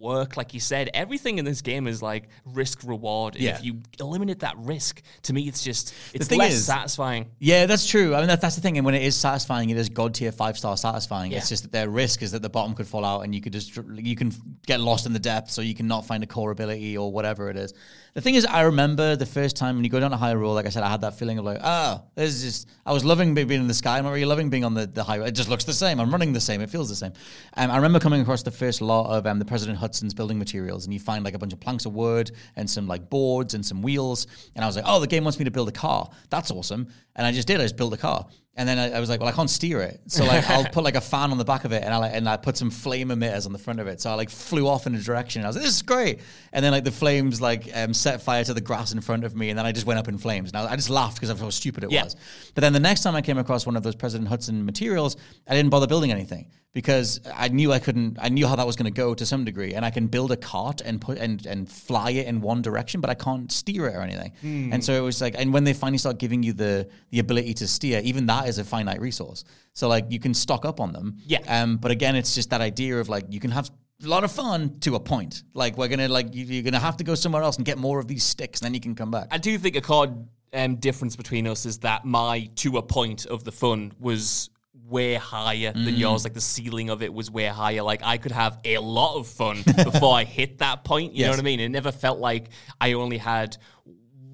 work 0.00 0.36
like 0.36 0.54
you 0.54 0.60
said 0.60 0.88
everything 0.94 1.38
in 1.38 1.44
this 1.44 1.60
game 1.60 1.86
is 1.86 2.00
like 2.02 2.28
risk 2.44 2.80
reward 2.84 3.36
Yeah. 3.36 3.50
if 3.56 3.64
you 3.64 3.80
eliminate 4.00 4.40
that 4.40 4.56
risk 4.58 5.02
to 5.22 5.32
me 5.32 5.46
it's 5.46 5.62
just 5.62 5.94
it's 6.14 6.26
thing 6.26 6.38
less 6.38 6.54
is- 6.54 6.66
satisfying 6.66 7.26
Yeah, 7.38 7.66
that's 7.66 7.86
true. 7.86 8.14
I 8.14 8.18
mean, 8.18 8.28
that, 8.28 8.40
that's 8.40 8.54
the 8.54 8.60
thing. 8.60 8.76
And 8.78 8.84
when 8.86 8.94
it 8.94 9.02
is 9.02 9.14
satisfying, 9.16 9.70
it 9.70 9.76
is 9.76 9.88
god 9.88 10.14
tier 10.14 10.32
five 10.32 10.56
star 10.58 10.76
satisfying. 10.76 11.32
It's 11.32 11.48
just 11.48 11.62
that 11.64 11.72
their 11.72 11.88
risk 11.88 12.22
is 12.22 12.32
that 12.32 12.42
the 12.42 12.48
bottom 12.50 12.74
could 12.74 12.86
fall 12.86 13.04
out 13.04 13.20
and 13.22 13.34
you 13.34 13.40
could 13.40 13.52
just 13.52 13.76
you 13.94 14.16
can 14.16 14.32
get 14.66 14.80
lost 14.80 15.06
in 15.06 15.12
the 15.12 15.18
depths, 15.18 15.58
or 15.58 15.62
you 15.62 15.74
can 15.74 15.86
not 15.86 16.04
find 16.06 16.22
a 16.22 16.26
core 16.26 16.50
ability 16.50 16.96
or 16.96 17.10
whatever 17.12 17.50
it 17.50 17.56
is. 17.56 17.72
The 18.14 18.20
thing 18.20 18.34
is, 18.34 18.44
I 18.44 18.62
remember 18.62 19.14
the 19.16 19.26
first 19.26 19.56
time 19.56 19.76
when 19.76 19.84
you 19.84 19.90
go 19.90 20.00
down 20.00 20.10
to 20.10 20.16
Hyrule, 20.16 20.54
like 20.54 20.66
I 20.66 20.70
said, 20.70 20.82
I 20.82 20.90
had 20.90 21.02
that 21.02 21.14
feeling 21.18 21.38
of 21.38 21.44
like, 21.44 21.58
oh, 21.62 22.02
this 22.16 22.34
is 22.34 22.42
just. 22.42 22.68
I 22.84 22.92
was 22.92 23.04
loving 23.04 23.34
being 23.34 23.50
in 23.50 23.68
the 23.68 23.74
sky. 23.74 23.98
I'm 23.98 24.04
not 24.04 24.10
really 24.10 24.24
loving 24.24 24.50
being 24.50 24.64
on 24.64 24.74
the 24.74 24.86
the 24.86 25.04
highway. 25.04 25.28
It 25.28 25.32
just 25.32 25.48
looks 25.48 25.64
the 25.64 25.72
same. 25.72 26.00
I'm 26.00 26.10
running 26.10 26.32
the 26.32 26.40
same. 26.40 26.60
It 26.60 26.70
feels 26.70 26.88
the 26.88 26.96
same. 26.96 27.12
Um, 27.56 27.70
I 27.70 27.76
remember 27.76 28.00
coming 28.00 28.20
across 28.20 28.42
the 28.42 28.50
first 28.50 28.80
lot 28.82 29.06
of 29.16 29.26
um, 29.26 29.38
the 29.38 29.44
President 29.44 29.78
Hudson's 29.90 30.14
building 30.14 30.38
materials, 30.38 30.84
and 30.84 30.94
you 30.94 31.00
find 31.00 31.24
like 31.24 31.34
a 31.34 31.38
bunch 31.38 31.52
of 31.52 31.58
planks 31.58 31.84
of 31.84 31.92
wood 31.94 32.30
and 32.54 32.70
some 32.70 32.86
like 32.86 33.10
boards 33.10 33.54
and 33.54 33.66
some 33.66 33.82
wheels. 33.82 34.28
And 34.54 34.64
I 34.64 34.68
was 34.68 34.76
like, 34.76 34.84
oh, 34.86 35.00
the 35.00 35.08
game 35.08 35.24
wants 35.24 35.40
me 35.40 35.44
to 35.46 35.50
build 35.50 35.68
a 35.68 35.72
car. 35.72 36.08
That's 36.28 36.52
awesome. 36.52 36.86
And 37.16 37.26
I 37.26 37.32
just 37.32 37.48
did. 37.48 37.58
I 37.60 37.64
just 37.64 37.76
built 37.76 37.92
a 37.92 37.96
car. 37.96 38.26
And 38.56 38.68
then 38.68 38.78
I, 38.78 38.96
I 38.96 39.00
was 39.00 39.08
like, 39.08 39.20
well, 39.20 39.28
I 39.28 39.32
can't 39.32 39.48
steer 39.50 39.80
it. 39.80 40.00
So 40.06 40.24
like, 40.24 40.48
I'll 40.50 40.64
put 40.64 40.84
like 40.84 40.94
a 40.94 41.00
fan 41.00 41.30
on 41.32 41.38
the 41.38 41.44
back 41.44 41.64
of 41.64 41.72
it, 41.72 41.82
and 41.82 41.92
I 41.92 41.96
like, 41.96 42.12
and 42.14 42.28
I 42.28 42.36
put 42.36 42.56
some 42.56 42.70
flame 42.70 43.08
emitters 43.08 43.46
on 43.46 43.52
the 43.52 43.58
front 43.58 43.80
of 43.80 43.86
it. 43.88 44.00
So 44.00 44.10
I 44.10 44.14
like 44.14 44.30
flew 44.30 44.68
off 44.68 44.86
in 44.86 44.94
a 44.94 44.98
direction. 45.00 45.40
And 45.40 45.46
I 45.46 45.48
was 45.48 45.56
like, 45.56 45.64
this 45.64 45.74
is 45.74 45.82
great. 45.82 46.20
And 46.52 46.64
then 46.64 46.70
like 46.72 46.84
the 46.84 46.92
flames 46.92 47.40
like 47.40 47.68
um, 47.74 47.92
set 47.94 48.22
fire 48.22 48.44
to 48.44 48.54
the 48.54 48.60
grass 48.60 48.92
in 48.92 49.00
front 49.00 49.24
of 49.24 49.34
me, 49.34 49.50
and 49.50 49.58
then 49.58 49.66
I 49.66 49.72
just 49.72 49.86
went 49.86 49.98
up 49.98 50.06
in 50.08 50.18
flames. 50.18 50.50
And 50.50 50.58
I, 50.58 50.72
I 50.72 50.76
just 50.76 50.90
laughed 50.90 51.16
because 51.16 51.30
of 51.30 51.40
how 51.40 51.50
stupid 51.50 51.84
it 51.84 51.90
Yeah. 51.90 52.04
was. 52.04 52.16
But 52.54 52.60
then 52.62 52.72
the 52.72 52.80
next 52.80 53.02
time 53.02 53.16
I 53.16 53.22
came 53.22 53.38
across 53.38 53.66
one 53.66 53.76
of 53.76 53.82
those 53.82 53.96
President 53.96 54.28
Hudson 54.28 54.64
materials, 54.64 55.16
I 55.48 55.54
didn't 55.54 55.70
bother 55.70 55.86
building 55.88 56.12
anything 56.12 56.50
because 56.72 57.20
I 57.34 57.48
knew 57.48 57.72
I 57.72 57.78
couldn't. 57.80 58.18
I 58.20 58.28
knew 58.28 58.46
how 58.46 58.56
that 58.56 58.66
was 58.66 58.76
going 58.76 58.92
to 58.92 58.96
go 58.96 59.14
to 59.14 59.26
some 59.26 59.44
degree, 59.44 59.74
and 59.74 59.84
I 59.84 59.90
can 59.90 60.06
build 60.06 60.30
a 60.30 60.36
cart 60.36 60.80
and 60.80 61.00
put 61.00 61.18
and 61.18 61.44
and 61.46 61.70
fly 61.70 62.10
it 62.10 62.26
in 62.26 62.40
one 62.40 62.62
direction, 62.62 63.00
but 63.00 63.10
I 63.10 63.14
can't 63.14 63.50
steer 63.50 63.88
it 63.88 63.96
or 63.96 64.02
anything. 64.02 64.32
Hmm. 64.40 64.72
And 64.72 64.84
so 64.84 64.92
it 64.92 65.00
was 65.00 65.20
like, 65.20 65.34
and 65.36 65.52
when 65.52 65.64
they 65.64 65.72
finally 65.72 65.98
start 65.98 66.18
giving 66.18 66.42
you 66.42 66.52
the 66.52 66.88
the 67.10 67.18
ability 67.18 67.54
to 67.54 67.66
steer, 67.66 68.00
even 68.04 68.26
that 68.26 68.48
is 68.48 68.58
a 68.58 68.64
finite 68.64 69.00
resource. 69.00 69.44
So 69.72 69.88
like 69.88 70.06
you 70.10 70.20
can 70.20 70.32
stock 70.32 70.64
up 70.64 70.80
on 70.80 70.92
them. 70.92 71.16
Yeah. 71.26 71.40
Um. 71.48 71.76
But 71.76 71.90
again, 71.90 72.14
it's 72.14 72.34
just 72.34 72.50
that 72.50 72.60
idea 72.60 72.98
of 72.98 73.08
like 73.08 73.24
you 73.30 73.40
can 73.40 73.50
have. 73.50 73.70
A 74.02 74.08
lot 74.08 74.24
of 74.24 74.32
fun 74.32 74.78
to 74.80 74.94
a 74.94 75.00
point. 75.00 75.42
Like 75.52 75.76
we're 75.76 75.88
gonna 75.88 76.08
like 76.08 76.34
you, 76.34 76.46
you're 76.46 76.62
gonna 76.62 76.78
have 76.78 76.96
to 76.98 77.04
go 77.04 77.14
somewhere 77.14 77.42
else 77.42 77.56
and 77.56 77.66
get 77.66 77.76
more 77.76 77.98
of 77.98 78.08
these 78.08 78.22
sticks, 78.22 78.60
and 78.60 78.66
then 78.66 78.72
you 78.74 78.80
can 78.80 78.94
come 78.94 79.10
back. 79.10 79.26
I 79.30 79.36
do 79.36 79.58
think 79.58 79.76
a 79.76 79.82
core 79.82 80.08
um, 80.54 80.76
difference 80.76 81.16
between 81.16 81.46
us 81.46 81.66
is 81.66 81.80
that 81.80 82.06
my 82.06 82.48
to 82.56 82.78
a 82.78 82.82
point 82.82 83.26
of 83.26 83.44
the 83.44 83.52
fun 83.52 83.92
was 84.00 84.48
way 84.90 85.14
higher 85.14 85.72
than 85.72 85.84
mm. 85.84 85.98
yours. 85.98 86.24
Like 86.24 86.34
the 86.34 86.40
ceiling 86.40 86.90
of 86.90 87.02
it 87.02 87.12
was 87.12 87.30
way 87.30 87.46
higher. 87.46 87.82
Like 87.82 88.02
I 88.02 88.18
could 88.18 88.32
have 88.32 88.58
a 88.64 88.78
lot 88.78 89.16
of 89.16 89.26
fun 89.26 89.62
before 89.84 90.14
I 90.14 90.24
hit 90.24 90.58
that 90.58 90.84
point. 90.84 91.14
You 91.14 91.24
know 91.24 91.30
what 91.30 91.38
I 91.38 91.42
mean? 91.42 91.60
It 91.60 91.68
never 91.68 91.92
felt 91.92 92.18
like 92.18 92.50
I 92.80 92.94
only 92.94 93.18
had 93.18 93.56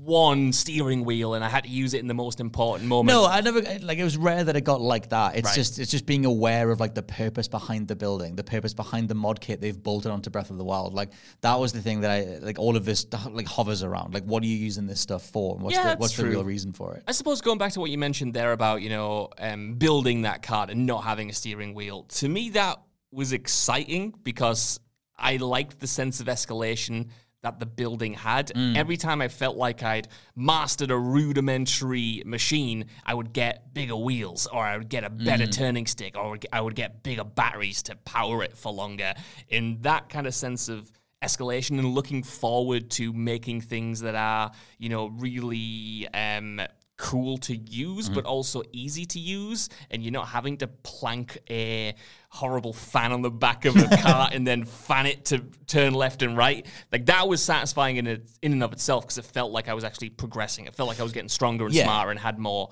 one 0.06 0.52
steering 0.52 1.04
wheel 1.04 1.34
and 1.34 1.44
I 1.44 1.48
had 1.48 1.64
to 1.64 1.70
use 1.70 1.92
it 1.92 1.98
in 2.00 2.06
the 2.06 2.14
most 2.14 2.40
important 2.40 2.88
moment. 2.88 3.14
No, 3.14 3.26
I 3.26 3.40
never 3.40 3.60
like. 3.82 3.98
It 3.98 4.04
was 4.04 4.16
rare 4.16 4.44
that 4.44 4.56
it 4.56 4.62
got 4.62 4.80
like 4.80 5.10
that. 5.10 5.36
It's 5.36 5.46
Right. 5.46 5.54
just 5.54 5.78
it's 5.78 5.90
just 5.90 6.06
being 6.06 6.24
aware 6.24 6.70
of 6.70 6.80
like 6.80 6.94
the 6.94 7.02
purpose 7.02 7.48
behind 7.48 7.88
the 7.88 7.96
building, 7.96 8.36
the 8.36 8.44
purpose 8.44 8.72
behind 8.72 9.08
the 9.08 9.14
mod 9.14 9.40
kit 9.40 9.60
they've 9.60 9.80
bolted 9.82 10.12
onto 10.12 10.30
Breath 10.30 10.50
of 10.50 10.58
the 10.58 10.64
Wild. 10.64 10.94
Like 10.94 11.10
that 11.40 11.58
was 11.58 11.72
the 11.72 11.82
thing 11.82 12.00
that 12.02 12.10
I 12.10 12.38
like. 12.38 12.58
All 12.58 12.76
of 12.76 12.84
this 12.84 13.06
like 13.30 13.46
hovers 13.46 13.82
around. 13.82 14.14
Like, 14.14 14.24
what 14.24 14.42
are 14.42 14.46
you 14.46 14.56
using 14.56 14.86
this 14.86 15.00
stuff 15.00 15.22
for? 15.28 15.54
And 15.56 15.62
what's 15.64 15.76
Yeah, 15.76 15.94
the 15.94 15.96
what's 15.98 16.16
the 16.16 16.24
real 16.26 16.44
reason 16.44 16.72
for 16.72 16.94
it? 16.94 17.02
I 17.06 17.12
suppose 17.12 17.40
going 17.40 17.58
back 17.58 17.72
to 17.72 17.80
what 17.80 17.90
you 17.90 17.98
mentioned 17.98 18.32
there 18.32 18.52
about, 18.52 18.82
you 18.82 18.88
know, 18.90 19.30
um, 19.38 19.74
building 19.74 20.22
that 20.22 20.42
cart 20.42 20.70
and 20.70 20.86
not 20.86 21.02
having 21.04 21.28
a 21.30 21.32
steering 21.32 21.74
wheel, 21.74 22.04
to 22.04 22.28
me 22.28 22.50
that 22.50 22.80
was 23.10 23.32
exciting 23.32 24.14
because 24.22 24.78
I 25.18 25.36
liked 25.38 25.80
the 25.80 25.86
sense 25.86 26.20
of 26.20 26.26
escalation 26.26 27.08
that 27.42 27.61
the 27.61 27.66
building 27.66 28.14
had. 28.14 28.51
Every 28.77 28.96
time 28.96 29.20
I 29.20 29.29
felt 29.29 29.57
like 29.57 29.83
I'd 29.83 30.09
mastered 30.35 30.90
a 30.90 30.96
rudimentary 30.99 32.22
machine, 32.27 32.87
I 33.05 33.14
would 33.14 33.33
get 33.33 33.72
bigger 33.72 33.96
wheels 33.96 34.46
or 34.46 34.64
I 34.64 34.77
would 34.77 34.88
get 34.88 35.05
a 35.05 35.11
better 35.11 35.46
turning 35.46 35.87
stick 35.87 36.16
or 36.16 36.22
I 36.25 36.29
would 36.31 36.40
get- 36.40 36.51
I 36.53 36.61
would 36.61 36.75
get 36.75 37.03
bigger 37.03 37.25
batteries 37.25 37.83
to 37.85 37.96
power 37.96 38.42
it 38.42 38.57
for 38.57 38.72
longer. 38.72 39.14
In 39.49 39.79
that 39.83 40.09
kind 40.09 40.27
of 40.27 40.35
sense 40.35 40.68
of 40.68 40.90
escalation 41.22 41.79
and 41.79 41.94
looking 41.94 42.22
forward 42.22 42.90
to 42.92 43.12
making 43.12 43.61
things 43.62 44.01
that 44.01 44.14
are, 44.14 44.51
you 44.79 44.88
know, 44.88 45.07
really 45.09 46.07
um, 46.12 46.61
cool 46.96 47.38
to 47.38 47.56
use, 47.56 48.09
but 48.09 48.20
mm-hmm. 48.20 48.28
also 48.28 48.62
easy 48.72 49.04
to 49.06 49.18
use, 49.18 49.68
and 49.90 50.02
you're 50.02 50.12
not 50.12 50.28
having 50.28 50.56
to 50.59 50.66
plank 50.66 51.38
a 51.50 51.94
horrible 52.28 52.72
fan 52.72 53.12
on 53.12 53.22
the 53.22 53.30
back 53.30 53.64
of 53.64 53.76
a 53.76 53.96
car 53.96 54.28
and 54.32 54.46
then 54.46 54.64
fan 54.64 55.06
it 55.06 55.24
to 55.26 55.38
turn 55.66 55.94
left 55.94 56.22
and 56.22 56.37
right. 56.37 56.66
Like 56.92 57.06
that 57.06 57.28
was 57.28 57.42
satisfying 57.42 57.96
in 57.96 58.06
it, 58.06 58.28
in 58.42 58.52
and 58.52 58.62
of 58.62 58.72
itself 58.72 59.04
because 59.04 59.18
it 59.18 59.24
felt 59.24 59.52
like 59.52 59.68
I 59.68 59.74
was 59.74 59.85
actually 59.85 60.11
progressing. 60.11 60.66
It 60.66 60.74
felt 60.74 60.88
like 60.88 61.00
I 61.00 61.02
was 61.02 61.12
getting 61.12 61.28
stronger 61.28 61.66
and 61.66 61.74
Yeah. 61.74 61.85
smarter 61.85 62.11
and 62.11 62.18
had 62.20 62.38
more 62.38 62.70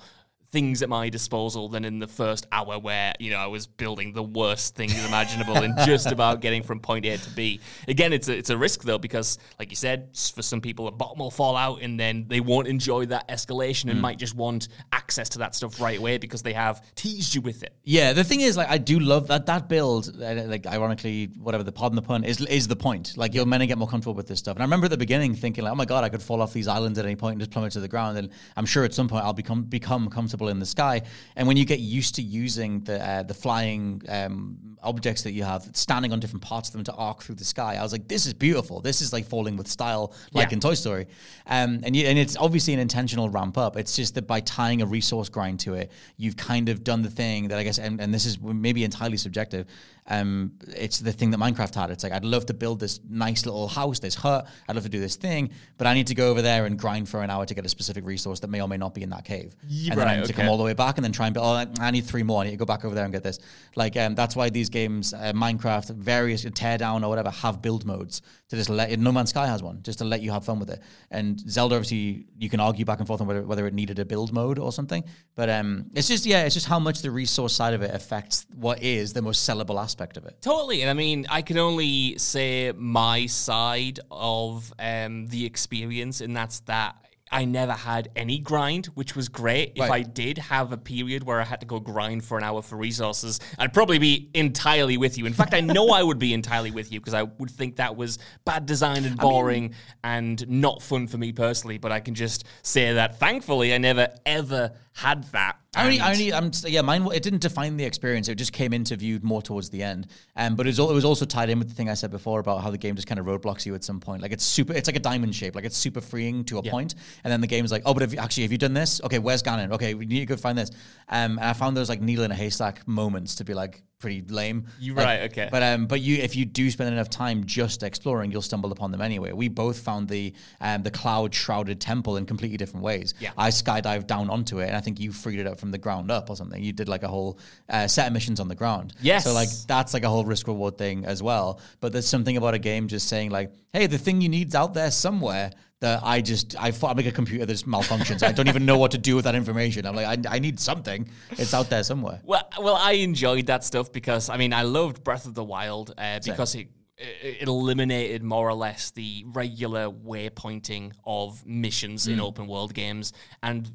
things 0.55 0.81
at 0.81 0.87
my 0.87 1.09
disposal 1.09 1.67
than 1.67 1.83
in 1.83 1.99
the 1.99 2.07
first 2.07 2.47
hour 2.49 2.79
where, 2.79 3.11
you 3.19 3.29
know, 3.29 3.39
I 3.39 3.47
was 3.47 3.67
building 3.67 4.13
the 4.13 4.23
worst 4.23 4.73
things 4.73 4.93
imaginable 5.05 5.57
and 5.57 5.77
just 5.85 6.09
about 6.13 6.39
getting 6.39 6.63
from 6.63 6.79
point 6.79 7.05
A 7.05 7.17
to 7.17 7.29
B. 7.31 7.59
Again, 7.89 8.13
it's 8.13 8.29
a, 8.29 8.37
it's 8.37 8.49
a 8.49 8.57
risk 8.57 8.83
though, 8.83 8.97
because 8.97 9.37
like 9.59 9.69
you 9.69 9.75
said, 9.75 10.15
for 10.33 10.41
some 10.41 10.61
people, 10.61 10.87
a 10.87 10.91
bottom 10.91 11.19
will 11.19 11.29
fall 11.29 11.57
out 11.57 11.81
and 11.81 11.99
then 11.99 12.25
they 12.29 12.39
won't 12.39 12.69
enjoy 12.69 13.05
that 13.07 13.27
escalation 13.27 13.91
and 13.91 13.99
might 14.01 14.17
just 14.17 14.33
want 14.33 14.69
access 14.93 15.27
to 15.27 15.39
that 15.39 15.55
stuff 15.55 15.81
right 15.81 15.99
away 15.99 16.17
because 16.17 16.41
they 16.41 16.53
have 16.53 16.81
teased 16.95 17.35
you 17.35 17.41
with 17.41 17.61
it. 17.61 17.73
Yeah, 17.83 18.13
the 18.13 18.23
thing 18.23 18.39
is, 18.39 18.55
like, 18.55 18.69
I 18.69 18.77
do 18.77 18.97
love 19.01 19.27
that 19.27 19.45
that 19.47 19.67
build. 19.67 20.09
Uh, 20.21 20.43
like, 20.45 20.65
ironically, 20.67 21.31
whatever 21.37 21.63
the 21.63 21.73
pardon 21.73 21.97
the 21.97 22.01
pun 22.01 22.23
is, 22.23 22.39
is 22.45 22.69
the 22.69 22.77
point. 22.77 23.17
Like, 23.17 23.33
you're 23.33 23.45
meant 23.45 23.59
to 23.59 23.67
get 23.67 23.77
more 23.77 23.89
comfortable 23.89 24.13
with 24.13 24.29
this 24.29 24.39
stuff. 24.39 24.55
And 24.55 24.63
I 24.63 24.65
remember 24.65 24.85
at 24.85 24.91
the 24.91 24.97
beginning 24.97 25.35
thinking, 25.35 25.65
like, 25.65 25.73
oh 25.73 25.75
my 25.75 25.83
god, 25.83 26.05
I 26.05 26.09
could 26.09 26.21
fall 26.21 26.41
off 26.41 26.53
these 26.53 26.69
islands 26.69 26.97
at 26.97 27.03
any 27.03 27.17
point 27.17 27.33
and 27.33 27.41
just 27.41 27.51
plummet 27.51 27.73
to 27.73 27.81
the 27.81 27.89
ground. 27.89 28.17
And 28.17 28.29
I'm 28.55 28.65
sure 28.65 28.85
at 28.85 28.93
some 28.93 29.09
point 29.09 29.25
I'll 29.25 29.33
become 29.33 29.63
become 29.63 30.09
comfortable 30.09 30.44
in 30.49 30.59
the 30.59 30.65
sky. 30.65 31.01
And 31.35 31.47
when 31.47 31.57
you 31.57 31.65
get 31.65 31.79
used 31.79 32.15
to 32.15 32.21
using 32.21 32.81
the 32.81 33.03
uh, 33.05 33.23
the 33.23 33.33
flying 33.33 34.01
um, 34.09 34.57
objects 34.83 35.23
that 35.23 35.31
you 35.31 35.43
have, 35.43 35.67
standing 35.73 36.13
on 36.13 36.19
different 36.19 36.43
parts 36.43 36.69
of 36.69 36.73
them 36.73 36.83
to 36.83 36.93
arc 36.93 37.23
through 37.23 37.35
the 37.35 37.45
sky, 37.45 37.75
I 37.75 37.83
was 37.83 37.91
like, 37.91 38.07
this 38.07 38.25
is 38.25 38.33
beautiful. 38.33 38.81
This 38.81 39.01
is 39.01 39.11
like 39.11 39.25
falling 39.25 39.57
with 39.57 39.67
style, 39.67 40.13
like 40.31 40.49
Yeah. 40.49 40.53
in 40.55 40.59
Toy 40.59 40.75
Story. 40.75 41.07
Um, 41.47 41.79
and 41.83 41.95
you, 41.95 42.05
and 42.05 42.19
it's 42.19 42.37
obviously 42.37 42.73
an 42.73 42.79
intentional 42.79 43.29
ramp 43.29 43.57
up. 43.57 43.77
It's 43.77 43.95
just 43.95 44.13
that 44.15 44.27
by 44.27 44.41
tying 44.41 44.81
a 44.81 44.85
resource 44.85 45.29
grind 45.29 45.59
to 45.61 45.73
it, 45.73 45.91
you've 46.17 46.37
kind 46.37 46.69
of 46.69 46.83
done 46.83 47.01
the 47.01 47.09
thing 47.09 47.47
that 47.47 47.57
I 47.57 47.63
guess, 47.63 47.79
and, 47.79 47.99
and 47.99 48.13
this 48.13 48.25
is 48.25 48.39
maybe 48.39 48.83
entirely 48.83 49.17
subjective. 49.17 49.65
Um, 50.07 50.53
it's 50.67 50.99
the 50.99 51.11
thing 51.11 51.31
that 51.31 51.37
Minecraft 51.39 51.73
had. 51.73 51.89
It's 51.89 52.03
like 52.03 52.13
I'd 52.13 52.25
love 52.25 52.45
to 52.47 52.53
build 52.53 52.79
this 52.79 52.99
nice 53.09 53.45
little 53.45 53.67
house, 53.67 53.99
this 53.99 54.15
hut. 54.15 54.47
I'd 54.67 54.75
love 54.75 54.83
to 54.83 54.89
do 54.89 54.99
this 54.99 55.15
thing, 55.15 55.49
but 55.77 55.87
I 55.87 55.93
need 55.93 56.07
to 56.07 56.15
go 56.15 56.29
over 56.29 56.41
there 56.41 56.65
and 56.65 56.77
grind 56.77 57.09
for 57.09 57.23
an 57.23 57.29
hour 57.29 57.45
to 57.45 57.53
get 57.53 57.65
a 57.65 57.69
specific 57.69 58.05
resource 58.05 58.39
that 58.41 58.49
may 58.49 58.61
or 58.61 58.67
may 58.67 58.77
not 58.77 58.93
be 58.93 59.01
in 59.01 59.09
that 59.09 59.25
cave. 59.25 59.55
and 59.63 59.99
then 59.99 60.07
I 60.07 60.11
right, 60.11 60.19
need 60.19 60.27
to 60.27 60.33
come 60.33 60.47
all 60.47 60.57
the 60.57 60.63
way 60.63 60.73
back 60.73 60.97
and 60.97 61.03
then 61.03 61.11
try 61.11 61.25
and 61.25 61.33
build. 61.33 61.45
Oh, 61.45 61.81
I- 61.81 61.91
need 61.91 62.05
three 62.05 62.23
more. 62.23 62.41
I 62.41 62.45
need 62.45 62.51
to 62.51 62.57
go 62.57 62.65
back 62.65 62.83
over 62.83 62.93
there 62.93 63.05
and 63.05 63.13
get 63.13 63.23
this. 63.23 63.39
Like 63.75 63.95
um, 63.95 64.15
that's 64.15 64.35
why 64.35 64.49
these 64.49 64.69
games, 64.69 65.13
uh, 65.13 65.31
Minecraft, 65.33 65.95
various 65.95 66.43
teardown 66.43 67.03
or 67.03 67.09
whatever, 67.09 67.29
have 67.29 67.61
build 67.61 67.85
modes 67.85 68.21
to 68.49 68.57
just 68.57 68.69
let. 68.69 68.97
No 68.99 69.11
Man's 69.11 69.29
Sky 69.29 69.47
has 69.47 69.63
one, 69.63 69.81
just 69.81 69.99
to 69.99 70.05
let 70.05 70.21
you 70.21 70.31
have 70.31 70.43
fun 70.43 70.59
with 70.59 70.69
it. 70.69 70.81
And 71.09 71.39
Zelda, 71.49 71.75
obviously, 71.75 72.27
you 72.37 72.49
can 72.49 72.59
argue 72.59 72.85
back 72.85 72.99
and 72.99 73.07
forth 73.07 73.21
on 73.21 73.27
whether, 73.27 73.43
whether 73.43 73.65
it 73.65 73.73
needed 73.73 73.97
a 73.99 74.05
build 74.05 74.33
mode 74.33 74.59
or 74.59 74.71
something. 74.71 75.03
But 75.35 75.49
um, 75.49 75.85
it's 75.95 76.09
just 76.09 76.25
yeah, 76.25 76.43
it's 76.43 76.53
just 76.53 76.67
how 76.67 76.79
much 76.79 77.01
the 77.01 77.11
resource 77.11 77.53
side 77.53 77.73
of 77.73 77.81
it 77.81 77.95
affects 77.95 78.45
what 78.55 78.83
is 78.83 79.13
the 79.13 79.21
most 79.21 79.47
sellable 79.47 79.81
aspect 79.81 79.94
of 80.17 80.25
it. 80.25 80.41
Totally. 80.41 80.81
And 80.81 80.89
I 80.89 80.93
mean, 80.93 81.25
I 81.29 81.41
can 81.41 81.57
only 81.57 82.17
say 82.17 82.71
my 82.75 83.25
side 83.25 83.99
of 84.11 84.73
um, 84.79 85.27
the 85.27 85.45
experience, 85.45 86.21
and 86.21 86.35
that's 86.35 86.59
that 86.61 86.95
I 87.31 87.43
never 87.43 87.73
had 87.73 88.09
any 88.15 88.37
grind, 88.37 88.85
which 88.93 89.15
was 89.15 89.29
great. 89.29 89.73
If 89.75 89.81
Right. 89.89 89.91
I 89.91 90.01
did 90.03 90.37
have 90.37 90.71
a 90.71 90.77
period 90.77 91.23
where 91.23 91.41
I 91.41 91.43
had 91.43 91.59
to 91.61 91.65
go 91.65 91.79
grind 91.79 92.23
for 92.23 92.37
an 92.37 92.43
hour 92.43 92.61
for 92.61 92.75
resources, 92.77 93.39
I'd 93.57 93.73
probably 93.73 93.97
be 93.97 94.29
entirely 94.35 94.97
with 94.97 95.17
you. 95.17 95.25
In 95.25 95.33
fact, 95.33 95.53
I 95.55 95.59
know 95.61 95.89
I 95.89 96.03
would 96.03 96.19
be 96.19 96.33
entirely 96.33 96.69
with 96.69 96.91
you 96.91 96.99
because 96.99 97.15
I 97.15 97.23
would 97.23 97.49
think 97.49 97.77
that 97.77 97.95
was 97.97 98.19
bad 98.45 98.67
design 98.67 99.05
and 99.05 99.17
boring 99.17 99.73
and 100.03 100.47
not 100.47 100.83
fun 100.83 101.07
for 101.07 101.17
me 101.17 101.31
personally. 101.31 101.79
But 101.79 101.91
I 101.91 101.99
can 101.99 102.13
just 102.13 102.45
say 102.61 102.93
that 102.93 103.19
thankfully, 103.19 103.73
I 103.73 103.79
never 103.79 104.07
ever 104.25 104.71
had 104.95 105.25
that. 105.33 105.57
I 105.75 105.83
only, 105.83 105.99
only, 105.99 106.33
I'm 106.33 106.51
yeah, 106.65 106.81
mine. 106.81 107.05
It 107.13 107.21
didn't 107.21 107.41
define 107.41 107.75
the 107.75 107.83
experience. 107.83 108.29
It 108.29 108.35
just 108.35 108.53
came 108.53 108.71
into 108.71 108.95
view 108.95 109.19
more 109.21 109.41
towards 109.41 109.69
the 109.69 109.83
end. 109.83 110.07
Um, 110.37 110.55
but 110.55 110.65
it 110.65 110.69
was, 110.69 110.79
it 110.79 110.93
was 110.93 111.03
also 111.03 111.25
tied 111.25 111.49
in 111.49 111.59
with 111.59 111.67
the 111.67 111.75
thing 111.75 111.89
I 111.89 111.95
said 111.95 112.11
before 112.11 112.39
about 112.39 112.63
how 112.63 112.71
the 112.71 112.77
game 112.77 112.95
just 112.95 113.05
kind 113.05 113.19
of 113.19 113.25
roadblocks 113.25 113.65
you 113.65 113.75
at 113.75 113.83
some 113.83 113.99
point. 113.99 114.21
Like 114.21 114.31
it's 114.31 114.45
super, 114.45 114.71
it's 114.71 114.87
like 114.87 114.95
a 114.95 115.01
diamond 115.01 115.35
shape. 115.35 115.53
Like 115.53 115.65
it's 115.65 115.75
super 115.75 115.99
freeing 115.99 116.45
to 116.45 116.59
a 116.59 116.63
point. 116.63 116.95
and 117.25 117.31
then 117.31 117.41
the 117.41 117.47
game's 117.47 117.73
like, 117.73 117.83
oh, 117.85 117.93
but 117.93 118.03
have 118.03 118.13
you, 118.13 118.19
actually, 118.19 118.43
have 118.43 118.53
you 118.53 118.57
done 118.57 118.73
this? 118.73 119.01
Okay, 119.03 119.19
where's 119.19 119.43
Ganon? 119.43 119.73
Okay, 119.73 119.95
we 119.95 120.05
need 120.05 120.21
to 120.21 120.25
go 120.25 120.37
find 120.37 120.57
this. 120.57 120.71
Um, 121.09 121.39
and 121.39 121.41
I 121.41 121.51
found 121.51 121.75
those 121.75 121.89
like 121.89 121.99
needle 121.99 122.23
in 122.23 122.31
a 122.31 122.35
haystack 122.35 122.87
moments 122.87 123.35
to 123.35 123.43
be 123.43 123.53
like 123.53 123.83
pretty 123.99 124.21
lame. 124.27 124.65
You're 124.79 124.95
Like, 124.95 125.05
right, 125.05 125.31
okay. 125.31 125.49
But 125.51 125.63
um, 125.63 125.87
but 125.87 126.01
you, 126.01 126.17
if 126.17 126.35
you 126.35 126.45
do 126.45 126.69
spend 126.69 126.93
enough 126.93 127.09
time 127.09 127.45
just 127.45 127.83
exploring, 127.83 128.31
you'll 128.31 128.41
stumble 128.41 128.71
upon 128.71 128.91
them 128.91 129.01
anyway. 129.01 129.31
We 129.31 129.47
both 129.47 129.79
found 129.79 130.07
the 130.07 130.33
um 130.61 130.83
the 130.83 130.91
cloud 130.91 131.33
shrouded 131.33 131.81
temple 131.81 132.17
in 132.17 132.25
completely 132.25 132.57
different 132.57 132.83
ways. 132.83 133.13
Yeah. 133.19 133.31
I 133.37 133.49
skydived 133.49 134.07
down 134.07 134.29
onto 134.29 134.59
it, 134.59 134.67
and 134.67 134.75
I 134.75 134.81
think 134.81 134.99
you 134.99 135.11
freed 135.11 135.39
it 135.39 135.47
up 135.47 135.59
from 135.59 135.71
the 135.71 135.77
ground 135.77 136.11
up 136.11 136.29
or 136.29 136.35
something. 136.35 136.61
You 136.61 136.73
did 136.73 136.89
like 136.89 137.03
a 137.03 137.07
whole 137.07 137.39
uh, 137.69 137.87
set 137.87 138.07
of 138.07 138.13
missions 138.13 138.39
on 138.39 138.47
the 138.47 138.55
ground. 138.55 138.93
Yes. 139.01 139.23
So 139.23 139.33
like 139.33 139.49
that's 139.67 139.93
like 139.93 140.03
a 140.03 140.09
whole 140.09 140.25
risk 140.25 140.47
reward 140.47 140.77
thing 140.77 141.05
as 141.05 141.23
well. 141.23 141.59
But 141.79 141.91
there's 141.91 142.07
something 142.07 142.37
about 142.37 142.53
a 142.53 142.59
game 142.59 142.87
just 142.87 143.07
saying 143.07 143.31
like, 143.31 143.51
hey, 143.73 143.87
the 143.87 143.97
thing 143.97 144.21
you 144.21 144.29
need's 144.29 144.55
out 144.55 144.73
there 144.73 144.91
somewhere. 144.91 145.51
That 145.81 146.01
I 146.03 146.21
just 146.21 146.55
I 146.57 146.67
I'm 146.67 146.97
like 146.97 147.05
a 147.05 147.11
computer 147.11 147.45
that 147.45 147.51
just 147.51 147.67
malfunctions. 147.67 148.23
I 148.23 148.31
don't 148.31 148.47
even 148.47 148.65
know 148.65 148.77
what 148.77 148.91
to 148.91 148.97
do 148.97 149.15
with 149.15 149.25
that 149.25 149.35
information. 149.35 149.85
I'm 149.85 149.95
like 149.95 150.25
I, 150.25 150.35
I 150.35 150.39
need 150.39 150.59
something. 150.59 151.09
It's 151.31 151.53
out 151.53 151.69
there 151.69 151.83
somewhere. 151.83 152.21
Well, 152.23 152.47
well, 152.59 152.75
I 152.75 152.93
enjoyed 152.93 153.47
that 153.47 153.63
stuff 153.63 153.91
because 153.91 154.29
I 154.29 154.37
mean 154.37 154.53
I 154.53 154.61
loved 154.61 155.03
Breath 155.03 155.25
of 155.25 155.33
the 155.33 155.43
Wild 155.43 155.93
uh, 155.97 156.19
because 156.23 156.55
it, 156.55 156.69
it 156.97 157.37
it 157.41 157.47
eliminated 157.49 158.23
more 158.23 158.47
or 158.47 158.53
less 158.53 158.91
the 158.91 159.25
regular 159.27 159.89
waypointing 159.89 160.93
of 161.05 161.45
missions 161.45 162.07
in 162.07 162.21
open 162.21 162.47
world 162.47 162.73
games 162.73 163.11
and 163.43 163.69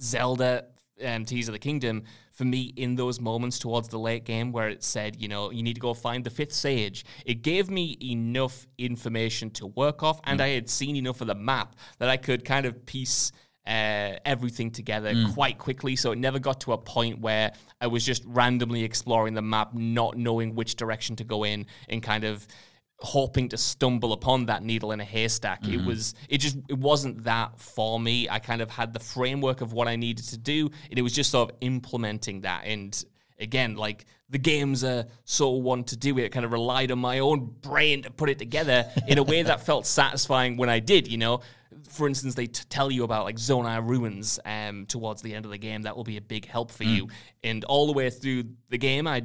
Zelda 0.00 0.64
um, 1.04 1.24
Tears 1.24 1.48
of 1.48 1.52
the 1.52 1.58
Kingdom 1.58 2.04
for 2.34 2.44
me 2.44 2.72
in 2.76 2.96
those 2.96 3.20
moments 3.20 3.58
towards 3.58 3.88
the 3.88 3.98
late 3.98 4.24
game 4.24 4.52
where 4.52 4.68
it 4.68 4.82
said 4.82 5.16
you 5.20 5.28
know 5.28 5.50
you 5.50 5.62
need 5.62 5.74
to 5.74 5.80
go 5.80 5.94
find 5.94 6.24
the 6.24 6.30
fifth 6.30 6.52
sage. 6.52 7.04
It 7.24 7.42
gave 7.42 7.70
me 7.70 7.96
enough 8.02 8.66
information 8.76 9.50
to 9.52 9.68
work 9.68 10.02
off 10.02 10.20
and 10.24 10.40
I 10.40 10.48
had 10.48 10.68
seen 10.68 10.96
enough 10.96 11.20
of 11.20 11.28
the 11.28 11.34
map 11.34 11.76
that 11.98 12.08
I 12.08 12.16
could 12.16 12.44
kind 12.44 12.66
of 12.66 12.84
piece 12.84 13.32
uh, 13.66 14.18
everything 14.26 14.70
together 14.70 15.14
quite 15.32 15.58
quickly. 15.58 15.96
So 15.96 16.12
it 16.12 16.18
never 16.18 16.38
got 16.38 16.60
to 16.62 16.72
a 16.72 16.78
point 16.78 17.20
where 17.20 17.52
I 17.80 17.86
was 17.86 18.04
just 18.04 18.22
randomly 18.26 18.84
exploring 18.84 19.34
the 19.34 19.42
map, 19.42 19.74
not 19.74 20.16
knowing 20.16 20.54
which 20.54 20.76
direction 20.76 21.16
to 21.16 21.24
go 21.24 21.44
in, 21.44 21.66
and 21.88 22.02
kind 22.02 22.24
of 22.24 22.46
hoping 22.98 23.48
to 23.50 23.56
stumble 23.56 24.12
upon 24.12 24.46
that 24.46 24.62
needle 24.62 24.92
in 24.92 25.00
a 25.00 25.04
haystack. 25.04 25.66
It 25.66 25.84
was 25.84 26.14
it 26.28 26.38
just 26.38 26.56
it 26.68 26.78
wasn't 26.78 27.24
that 27.24 27.58
for 27.58 28.00
me. 28.00 28.28
I 28.28 28.38
kind 28.38 28.60
of 28.62 28.70
had 28.70 28.92
the 28.92 29.00
framework 29.00 29.60
of 29.60 29.72
what 29.72 29.88
I 29.88 29.96
needed 29.96 30.26
to 30.26 30.38
do, 30.38 30.70
and 30.90 30.98
it 30.98 31.02
was 31.02 31.12
just 31.12 31.30
sort 31.30 31.50
of 31.50 31.56
implementing 31.60 32.42
that 32.42 32.64
and 32.66 33.04
again, 33.38 33.76
like 33.76 34.06
the 34.30 34.38
games 34.38 34.84
are 34.84 35.06
so 35.24 35.50
one 35.50 35.84
to 35.84 35.96
do 35.96 36.18
it, 36.18 36.30
kind 36.30 36.44
of 36.44 36.52
relied 36.52 36.90
on 36.90 36.98
my 36.98 37.20
own 37.20 37.54
brain 37.60 38.02
to 38.02 38.10
put 38.10 38.30
it 38.30 38.38
together 38.38 38.90
in 39.06 39.18
a 39.18 39.22
way 39.22 39.42
that 39.42 39.60
felt 39.66 39.86
satisfying 39.86 40.56
when 40.56 40.68
I 40.68 40.80
did, 40.80 41.08
you 41.08 41.18
know. 41.18 41.40
For 41.88 42.08
instance, 42.08 42.34
they 42.34 42.46
t- 42.46 42.64
tell 42.68 42.90
you 42.90 43.04
about 43.04 43.24
like 43.24 43.36
Zonai 43.36 43.86
ruins 43.86 44.40
um, 44.44 44.86
towards 44.86 45.22
the 45.22 45.34
end 45.34 45.44
of 45.44 45.50
the 45.50 45.58
game. 45.58 45.82
That 45.82 45.96
will 45.96 46.04
be 46.04 46.16
a 46.16 46.20
big 46.22 46.46
help 46.46 46.70
for 46.70 46.84
you. 46.84 47.08
And 47.42 47.62
all 47.64 47.86
the 47.86 47.92
way 47.92 48.10
through 48.10 48.44
the 48.68 48.78
game, 48.78 49.06
I 49.06 49.24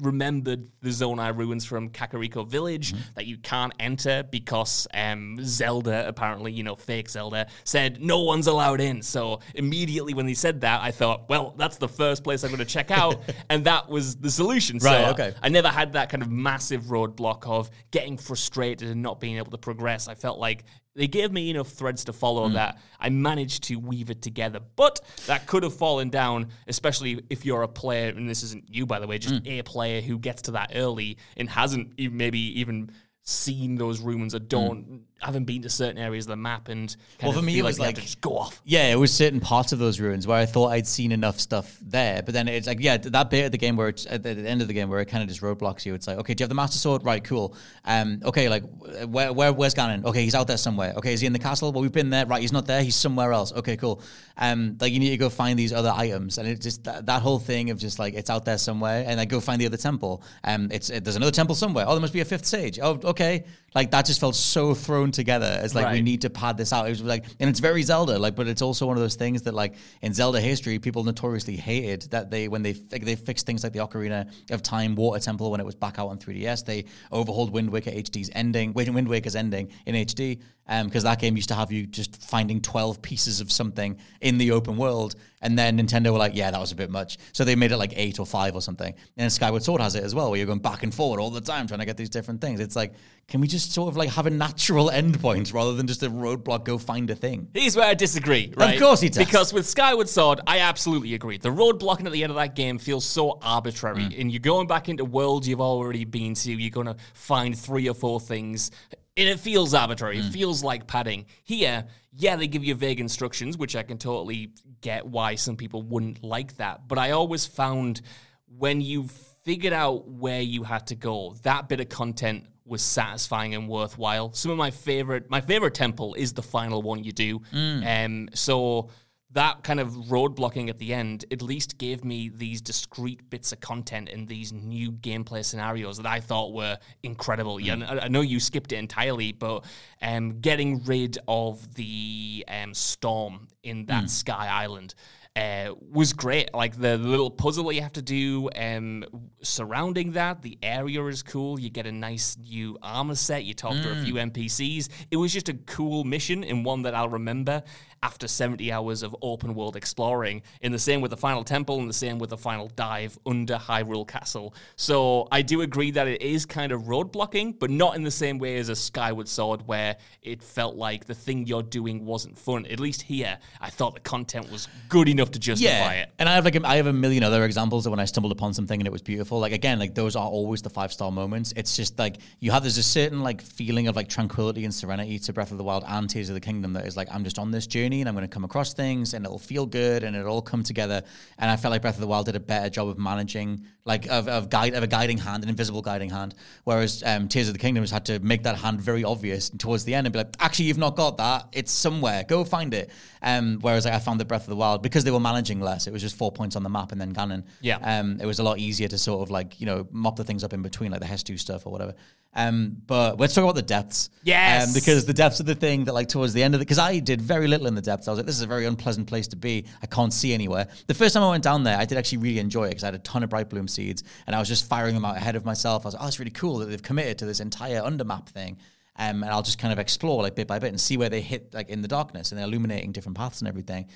remembered 0.00 0.68
the 0.80 0.90
Zonai 0.90 1.36
ruins 1.36 1.64
from 1.64 1.90
Kakariko 1.90 2.46
Village 2.46 2.94
that 3.14 3.26
you 3.26 3.38
can't 3.38 3.72
enter 3.78 4.22
because 4.22 4.86
um, 4.94 5.38
Zelda, 5.42 6.06
apparently, 6.06 6.52
you 6.52 6.62
know, 6.62 6.76
fake 6.76 7.08
Zelda, 7.08 7.46
said 7.64 8.00
no 8.02 8.20
one's 8.20 8.46
allowed 8.46 8.80
in. 8.80 9.02
So 9.02 9.40
immediately 9.54 10.14
when 10.14 10.26
he 10.26 10.34
said 10.34 10.60
that, 10.62 10.82
I 10.82 10.90
thought, 10.90 11.28
well, 11.28 11.54
that's 11.56 11.76
the 11.76 11.88
first 11.88 12.24
place 12.24 12.44
I'm 12.44 12.50
going 12.50 12.58
to 12.58 12.64
check 12.64 12.90
out. 12.90 13.20
and 13.50 13.64
that 13.64 13.88
was 13.88 14.16
the 14.16 14.30
solution. 14.30 14.78
Right, 14.78 15.04
so 15.04 15.10
okay. 15.12 15.34
I 15.42 15.48
never 15.48 15.68
had 15.68 15.92
that 15.94 16.10
kind 16.10 16.22
of 16.22 16.30
massive 16.30 16.84
roadblock 16.84 17.46
of 17.46 17.70
getting 17.90 18.16
frustrated 18.16 18.88
and 18.88 19.02
not 19.02 19.20
being 19.20 19.36
able 19.38 19.50
to 19.52 19.58
progress. 19.58 20.08
I 20.08 20.14
felt 20.14 20.38
like 20.38 20.64
they 20.98 21.06
gave 21.06 21.30
me 21.30 21.48
enough 21.48 21.68
threads 21.68 22.04
to 22.06 22.12
follow 22.12 22.48
mm. 22.48 22.54
that. 22.54 22.78
I 22.98 23.08
managed 23.08 23.62
to 23.64 23.76
weave 23.76 24.10
it 24.10 24.20
together. 24.20 24.58
But 24.74 25.00
that 25.26 25.46
could 25.46 25.62
have 25.62 25.74
fallen 25.74 26.10
down, 26.10 26.48
especially 26.66 27.22
if 27.30 27.46
you're 27.46 27.62
a 27.62 27.68
player, 27.68 28.08
and 28.08 28.28
this 28.28 28.42
isn't 28.42 28.64
you, 28.68 28.84
by 28.84 28.98
the 28.98 29.06
way, 29.06 29.18
just 29.18 29.36
mm. 29.36 29.60
a 29.60 29.62
player 29.62 30.00
who 30.00 30.18
gets 30.18 30.42
to 30.42 30.50
that 30.52 30.72
early 30.74 31.18
and 31.36 31.48
hasn't 31.48 31.92
even, 31.98 32.16
maybe 32.16 32.40
even 32.60 32.90
seen 33.22 33.76
those 33.76 34.00
ruins 34.00 34.34
or 34.34 34.40
mm. 34.40 34.48
don't 34.48 35.02
haven't 35.20 35.44
been 35.44 35.62
to 35.62 35.68
certain 35.68 35.98
areas 35.98 36.26
of 36.26 36.30
the 36.30 36.36
map 36.36 36.68
and 36.68 36.94
Well, 37.22 37.32
for 37.32 37.42
me, 37.42 37.58
it 37.58 37.62
was 37.64 37.76
have 37.78 37.86
like- 37.86 37.96
just 38.00 38.20
go 38.20 38.38
off. 38.38 38.60
Yeah, 38.64 38.92
it 38.92 38.96
was 38.96 39.12
certain 39.12 39.40
parts 39.40 39.72
of 39.72 39.78
those 39.80 39.98
ruins 39.98 40.26
where 40.26 40.38
I 40.38 40.46
thought 40.46 40.68
I'd 40.68 40.86
seen 40.86 41.10
enough 41.12 41.40
stuff 41.40 41.76
there, 41.82 42.22
but 42.22 42.34
then 42.34 42.46
it's 42.46 42.66
like, 42.68 42.78
yeah, 42.80 42.96
that 42.98 43.28
bit 43.30 43.46
of 43.46 43.52
the 43.52 43.58
game 43.58 43.76
where 43.76 43.88
it's 43.88 44.06
at 44.06 44.22
the 44.22 44.30
end 44.30 44.62
of 44.62 44.68
the 44.68 44.74
game 44.74 44.88
where 44.88 45.00
it 45.00 45.06
kind 45.06 45.22
of 45.22 45.28
just 45.28 45.40
roadblocks 45.40 45.84
you. 45.84 45.94
It's 45.94 46.06
like, 46.06 46.18
okay, 46.18 46.34
do 46.34 46.42
you 46.42 46.44
have 46.44 46.48
the 46.48 46.54
Master 46.54 46.78
Sword? 46.78 47.04
Right, 47.04 47.22
cool. 47.24 47.54
Um, 47.84 48.20
okay, 48.24 48.48
like 48.48 48.62
where, 49.06 49.32
where 49.32 49.52
where's 49.52 49.74
Ganon? 49.74 50.04
Okay, 50.04 50.22
he's 50.22 50.34
out 50.36 50.46
there 50.46 50.56
somewhere. 50.56 50.92
Okay, 50.98 51.12
is 51.12 51.20
he 51.20 51.26
in 51.26 51.32
the 51.32 51.38
castle? 51.38 51.72
Well, 51.72 51.82
we've 51.82 51.90
been 51.92 52.10
there. 52.10 52.24
Right, 52.26 52.40
he's 52.40 52.52
not 52.52 52.66
there. 52.66 52.82
He's 52.82 52.96
somewhere 52.96 53.32
else. 53.32 53.52
Okay, 53.52 53.76
cool. 53.76 54.02
Um, 54.36 54.76
like 54.80 54.92
you 54.92 55.00
need 55.00 55.10
to 55.10 55.16
go 55.16 55.30
find 55.30 55.58
these 55.58 55.72
other 55.72 55.92
items, 55.94 56.38
and 56.38 56.46
it 56.46 56.60
just 56.60 56.84
that, 56.84 57.06
that 57.06 57.22
whole 57.22 57.40
thing 57.40 57.70
of 57.70 57.78
just 57.78 57.98
like 57.98 58.14
it's 58.14 58.30
out 58.30 58.44
there 58.44 58.58
somewhere, 58.58 59.04
and 59.06 59.18
I 59.18 59.24
go 59.24 59.40
find 59.40 59.60
the 59.60 59.66
other 59.66 59.76
temple. 59.76 60.22
Um, 60.44 60.68
it's 60.70 60.90
it, 60.90 61.02
there's 61.02 61.16
another 61.16 61.32
temple 61.32 61.56
somewhere. 61.56 61.84
Oh, 61.88 61.92
there 61.92 62.00
must 62.00 62.12
be 62.12 62.20
a 62.20 62.24
fifth 62.24 62.46
sage. 62.46 62.78
Oh, 62.80 63.00
okay. 63.02 63.44
Like 63.74 63.90
that 63.90 64.06
just 64.06 64.20
felt 64.20 64.34
so 64.36 64.74
thrown 64.74 65.07
together 65.12 65.58
as 65.60 65.74
like 65.74 65.92
we 65.92 66.02
need 66.02 66.22
to 66.22 66.30
pad 66.30 66.56
this 66.56 66.72
out. 66.72 66.86
It 66.86 66.90
was 66.90 67.02
like, 67.02 67.24
and 67.40 67.48
it's 67.48 67.60
very 67.60 67.82
Zelda, 67.82 68.18
like, 68.18 68.34
but 68.34 68.46
it's 68.46 68.62
also 68.62 68.86
one 68.86 68.96
of 68.96 69.02
those 69.02 69.16
things 69.16 69.42
that, 69.42 69.54
like, 69.54 69.74
in 70.02 70.14
Zelda 70.14 70.40
history, 70.40 70.78
people 70.78 71.04
notoriously 71.04 71.56
hated 71.56 72.02
that 72.10 72.30
they 72.30 72.48
when 72.48 72.62
they 72.62 72.72
fi- 72.72 72.98
they 72.98 73.16
fixed 73.16 73.46
things 73.46 73.62
like 73.62 73.72
the 73.72 73.80
Ocarina 73.80 74.30
of 74.50 74.62
Time 74.62 74.94
Water 74.94 75.22
Temple 75.22 75.50
when 75.50 75.60
it 75.60 75.66
was 75.66 75.74
back 75.74 75.98
out 75.98 76.08
on 76.08 76.18
3DS, 76.18 76.64
they 76.64 76.84
overhauled 77.12 77.52
Wind 77.52 77.70
Waker 77.70 77.90
HD's 77.90 78.30
ending, 78.34 78.72
Wind 78.72 78.94
Wind 78.94 79.08
Waker's 79.08 79.36
ending 79.36 79.70
in 79.86 79.94
HD, 79.94 80.40
um, 80.68 80.86
because 80.86 81.02
that 81.04 81.18
game 81.18 81.36
used 81.36 81.48
to 81.48 81.54
have 81.54 81.72
you 81.72 81.86
just 81.86 82.22
finding 82.22 82.60
12 82.60 83.00
pieces 83.00 83.40
of 83.40 83.50
something 83.50 83.98
in 84.20 84.38
the 84.38 84.52
open 84.52 84.76
world, 84.76 85.14
And 85.40 85.56
then 85.56 85.78
Nintendo 85.78 86.12
were 86.12 86.18
like, 86.18 86.34
yeah, 86.34 86.50
that 86.50 86.60
was 86.60 86.72
a 86.72 86.76
bit 86.76 86.90
much. 86.90 87.16
So 87.32 87.44
they 87.44 87.54
made 87.54 87.70
it 87.70 87.76
like 87.76 87.92
eight 87.96 88.18
or 88.18 88.26
five 88.26 88.54
or 88.54 88.60
something. 88.60 88.92
And 89.16 89.32
Skyward 89.32 89.62
Sword 89.62 89.80
has 89.80 89.94
it 89.94 90.02
as 90.02 90.14
well, 90.14 90.30
where 90.30 90.36
you're 90.36 90.46
going 90.46 90.58
back 90.58 90.82
and 90.82 90.92
forward 90.92 91.20
all 91.20 91.30
the 91.30 91.40
time 91.40 91.66
trying 91.68 91.80
to 91.80 91.86
get 91.86 91.96
these 91.96 92.08
different 92.08 92.40
things. 92.40 92.58
It's 92.60 92.74
like, 92.74 92.92
can 93.28 93.40
we 93.40 93.46
just 93.46 93.72
sort 93.72 93.88
of 93.88 93.96
like 93.96 94.10
have 94.10 94.26
a 94.26 94.30
natural 94.30 94.90
endpoint 94.92 95.54
rather 95.54 95.74
than 95.74 95.86
just 95.86 96.02
a 96.02 96.10
roadblock, 96.10 96.64
go 96.64 96.76
find 96.76 97.08
a 97.10 97.14
thing? 97.14 97.48
Here's 97.54 97.76
where 97.76 97.86
I 97.86 97.94
disagree, 97.94 98.52
right? 98.56 98.74
Of 98.74 98.80
course 98.80 99.00
he 99.00 99.08
does. 99.08 99.24
Because 99.24 99.52
with 99.52 99.66
Skyward 99.66 100.08
Sword, 100.08 100.40
I 100.46 100.58
absolutely 100.58 101.14
agree. 101.14 101.38
The 101.38 101.52
road 101.52 101.78
blocking 101.78 102.06
at 102.06 102.12
the 102.12 102.22
end 102.22 102.30
of 102.30 102.36
that 102.36 102.54
game 102.56 102.78
feels 102.78 103.04
so 103.04 103.38
arbitrary. 103.40 104.02
Mm. 104.02 104.20
And 104.20 104.32
you're 104.32 104.40
going 104.40 104.66
back 104.66 104.88
into 104.88 105.04
worlds 105.04 105.48
you've 105.48 105.60
already 105.60 106.04
been 106.04 106.34
to, 106.34 106.52
you're 106.52 106.70
going 106.70 106.86
to 106.88 106.96
find 107.14 107.56
three 107.56 107.88
or 107.88 107.94
four 107.94 108.20
things. 108.20 108.70
And 109.18 109.28
it 109.28 109.40
feels 109.40 109.74
arbitrary. 109.74 110.18
Mm. 110.18 110.28
It 110.28 110.32
feels 110.32 110.62
like 110.62 110.86
padding. 110.86 111.26
Here, 111.42 111.84
yeah, 112.12 112.36
they 112.36 112.46
give 112.46 112.64
you 112.64 112.74
vague 112.74 113.00
instructions, 113.00 113.58
which 113.58 113.76
I 113.76 113.82
can 113.82 113.98
totally 113.98 114.52
get 114.80 115.06
why 115.06 115.34
some 115.34 115.56
people 115.56 115.82
wouldn't 115.82 116.22
like 116.22 116.56
that. 116.56 116.86
But 116.86 116.98
I 116.98 117.10
always 117.10 117.44
found 117.44 118.00
when 118.46 118.80
you 118.80 119.08
figured 119.44 119.72
out 119.72 120.08
where 120.08 120.40
you 120.40 120.62
had 120.62 120.86
to 120.86 120.94
go, 120.94 121.34
that 121.42 121.68
bit 121.68 121.80
of 121.80 121.88
content 121.88 122.46
was 122.64 122.82
satisfying 122.82 123.54
and 123.54 123.68
worthwhile. 123.68 124.32
Some 124.34 124.50
of 124.50 124.58
my 124.58 124.70
favorite, 124.70 125.30
my 125.30 125.40
favorite 125.40 125.74
temple 125.74 126.14
is 126.14 126.34
the 126.34 126.42
final 126.42 126.82
one 126.82 127.02
you 127.02 127.12
do. 127.12 127.40
Um, 127.86 128.28
so 128.34 128.90
that 129.32 129.62
kind 129.62 129.78
of 129.78 130.10
road 130.10 130.34
blocking 130.34 130.70
at 130.70 130.78
the 130.78 130.94
end 130.94 131.24
at 131.30 131.42
least 131.42 131.76
gave 131.76 132.02
me 132.02 132.30
these 132.34 132.62
discrete 132.62 133.28
bits 133.28 133.52
of 133.52 133.60
content 133.60 134.08
and 134.08 134.26
these 134.26 134.52
new 134.52 134.90
gameplay 134.90 135.44
scenarios 135.44 135.98
that 135.98 136.06
I 136.06 136.20
thought 136.20 136.54
were 136.54 136.78
incredible. 137.02 137.60
Yeah, 137.60 137.74
and 137.74 137.84
I 137.84 138.08
know 138.08 138.22
you 138.22 138.40
skipped 138.40 138.72
it 138.72 138.76
entirely, 138.76 139.32
but 139.32 139.64
um, 140.00 140.40
getting 140.40 140.82
rid 140.84 141.18
of 141.28 141.74
the 141.74 142.44
um, 142.48 142.72
storm 142.72 143.48
in 143.62 143.84
that 143.86 144.08
Sky 144.08 144.48
Island 144.48 144.94
uh, 145.38 145.72
was 145.92 146.12
great. 146.12 146.52
Like 146.52 146.78
the, 146.78 146.98
little 146.98 147.30
puzzle 147.30 147.64
that 147.64 147.74
you 147.74 147.82
have 147.82 147.92
to 147.92 148.02
do 148.02 148.50
um, 148.56 149.04
surrounding 149.42 150.12
that, 150.12 150.42
the 150.42 150.58
area 150.62 151.04
is 151.06 151.22
cool. 151.22 151.60
You 151.60 151.70
get 151.70 151.86
a 151.86 151.92
nice 151.92 152.36
new 152.36 152.76
armor 152.82 153.14
set. 153.14 153.44
You 153.44 153.54
talk 153.54 153.74
to 153.74 153.92
a 153.92 154.02
few 154.02 154.14
NPCs. 154.14 154.88
It 155.10 155.16
was 155.16 155.32
just 155.32 155.48
a 155.48 155.54
cool 155.54 156.04
mission 156.04 156.42
and 156.42 156.64
one 156.64 156.82
that 156.82 156.94
I'll 156.94 157.08
remember 157.08 157.62
after 158.02 158.28
70 158.28 158.70
hours 158.72 159.02
of 159.02 159.14
open 159.22 159.54
world 159.54 159.76
exploring. 159.76 160.42
In 160.60 160.72
the 160.72 160.78
same 160.78 161.00
with 161.00 161.10
the 161.10 161.16
final 161.16 161.44
temple 161.44 161.78
and 161.80 161.88
the 161.88 161.94
same 161.94 162.18
with 162.18 162.30
the 162.30 162.36
final 162.36 162.68
dive 162.76 163.18
under 163.26 163.56
Hyrule 163.56 164.06
Castle. 164.06 164.54
So 164.76 165.28
I 165.32 165.42
do 165.42 165.62
agree 165.62 165.90
that 165.92 166.06
it 166.06 166.22
is 166.22 166.46
kind 166.46 166.72
of 166.72 166.88
road 166.88 167.12
blocking, 167.12 167.52
but 167.52 167.70
not 167.70 167.96
in 167.96 168.02
the 168.02 168.10
same 168.10 168.38
way 168.38 168.58
as 168.58 168.68
a 168.68 168.76
Skyward 168.76 169.28
Sword 169.28 169.66
where 169.66 169.96
it 170.22 170.42
felt 170.42 170.76
like 170.76 171.06
the 171.06 171.14
thing 171.14 171.46
you're 171.46 171.62
doing 171.62 172.04
wasn't 172.04 172.38
fun. 172.38 172.66
At 172.66 172.80
least 172.80 173.02
here, 173.02 173.38
I 173.60 173.70
thought 173.70 173.94
the 173.94 174.00
content 174.00 174.50
was 174.50 174.68
good 174.88 175.08
enough 175.08 175.30
to 175.32 175.38
justify 175.38 175.94
it. 175.96 176.10
And 176.18 176.28
I 176.28 176.34
have 176.34 176.44
like 176.44 176.56
a, 176.56 176.66
I 176.66 176.76
have 176.76 176.86
a 176.86 176.92
million 176.92 177.22
other 177.24 177.44
examples 177.44 177.86
of 177.86 177.90
when 177.90 178.00
I 178.00 178.04
stumbled 178.04 178.32
upon 178.32 178.54
something 178.54 178.80
and 178.80 178.86
it 178.86 178.92
was 178.92 179.02
beautiful. 179.02 179.40
Like 179.40 179.52
again, 179.52 179.78
like 179.78 179.94
those 179.94 180.16
are 180.16 180.26
always 180.26 180.62
the 180.62 180.70
five 180.70 180.92
star 180.92 181.10
moments. 181.10 181.52
It's 181.56 181.76
just 181.76 181.98
like 181.98 182.18
you 182.40 182.50
have 182.50 182.62
there's 182.62 182.78
a 182.78 182.82
certain 182.82 183.22
like 183.22 183.42
feeling 183.42 183.88
of 183.88 183.96
like 183.96 184.08
tranquility 184.08 184.64
and 184.64 184.74
serenity 184.74 185.18
to 185.18 185.32
Breath 185.32 185.50
of 185.50 185.58
the 185.58 185.64
Wild 185.64 185.84
and 185.86 186.08
Tears 186.08 186.28
of 186.28 186.34
the 186.34 186.40
Kingdom 186.40 186.74
that 186.74 186.86
is 186.86 186.96
like 186.96 187.08
I'm 187.10 187.24
just 187.24 187.38
on 187.38 187.50
this 187.50 187.66
journey 187.66 187.87
and 187.92 188.08
I'm 188.08 188.14
going 188.14 188.26
to 188.26 188.32
come 188.32 188.44
across 188.44 188.74
things 188.74 189.14
and 189.14 189.24
it'll 189.24 189.38
feel 189.38 189.66
good 189.66 190.04
and 190.04 190.14
it'll 190.14 190.32
all 190.32 190.42
come 190.42 190.62
together. 190.62 191.02
And 191.38 191.50
I 191.50 191.56
felt 191.56 191.72
like 191.72 191.82
Breath 191.82 191.94
of 191.94 192.00
the 192.00 192.06
Wild 192.06 192.26
did 192.26 192.36
a 192.36 192.40
better 192.40 192.70
job 192.70 192.88
of 192.88 192.98
managing 192.98 193.64
like 193.84 194.06
of 194.10 194.28
of 194.28 194.50
guide 194.50 194.74
of 194.74 194.82
a 194.82 194.86
guiding 194.86 195.18
hand, 195.18 195.42
an 195.42 195.48
invisible 195.48 195.80
guiding 195.82 196.10
hand. 196.10 196.34
Whereas 196.64 197.02
um, 197.04 197.26
Tears 197.26 197.48
of 197.48 197.54
the 197.54 197.58
Kingdom 197.58 197.82
has 197.82 197.90
had 197.90 198.04
to 198.06 198.20
make 198.20 198.42
that 198.42 198.56
hand 198.56 198.80
very 198.80 199.02
obvious 199.02 199.48
towards 199.48 199.84
the 199.84 199.94
end 199.94 200.06
and 200.06 200.12
be 200.12 200.18
like, 200.18 200.34
actually, 200.38 200.66
you've 200.66 200.78
not 200.78 200.94
got 200.94 201.16
that. 201.16 201.46
It's 201.52 201.72
somewhere. 201.72 202.22
Go 202.28 202.44
find 202.44 202.74
it. 202.74 202.90
Um, 203.22 203.58
whereas 203.62 203.86
like, 203.86 203.94
I 203.94 203.98
found 203.98 204.20
the 204.20 204.24
Breath 204.24 204.42
of 204.42 204.50
the 204.50 204.56
Wild 204.56 204.82
because 204.82 205.04
they 205.04 205.10
were 205.10 205.18
managing 205.18 205.60
less. 205.60 205.86
It 205.86 205.92
was 205.92 206.02
just 206.02 206.16
four 206.16 206.30
points 206.30 206.54
on 206.54 206.62
the 206.62 206.68
map 206.68 206.92
and 206.92 207.00
then 207.00 207.14
Ganon. 207.14 207.44
Yeah. 207.62 207.78
Um, 207.82 208.20
it 208.20 208.26
was 208.26 208.38
a 208.38 208.42
lot 208.42 208.58
easier 208.58 208.88
to 208.88 208.98
sort 208.98 209.22
of 209.22 209.30
like 209.30 209.58
you 209.58 209.66
know 209.66 209.88
mop 209.90 210.16
the 210.16 210.24
things 210.24 210.44
up 210.44 210.52
in 210.52 210.62
between, 210.62 210.92
like 210.92 211.00
the 211.00 211.06
Hestu 211.06 211.38
stuff 211.38 211.66
or 211.66 211.72
whatever. 211.72 211.94
Um, 212.34 212.76
but 212.86 213.18
let's 213.18 213.34
talk 213.34 213.42
about 213.42 213.54
the 213.54 213.62
depths. 213.62 214.10
Yes. 214.22 214.68
Um, 214.68 214.74
because 214.74 215.06
the 215.06 215.14
depths 215.14 215.40
are 215.40 215.44
the 215.44 215.54
thing 215.54 215.84
that 215.84 215.94
like 215.94 216.08
towards 216.08 216.32
the 216.32 216.42
end 216.42 216.54
of 216.54 216.60
the 216.60 216.64
because 216.64 216.78
I 216.78 216.98
did 216.98 217.20
very 217.20 217.48
little 217.48 217.66
in 217.66 217.74
the 217.74 217.82
depths. 217.82 218.06
I 218.06 218.12
was 218.12 218.18
like, 218.18 218.26
this 218.26 218.36
is 218.36 218.42
a 218.42 218.46
very 218.46 218.66
unpleasant 218.66 219.06
place 219.06 219.28
to 219.28 219.36
be. 219.36 219.64
I 219.82 219.86
can't 219.86 220.12
see 220.12 220.32
anywhere. 220.32 220.68
The 220.86 220.94
first 220.94 221.14
time 221.14 221.22
I 221.22 221.30
went 221.30 221.42
down 221.42 221.64
there, 221.64 221.76
I 221.76 221.84
did 221.84 221.98
actually 221.98 222.18
really 222.18 222.38
enjoy 222.38 222.66
it 222.66 222.70
because 222.70 222.84
I 222.84 222.88
had 222.88 222.94
a 222.94 223.00
ton 223.00 223.22
of 223.22 223.30
bright 223.30 223.48
bloom 223.48 223.66
seeds 223.66 224.04
and 224.26 224.36
I 224.36 224.38
was 224.38 224.48
just 224.48 224.68
firing 224.68 224.94
them 224.94 225.04
out 225.04 225.16
ahead 225.16 225.36
of 225.36 225.44
myself. 225.44 225.84
I 225.84 225.88
was 225.88 225.94
like, 225.94 226.04
oh, 226.04 226.06
it's 226.06 226.18
really 226.18 226.30
cool 226.30 226.58
that 226.58 226.66
they've 226.66 226.82
committed 226.82 227.18
to 227.18 227.26
this 227.26 227.40
entire 227.40 227.80
undermap 227.80 228.28
thing. 228.28 228.58
Um, 229.00 229.22
and 229.22 229.32
I'll 229.32 229.42
just 229.42 229.60
kind 229.60 229.72
of 229.72 229.78
explore 229.78 230.22
like 230.22 230.34
bit 230.34 230.48
by 230.48 230.58
bit 230.58 230.70
and 230.70 230.80
see 230.80 230.96
where 230.96 231.08
they 231.08 231.20
hit 231.20 231.54
like 231.54 231.68
in 231.68 231.82
the 231.82 231.88
darkness 231.88 232.32
and 232.32 232.38
they're 232.38 232.48
illuminating 232.48 232.90
different 232.90 233.16
paths 233.16 233.40
and 233.40 233.46
everything. 233.46 233.86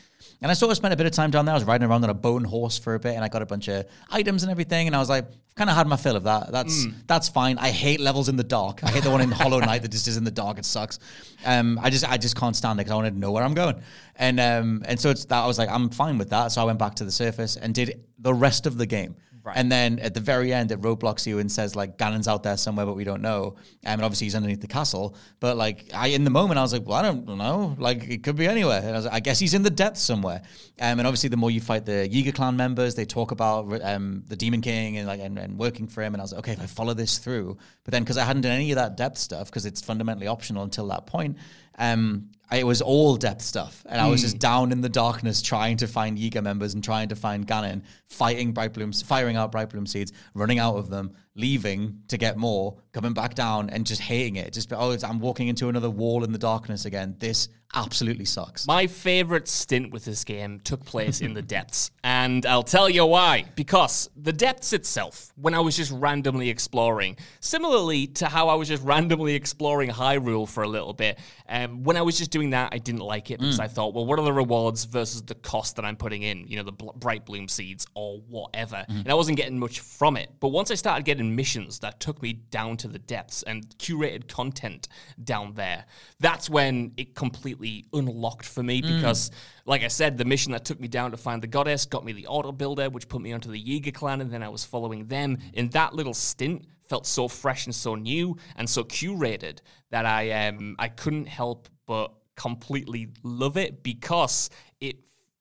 And 0.41 0.49
I 0.49 0.55
sort 0.55 0.71
of 0.71 0.77
spent 0.77 0.95
a 0.95 0.97
bit 0.97 1.07
of 1.07 1.13
time 1.13 1.33
down 1.33 1.45
there. 1.45 1.55
I 1.55 1.57
was 1.57 1.65
riding 1.65 1.89
around 1.89 2.05
on 2.05 2.11
a 2.11 2.15
bone 2.15 2.45
horse 2.45 2.79
for 2.79 2.95
a 2.95 3.01
bit 3.01 3.17
and 3.17 3.25
I 3.25 3.29
got 3.29 3.43
a 3.43 3.47
bunch 3.47 3.67
of 3.67 3.85
items 4.11 4.45
and 4.45 4.53
everything. 4.53 4.87
And 4.87 4.95
I 4.95 5.01
was 5.01 5.09
like, 5.09 5.25
I've 5.25 5.55
kind 5.57 5.69
of 5.69 5.75
had 5.75 5.89
my 5.89 5.97
fill 5.97 6.15
of 6.15 6.23
that. 6.23 6.53
That's 6.53 6.87
that's 7.09 7.29
fine. 7.29 7.59
I 7.59 7.71
hate 7.71 7.99
levels 7.99 8.29
in 8.29 8.37
the 8.37 8.45
dark. 8.45 8.85
I 8.85 8.91
hate 8.91 9.03
the 9.03 9.11
one 9.11 9.21
in 9.21 9.33
Hollow 9.33 9.59
Knight 9.59 9.83
that 9.83 9.91
just 9.91 10.07
is 10.07 10.17
in 10.17 10.23
the 10.23 10.31
dark. 10.31 10.59
It 10.59 10.65
sucks. 10.65 11.01
Um, 11.45 11.81
I 11.83 11.91
just 11.91 12.09
I 12.09 12.17
just 12.17 12.37
can't 12.37 12.55
stand 12.55 12.79
it 12.79 12.85
because 12.85 12.93
I 12.93 12.95
want 12.95 13.13
to 13.13 13.19
know 13.19 13.33
where 13.33 13.43
I'm 13.43 13.55
going. 13.55 13.83
And 14.17 14.39
um, 14.39 14.83
and 14.87 15.01
so 15.01 15.11
it's 15.11 15.25
that 15.25 15.43
I 15.43 15.47
was 15.49 15.59
like, 15.59 15.69
I'm 15.69 15.91
fine 15.91 16.17
with 16.17 16.31
that. 16.31 16.53
So 16.53 16.63
I 16.63 16.65
went 16.65 16.79
back 16.79 16.95
to 16.97 17.05
the 17.05 17.11
surface 17.11 17.57
and 17.57 17.75
did 17.75 18.05
the 18.21 18.33
rest 18.33 18.67
of 18.67 18.79
the 18.79 18.87
game. 18.87 19.17
And 19.55 19.73
then 19.73 19.99
at 19.99 20.15
the 20.15 20.21
very 20.21 20.53
end, 20.53 20.71
it 20.71 20.81
roadblocks 20.81 21.27
you 21.27 21.39
and 21.39 21.51
says 21.51 21.75
like 21.75 21.99
Ganon's 21.99 22.29
out 22.29 22.43
there 22.43 22.57
somewhere, 22.57 22.87
but 22.87 22.95
we 22.95 23.05
don't 23.05 23.23
know. 23.23 23.57
Um, 23.85 23.95
and 23.95 24.03
obviously 24.03 24.27
he's 24.27 24.35
underneath 24.35 24.61
the 24.61 24.69
castle. 24.69 25.17
But 25.41 25.57
like 25.57 25.91
I, 25.93 26.09
in 26.09 26.25
the 26.25 26.31
moment, 26.31 26.59
I 26.59 26.63
was 26.63 26.73
like, 26.73 26.87
well, 26.87 26.99
I 26.99 27.03
don't 27.03 27.27
know. 27.27 27.75
Like 27.79 28.09
it 28.09 28.23
could 28.23 28.37
be 28.37 28.47
anywhere. 28.47 28.79
And 28.79 28.91
I 28.91 28.93
was 28.93 29.05
like, 29.05 29.15
I 29.15 29.21
guess 29.21 29.39
he's 29.39 29.55
in 29.55 29.63
the 29.63 29.71
depths 29.71 30.03
somewhere. 30.03 30.43
Um, 30.81 30.99
and 30.99 31.07
obviously, 31.07 31.29
the 31.29 31.37
more 31.37 31.51
you 31.51 31.61
fight 31.61 31.85
the 31.85 32.09
Yiga 32.09 32.35
clan 32.35 32.57
members, 32.57 32.95
they 32.95 33.05
talk 33.05 33.33
about 33.33 33.83
um, 33.83 34.23
the 34.29 34.37
Demon 34.37 34.61
King 34.61 34.99
and 34.99 35.07
like 35.09 35.21
and, 35.21 35.39
and 35.39 35.59
working 35.59 35.89
for 35.89 36.03
him. 36.03 36.15
And 36.15 36.21
I 36.21 36.25
was 36.25 36.33
like, 36.33 36.41
okay, 36.41 36.53
if 36.53 36.61
I 36.61 36.67
follow 36.67 36.95
this 36.95 37.19
through. 37.19 37.59
But 37.85 37.93
then 37.93 38.03
because 38.03 38.19
I 38.19 38.25
hadn't 38.25 38.43
done 38.43 38.53
any 38.53 38.71
of 38.71 38.77
that 38.77 38.97
depth 38.97 39.19
stuff, 39.19 39.47
because 39.47 39.67
it's 39.67 39.81
fundamentally 39.81 40.29
optional 40.29 40.63
until 40.63 40.87
that 40.89 41.07
point. 41.07 41.37
Um, 41.79 42.31
it 42.57 42.67
was 42.67 42.83
all 42.83 43.17
depth 43.17 43.43
stuff, 43.43 43.85
and 43.89 44.01
I 44.01 44.09
was 44.09 44.21
just 44.21 44.35
hmm. 44.35 44.41
down 44.41 44.73
in 44.73 44.81
the 44.81 44.89
darkness 44.89 45.43
trying 45.43 45.77
to 45.79 45.87
find 45.87 46.19
Yiga 46.19 46.43
members 46.43 46.75
and 46.75 46.83
trying 46.83 47.09
to 47.09 47.17
find 47.17 47.47
Ganon, 47.47 47.83
fighting 48.09 48.53
bright 48.53 48.73
blooms, 48.73 49.03
firing 49.03 49.37
out 49.37 49.53
bright 49.53 49.71
bloom 49.71 49.87
seeds, 49.87 50.13
running 50.35 50.59
out 50.59 50.77
of 50.77 50.91
them, 50.91 51.15
leaving 51.35 52.03
to 52.09 52.19
get 52.19 52.37
more, 52.37 52.77
coming 52.93 53.15
back 53.15 53.35
down, 53.35 53.71
and 53.71 53.87
just 53.87 54.01
hating 54.01 54.37
it. 54.37 54.53
Just 54.53 54.73
oh, 54.73 54.91
it's, 54.91 55.05
I'm 55.05 55.19
walking 55.19 55.49
into 55.49 55.69
another 55.69 55.91
wall 55.91 56.25
in 56.25 56.33
the 56.33 56.39
darkness 56.39 56.85
again. 56.85 57.17
This 57.19 57.49
absolutely 57.75 58.27
sucks. 58.27 58.67
My 58.67 58.87
favorite 58.87 59.49
stint 59.49 59.93
with 59.93 60.05
this 60.05 60.25
game 60.25 60.61
took 60.61 60.85
place 60.85 61.23
in 61.23 61.33
the 61.33 61.41
depths, 61.41 61.91
and 62.05 62.45
I'll 62.45 62.63
tell 62.63 62.89
you 62.89 63.07
why. 63.07 63.47
Because 63.55 64.11
the 64.17 64.33
depths 64.33 64.75
itself, 64.75 65.33
when 65.37 65.55
I 65.55 65.61
was 65.61 65.77
just 65.77 65.91
randomly 65.91 66.51
exploring, 66.51 67.17
similarly 67.41 68.09
to 68.09 68.27
how 68.27 68.49
I 68.49 68.55
was 68.55 68.69
just 68.69 68.83
randomly 68.83 69.35
exploring 69.35 69.91
Hyrule 69.91 70.47
for 70.47 70.63
a 70.65 70.69
little 70.69 70.93
bit, 70.93 71.19
um, 71.49 71.83
when 71.83 71.97
I 71.97 72.03
was 72.03 72.19
just 72.19 72.31
doing 72.31 72.51
that, 72.51 72.71
I 72.73 72.79
didn't 72.79 73.01
like 73.01 73.31
it 73.31 73.41
because 73.41 73.59
I 73.61 73.69
thought, 73.69 73.95
well, 73.95 74.05
what 74.05 74.19
are 74.19 74.25
the 74.25 74.33
rewards 74.33 74.85
versus 74.85 75.23
the 75.23 75.35
cost 75.35 75.77
that 75.77 75.85
I'm 75.85 75.97
putting 75.97 76.23
in? 76.23 76.47
You 76.47 76.57
know, 76.59 76.63
the 76.65 76.73
bl- 76.73 76.91
bright 76.97 77.25
bloom 77.25 77.49
seeds 77.49 77.87
or 77.95 78.19
whatever, 78.29 78.85
and 78.89 79.11
I 79.11 79.15
wasn't 79.15 79.39
getting 79.39 79.59
much 79.59 79.81
from 79.81 80.17
it. 80.19 80.31
But 80.41 80.49
once 80.49 80.71
I 80.71 80.75
started 80.75 81.05
getting 81.07 81.22
missions 81.31 81.79
that 81.81 82.01
took 82.01 82.23
me 82.23 82.33
down 82.33 82.77
to 82.79 82.89
the 82.89 82.99
depths 82.99 83.43
and 83.43 83.69
curated 83.79 84.29
content 84.29 84.89
down 85.23 85.55
there, 85.55 85.85
that's 86.21 86.51
when 86.51 86.93
it 86.97 87.15
completely 87.15 87.87
unlocked 87.93 88.47
for 88.47 88.63
me 88.63 88.81
because, 88.81 89.31
like 89.65 89.83
I 89.83 89.89
said, 89.89 90.19
the 90.19 90.25
mission 90.25 90.53
that 90.53 90.65
took 90.65 90.81
me 90.81 90.89
down 90.89 91.11
to 91.13 91.17
find 91.17 91.43
the 91.43 91.47
goddess 91.47 91.87
got 91.87 92.05
me 92.05 92.13
the 92.13 92.27
auto 92.27 92.53
builder, 92.53 92.91
which 92.91 93.09
put 93.09 93.23
me 93.23 93.33
onto 93.33 93.51
the 93.51 93.63
Yiga 93.63 93.95
clan, 93.95 94.21
and 94.21 94.31
then 94.31 94.43
I 94.43 94.49
was 94.49 94.65
following 94.65 95.07
them. 95.07 95.39
In 95.53 95.69
that 95.71 95.95
little 95.95 96.15
stint, 96.15 96.67
felt 96.89 97.07
so 97.07 97.29
fresh 97.29 97.67
and 97.67 97.75
so 97.75 97.95
new 97.95 98.37
and 98.57 98.69
so 98.69 98.85
curated 98.85 99.61
that 99.91 100.05
I 100.05 100.49
um 100.49 100.77
I 100.79 100.89
couldn't 100.89 101.27
help 101.27 101.69
but 101.87 102.13
completely 102.37 103.09
love 103.23 103.57
it 103.57 103.83
because 103.83 104.51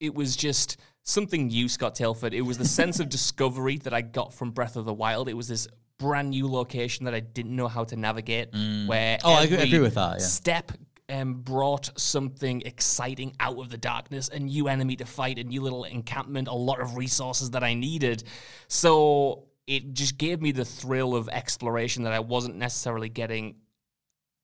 it 0.02 0.14
was 0.14 0.36
just 0.36 0.78
something 1.04 1.47
new, 1.47 1.70
Scott 1.70 1.95
Tailford. 1.95 2.34
It 2.34 2.41
was 2.41 2.58
the 2.58 2.66
sense 2.66 2.99
of 2.99 3.08
discovery 3.08 3.78
that 3.80 3.93
I 3.93 4.02
got 4.02 4.34
from 4.34 4.52
Breath 4.52 4.76
of 4.76 4.84
the 4.86 4.93
Wild. 4.93 5.30
It 5.30 5.36
was 5.38 5.47
this 5.47 5.68
brand 5.97 6.32
new 6.32 6.47
location 6.52 7.06
that 7.06 7.14
I 7.14 7.20
didn't 7.22 7.56
know 7.56 7.68
how 7.68 7.84
to 7.86 7.95
navigate. 7.95 8.49
Where 8.88 9.20
Oh, 9.24 9.34
I 9.34 9.43
agree- 9.43 9.58
every 9.58 9.68
agree 9.70 9.80
with 9.80 9.93
that, 9.95 10.20
yeah. 10.20 10.26
Step 10.26 10.72
um, 11.10 11.36
brought 11.41 11.91
something 11.99 12.62
exciting 12.66 13.36
out 13.39 13.58
of 13.60 13.70
the 13.70 13.78
darkness, 13.78 14.30
a 14.30 14.39
new 14.39 14.68
enemy 14.68 14.95
to 14.95 15.06
fight, 15.06 15.38
a 15.39 15.43
new 15.43 15.62
little 15.62 15.84
encampment, 15.84 16.47
a 16.47 16.54
lot 16.54 16.80
of 16.80 16.95
resources 16.97 17.52
that 17.52 17.64
I 17.64 17.74
needed. 17.74 18.24
So 18.68 19.45
it 19.68 19.93
just 19.93 20.18
gave 20.18 20.41
me 20.41 20.52
the 20.52 20.66
thrill 20.66 21.16
of 21.16 21.30
exploration 21.30 22.04
that 22.04 22.14
I 22.14 22.20
wasn't 22.20 22.56
necessarily 22.56 23.10
getting 23.10 23.56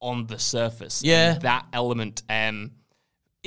on 0.01 0.27
the 0.27 0.37
surface. 0.37 1.01
Yeah. 1.03 1.33
And 1.33 1.41
that 1.41 1.65
element 1.73 2.21
um, 2.29 2.71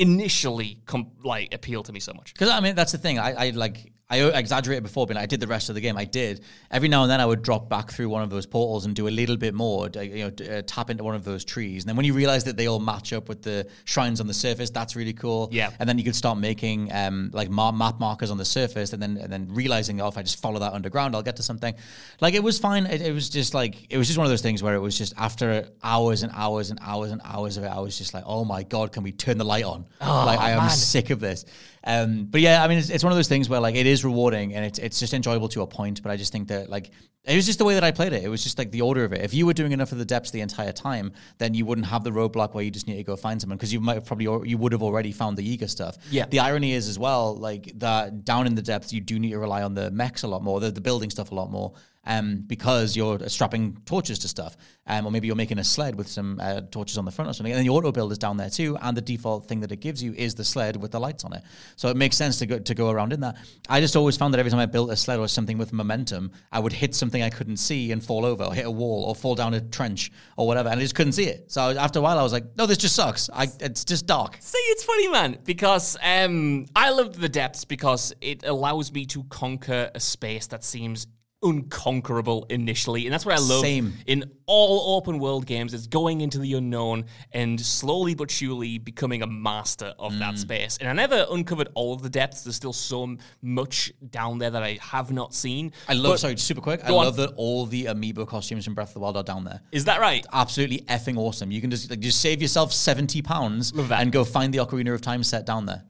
initially 0.00 0.78
com- 0.86 1.12
like 1.22 1.54
appeal 1.54 1.82
to 1.82 1.92
me 1.92 2.00
so 2.00 2.12
much. 2.14 2.32
Because 2.32 2.48
I 2.48 2.60
mean, 2.60 2.74
that's 2.74 2.92
the 2.92 2.98
thing. 2.98 3.18
I, 3.18 3.46
I 3.46 3.50
like. 3.50 3.89
I 4.10 4.18
exaggerated 4.38 4.82
before, 4.82 5.06
but 5.06 5.16
I 5.16 5.26
did 5.26 5.38
the 5.38 5.46
rest 5.46 5.68
of 5.68 5.76
the 5.76 5.80
game. 5.80 5.96
I 5.96 6.04
did. 6.04 6.42
Every 6.70 6.88
now 6.88 7.02
and 7.02 7.10
then, 7.10 7.20
I 7.20 7.26
would 7.26 7.42
drop 7.42 7.68
back 7.68 7.90
through 7.92 8.08
one 8.08 8.22
of 8.22 8.30
those 8.30 8.44
portals 8.44 8.84
and 8.84 8.94
do 8.94 9.06
a 9.06 9.10
little 9.10 9.36
bit 9.36 9.54
more. 9.54 9.88
You 9.88 10.30
know, 10.30 10.56
uh, 10.56 10.62
tap 10.66 10.90
into 10.90 11.04
one 11.04 11.14
of 11.14 11.24
those 11.24 11.44
trees, 11.44 11.84
and 11.84 11.88
then 11.88 11.96
when 11.96 12.04
you 12.04 12.12
realize 12.12 12.44
that 12.44 12.56
they 12.56 12.66
all 12.66 12.80
match 12.80 13.12
up 13.12 13.28
with 13.28 13.42
the 13.42 13.68
shrines 13.84 14.20
on 14.20 14.26
the 14.26 14.34
surface, 14.34 14.70
that's 14.70 14.96
really 14.96 15.12
cool. 15.12 15.48
Yeah. 15.52 15.70
And 15.78 15.88
then 15.88 15.96
you 15.96 16.04
could 16.04 16.16
start 16.16 16.38
making 16.38 16.92
um, 16.92 17.30
like 17.32 17.50
map 17.50 18.00
markers 18.00 18.30
on 18.30 18.36
the 18.36 18.44
surface, 18.44 18.92
and 18.92 19.00
then 19.00 19.16
and 19.16 19.32
then 19.32 19.46
realizing, 19.50 20.00
oh, 20.00 20.08
if 20.08 20.18
I 20.18 20.22
just 20.22 20.42
follow 20.42 20.58
that 20.58 20.72
underground, 20.72 21.14
I'll 21.14 21.22
get 21.22 21.36
to 21.36 21.44
something. 21.44 21.74
Like 22.20 22.34
it 22.34 22.42
was 22.42 22.58
fine. 22.58 22.86
It, 22.86 23.02
it 23.02 23.12
was 23.12 23.28
just 23.28 23.54
like 23.54 23.86
it 23.90 23.96
was 23.96 24.08
just 24.08 24.18
one 24.18 24.26
of 24.26 24.30
those 24.30 24.42
things 24.42 24.60
where 24.60 24.74
it 24.74 24.80
was 24.80 24.98
just 24.98 25.14
after 25.16 25.68
hours 25.84 26.24
and 26.24 26.32
hours 26.34 26.70
and 26.70 26.80
hours 26.82 27.12
and 27.12 27.20
hours 27.24 27.56
of 27.56 27.64
it, 27.64 27.68
I 27.68 27.78
was 27.78 27.96
just 27.96 28.12
like, 28.12 28.24
oh 28.26 28.44
my 28.44 28.64
god, 28.64 28.92
can 28.92 29.04
we 29.04 29.12
turn 29.12 29.38
the 29.38 29.44
light 29.44 29.64
on? 29.64 29.86
Oh, 30.00 30.24
like 30.26 30.40
I 30.40 30.50
am 30.50 30.58
man. 30.58 30.70
sick 30.70 31.10
of 31.10 31.20
this. 31.20 31.44
Um, 31.84 32.26
but 32.26 32.40
yeah, 32.40 32.62
I 32.62 32.68
mean, 32.68 32.78
it's, 32.78 32.90
it's 32.90 33.02
one 33.02 33.12
of 33.12 33.16
those 33.16 33.28
things 33.28 33.48
where 33.48 33.60
like 33.60 33.74
it 33.74 33.86
is 33.86 34.04
rewarding 34.04 34.54
and 34.54 34.64
it's 34.64 34.78
it's 34.78 35.00
just 35.00 35.14
enjoyable 35.14 35.48
to 35.48 35.62
a 35.62 35.66
point. 35.66 36.02
But 36.02 36.12
I 36.12 36.16
just 36.16 36.32
think 36.32 36.48
that 36.48 36.68
like 36.68 36.90
it 37.24 37.36
was 37.36 37.46
just 37.46 37.58
the 37.58 37.64
way 37.64 37.74
that 37.74 37.84
I 37.84 37.90
played 37.90 38.12
it. 38.12 38.22
It 38.22 38.28
was 38.28 38.42
just 38.42 38.58
like 38.58 38.70
the 38.70 38.80
order 38.80 39.04
of 39.04 39.12
it. 39.12 39.22
If 39.22 39.34
you 39.34 39.46
were 39.46 39.52
doing 39.52 39.72
enough 39.72 39.92
of 39.92 39.98
the 39.98 40.04
depths 40.04 40.30
the 40.30 40.40
entire 40.40 40.72
time, 40.72 41.12
then 41.38 41.52
you 41.54 41.66
wouldn't 41.66 41.86
have 41.86 42.02
the 42.02 42.10
roadblock 42.10 42.54
where 42.54 42.64
you 42.64 42.70
just 42.70 42.86
need 42.86 42.96
to 42.96 43.04
go 43.04 43.16
find 43.16 43.40
someone 43.40 43.56
because 43.58 43.72
you 43.72 43.80
might 43.80 43.94
have 43.94 44.06
probably 44.06 44.26
al- 44.26 44.46
you 44.46 44.56
would 44.58 44.72
have 44.72 44.82
already 44.82 45.12
found 45.12 45.36
the 45.36 45.56
Yiga 45.56 45.68
stuff. 45.68 45.96
Yeah. 46.10 46.26
The 46.26 46.40
irony 46.40 46.72
is 46.72 46.88
as 46.88 46.98
well, 46.98 47.36
like 47.36 47.72
that 47.76 48.24
down 48.24 48.46
in 48.46 48.54
the 48.54 48.62
depths, 48.62 48.92
you 48.92 49.00
do 49.00 49.18
need 49.18 49.30
to 49.30 49.38
rely 49.38 49.62
on 49.62 49.74
the 49.74 49.90
mechs 49.90 50.22
a 50.22 50.28
lot 50.28 50.42
more, 50.42 50.60
the, 50.60 50.70
the 50.70 50.80
building 50.80 51.10
stuff 51.10 51.30
a 51.30 51.34
lot 51.34 51.50
more. 51.50 51.74
Um, 52.06 52.44
because 52.46 52.96
you're 52.96 53.28
strapping 53.28 53.76
torches 53.84 54.20
to 54.20 54.28
stuff, 54.28 54.56
um, 54.86 55.06
or 55.06 55.12
maybe 55.12 55.26
you're 55.26 55.36
making 55.36 55.58
a 55.58 55.64
sled 55.64 55.96
with 55.96 56.08
some 56.08 56.40
uh, 56.40 56.62
torches 56.70 56.96
on 56.96 57.04
the 57.04 57.10
front 57.10 57.30
or 57.30 57.34
something, 57.34 57.52
and 57.52 57.62
the 57.62 57.68
auto 57.68 57.92
build 57.92 58.10
is 58.10 58.16
down 58.16 58.38
there 58.38 58.48
too, 58.48 58.78
and 58.80 58.96
the 58.96 59.02
default 59.02 59.46
thing 59.46 59.60
that 59.60 59.70
it 59.70 59.80
gives 59.80 60.02
you 60.02 60.14
is 60.14 60.34
the 60.34 60.42
sled 60.42 60.76
with 60.80 60.92
the 60.92 60.98
lights 60.98 61.24
on 61.24 61.34
it. 61.34 61.42
So 61.76 61.88
it 61.88 61.98
makes 61.98 62.16
sense 62.16 62.38
to 62.38 62.46
go 62.46 62.58
to 62.58 62.74
go 62.74 62.88
around 62.88 63.12
in 63.12 63.20
that. 63.20 63.36
I 63.68 63.80
just 63.80 63.96
always 63.96 64.16
found 64.16 64.32
that 64.32 64.38
every 64.38 64.50
time 64.50 64.60
I 64.60 64.64
built 64.64 64.90
a 64.90 64.96
sled 64.96 65.18
or 65.18 65.28
something 65.28 65.58
with 65.58 65.74
momentum, 65.74 66.32
I 66.50 66.58
would 66.58 66.72
hit 66.72 66.94
something 66.94 67.22
I 67.22 67.28
couldn't 67.28 67.58
see 67.58 67.92
and 67.92 68.02
fall 68.02 68.24
over, 68.24 68.44
or 68.44 68.54
hit 68.54 68.64
a 68.64 68.70
wall, 68.70 69.04
or 69.04 69.14
fall 69.14 69.34
down 69.34 69.52
a 69.52 69.60
trench, 69.60 70.10
or 70.38 70.46
whatever, 70.46 70.70
and 70.70 70.80
I 70.80 70.82
just 70.82 70.94
couldn't 70.94 71.12
see 71.12 71.26
it. 71.26 71.52
So 71.52 71.60
after 71.60 71.98
a 71.98 72.02
while, 72.02 72.18
I 72.18 72.22
was 72.22 72.32
like, 72.32 72.56
no, 72.56 72.64
this 72.64 72.78
just 72.78 72.96
sucks. 72.96 73.28
I, 73.30 73.46
it's 73.60 73.84
just 73.84 74.06
dark. 74.06 74.38
See, 74.40 74.56
it's 74.56 74.84
funny, 74.84 75.08
man, 75.08 75.38
because 75.44 75.98
um, 76.02 76.64
I 76.74 76.90
love 76.92 77.20
the 77.20 77.28
depths 77.28 77.66
because 77.66 78.14
it 78.22 78.46
allows 78.46 78.90
me 78.90 79.04
to 79.04 79.22
conquer 79.24 79.90
a 79.94 80.00
space 80.00 80.46
that 80.46 80.64
seems 80.64 81.06
unconquerable 81.42 82.46
initially, 82.50 83.06
and 83.06 83.12
that's 83.12 83.24
what 83.24 83.34
I 83.34 83.40
love 83.40 83.62
Same. 83.62 83.94
in 84.06 84.30
all 84.46 84.96
open 84.96 85.18
world 85.18 85.46
games. 85.46 85.72
Is 85.74 85.86
going 85.86 86.20
into 86.20 86.38
the 86.38 86.54
unknown 86.54 87.04
and 87.32 87.60
slowly 87.60 88.14
but 88.14 88.30
surely 88.30 88.78
becoming 88.78 89.22
a 89.22 89.26
master 89.26 89.94
of 89.98 90.18
that 90.18 90.34
Mm. 90.34 90.38
space. 90.38 90.78
And 90.80 90.88
I 90.88 90.92
never 90.92 91.26
uncovered 91.30 91.68
all 91.74 91.94
of 91.94 92.02
the 92.02 92.10
depths. 92.10 92.42
There's 92.42 92.56
still 92.56 92.72
so 92.72 93.16
much 93.42 93.92
down 94.10 94.38
there 94.38 94.50
that 94.50 94.62
I 94.62 94.78
have 94.82 95.12
not 95.12 95.34
seen. 95.34 95.72
I 95.88 95.94
love, 95.94 96.14
But- 96.14 96.20
sorry, 96.20 96.36
super 96.36 96.60
quick. 96.60 96.80
I 96.84 96.88
on. 96.88 96.94
love 97.04 97.16
that 97.16 97.32
all 97.36 97.66
the 97.66 97.84
amiibo 97.86 98.26
costumes 98.26 98.64
from 98.64 98.74
Breath 98.74 98.88
of 98.88 98.94
the 98.94 99.00
Wild 99.00 99.16
are 99.16 99.22
down 99.22 99.44
there. 99.44 99.60
Is 99.72 99.84
that 99.86 100.00
right? 100.00 100.26
Absolutely 100.32 100.80
effing 100.88 101.16
awesome. 101.16 101.50
You 101.50 101.60
can 101.60 101.70
just 101.70 101.88
like, 101.90 102.00
just 102.00 102.20
save 102.20 102.42
yourself 102.42 102.72
seventy 102.72 103.22
pounds 103.22 103.72
and 103.76 104.12
go 104.12 104.24
find 104.24 104.52
the 104.52 104.58
Ocarina 104.58 104.92
of 104.94 105.00
Time 105.00 105.22
set 105.22 105.46
down 105.46 105.66
there. 105.66 105.84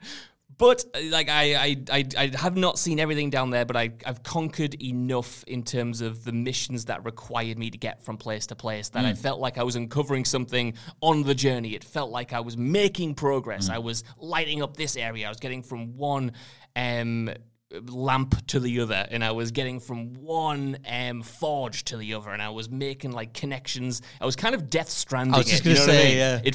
But 0.60 0.84
uh, 0.94 1.00
like 1.04 1.30
I, 1.30 1.54
I, 1.54 1.76
I, 1.90 2.04
I 2.18 2.30
have 2.36 2.54
not 2.54 2.78
seen 2.78 3.00
everything 3.00 3.30
down 3.30 3.48
there, 3.48 3.64
but 3.64 3.78
I, 3.78 3.92
I've 4.04 4.22
conquered 4.22 4.80
enough 4.82 5.42
in 5.44 5.62
terms 5.62 6.02
of 6.02 6.22
the 6.22 6.32
missions 6.32 6.84
that 6.84 7.02
required 7.02 7.58
me 7.58 7.70
to 7.70 7.78
get 7.78 8.04
from 8.04 8.18
place 8.18 8.46
to 8.48 8.54
place 8.54 8.90
that 8.90 9.06
I 9.06 9.14
felt 9.14 9.40
like 9.40 9.56
I 9.56 9.62
was 9.62 9.74
uncovering 9.76 10.26
something 10.26 10.74
on 11.00 11.22
the 11.22 11.34
journey. 11.34 11.74
It 11.74 11.82
felt 11.82 12.10
like 12.10 12.34
I 12.34 12.40
was 12.40 12.58
making 12.58 13.14
progress. 13.14 13.70
I 13.70 13.78
was 13.78 14.04
lighting 14.18 14.62
up 14.62 14.76
this 14.76 14.96
area. 14.98 15.24
I 15.24 15.30
was 15.30 15.40
getting 15.40 15.62
from 15.62 15.96
one 15.96 16.32
um, 16.76 17.30
lamp 17.88 18.46
to 18.48 18.60
the 18.60 18.80
other, 18.80 19.06
and 19.10 19.24
I 19.24 19.32
was 19.32 19.52
getting 19.52 19.80
from 19.80 20.12
one 20.12 20.76
um, 20.86 21.22
forge 21.22 21.84
to 21.84 21.96
the 21.96 22.12
other, 22.12 22.32
and 22.32 22.42
I 22.42 22.50
was 22.50 22.68
making 22.68 23.12
like 23.12 23.32
connections. 23.32 24.02
I 24.20 24.26
was 24.26 24.36
kind 24.36 24.54
of 24.54 24.68
Death 24.68 24.90
Stranding. 24.90 25.36
I 25.36 25.38
was 25.38 25.46
just 25.46 25.62
it, 25.62 25.74
gonna 25.74 25.76
know 25.76 25.86
what 25.86 25.90
I 25.90 26.02
say, 26.02 26.08
mean? 26.08 26.18
yeah. 26.18 26.40
It 26.44 26.54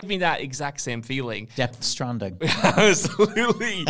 Gave 0.00 0.08
me 0.08 0.18
that 0.18 0.40
exact 0.40 0.80
same 0.80 1.02
feeling. 1.02 1.48
Depth 1.56 1.82
Stranding. 1.82 2.38
Absolutely. 2.62 3.86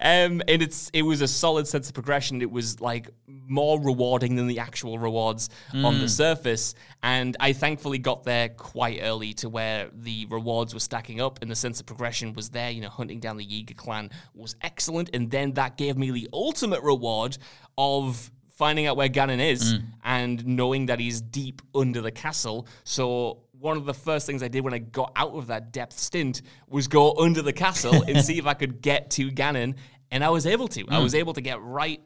um, 0.00 0.42
and 0.48 0.62
it's 0.62 0.90
it 0.92 1.02
was 1.02 1.20
a 1.20 1.28
solid 1.28 1.66
sense 1.66 1.88
of 1.88 1.94
progression. 1.94 2.42
It 2.42 2.50
was 2.50 2.80
like 2.80 3.10
more 3.26 3.80
rewarding 3.80 4.36
than 4.36 4.46
the 4.46 4.58
actual 4.58 4.98
rewards 4.98 5.50
on 5.74 5.98
the 6.00 6.08
surface. 6.08 6.74
And 7.02 7.36
I 7.40 7.52
thankfully 7.52 7.98
got 7.98 8.24
there 8.24 8.48
quite 8.50 9.00
early 9.02 9.34
to 9.34 9.48
where 9.48 9.90
the 9.92 10.26
rewards 10.30 10.74
were 10.74 10.80
stacking 10.80 11.20
up 11.20 11.40
and 11.42 11.50
the 11.50 11.56
sense 11.56 11.80
of 11.80 11.86
progression 11.86 12.32
was 12.32 12.48
there. 12.50 12.70
You 12.70 12.80
know, 12.80 12.88
hunting 12.88 13.20
down 13.20 13.36
the 13.36 13.46
Yiga 13.46 13.76
clan 13.76 14.10
was 14.34 14.56
excellent. 14.62 15.10
And 15.12 15.30
then 15.30 15.52
that 15.54 15.76
gave 15.76 15.96
me 15.96 16.10
the 16.10 16.28
ultimate 16.32 16.82
reward 16.82 17.38
of 17.76 18.30
finding 18.50 18.86
out 18.86 18.96
where 18.96 19.08
Ganon 19.08 19.40
is 19.40 19.78
and 20.04 20.46
knowing 20.46 20.86
that 20.86 21.00
he's 21.00 21.20
deep 21.20 21.62
under 21.74 22.00
the 22.00 22.12
castle. 22.12 22.66
So 22.84 23.42
one 23.62 23.76
of 23.76 23.84
the 23.84 23.94
first 23.94 24.26
things 24.26 24.42
I 24.42 24.48
did 24.48 24.64
when 24.64 24.74
I 24.74 24.78
got 24.78 25.12
out 25.14 25.34
of 25.34 25.46
that 25.46 25.72
depth 25.72 25.96
stint 25.96 26.42
was 26.68 26.88
go 26.88 27.14
under 27.14 27.42
the 27.42 27.52
castle 27.52 28.02
and 28.02 28.20
see 28.24 28.36
if 28.38 28.46
I 28.46 28.54
could 28.54 28.82
get 28.82 29.10
to 29.12 29.30
Ganon, 29.30 29.76
and 30.10 30.24
I 30.24 30.30
was 30.30 30.46
able 30.46 30.66
to. 30.68 30.84
I 30.88 30.96
hmm. 30.96 31.02
was 31.02 31.14
able 31.14 31.32
to 31.34 31.40
get 31.40 31.62
right 31.62 32.00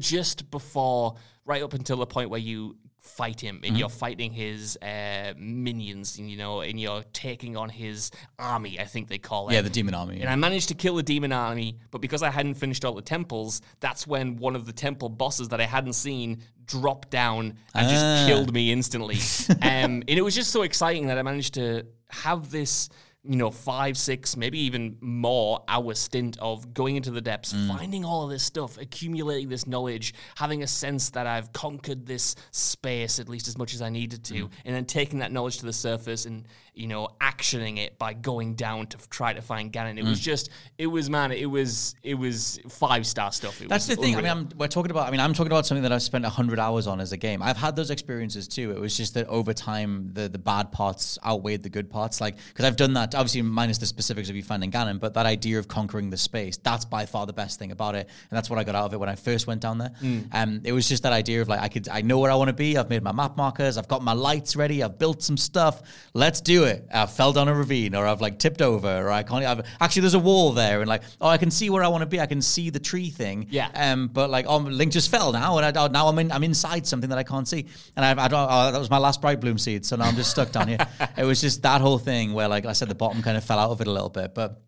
just 0.00 0.50
before, 0.50 1.16
right 1.44 1.62
up 1.62 1.74
until 1.74 1.98
the 1.98 2.06
point 2.06 2.30
where 2.30 2.40
you 2.40 2.76
fight 3.06 3.40
him 3.40 3.56
Mm-hmm. 3.56 3.64
and 3.64 3.78
you're 3.78 3.88
fighting 3.88 4.32
his 4.32 4.76
uh, 4.82 5.32
minions, 5.38 6.18
and 6.18 6.30
you 6.30 6.36
know, 6.36 6.60
and 6.60 6.78
you're 6.80 7.02
taking 7.12 7.56
on 7.56 7.68
his 7.68 8.10
army. 8.38 8.78
I 8.80 8.84
think 8.84 9.08
they 9.08 9.18
call 9.18 9.48
it. 9.48 9.54
Yeah, 9.54 9.62
the 9.62 9.70
demon 9.70 9.94
army. 9.94 10.20
And 10.20 10.28
I 10.28 10.36
managed 10.36 10.68
to 10.68 10.74
kill 10.74 10.96
the 10.96 11.02
demon 11.02 11.32
army, 11.32 11.78
but 11.90 12.00
because 12.00 12.22
I 12.22 12.30
hadn't 12.30 12.54
finished 12.54 12.84
all 12.84 12.94
the 12.94 13.02
temples, 13.02 13.60
that's 13.80 14.06
when 14.06 14.36
one 14.36 14.56
of 14.56 14.66
the 14.66 14.72
temple 14.72 15.08
bosses 15.08 15.48
that 15.48 15.60
I 15.60 15.64
hadn't 15.66 15.94
seen 15.94 16.42
dropped 16.66 17.10
down 17.10 17.54
and 17.74 17.86
Ah. 17.86 17.90
just 17.90 18.26
killed 18.26 18.52
me 18.52 18.72
instantly. 18.72 19.16
um, 19.62 20.02
and 20.08 20.10
it 20.10 20.22
was 20.22 20.34
just 20.34 20.50
so 20.50 20.62
exciting 20.62 21.06
that 21.06 21.16
I 21.18 21.22
managed 21.22 21.54
to 21.54 21.86
have 22.10 22.50
this, 22.50 22.88
you 23.28 23.36
know, 23.36 23.50
five, 23.50 23.96
six, 23.96 24.36
maybe 24.36 24.58
even 24.60 24.96
more 25.00 25.62
hour 25.68 25.94
stint 25.94 26.38
of 26.40 26.72
going 26.74 26.96
into 26.96 27.10
the 27.10 27.20
depths, 27.20 27.52
mm. 27.52 27.68
finding 27.68 28.04
all 28.04 28.24
of 28.24 28.30
this 28.30 28.44
stuff, 28.44 28.78
accumulating 28.78 29.48
this 29.48 29.66
knowledge, 29.66 30.14
having 30.36 30.62
a 30.62 30.66
sense 30.66 31.10
that 31.10 31.26
I've 31.26 31.52
conquered 31.52 32.06
this 32.06 32.36
space 32.50 33.18
at 33.18 33.28
least 33.28 33.48
as 33.48 33.58
much 33.58 33.74
as 33.74 33.82
I 33.82 33.88
needed 33.88 34.24
to, 34.24 34.34
mm. 34.34 34.50
and 34.64 34.74
then 34.74 34.84
taking 34.84 35.20
that 35.20 35.32
knowledge 35.32 35.58
to 35.58 35.66
the 35.66 35.72
surface 35.72 36.26
and, 36.26 36.46
you 36.76 36.86
know, 36.86 37.08
actioning 37.20 37.78
it 37.78 37.98
by 37.98 38.12
going 38.12 38.54
down 38.54 38.86
to 38.88 38.98
try 39.08 39.32
to 39.32 39.40
find 39.40 39.72
Ganon. 39.72 39.98
It 39.98 40.04
was 40.04 40.20
just, 40.20 40.50
it 40.76 40.86
was, 40.86 41.08
man, 41.08 41.32
it 41.32 41.46
was, 41.50 41.94
it 42.02 42.14
was 42.14 42.60
five 42.68 43.06
star 43.06 43.32
stuff. 43.32 43.62
It 43.62 43.68
That's 43.68 43.86
the 43.86 43.96
thing. 43.96 44.14
unreal. 44.14 44.30
I 44.30 44.34
mean, 44.34 44.48
I'm, 44.52 44.58
we're 44.58 44.68
talking 44.68 44.90
about. 44.90 45.08
I 45.08 45.10
mean, 45.10 45.20
I'm 45.20 45.32
talking 45.32 45.50
about 45.50 45.66
something 45.66 45.82
that 45.82 45.92
I've 45.92 46.02
spent 46.02 46.24
hundred 46.26 46.58
hours 46.58 46.86
on 46.86 47.00
as 47.00 47.12
a 47.12 47.16
game. 47.16 47.42
I've 47.42 47.56
had 47.56 47.76
those 47.76 47.90
experiences 47.90 48.46
too. 48.46 48.72
It 48.72 48.78
was 48.78 48.94
just 48.96 49.14
that 49.14 49.26
over 49.28 49.54
time, 49.54 50.10
the 50.12 50.28
the 50.28 50.38
bad 50.38 50.70
parts 50.70 51.18
outweighed 51.24 51.62
the 51.62 51.70
good 51.70 51.88
parts. 51.88 52.20
Like 52.20 52.36
because 52.48 52.66
I've 52.66 52.76
done 52.76 52.92
that. 52.94 53.14
Obviously, 53.14 53.40
minus 53.42 53.78
the 53.78 53.86
specifics 53.86 54.28
of 54.28 54.36
you 54.36 54.42
finding 54.42 54.70
Ganon, 54.70 55.00
but 55.00 55.14
that 55.14 55.24
idea 55.24 55.58
of 55.58 55.68
conquering 55.68 56.10
the 56.10 56.18
space. 56.18 56.58
That's 56.58 56.84
by 56.84 57.06
far 57.06 57.24
the 57.24 57.32
best 57.32 57.58
thing 57.58 57.72
about 57.72 57.94
it, 57.94 58.06
and 58.06 58.36
that's 58.36 58.50
what 58.50 58.58
I 58.58 58.64
got 58.64 58.74
out 58.74 58.84
of 58.84 58.92
it 58.92 59.00
when 59.00 59.08
I 59.08 59.14
first 59.14 59.46
went 59.46 59.62
down 59.62 59.78
there. 59.78 59.92
Um, 60.32 60.60
it 60.64 60.72
was 60.72 60.86
just 60.88 61.04
that 61.04 61.14
idea 61.14 61.40
of 61.40 61.48
like 61.48 61.60
I 61.60 61.68
could. 61.68 61.88
I 61.88 62.02
know 62.02 62.18
where 62.18 62.30
I 62.30 62.34
want 62.34 62.48
to 62.48 62.54
be. 62.54 62.76
I've 62.76 62.90
made 62.90 63.02
my 63.02 63.12
map 63.12 63.38
markers. 63.38 63.78
I've 63.78 63.88
got 63.88 64.02
my 64.02 64.12
lights 64.12 64.56
ready. 64.56 64.82
I've 64.82 64.98
built 64.98 65.22
some 65.22 65.38
stuff. 65.38 65.80
Let's 66.12 66.42
do 66.42 66.64
it. 66.64 66.65
I 66.92 67.06
fell 67.06 67.32
down 67.32 67.48
a 67.48 67.54
ravine, 67.54 67.94
or 67.94 68.06
I've 68.06 68.20
like 68.20 68.38
tipped 68.38 68.62
over, 68.62 68.88
or 68.88 69.10
I 69.10 69.22
can't. 69.22 69.44
I've, 69.44 69.66
actually, 69.80 70.02
there's 70.02 70.14
a 70.14 70.18
wall 70.18 70.52
there, 70.52 70.80
and 70.80 70.88
like 70.88 71.02
oh, 71.20 71.28
I 71.28 71.38
can 71.38 71.50
see 71.50 71.70
where 71.70 71.82
I 71.82 71.88
want 71.88 72.02
to 72.02 72.06
be. 72.06 72.20
I 72.20 72.26
can 72.26 72.42
see 72.42 72.70
the 72.70 72.78
tree 72.78 73.10
thing. 73.10 73.46
Yeah. 73.50 73.68
Um, 73.74 74.08
but 74.08 74.30
like, 74.30 74.46
oh, 74.48 74.58
Link 74.58 74.92
just 74.92 75.10
fell 75.10 75.32
now, 75.32 75.58
and 75.58 75.76
I, 75.76 75.84
oh, 75.84 75.88
now 75.88 76.08
I'm 76.08 76.18
in. 76.18 76.32
I'm 76.32 76.44
inside 76.44 76.86
something 76.86 77.10
that 77.10 77.18
I 77.18 77.22
can't 77.22 77.48
see, 77.48 77.66
and 77.96 78.04
I, 78.04 78.24
I 78.24 78.28
don't. 78.28 78.48
Oh, 78.50 78.72
that 78.72 78.78
was 78.78 78.90
my 78.90 78.98
last 78.98 79.20
bright 79.20 79.40
bloom 79.40 79.58
seed, 79.58 79.84
so 79.86 79.96
now 79.96 80.04
I'm 80.04 80.16
just 80.16 80.30
stuck 80.30 80.52
down 80.52 80.68
here. 80.68 80.78
It 81.16 81.24
was 81.24 81.40
just 81.40 81.62
that 81.62 81.80
whole 81.80 81.98
thing 81.98 82.34
where, 82.34 82.48
like 82.48 82.66
I 82.66 82.72
said, 82.72 82.88
the 82.88 82.94
bottom 82.94 83.22
kind 83.22 83.36
of 83.36 83.44
fell 83.44 83.58
out 83.58 83.70
of 83.70 83.80
it 83.80 83.86
a 83.86 83.92
little 83.92 84.10
bit, 84.10 84.34
but. 84.34 84.60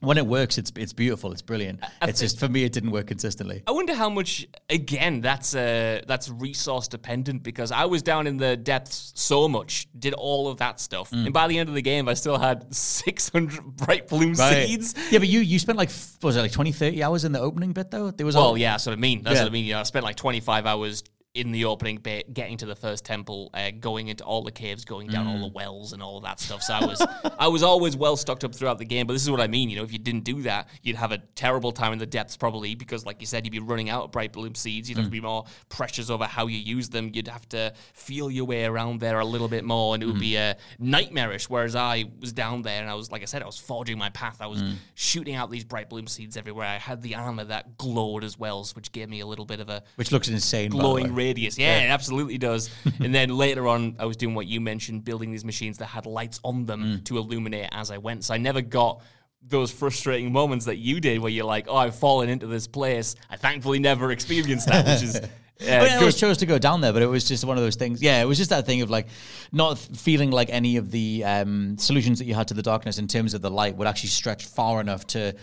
When 0.00 0.16
it 0.16 0.26
works, 0.26 0.58
it's 0.58 0.70
it's 0.76 0.92
beautiful. 0.92 1.32
It's 1.32 1.42
brilliant. 1.42 1.80
it's 2.02 2.20
just 2.20 2.38
for 2.38 2.48
me, 2.48 2.62
it 2.62 2.72
didn't 2.72 2.92
work 2.92 3.08
consistently. 3.08 3.64
I 3.66 3.72
wonder 3.72 3.94
how 3.94 4.08
much 4.08 4.46
again 4.70 5.20
that's 5.20 5.56
uh 5.56 6.02
that's 6.06 6.28
resource 6.30 6.86
dependent 6.86 7.42
because 7.42 7.72
I 7.72 7.84
was 7.86 8.02
down 8.02 8.28
in 8.28 8.36
the 8.36 8.56
depths 8.56 9.12
so 9.16 9.48
much, 9.48 9.88
did 9.98 10.14
all 10.14 10.46
of 10.48 10.58
that 10.58 10.78
stuff, 10.78 11.10
Mm. 11.10 11.24
and 11.26 11.32
by 11.34 11.48
the 11.48 11.58
end 11.58 11.68
of 11.68 11.74
the 11.74 11.82
game 11.82 12.08
I 12.08 12.14
still 12.14 12.38
had 12.38 12.72
600 12.72 13.60
bright 13.76 14.06
bloom 14.08 14.34
seeds. 14.36 14.94
Yeah, 15.10 15.18
but 15.18 15.26
you 15.28 15.40
you 15.40 15.58
spent 15.58 15.76
like 15.78 15.90
what 15.90 16.24
was 16.28 16.36
it 16.36 16.42
like 16.42 16.52
20, 16.52 16.70
30 16.70 17.02
hours 17.02 17.24
in 17.24 17.32
the 17.32 17.40
opening 17.40 17.72
bit 17.72 17.90
though? 17.90 18.12
There 18.12 18.24
was 18.26 18.36
Well, 18.36 18.44
all, 18.48 18.58
yeah, 18.58 18.72
that's 18.74 18.86
what 18.86 18.92
I 18.92 18.96
mean. 18.96 19.22
That's 19.22 19.34
Yeah. 19.36 19.42
what 19.42 19.48
I 19.48 19.52
mean. 19.52 19.64
You 19.64 19.72
know, 19.74 19.80
I 19.80 19.82
spent 19.82 20.04
like 20.04 20.16
25 20.16 20.64
hours 20.66 21.02
in 21.38 21.52
the 21.52 21.64
opening 21.64 21.96
bit, 21.98 22.34
getting 22.34 22.56
to 22.58 22.66
the 22.66 22.74
first 22.74 23.04
temple, 23.04 23.50
uh, 23.54 23.70
going 23.78 24.08
into 24.08 24.24
all 24.24 24.42
the 24.42 24.50
caves, 24.52 24.84
going 24.84 25.06
down 25.08 25.26
Mm. 25.26 25.30
all 25.34 25.48
the 25.48 25.52
wells 25.54 25.92
and 25.92 26.02
all 26.02 26.16
of 26.18 26.24
that 26.24 26.40
stuff. 26.40 26.62
So 26.62 26.74
I 26.74 26.84
was, 26.84 27.00
I 27.38 27.48
was 27.48 27.62
always 27.62 27.96
well 27.96 28.16
stocked 28.16 28.44
up 28.44 28.54
throughout 28.54 28.78
the 28.78 28.84
game. 28.84 29.06
But 29.06 29.12
this 29.14 29.22
is 29.22 29.30
what 29.30 29.40
I 29.40 29.46
mean. 29.46 29.70
You 29.70 29.76
know, 29.76 29.84
if 29.84 29.92
you 29.92 29.98
didn't 29.98 30.24
do 30.24 30.42
that, 30.42 30.68
you'd 30.82 30.96
have 30.96 31.12
a 31.12 31.18
terrible 31.34 31.72
time 31.72 31.92
in 31.92 31.98
the 31.98 32.06
depths 32.06 32.36
probably 32.36 32.74
because, 32.74 33.06
like 33.06 33.20
you 33.20 33.26
said, 33.26 33.44
you'd 33.46 33.52
be 33.52 33.58
running 33.60 33.88
out 33.90 34.04
of 34.04 34.10
bright 34.12 34.32
bloom 34.32 34.54
seeds. 34.54 34.88
You'd 34.88 34.96
have 34.98 35.06
to 35.06 35.10
be 35.10 35.20
more 35.20 35.44
precious 35.68 36.10
over 36.10 36.24
how 36.24 36.46
you 36.46 36.58
use 36.58 36.88
them. 36.88 37.10
You'd 37.14 37.28
have 37.28 37.48
to 37.50 37.72
feel 37.94 38.30
your 38.30 38.44
way 38.44 38.64
around 38.64 39.00
there 39.00 39.20
a 39.20 39.24
little 39.24 39.48
bit 39.48 39.64
more, 39.64 39.94
and 39.94 40.02
it 40.02 40.06
would 40.06 40.20
be 40.20 40.36
uh, 40.36 40.54
nightmarish. 40.78 41.48
Whereas 41.48 41.76
I 41.76 42.04
was 42.20 42.32
down 42.32 42.62
there, 42.62 42.80
and 42.80 42.90
I 42.90 42.94
was, 42.94 43.10
like 43.10 43.22
I 43.22 43.26
said, 43.26 43.42
I 43.42 43.46
was 43.46 43.58
forging 43.58 43.98
my 43.98 44.10
path. 44.10 44.38
I 44.40 44.46
was 44.46 44.62
shooting 44.94 45.34
out 45.34 45.50
these 45.50 45.64
bright 45.64 45.88
bloom 45.90 46.06
seeds 46.06 46.36
everywhere. 46.36 46.66
I 46.66 46.76
had 46.78 47.02
the 47.02 47.14
armor 47.14 47.44
that 47.44 47.76
glowed 47.78 48.24
as 48.24 48.38
well, 48.38 48.66
which 48.74 48.90
gave 48.92 49.08
me 49.08 49.20
a 49.20 49.26
little 49.26 49.44
bit 49.44 49.60
of 49.60 49.68
a 49.68 49.82
which 49.96 50.10
looks 50.10 50.28
insane. 50.28 50.70
glowing 50.70 51.14
way. 51.14 51.27
Radius. 51.28 51.58
Yeah, 51.58 51.78
it 51.78 51.90
absolutely 51.90 52.38
does. 52.38 52.70
and 53.00 53.14
then 53.14 53.28
later 53.30 53.66
on, 53.68 53.96
I 53.98 54.06
was 54.06 54.16
doing 54.16 54.34
what 54.34 54.46
you 54.46 54.60
mentioned, 54.60 55.04
building 55.04 55.30
these 55.30 55.44
machines 55.44 55.78
that 55.78 55.86
had 55.86 56.06
lights 56.06 56.40
on 56.42 56.66
them 56.66 56.78
Mm. 56.78 57.04
to 57.06 57.18
illuminate 57.18 57.68
as 57.72 57.90
I 57.90 57.98
went. 57.98 58.24
So 58.24 58.34
I 58.34 58.38
never 58.38 58.60
got 58.62 59.02
those 59.42 59.70
frustrating 59.70 60.32
moments 60.32 60.64
that 60.66 60.76
you 60.76 61.00
did 61.00 61.18
where 61.20 61.30
you're 61.30 61.44
like, 61.44 61.66
oh, 61.68 61.76
I've 61.76 61.94
fallen 61.96 62.28
into 62.28 62.46
this 62.46 62.66
place. 62.66 63.14
I 63.30 63.36
thankfully 63.36 63.78
never 63.78 64.10
experienced 64.12 64.68
that, 64.68 64.86
which 64.86 65.02
is. 65.02 65.16
Uh, 65.16 65.26
I, 65.60 65.80
mean, 65.82 65.92
I 65.92 65.96
always 65.96 66.14
chose 66.14 66.36
to 66.38 66.46
go 66.46 66.56
down 66.56 66.80
there, 66.82 66.92
but 66.92 67.02
it 67.02 67.06
was 67.08 67.26
just 67.26 67.44
one 67.44 67.56
of 67.56 67.64
those 67.64 67.74
things. 67.74 68.00
Yeah, 68.00 68.22
it 68.22 68.26
was 68.26 68.38
just 68.38 68.50
that 68.50 68.64
thing 68.64 68.80
of 68.80 68.90
like 68.90 69.08
not 69.50 69.76
feeling 69.76 70.30
like 70.30 70.50
any 70.50 70.76
of 70.76 70.92
the 70.92 71.24
um, 71.24 71.76
solutions 71.78 72.20
that 72.20 72.26
you 72.26 72.34
had 72.34 72.46
to 72.48 72.54
the 72.54 72.62
darkness 72.62 72.98
in 72.98 73.08
terms 73.08 73.34
of 73.34 73.42
the 73.42 73.50
light 73.50 73.76
would 73.76 73.88
actually 73.88 74.10
stretch 74.10 74.46
far 74.46 74.80
enough 74.80 75.04
to 75.08 75.34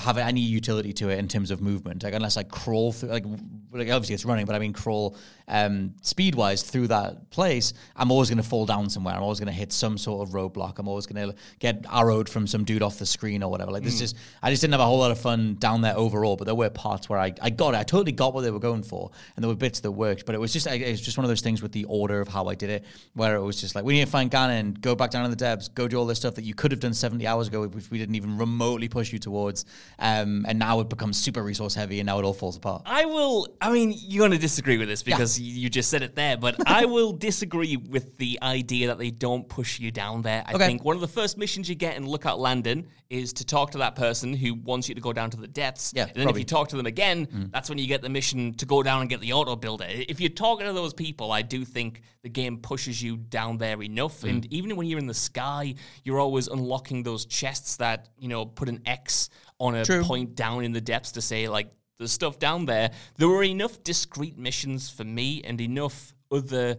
have 0.00 0.18
any 0.18 0.40
utility 0.40 0.92
to 0.94 1.08
it 1.08 1.18
in 1.18 1.28
terms 1.28 1.50
of 1.50 1.60
movement. 1.60 2.02
Like 2.02 2.14
unless 2.14 2.36
I 2.36 2.42
crawl 2.42 2.92
through, 2.92 3.10
like, 3.10 3.24
like 3.72 3.88
obviously 3.90 4.14
it's 4.14 4.24
running, 4.24 4.46
but 4.46 4.54
I 4.54 4.58
mean 4.58 4.72
crawl 4.72 5.16
um, 5.48 5.94
speed 6.02 6.34
wise 6.34 6.62
through 6.62 6.88
that 6.88 7.30
place, 7.30 7.72
I'm 7.94 8.10
always 8.10 8.28
going 8.28 8.42
to 8.42 8.48
fall 8.48 8.66
down 8.66 8.90
somewhere. 8.90 9.14
I'm 9.14 9.22
always 9.22 9.38
going 9.38 9.46
to 9.46 9.52
hit 9.52 9.72
some 9.72 9.96
sort 9.98 10.26
of 10.26 10.34
roadblock. 10.34 10.78
I'm 10.78 10.88
always 10.88 11.06
going 11.06 11.30
to 11.30 11.36
get 11.58 11.84
arrowed 11.92 12.28
from 12.28 12.46
some 12.46 12.64
dude 12.64 12.82
off 12.82 12.98
the 12.98 13.06
screen 13.06 13.42
or 13.42 13.50
whatever. 13.50 13.70
Like 13.70 13.82
this, 13.82 13.98
just 13.98 14.16
I 14.42 14.50
just 14.50 14.60
didn't 14.60 14.72
have 14.72 14.80
a 14.80 14.86
whole 14.86 14.98
lot 14.98 15.10
of 15.10 15.20
fun 15.20 15.54
down 15.54 15.82
there 15.82 15.96
overall. 15.96 16.36
But 16.36 16.44
there 16.46 16.54
were 16.54 16.70
parts 16.70 17.08
where 17.08 17.18
I, 17.18 17.32
I 17.40 17.50
got 17.50 17.74
it. 17.74 17.78
I 17.78 17.82
totally 17.84 18.12
got 18.12 18.34
what 18.34 18.42
they 18.42 18.50
were 18.50 18.58
going 18.58 18.82
for, 18.82 19.10
and 19.36 19.42
there 19.42 19.48
were 19.48 19.56
bits 19.56 19.80
that 19.80 19.92
worked. 19.92 20.26
But 20.26 20.34
it 20.34 20.38
was 20.38 20.52
just 20.52 20.66
it 20.66 20.90
was 20.90 21.00
just 21.00 21.16
one 21.16 21.24
of 21.24 21.28
those 21.28 21.40
things 21.40 21.62
with 21.62 21.72
the 21.72 21.84
order 21.84 22.20
of 22.20 22.28
how 22.28 22.46
I 22.46 22.54
did 22.54 22.70
it, 22.70 22.84
where 23.14 23.36
it 23.36 23.42
was 23.42 23.60
just 23.60 23.74
like 23.74 23.84
we 23.84 23.94
need 23.94 24.04
to 24.04 24.10
find 24.10 24.30
Ganon, 24.30 24.80
go 24.80 24.94
back 24.94 25.10
down 25.10 25.24
in 25.24 25.30
the 25.30 25.36
depths, 25.36 25.68
go 25.68 25.86
do 25.86 25.96
all 25.96 26.06
this 26.06 26.18
stuff 26.18 26.34
that 26.34 26.44
you 26.44 26.54
could 26.54 26.70
have 26.72 26.80
done 26.80 26.94
70 26.94 27.26
hours 27.26 27.48
ago, 27.48 27.66
which 27.66 27.90
we 27.90 27.98
didn't 27.98 28.14
even 28.14 28.36
remotely 28.36 28.88
push 28.88 29.12
you 29.12 29.18
towards. 29.18 29.64
Um, 29.98 30.44
and 30.48 30.58
now 30.58 30.80
it 30.80 30.88
becomes 30.88 31.16
super 31.16 31.42
resource 31.42 31.74
heavy, 31.74 32.00
and 32.00 32.06
now 32.06 32.18
it 32.18 32.24
all 32.24 32.34
falls 32.34 32.56
apart. 32.56 32.82
I 32.86 33.06
will. 33.06 33.48
I 33.60 33.72
mean, 33.72 33.94
you're 33.96 34.20
going 34.20 34.32
to 34.32 34.38
disagree 34.38 34.76
with 34.78 34.88
this 34.88 35.02
because 35.02 35.40
you 35.40 35.52
you 35.54 35.70
just 35.70 35.88
said 35.90 36.02
it 36.02 36.14
there, 36.14 36.36
but 36.36 36.56
I 36.68 36.84
will 36.84 37.12
disagree 37.12 37.76
with 37.76 38.16
the 38.18 38.38
idea 38.42 38.88
that 38.88 38.98
they 38.98 39.10
don't 39.10 39.48
push 39.48 39.80
you 39.80 39.90
down 39.90 40.22
there. 40.22 40.44
I 40.46 40.54
Okay. 40.54 40.66
think 40.66 40.84
one 40.84 40.94
of 40.96 41.00
the 41.00 41.08
first 41.08 41.38
missions 41.38 41.68
you 41.68 41.74
get 41.74 41.96
in 41.96 42.06
Lookout 42.06 42.38
Landing 42.38 42.86
is 43.08 43.32
to 43.34 43.46
talk 43.46 43.70
to 43.70 43.78
that 43.78 43.94
person 43.94 44.34
who 44.34 44.54
wants 44.54 44.88
you 44.88 44.94
to 44.96 45.00
go 45.00 45.12
down 45.12 45.30
to 45.30 45.36
the 45.36 45.46
depths. 45.46 45.92
Yeah, 45.94 46.02
and 46.04 46.14
then 46.14 46.24
probably. 46.24 46.40
if 46.42 46.44
you 46.44 46.56
talk 46.56 46.68
to 46.70 46.76
them 46.76 46.86
again, 46.86 47.50
that's 47.52 47.68
when 47.68 47.78
you 47.78 47.86
get 47.86 48.02
the 48.02 48.08
mission 48.08 48.52
to 48.54 48.66
go 48.66 48.82
down 48.82 49.00
and 49.00 49.08
get 49.08 49.20
the 49.20 49.32
auto 49.32 49.56
builder. 49.56 49.86
If 49.88 50.20
you're 50.20 50.28
talking 50.30 50.66
to 50.66 50.72
those 50.72 50.92
people, 50.92 51.30
I 51.32 51.42
do 51.42 51.64
think 51.64 52.02
the 52.22 52.28
game 52.28 52.58
pushes 52.58 53.00
you 53.02 53.16
down 53.16 53.58
there 53.58 53.80
enough. 53.82 54.24
And 54.24 54.44
even 54.52 54.74
when 54.76 54.88
you're 54.88 54.98
in 54.98 55.06
the 55.06 55.14
sky, 55.14 55.74
you're 56.04 56.18
always 56.18 56.48
unlocking 56.48 57.02
those 57.04 57.24
chests 57.24 57.76
that 57.76 58.08
you 58.18 58.28
know 58.28 58.44
put 58.44 58.68
an 58.68 58.82
X 58.86 59.30
on 59.58 59.74
a 59.74 59.84
True. 59.84 60.02
point 60.02 60.34
down 60.34 60.64
in 60.64 60.72
the 60.72 60.80
depths 60.80 61.12
to 61.12 61.20
say 61.22 61.48
like 61.48 61.68
the 61.98 62.08
stuff 62.08 62.38
down 62.38 62.66
there. 62.66 62.90
There 63.16 63.28
were 63.28 63.42
enough 63.44 63.82
discrete 63.82 64.36
missions 64.36 64.90
for 64.90 65.04
me 65.04 65.42
and 65.42 65.60
enough 65.60 66.12
other 66.30 66.76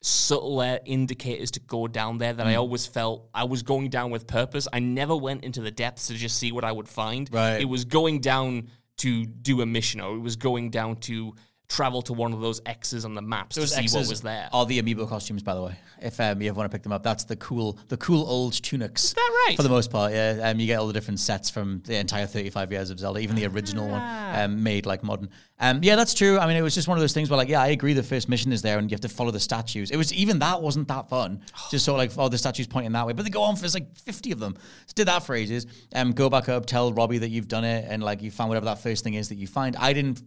subtler 0.00 0.78
indicators 0.84 1.50
to 1.52 1.60
go 1.60 1.88
down 1.88 2.18
there 2.18 2.32
that 2.32 2.44
Hmm. 2.44 2.50
I 2.50 2.54
always 2.56 2.86
felt 2.86 3.28
I 3.34 3.44
was 3.44 3.62
going 3.62 3.90
down 3.90 4.10
with 4.10 4.26
purpose. 4.26 4.68
I 4.72 4.78
never 4.78 5.16
went 5.16 5.44
into 5.44 5.60
the 5.60 5.70
depths 5.70 6.06
to 6.08 6.14
just 6.14 6.36
see 6.36 6.52
what 6.52 6.64
I 6.64 6.72
would 6.72 6.88
find. 6.88 7.28
Right. 7.32 7.60
It 7.60 7.64
was 7.68 7.84
going 7.84 8.20
down 8.20 8.68
to 8.98 9.26
do 9.26 9.60
a 9.60 9.66
mission 9.66 10.00
or 10.00 10.14
it 10.16 10.20
was 10.20 10.36
going 10.36 10.70
down 10.70 10.96
to 10.96 11.34
travel 11.68 12.00
to 12.00 12.14
one 12.14 12.32
of 12.32 12.40
those 12.40 12.62
X's 12.64 13.04
on 13.04 13.14
the 13.14 13.20
maps 13.20 13.54
to 13.54 13.60
Those 13.60 13.74
see 13.74 13.96
what 13.96 14.08
was 14.08 14.22
there. 14.22 14.48
Are 14.52 14.64
the 14.64 14.80
amiibo 14.80 15.06
costumes, 15.08 15.42
by 15.42 15.54
the 15.54 15.62
way? 15.62 15.76
If 16.00 16.18
um, 16.18 16.40
you 16.40 16.48
ever 16.48 16.56
want 16.56 16.70
to 16.70 16.74
pick 16.74 16.82
them 16.82 16.92
up, 16.92 17.02
that's 17.02 17.24
the 17.24 17.36
cool, 17.36 17.78
the 17.88 17.96
cool 17.98 18.26
old 18.26 18.54
tunics. 18.54 19.04
Is 19.04 19.14
that 19.14 19.44
right? 19.46 19.56
For 19.56 19.62
the 19.62 19.68
most 19.68 19.90
part, 19.90 20.12
yeah. 20.12 20.40
Um, 20.50 20.58
you 20.58 20.66
get 20.66 20.78
all 20.78 20.86
the 20.86 20.92
different 20.94 21.20
sets 21.20 21.50
from 21.50 21.82
the 21.84 21.96
entire 21.96 22.26
35 22.26 22.72
years 22.72 22.90
of 22.90 22.98
Zelda, 22.98 23.20
even 23.20 23.36
the 23.36 23.46
original 23.46 23.86
one, 23.86 24.00
Ah. 24.02 24.44
um, 24.44 24.62
made 24.62 24.86
like 24.86 25.02
modern. 25.02 25.28
Um, 25.60 25.80
yeah, 25.82 25.94
that's 25.96 26.14
true. 26.14 26.38
I 26.38 26.46
mean, 26.46 26.56
it 26.56 26.62
was 26.62 26.74
just 26.74 26.88
one 26.88 26.96
of 26.96 27.00
those 27.02 27.12
things 27.12 27.28
where, 27.28 27.36
like, 27.36 27.48
yeah, 27.48 27.60
I 27.60 27.68
agree. 27.68 27.92
The 27.92 28.02
first 28.02 28.28
mission 28.28 28.50
is 28.52 28.62
there, 28.62 28.78
and 28.78 28.90
you 28.90 28.94
have 28.94 29.00
to 29.02 29.08
follow 29.08 29.30
the 29.30 29.40
statues. 29.40 29.90
It 29.90 29.96
was 29.96 30.12
even 30.14 30.38
that 30.38 30.62
wasn't 30.62 30.88
that 30.88 31.10
fun. 31.10 31.42
just 31.70 31.84
sort 31.84 32.00
of 32.00 32.16
like, 32.16 32.18
oh, 32.18 32.28
the 32.30 32.38
statues 32.38 32.66
pointing 32.66 32.92
that 32.92 33.06
way, 33.06 33.12
but 33.12 33.24
they 33.24 33.30
go 33.30 33.42
on 33.42 33.56
for 33.56 33.68
like 33.68 33.94
50 33.98 34.32
of 34.32 34.38
them. 34.40 34.54
So 34.86 34.92
did 34.94 35.08
that 35.08 35.22
for 35.24 35.34
ages. 35.34 35.66
Um, 35.94 36.12
go 36.12 36.30
back 36.30 36.48
up, 36.48 36.64
tell 36.64 36.92
Robbie 36.94 37.18
that 37.18 37.28
you've 37.28 37.48
done 37.48 37.64
it, 37.64 37.84
and 37.88 38.02
like 38.02 38.22
you 38.22 38.30
found 38.30 38.48
whatever 38.48 38.66
that 38.66 38.78
first 38.80 39.04
thing 39.04 39.14
is 39.14 39.28
that 39.28 39.34
you 39.36 39.46
find. 39.46 39.76
I 39.76 39.92
didn't 39.92 40.22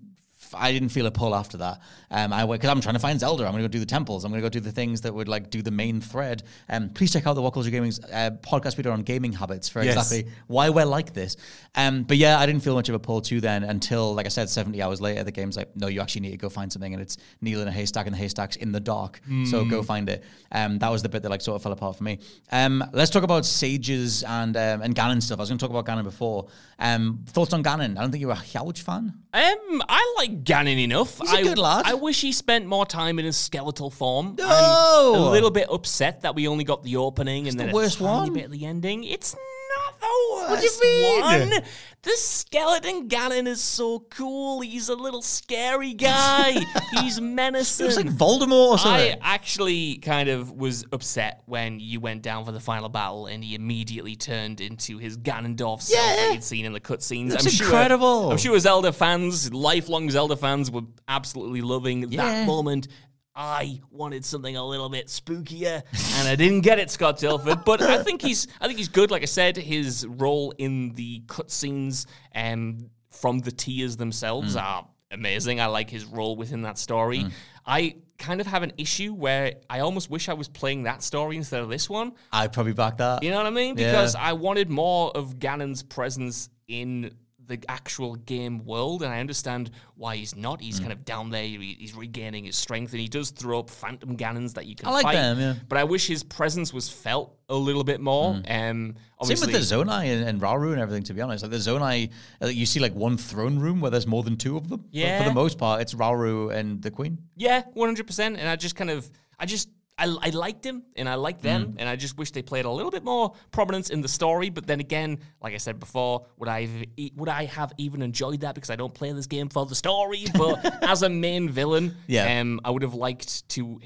I 0.54 0.72
didn't 0.72 0.89
feel 0.89 1.06
a 1.06 1.12
pull 1.12 1.34
after 1.36 1.58
that. 1.58 1.80
Um, 2.10 2.34
I 2.34 2.45
because 2.45 2.70
I'm 2.70 2.82
trying 2.82 2.95
to 2.95 2.99
find 2.99 3.20
Zelda. 3.20 3.45
I'm 3.45 3.52
going 3.52 3.64
to 3.64 3.68
go 3.70 3.72
do 3.72 3.80
the 3.80 3.86
temples. 3.86 4.24
I'm 4.26 4.32
going 4.32 4.41
to 4.41 4.45
go 4.45 4.49
do 4.49 4.60
the 4.60 4.72
things 4.72 5.02
that 5.02 5.14
would 5.14 5.28
like 5.28 5.49
do 5.49 5.62
the 5.62 5.72
main 5.72 6.02
thread. 6.02 6.43
Um, 6.70 6.89
please 6.89 7.12
check 7.14 7.26
out 7.28 7.34
the 7.34 7.41
What 7.41 7.54
Culture 7.54 7.70
Gaming's 7.70 7.99
uh, 8.04 8.32
podcast 8.41 8.78
we 8.78 8.84
did 8.84 8.89
on 8.91 9.02
gaming 9.04 9.34
habits 9.34 9.70
for 9.70 9.82
Yes. 9.84 9.95
exactly 9.95 10.32
why 10.47 10.70
we're 10.70 10.86
like 10.86 11.14
this. 11.14 11.38
Um, 11.76 12.04
but 12.04 12.18
yeah, 12.18 12.39
I 12.39 12.45
didn't 12.45 12.64
feel 12.64 12.76
much 12.76 12.89
of 12.89 12.95
a 12.95 12.99
pull 12.99 13.22
to 13.22 13.39
then 13.41 13.64
until, 13.64 14.14
like 14.14 14.26
I 14.26 14.30
said, 14.30 14.49
70 14.49 14.82
hours 14.82 14.99
later, 15.02 15.24
the 15.24 15.32
game's 15.32 15.56
like, 15.58 15.76
no, 15.76 15.88
you 15.88 16.02
actually 16.02 16.22
need 16.22 16.32
to 16.32 16.38
go 16.38 16.49
find 16.49 16.72
something, 16.72 16.93
and 16.93 17.02
it's 17.02 17.18
needle 17.41 17.62
in 17.62 17.68
a 17.68 17.72
haystack, 17.72 18.06
and 18.08 18.14
the 18.14 18.20
haystack's 18.20 18.56
in 18.58 18.72
the 18.72 18.80
dark. 18.80 19.22
So 19.49 19.64
go 19.66 19.82
find 19.84 20.10
it. 20.10 20.24
Um, 20.52 20.80
that 20.80 20.89
was 20.91 21.02
the 21.04 21.10
bit 21.10 21.24
that 21.24 21.30
like 21.30 21.41
sort 21.41 21.56
of 21.56 21.64
fell 21.64 21.72
apart 21.72 21.95
for 21.95 22.04
me. 22.04 22.20
Um, 22.52 22.84
let's 22.93 23.10
talk 23.12 23.24
about 23.24 23.45
sages 23.45 24.24
and 24.24 24.56
um, 24.58 24.82
and 24.82 24.93
Ganon 24.95 25.22
stuff. 25.22 25.39
I 25.39 25.43
was 25.43 25.49
going 25.49 25.58
to 25.60 25.66
talk 25.68 25.76
about 25.76 25.86
Ganon 25.86 26.04
before. 26.04 26.47
Um, 26.80 27.24
thoughts 27.28 27.54
on 27.54 27.64
Ganon? 27.64 27.97
I 27.97 28.02
don't 28.02 28.12
think 28.12 28.22
you 28.22 28.28
were 28.28 28.34
a 28.34 28.39
huge 28.39 28.82
fan. 28.82 29.14
Um, 29.34 29.82
I 29.88 30.13
like 30.17 30.43
Ganon 30.43 30.77
enough. 30.84 31.17
He's 31.19 31.32
a 31.32 31.38
I, 31.38 31.43
good 31.43 31.57
lad. 31.57 31.86
I 31.86 31.93
wish 31.93 32.19
he 32.19 32.34
spent 32.34 32.65
more 32.65 32.86
time 32.86 33.17
in 33.17 33.23
his 33.25 33.38
skeletal 33.38 33.89
form. 33.89 34.36
No! 34.38 35.13
I'm 35.15 35.21
a 35.21 35.32
little 35.32 35.51
bit 35.51 35.67
upset 35.71 36.21
that 36.23 36.36
we 36.36 36.47
only 36.49 36.65
got 36.65 36.84
the 36.84 36.97
opening 36.97 37.47
and 37.47 37.57
then 37.59 37.67
the 37.67 37.73
worst 37.73 38.01
a 38.01 38.03
tiny 38.03 38.29
one. 38.29 38.34
bit 38.34 38.45
of 38.45 38.51
the 38.51 38.65
ending. 38.65 39.05
It's 39.05 39.34
not 39.77 39.99
the 40.01 40.07
worst 40.34 40.49
What 40.51 40.59
do 40.59 40.86
you 40.86 41.41
mean? 41.41 41.49
one. 41.51 41.61
The 42.04 42.12
skeleton 42.18 43.08
Ganon 43.10 43.47
is 43.47 43.62
so 43.62 43.99
cool. 44.10 44.62
He's 44.62 44.89
a 44.89 44.95
little 44.95 45.22
scary 45.22 45.93
guy. 45.93 46.60
He's 46.99 47.22
menacing. 47.22 47.84
It 47.84 47.88
was 47.89 47.95
like 47.95 48.08
Voldemort 48.08 48.84
or 48.84 48.88
I 48.88 49.18
actually 49.22 49.97
kind 49.97 50.28
of 50.28 50.52
was 50.52 50.84
upset 50.91 51.43
when 51.45 51.80
you 51.80 51.99
went 51.99 52.24
down 52.24 52.43
for 52.43 52.52
the 52.52 52.60
final 52.60 52.89
battle 52.89 53.28
and 53.28 53.43
he 53.43 53.54
immediately 53.54 54.16
turned 54.16 54.62
into 54.62 54.97
his 54.97 55.16
Ganondorf 55.16 55.84
self 55.84 56.04
Yeah. 56.04 56.16
that 56.16 56.34
you'd 56.34 56.43
seen 56.43 56.66
in 56.66 56.74
the 56.74 56.80
cutscenes. 56.80 57.32
Looks 57.32 57.45
I'm 57.45 57.52
sure, 57.52 57.66
incredible. 57.68 58.32
I'm 58.32 58.38
sure 58.38 58.58
Zelda 58.60 58.91
fans, 58.93 59.54
lifelong 59.54 60.10
Zelda 60.10 60.36
fans, 60.36 60.72
were 60.72 60.82
absolutely 61.08 61.62
loving 61.62 62.12
Yeah. 62.12 62.24
that 62.24 62.47
moment. 62.47 62.88
I 63.36 63.79
wanted 63.89 64.25
something 64.25 64.57
a 64.57 64.65
little 64.65 64.89
bit 64.89 65.07
spookier, 65.07 65.84
and 66.17 66.27
I 66.27 66.36
didn't 66.36 66.61
get 66.61 66.79
it, 66.79 66.91
Scott 66.91 67.17
Tailford. 67.17 67.63
But 67.65 67.82
I 67.82 68.03
think 68.03 68.21
he's, 68.21 68.47
I 68.59 68.67
think 68.67 68.77
he's 68.77 68.89
good. 68.89 69.09
Like 69.09 69.21
I 69.21 69.25
said, 69.25 69.55
his 69.57 70.05
role 70.05 70.53
in 70.57 70.93
the 70.95 71.21
cutscenes 71.27 72.05
um, 72.36 72.89
from 73.09 73.39
the 73.39 73.51
tears 73.51 73.95
themselves 73.97 74.55
Mm. 74.55 74.61
are 74.61 74.88
amazing. 75.11 75.61
I 75.61 75.67
like 75.67 75.89
his 75.89 76.05
role 76.05 76.36
within 76.36 76.63
that 76.63 76.77
story. 76.77 77.25
I 77.65 77.95
kind 78.17 78.41
of 78.41 78.47
have 78.47 78.63
an 78.63 78.73
issue 78.77 79.13
where 79.13 79.53
I 79.69 79.79
almost 79.79 80.09
wish 80.09 80.27
I 80.29 80.34
was 80.34 80.47
playing 80.47 80.84
that 80.84 81.01
story 81.03 81.38
instead 81.38 81.61
of 81.61 81.69
this 81.69 81.89
one. 81.89 82.13
I'd 82.32 82.51
probably 82.53 82.73
back 82.73 82.97
that. 82.97 83.23
You 83.23 83.32
know 83.32 83.38
what 83.38 83.45
I 83.45 83.49
mean? 83.51 83.77
Yeah. 83.77 83.91
Because 83.91 84.15
I 84.15 84.34
wanted 84.34 84.69
more 84.69 85.11
of 85.15 85.38
Ganon's 85.39 85.84
presence 85.84 86.49
in 86.67 87.13
the 87.52 87.60
actual 87.70 88.16
game 88.16 88.66
world, 88.66 89.04
and 89.04 89.14
I 89.14 89.20
understand 89.20 89.70
why 89.95 90.16
he's 90.16 90.36
not. 90.36 90.60
Mm. 90.60 90.64
He's 90.64 90.80
kind 90.80 90.91
of 90.91 91.06
down 91.06 91.30
there. 91.30 91.43
he- 91.43 91.78
He's 91.80 91.93
regaining 91.95 92.45
his 92.45 92.56
strength, 92.56 92.91
and 92.93 92.99
he 93.02 93.08
does 93.08 93.30
throw 93.32 93.60
up 93.60 93.70
phantom 93.70 94.18
Ganons 94.18 94.54
that 94.56 94.66
you 94.66 94.76
can 94.76 94.88
I 94.88 94.91
like 94.91 95.04
fight. 95.04 95.14
them, 95.14 95.39
yeah. 95.39 95.54
But 95.70 95.78
I 95.78 95.84
wish 95.84 96.08
his 96.08 96.24
presence 96.24 96.74
was 96.74 96.89
felt 96.89 97.36
a 97.49 97.56
little 97.56 97.84
bit 97.84 97.99
more. 98.02 98.36
Um, 98.47 98.95
Same 99.24 99.39
with 99.39 99.52
the 99.52 99.60
Zonai 99.60 100.06
and, 100.06 100.24
and 100.28 100.41
Rauru 100.41 100.72
and 100.72 100.82
everything, 100.82 101.04
to 101.04 101.14
be 101.14 101.22
honest. 101.22 101.43
Like 101.43 101.52
the 101.52 101.58
Zonai, 101.58 102.10
uh, 102.41 102.47
you 102.47 102.66
see 102.66 102.80
like 102.80 102.93
one 102.95 103.18
throne 103.18 103.60
room 103.60 103.82
where 103.82 103.91
there's 103.91 104.08
more 104.08 104.24
than 104.24 104.38
two 104.38 104.58
of 104.58 104.70
them. 104.70 104.86
But 104.93 105.18
for 105.24 105.30
the 105.30 105.36
most 105.36 105.58
part, 105.58 105.82
it's 105.82 105.93
Rauru 105.93 106.52
and 106.54 106.82
the 106.82 106.89
Queen. 106.91 107.18
Yeah, 107.36 107.64
one 107.74 107.88
hundred 107.89 108.08
percent. 108.08 108.38
And 108.38 108.47
I 108.47 108.56
just 108.56 108.76
kind 108.76 108.89
of, 108.89 109.10
I 109.39 109.45
just, 109.45 109.70
I, 110.02 110.28
I 110.28 110.30
liked 110.32 110.66
him, 110.66 110.84
and 110.95 111.08
I 111.08 111.16
liked 111.16 111.41
them, 111.41 111.62
Mm. 111.68 111.76
and 111.80 111.88
I 111.89 111.95
just 111.95 112.18
wish 112.18 112.32
they 112.32 112.41
played 112.41 112.66
a 112.66 112.70
little 112.72 112.91
bit 112.91 113.04
more 113.04 113.34
prominence 113.52 113.89
in 113.89 114.02
the 114.02 114.08
story. 114.08 114.49
But 114.49 114.66
then 114.68 114.80
again, 114.80 115.20
like 115.41 115.54
I 115.54 115.58
said 115.58 115.80
before, 115.80 116.26
would 116.38 116.49
I 116.49 116.66
have, 116.66 116.86
would 117.16 117.30
I 117.30 117.45
have 117.45 117.72
even 117.78 118.02
enjoyed 118.02 118.41
that 118.41 118.56
because 118.56 118.70
I 118.70 118.76
don't 118.76 118.93
play 118.93 119.12
this 119.14 119.28
game 119.28 119.49
for 119.49 119.66
the 119.66 119.76
story? 119.76 120.26
But 120.38 120.84
as 120.84 121.04
a 121.04 121.10
main 121.10 121.49
villain, 121.49 121.95
Yeah. 122.08 122.39
um, 122.41 122.60
I 122.66 122.72
would 122.72 122.82
have 122.82 122.95
liked 122.95 123.47
to. 123.49 123.80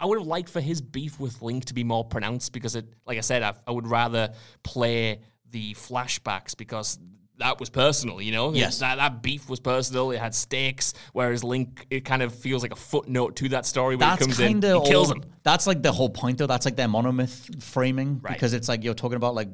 I 0.00 0.06
would 0.06 0.18
have 0.18 0.26
liked 0.26 0.48
for 0.48 0.60
his 0.62 0.80
beef 0.80 1.20
with 1.20 1.42
Link 1.42 1.66
to 1.66 1.74
be 1.74 1.84
more 1.84 2.04
pronounced 2.04 2.52
because 2.52 2.74
it, 2.76 2.86
like 3.06 3.18
I 3.18 3.22
said, 3.22 3.42
I, 3.42 3.52
I 3.66 3.70
would 3.72 3.86
rather 3.86 4.32
play 4.62 5.20
the 5.50 5.74
flashbacks 5.74 6.56
because 6.56 6.98
that 7.40 7.58
was 7.60 7.68
personal, 7.68 8.20
you 8.22 8.32
know? 8.32 8.52
Yes. 8.54 8.78
That, 8.78 8.96
that 8.96 9.22
beef 9.22 9.48
was 9.48 9.60
personal. 9.60 10.12
It 10.12 10.18
had 10.18 10.34
stakes, 10.34 10.94
whereas 11.12 11.42
Link, 11.42 11.86
it 11.90 12.04
kind 12.04 12.22
of 12.22 12.34
feels 12.34 12.62
like 12.62 12.72
a 12.72 12.76
footnote 12.76 13.36
to 13.36 13.48
that 13.50 13.66
story 13.66 13.96
when 13.96 14.08
That's 14.08 14.20
he 14.20 14.32
comes 14.32 14.40
in. 14.40 14.62
He 14.62 14.88
kills 14.88 15.10
him. 15.10 15.24
That's 15.42 15.66
like 15.66 15.82
the 15.82 15.92
whole 15.92 16.10
point, 16.10 16.38
though. 16.38 16.46
That's 16.46 16.64
like 16.64 16.76
their 16.76 16.88
monomyth 16.88 17.62
framing 17.62 18.20
Right. 18.22 18.32
because 18.34 18.52
it's 18.54 18.68
like 18.68 18.84
you're 18.84 18.94
talking 18.94 19.16
about 19.16 19.34
like 19.34 19.48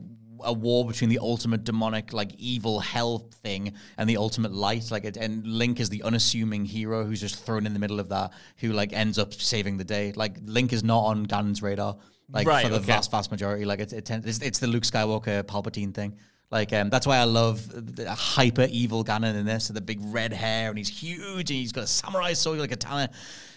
a 0.45 0.53
war 0.53 0.87
between 0.87 1.11
the 1.11 1.18
ultimate 1.20 1.64
demonic, 1.64 2.12
like 2.12 2.32
evil 2.39 2.78
hell 2.80 3.30
thing, 3.43 3.72
and 3.97 4.09
the 4.09 4.16
ultimate 4.16 4.53
light. 4.53 4.91
Like, 4.91 5.05
it, 5.05 5.16
and 5.16 5.47
Link 5.47 5.80
is 5.80 5.89
the 5.89 6.03
unassuming 6.03 6.64
hero 6.64 7.05
who's 7.05 7.20
just 7.20 7.45
thrown 7.45 7.66
in 7.66 7.72
the 7.72 7.78
middle 7.78 8.01
of 8.01 8.09
that, 8.11 8.32
who 8.59 8.72
like 8.72 8.93
ends 8.93 9.18
up 9.18 9.32
saving 9.32 9.76
the 9.76 9.84
day. 9.84 10.12
Like, 10.14 10.37
Link 10.45 10.72
is 10.72 10.84
not 10.84 11.05
on 11.05 11.26
Ganon's 11.26 11.62
radar, 11.62 11.97
like 12.30 12.47
Right, 12.47 12.64
for 12.64 12.68
the 12.70 12.76
okay. 12.76 12.84
vast, 12.84 13.11
vast 13.11 13.30
majority. 13.30 13.64
Like, 13.64 13.80
it, 13.80 13.93
it 13.93 14.11
it's, 14.11 14.41
it's 14.41 14.59
the 14.59 14.66
Luke 14.66 14.82
Skywalker 14.84 15.43
Palpatine 15.45 15.95
thing. 15.95 16.16
Like 16.51 16.72
um, 16.72 16.90
that's 16.90 17.07
why 17.07 17.16
I 17.16 17.24
love 17.24 17.97
the 17.97 18.11
hyper 18.11 18.68
evil 18.70 19.05
Ganon 19.05 19.34
in 19.34 19.47
this, 19.47 19.68
the 19.68 19.80
big 19.80 19.99
red 20.03 20.32
hair, 20.32 20.68
and 20.68 20.78
he's 20.78 20.88
huge, 20.88 21.51
and 21.51 21.59
he's 21.59 21.72
got 21.72 21.84
a 21.84 21.88
samurai 21.88 22.34
sword 22.34 22.59
like 22.61 22.72
a 22.72 22.76
talent. 22.76 23.12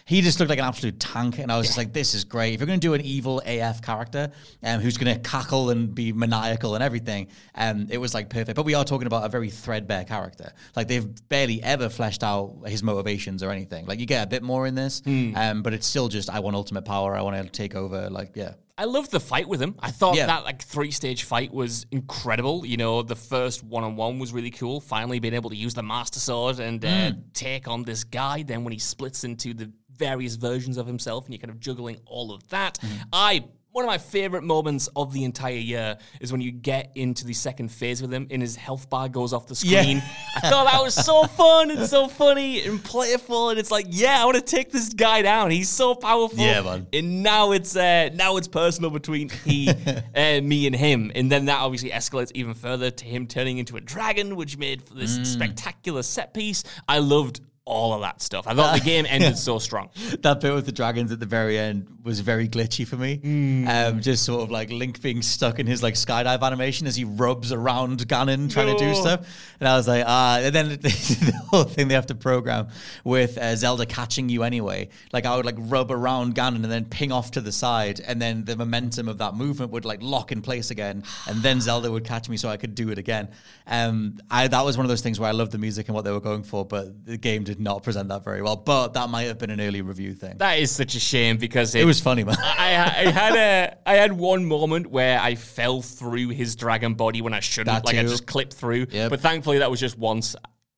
He 0.05 0.21
just 0.21 0.39
looked 0.39 0.49
like 0.49 0.57
an 0.57 0.65
absolute 0.65 0.99
tank, 0.99 1.37
and 1.37 1.51
I 1.51 1.57
was 1.59 1.67
just 1.67 1.77
like, 1.77 1.93
"This 1.93 2.15
is 2.15 2.23
great." 2.23 2.55
If 2.55 2.59
you're 2.59 2.65
going 2.65 2.79
to 2.79 2.87
do 2.87 2.95
an 2.95 3.01
evil 3.01 3.43
AF 3.45 3.83
character, 3.83 4.31
um, 4.63 4.81
who's 4.81 4.97
going 4.97 5.13
to 5.13 5.21
cackle 5.21 5.69
and 5.69 5.93
be 5.93 6.11
maniacal 6.13 6.73
and 6.73 6.83
everything, 6.83 7.27
um, 7.53 7.85
it 7.91 7.99
was 7.99 8.15
like 8.15 8.27
perfect. 8.27 8.55
But 8.55 8.65
we 8.65 8.73
are 8.73 8.83
talking 8.83 9.05
about 9.05 9.23
a 9.23 9.29
very 9.29 9.51
threadbare 9.51 10.05
character. 10.05 10.51
Like 10.75 10.87
they've 10.87 11.07
barely 11.29 11.61
ever 11.61 11.89
fleshed 11.89 12.23
out 12.23 12.55
his 12.65 12.81
motivations 12.81 13.43
or 13.43 13.51
anything. 13.51 13.85
Like 13.85 13.99
you 13.99 14.07
get 14.07 14.23
a 14.23 14.27
bit 14.27 14.41
more 14.41 14.65
in 14.65 14.73
this, 14.73 15.03
um, 15.35 15.61
but 15.61 15.73
it's 15.73 15.85
still 15.85 16.07
just 16.07 16.27
I 16.31 16.39
want 16.39 16.55
ultimate 16.55 16.85
power. 16.85 17.15
I 17.15 17.21
want 17.21 17.35
to 17.43 17.47
take 17.47 17.75
over. 17.75 18.09
Like 18.09 18.31
yeah, 18.35 18.53
I 18.79 18.85
loved 18.85 19.11
the 19.11 19.19
fight 19.19 19.47
with 19.47 19.61
him. 19.61 19.75
I 19.79 19.91
thought 19.91 20.15
Yeah. 20.15 20.27
that 20.27 20.45
like 20.45 20.61
three 20.63 20.91
stage 20.91 21.23
fight 21.23 21.53
was 21.53 21.85
incredible. 21.91 22.65
You 22.65 22.77
know, 22.77 23.01
the 23.03 23.15
first 23.15 23.61
one 23.63 23.83
on 23.83 23.95
one 23.97 24.19
was 24.19 24.31
really 24.31 24.51
cool. 24.51 24.79
Finally 24.79 25.19
being 25.19 25.33
able 25.33 25.49
to 25.49 25.55
use 25.55 25.73
the 25.73 25.83
Master 25.83 26.19
Sword 26.19 26.59
and 26.59 26.83
uh, 26.85 27.11
take 27.33 27.67
on 27.67 27.83
this 27.83 28.03
guy. 28.05 28.43
Then 28.43 28.63
when 28.63 28.71
he 28.73 28.79
splits 28.79 29.23
into 29.25 29.53
the 29.53 29.71
various 29.97 30.35
versions 30.35 30.77
of 30.77 30.87
himself 30.87 31.25
and 31.25 31.33
you're 31.33 31.41
kind 31.41 31.51
of 31.51 31.59
juggling 31.59 31.99
all 32.05 32.31
of 32.31 32.47
that, 32.49 32.79
I. 33.11 33.43
One 33.71 33.85
of 33.85 33.87
my 33.87 33.99
favorite 33.99 34.43
moments 34.43 34.89
of 34.95 35.13
the 35.13 35.23
entire 35.23 35.53
year 35.53 35.99
is 36.19 36.31
when 36.31 36.41
you 36.41 36.51
get 36.51 36.91
into 36.95 37.23
the 37.23 37.33
second 37.33 37.69
phase 37.71 38.01
with 38.01 38.11
him 38.11 38.27
and 38.31 38.41
his 38.41 38.55
health 38.55 38.89
bar 38.89 39.07
goes 39.09 39.31
off 39.31 39.45
the 39.45 39.53
Yeah. 39.63 39.81
screen. 39.81 40.01
I 40.35 40.49
thought 40.49 40.65
that 40.71 40.81
was 40.81 40.95
so 40.95 41.23
fun 41.37 41.69
and 41.69 41.87
so 41.87 42.07
funny 42.07 42.63
and 42.63 42.83
playful. 42.83 43.51
And 43.51 43.59
it's 43.59 43.69
like, 43.69 43.85
yeah, 43.89 44.21
I 44.21 44.25
want 44.25 44.37
to 44.37 44.41
take 44.43 44.71
this 44.71 44.89
guy 44.89 45.21
down. 45.21 45.51
He's 45.51 45.69
so 45.69 45.93
powerful. 45.93 46.39
Yeah, 46.39 46.61
man. 46.61 46.87
And 46.91 47.21
now 47.21 47.51
it's 47.51 47.75
uh, 47.75 48.09
now 48.15 48.37
it's 48.37 48.47
personal 48.47 48.89
between 48.89 49.29
he, 49.45 49.69
uh, 50.15 50.41
me, 50.41 50.65
and 50.65 50.75
him, 50.75 51.11
and 51.13 51.31
then 51.31 51.45
that 51.45 51.59
obviously 51.59 51.91
escalates 51.91 52.31
even 52.33 52.55
further 52.55 52.89
to 52.89 53.05
him 53.05 53.27
turning 53.27 53.59
into 53.59 53.77
a 53.77 53.81
dragon, 53.81 54.35
which 54.35 54.57
made 54.57 54.81
for 54.81 54.95
this 54.95 55.31
spectacular 55.31 56.01
set 56.01 56.33
piece. 56.33 56.63
I 56.87 56.97
loved 56.97 57.41
all 57.69 57.93
of 57.93 58.01
that 58.01 58.21
stuff. 58.21 58.47
I 58.47 58.55
thought 58.55 58.77
the 58.77 58.83
game 58.83 59.05
ended 59.09 59.37
so 59.37 59.59
strong. 59.59 59.89
that 60.21 60.41
bit 60.41 60.53
with 60.53 60.65
the 60.65 60.71
dragons 60.71 61.11
at 61.11 61.19
the 61.19 61.25
very 61.25 61.57
end 61.57 61.87
was 62.03 62.19
very 62.21 62.49
glitchy 62.49 62.85
for 62.87 62.95
me. 62.95 63.65
Um, 63.67 64.01
just 64.01 64.25
sort 64.25 64.41
of 64.41 64.49
like 64.49 64.71
Link 64.71 65.01
being 65.01 65.21
stuck 65.21 65.59
in 65.59 65.67
his 65.67 65.83
like 65.83 65.93
skydive 65.93 66.41
animation 66.41 66.87
as 66.87 66.95
he 66.95 67.03
rubs 67.05 67.51
around 67.51 67.99
Ganon 68.07 68.51
trying 68.51 68.75
to 68.75 68.83
do 68.83 68.95
stuff, 68.95 69.27
and 69.59 69.69
I 69.69 69.77
was 69.77 69.87
like, 69.87 70.03
ah. 70.05 70.39
And 70.49 70.55
then 70.55 70.69
the 70.81 71.41
whole 71.49 71.63
thing 71.63 71.89
they 71.89 71.93
have 71.93 72.07
to 72.07 72.15
program 72.15 72.69
with 73.03 73.37
uh, 73.37 73.55
Zelda 73.55 73.85
catching 73.85 74.29
you 74.29 74.43
anyway. 74.43 74.89
Like 75.13 75.25
I 75.25 75.35
would 75.35 75.45
like 75.45 75.57
rub 75.57 75.91
around 75.91 76.33
Ganon 76.33 76.63
and 76.63 76.65
then 76.65 76.85
ping 76.85 77.11
off 77.11 77.31
to 77.31 77.41
the 77.41 77.51
side, 77.51 78.01
and 78.05 78.19
then 78.19 78.45
the 78.45 78.55
momentum 78.55 79.07
of 79.07 79.19
that 79.19 79.35
movement 79.35 79.71
would 79.71 79.85
like 79.85 80.01
lock 80.01 80.31
in 80.31 80.41
place 80.41 80.71
again, 80.71 81.03
and 81.27 81.43
then 81.43 81.61
Zelda 81.67 81.91
would 81.91 82.03
catch 82.05 82.29
me 82.29 82.37
so 82.37 82.49
I 82.49 82.57
could 82.57 82.73
do 82.73 82.89
it 82.89 82.97
again. 82.97 83.29
Um, 83.67 84.19
I 84.31 84.47
that 84.47 84.65
was 84.65 84.77
one 84.77 84.85
of 84.85 84.89
those 84.89 85.01
things 85.01 85.19
where 85.19 85.29
I 85.29 85.33
loved 85.33 85.51
the 85.51 85.59
music 85.59 85.87
and 85.87 85.95
what 85.95 86.05
they 86.05 86.11
were 86.11 86.19
going 86.19 86.43
for, 86.43 86.65
but 86.65 87.05
the 87.05 87.17
game 87.17 87.43
did 87.59 87.63
not 87.63 87.83
present 87.83 88.09
that 88.09 88.23
very 88.23 88.41
well. 88.41 88.55
But 88.55 88.93
that 88.93 89.09
might 89.09 89.23
have 89.23 89.37
been 89.37 89.49
an 89.49 89.59
early 89.61 89.81
review 89.81 90.13
thing. 90.13 90.37
That 90.37 90.59
is 90.59 90.71
such 90.71 90.95
a 90.95 90.99
shame 90.99 91.37
because 91.37 91.75
It 91.75 91.85
was 91.85 91.99
funny, 91.99 92.23
man. 92.23 92.37
I, 92.39 93.05
I 93.07 93.11
had 93.11 93.35
a 93.35 93.77
I 93.85 93.95
had 93.95 94.13
one 94.13 94.45
moment 94.45 94.87
where 94.87 95.19
I 95.19 95.35
fell 95.35 95.81
through 95.81 96.29
his 96.29 96.55
dragon 96.55 96.93
body 96.93 97.21
when 97.21 97.33
I 97.33 97.41
shouldn't. 97.41 97.67
That 97.67 97.85
like 97.85 97.97
I 97.97 98.03
just 98.03 98.25
clipped 98.25 98.53
through. 98.53 98.87
Yep. 98.89 99.09
But 99.09 99.19
thankfully 99.19 99.59
that 99.59 99.69
was 99.69 99.79
just 99.79 99.97
once 99.97 100.35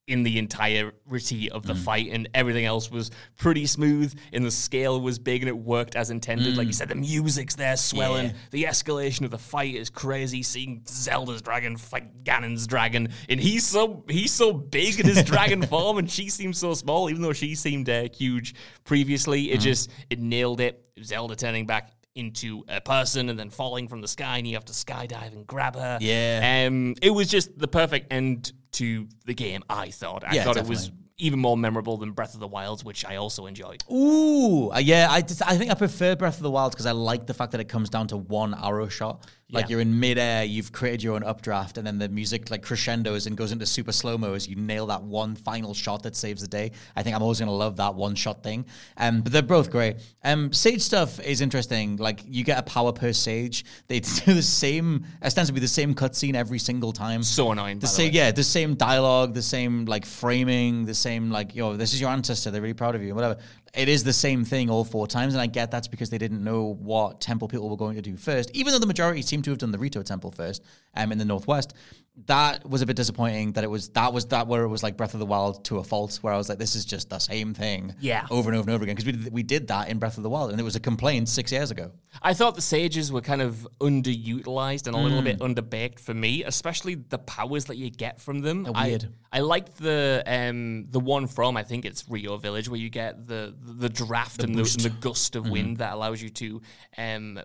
in 0.07 0.23
the 0.23 0.37
entirety 0.39 1.49
of 1.51 1.61
Mm. 1.63 1.67
the 1.67 1.75
fight 1.75 2.07
and 2.11 2.27
everything 2.33 2.65
else 2.65 2.89
was 2.91 3.11
pretty 3.37 3.65
smooth 3.65 4.13
and 4.33 4.43
the 4.43 4.51
scale 4.51 4.99
was 4.99 5.19
big 5.19 5.41
and 5.41 5.47
it 5.47 5.57
worked 5.57 5.95
as 5.95 6.09
intended. 6.09 6.57
Like 6.57 6.67
you 6.67 6.73
said, 6.73 6.89
the 6.89 6.95
music's 6.95 7.55
there 7.55 7.77
swelling. 7.77 8.29
Mm. 8.29 8.33
Yeah. 8.33 8.37
The 8.51 8.63
escalation 8.63 9.25
of 9.25 9.31
the 9.31 9.37
fight 9.37 9.75
is 9.75 9.89
crazy. 9.89 10.43
Seeing 10.43 10.81
Zelda's 10.87 11.41
dragon 11.41 11.77
fight 11.77 12.23
Ganon's 12.23 12.67
dragon, 12.67 13.09
and 13.29 13.39
he's 13.39 13.65
so 13.65 14.03
he's 14.09 14.31
so 14.33 14.51
big 14.53 14.99
in 14.99 15.05
his 15.05 15.23
dragon 15.31 15.61
form, 15.61 15.97
and 15.97 16.09
she 16.09 16.29
seems 16.29 16.57
so 16.57 16.73
small, 16.73 17.09
even 17.09 17.21
though 17.21 17.33
she 17.33 17.55
seemed 17.55 17.89
uh, 17.89 18.07
huge 18.13 18.55
previously. 18.83 19.47
Mm. 19.47 19.53
It 19.53 19.57
just 19.59 19.89
it 20.09 20.19
nailed 20.19 20.59
it. 20.61 20.85
Zelda 21.03 21.35
turning 21.35 21.65
back 21.65 21.91
into 22.15 22.63
a 22.67 22.81
person 22.81 23.29
and 23.29 23.39
then 23.39 23.49
falling 23.49 23.87
from 23.87 24.01
the 24.01 24.07
sky, 24.07 24.37
and 24.37 24.47
you 24.47 24.55
have 24.55 24.65
to 24.65 24.73
skydive 24.73 25.33
and 25.33 25.47
grab 25.47 25.75
her. 25.75 25.97
Yeah. 26.01 26.65
um, 26.67 26.95
it 27.01 27.11
was 27.11 27.27
just 27.29 27.57
the 27.57 27.67
perfect 27.67 28.11
end 28.11 28.51
to 28.73 29.07
the 29.25 29.33
game. 29.33 29.63
I 29.69 29.89
thought. 29.91 30.23
I 30.25 30.35
Yeah, 30.35 30.43
thought 30.43 30.57
it 30.57 30.65
was 30.67 30.91
even 31.17 31.39
more 31.39 31.55
memorable 31.55 31.97
than 31.97 32.11
Breath 32.13 32.33
of 32.33 32.39
the 32.39 32.47
Wilds, 32.47 32.83
which 32.83 33.05
I 33.05 33.17
also 33.17 33.45
enjoyed. 33.45 33.83
Ooh, 33.91 34.71
uh, 34.71 34.79
yeah. 34.79 35.07
I, 35.09 35.21
just- 35.21 35.41
I 35.47 35.55
think 35.55 35.69
I 35.69 35.75
prefer 35.75 36.15
Breath 36.15 36.37
of 36.37 36.43
the 36.43 36.49
Wild 36.51 36.71
because 36.71 36.87
I 36.87 36.91
like 36.93 37.27
the 37.27 37.33
fact 37.33 37.51
that 37.51 37.61
it 37.61 37.69
comes 37.69 37.89
down 37.91 38.07
to 38.07 38.17
one 38.17 38.55
arrow 38.55 38.87
shot. 38.87 39.27
Like 39.51 39.65
Yeah. 39.65 39.71
you're 39.71 39.81
in 39.81 39.99
midair, 39.99 40.43
you've 40.45 40.71
created 40.71 41.03
your 41.03 41.15
own 41.15 41.23
updraft, 41.23 41.77
and 41.77 41.85
then 41.85 41.97
the 41.99 42.07
music 42.09 42.49
like 42.49 42.61
crescendos 42.63 43.27
and 43.27 43.35
goes 43.35 43.51
into 43.51 43.65
super 43.65 43.91
slow 43.91 44.17
mo 44.17 44.33
as 44.33 44.47
you 44.47 44.55
nail 44.55 44.85
that 44.87 45.03
one 45.03 45.35
final 45.35 45.73
shot 45.73 46.03
that 46.03 46.15
saves 46.15 46.41
the 46.41 46.47
day. 46.47 46.71
I 46.95 47.03
think 47.03 47.15
I'm 47.15 47.21
always 47.21 47.39
gonna 47.39 47.51
love 47.51 47.75
that 47.77 47.93
one 47.95 48.15
shot 48.15 48.43
thing. 48.43 48.65
Um, 48.97 49.21
but 49.21 49.31
they're 49.33 49.41
both 49.41 49.69
great. 49.69 49.97
Um, 50.23 50.53
Sage 50.53 50.81
stuff 50.81 51.19
is 51.19 51.41
interesting. 51.41 51.97
Like 51.97 52.23
you 52.27 52.43
get 52.43 52.57
a 52.59 52.63
power 52.63 52.93
per 52.93 53.11
Sage. 53.13 53.65
They 53.87 53.99
do 54.25 54.33
the 54.33 54.41
same, 54.41 55.05
ostensibly 55.23 55.59
the 55.61 55.67
same 55.67 55.93
cutscene 55.95 56.35
every 56.35 56.59
single 56.59 56.91
time. 56.93 57.21
So 57.23 57.51
annoying, 57.51 57.79
The 57.79 57.81
the 57.81 57.87
same, 57.87 58.07
way. 58.11 58.15
yeah, 58.17 58.31
the 58.31 58.43
same 58.43 58.75
dialogue, 58.75 59.33
the 59.33 59.41
same 59.41 59.85
like 59.85 60.05
framing, 60.05 60.85
the 60.85 60.93
same 60.93 61.29
like 61.29 61.55
yo, 61.55 61.75
this 61.75 61.93
is 61.93 61.99
your 61.99 62.09
ancestor. 62.11 62.51
They're 62.51 62.61
really 62.61 62.73
proud 62.73 62.95
of 62.95 63.03
you, 63.03 63.13
whatever. 63.13 63.37
It 63.73 63.87
is 63.87 64.03
the 64.03 64.11
same 64.11 64.43
thing 64.43 64.69
all 64.69 64.83
four 64.83 65.07
times, 65.07 65.33
and 65.33 65.41
I 65.41 65.47
get 65.47 65.71
that's 65.71 65.87
because 65.87 66.09
they 66.09 66.17
didn't 66.17 66.43
know 66.43 66.75
what 66.81 67.21
temple 67.21 67.47
people 67.47 67.69
were 67.69 67.77
going 67.77 67.95
to 67.95 68.01
do 68.01 68.17
first. 68.17 68.51
Even 68.53 68.73
though 68.73 68.79
the 68.79 68.85
majority 68.85 69.21
seem 69.21 69.41
to 69.43 69.49
have 69.51 69.59
done 69.59 69.71
the 69.71 69.79
Rito 69.79 70.03
temple 70.03 70.31
first, 70.31 70.61
um, 70.95 71.11
in 71.11 71.17
the 71.17 71.25
northwest, 71.25 71.73
that 72.27 72.67
was 72.69 72.81
a 72.81 72.85
bit 72.85 72.97
disappointing. 72.97 73.53
That 73.53 73.63
it 73.63 73.69
was 73.69 73.87
that 73.89 74.11
was 74.13 74.25
that 74.27 74.45
where 74.45 74.63
it 74.63 74.67
was 74.67 74.83
like 74.83 74.97
Breath 74.97 75.13
of 75.13 75.19
the 75.21 75.25
Wild 75.25 75.63
to 75.65 75.77
a 75.79 75.83
fault, 75.83 76.19
where 76.21 76.33
I 76.33 76.37
was 76.37 76.49
like, 76.49 76.59
this 76.59 76.75
is 76.75 76.83
just 76.83 77.09
the 77.09 77.19
same 77.19 77.53
thing, 77.53 77.95
Yeah. 78.01 78.27
over 78.29 78.49
and 78.49 78.57
over 78.59 78.69
and 78.69 78.75
over 78.75 78.83
again. 78.83 78.95
Because 78.95 79.05
we 79.05 79.11
did, 79.13 79.33
we 79.33 79.43
did 79.43 79.67
that 79.69 79.87
in 79.87 79.97
Breath 79.97 80.17
of 80.17 80.23
the 80.23 80.29
Wild, 80.29 80.51
and 80.51 80.59
it 80.59 80.63
was 80.63 80.75
a 80.75 80.79
complaint 80.81 81.29
six 81.29 81.51
years 81.53 81.71
ago. 81.71 81.91
I 82.21 82.33
thought 82.33 82.55
the 82.55 82.61
sages 82.61 83.11
were 83.13 83.21
kind 83.21 83.41
of 83.41 83.65
underutilized 83.79 84.87
and 84.87 84.95
a 84.95 84.99
little 84.99 85.21
Mm. 85.21 85.23
bit 85.23 85.39
underbaked 85.39 85.99
for 86.01 86.13
me, 86.13 86.43
especially 86.43 86.95
the 86.95 87.17
powers 87.17 87.65
that 87.65 87.77
you 87.77 87.89
get 87.89 88.19
from 88.19 88.41
them. 88.41 88.63
They're 88.63 88.73
I- 88.75 88.87
weird. 88.87 89.07
I, 89.31 89.39
liked 89.39 89.77
the 89.77 90.21
um 90.27 90.87
the 90.91 90.99
one 90.99 91.25
from 91.27 91.55
I 91.55 91.63
think 91.63 91.85
it's 91.85 92.03
Rito 92.09 92.35
Village 92.37 92.67
where 92.67 92.79
you 92.79 92.89
get 92.89 93.25
the 93.27 93.55
the 93.61 93.87
draft 93.89 94.43
and, 94.43 94.53
the, 94.53 94.59
and 94.63 94.81
the 94.81 94.89
gust 94.89 95.33
Mm-hmm. 95.33 95.45
of 95.45 95.51
wind 95.51 95.77
that 95.77 95.93
allows 95.93 96.21
you 96.21 96.29
to 96.29 96.61
um 96.97 97.39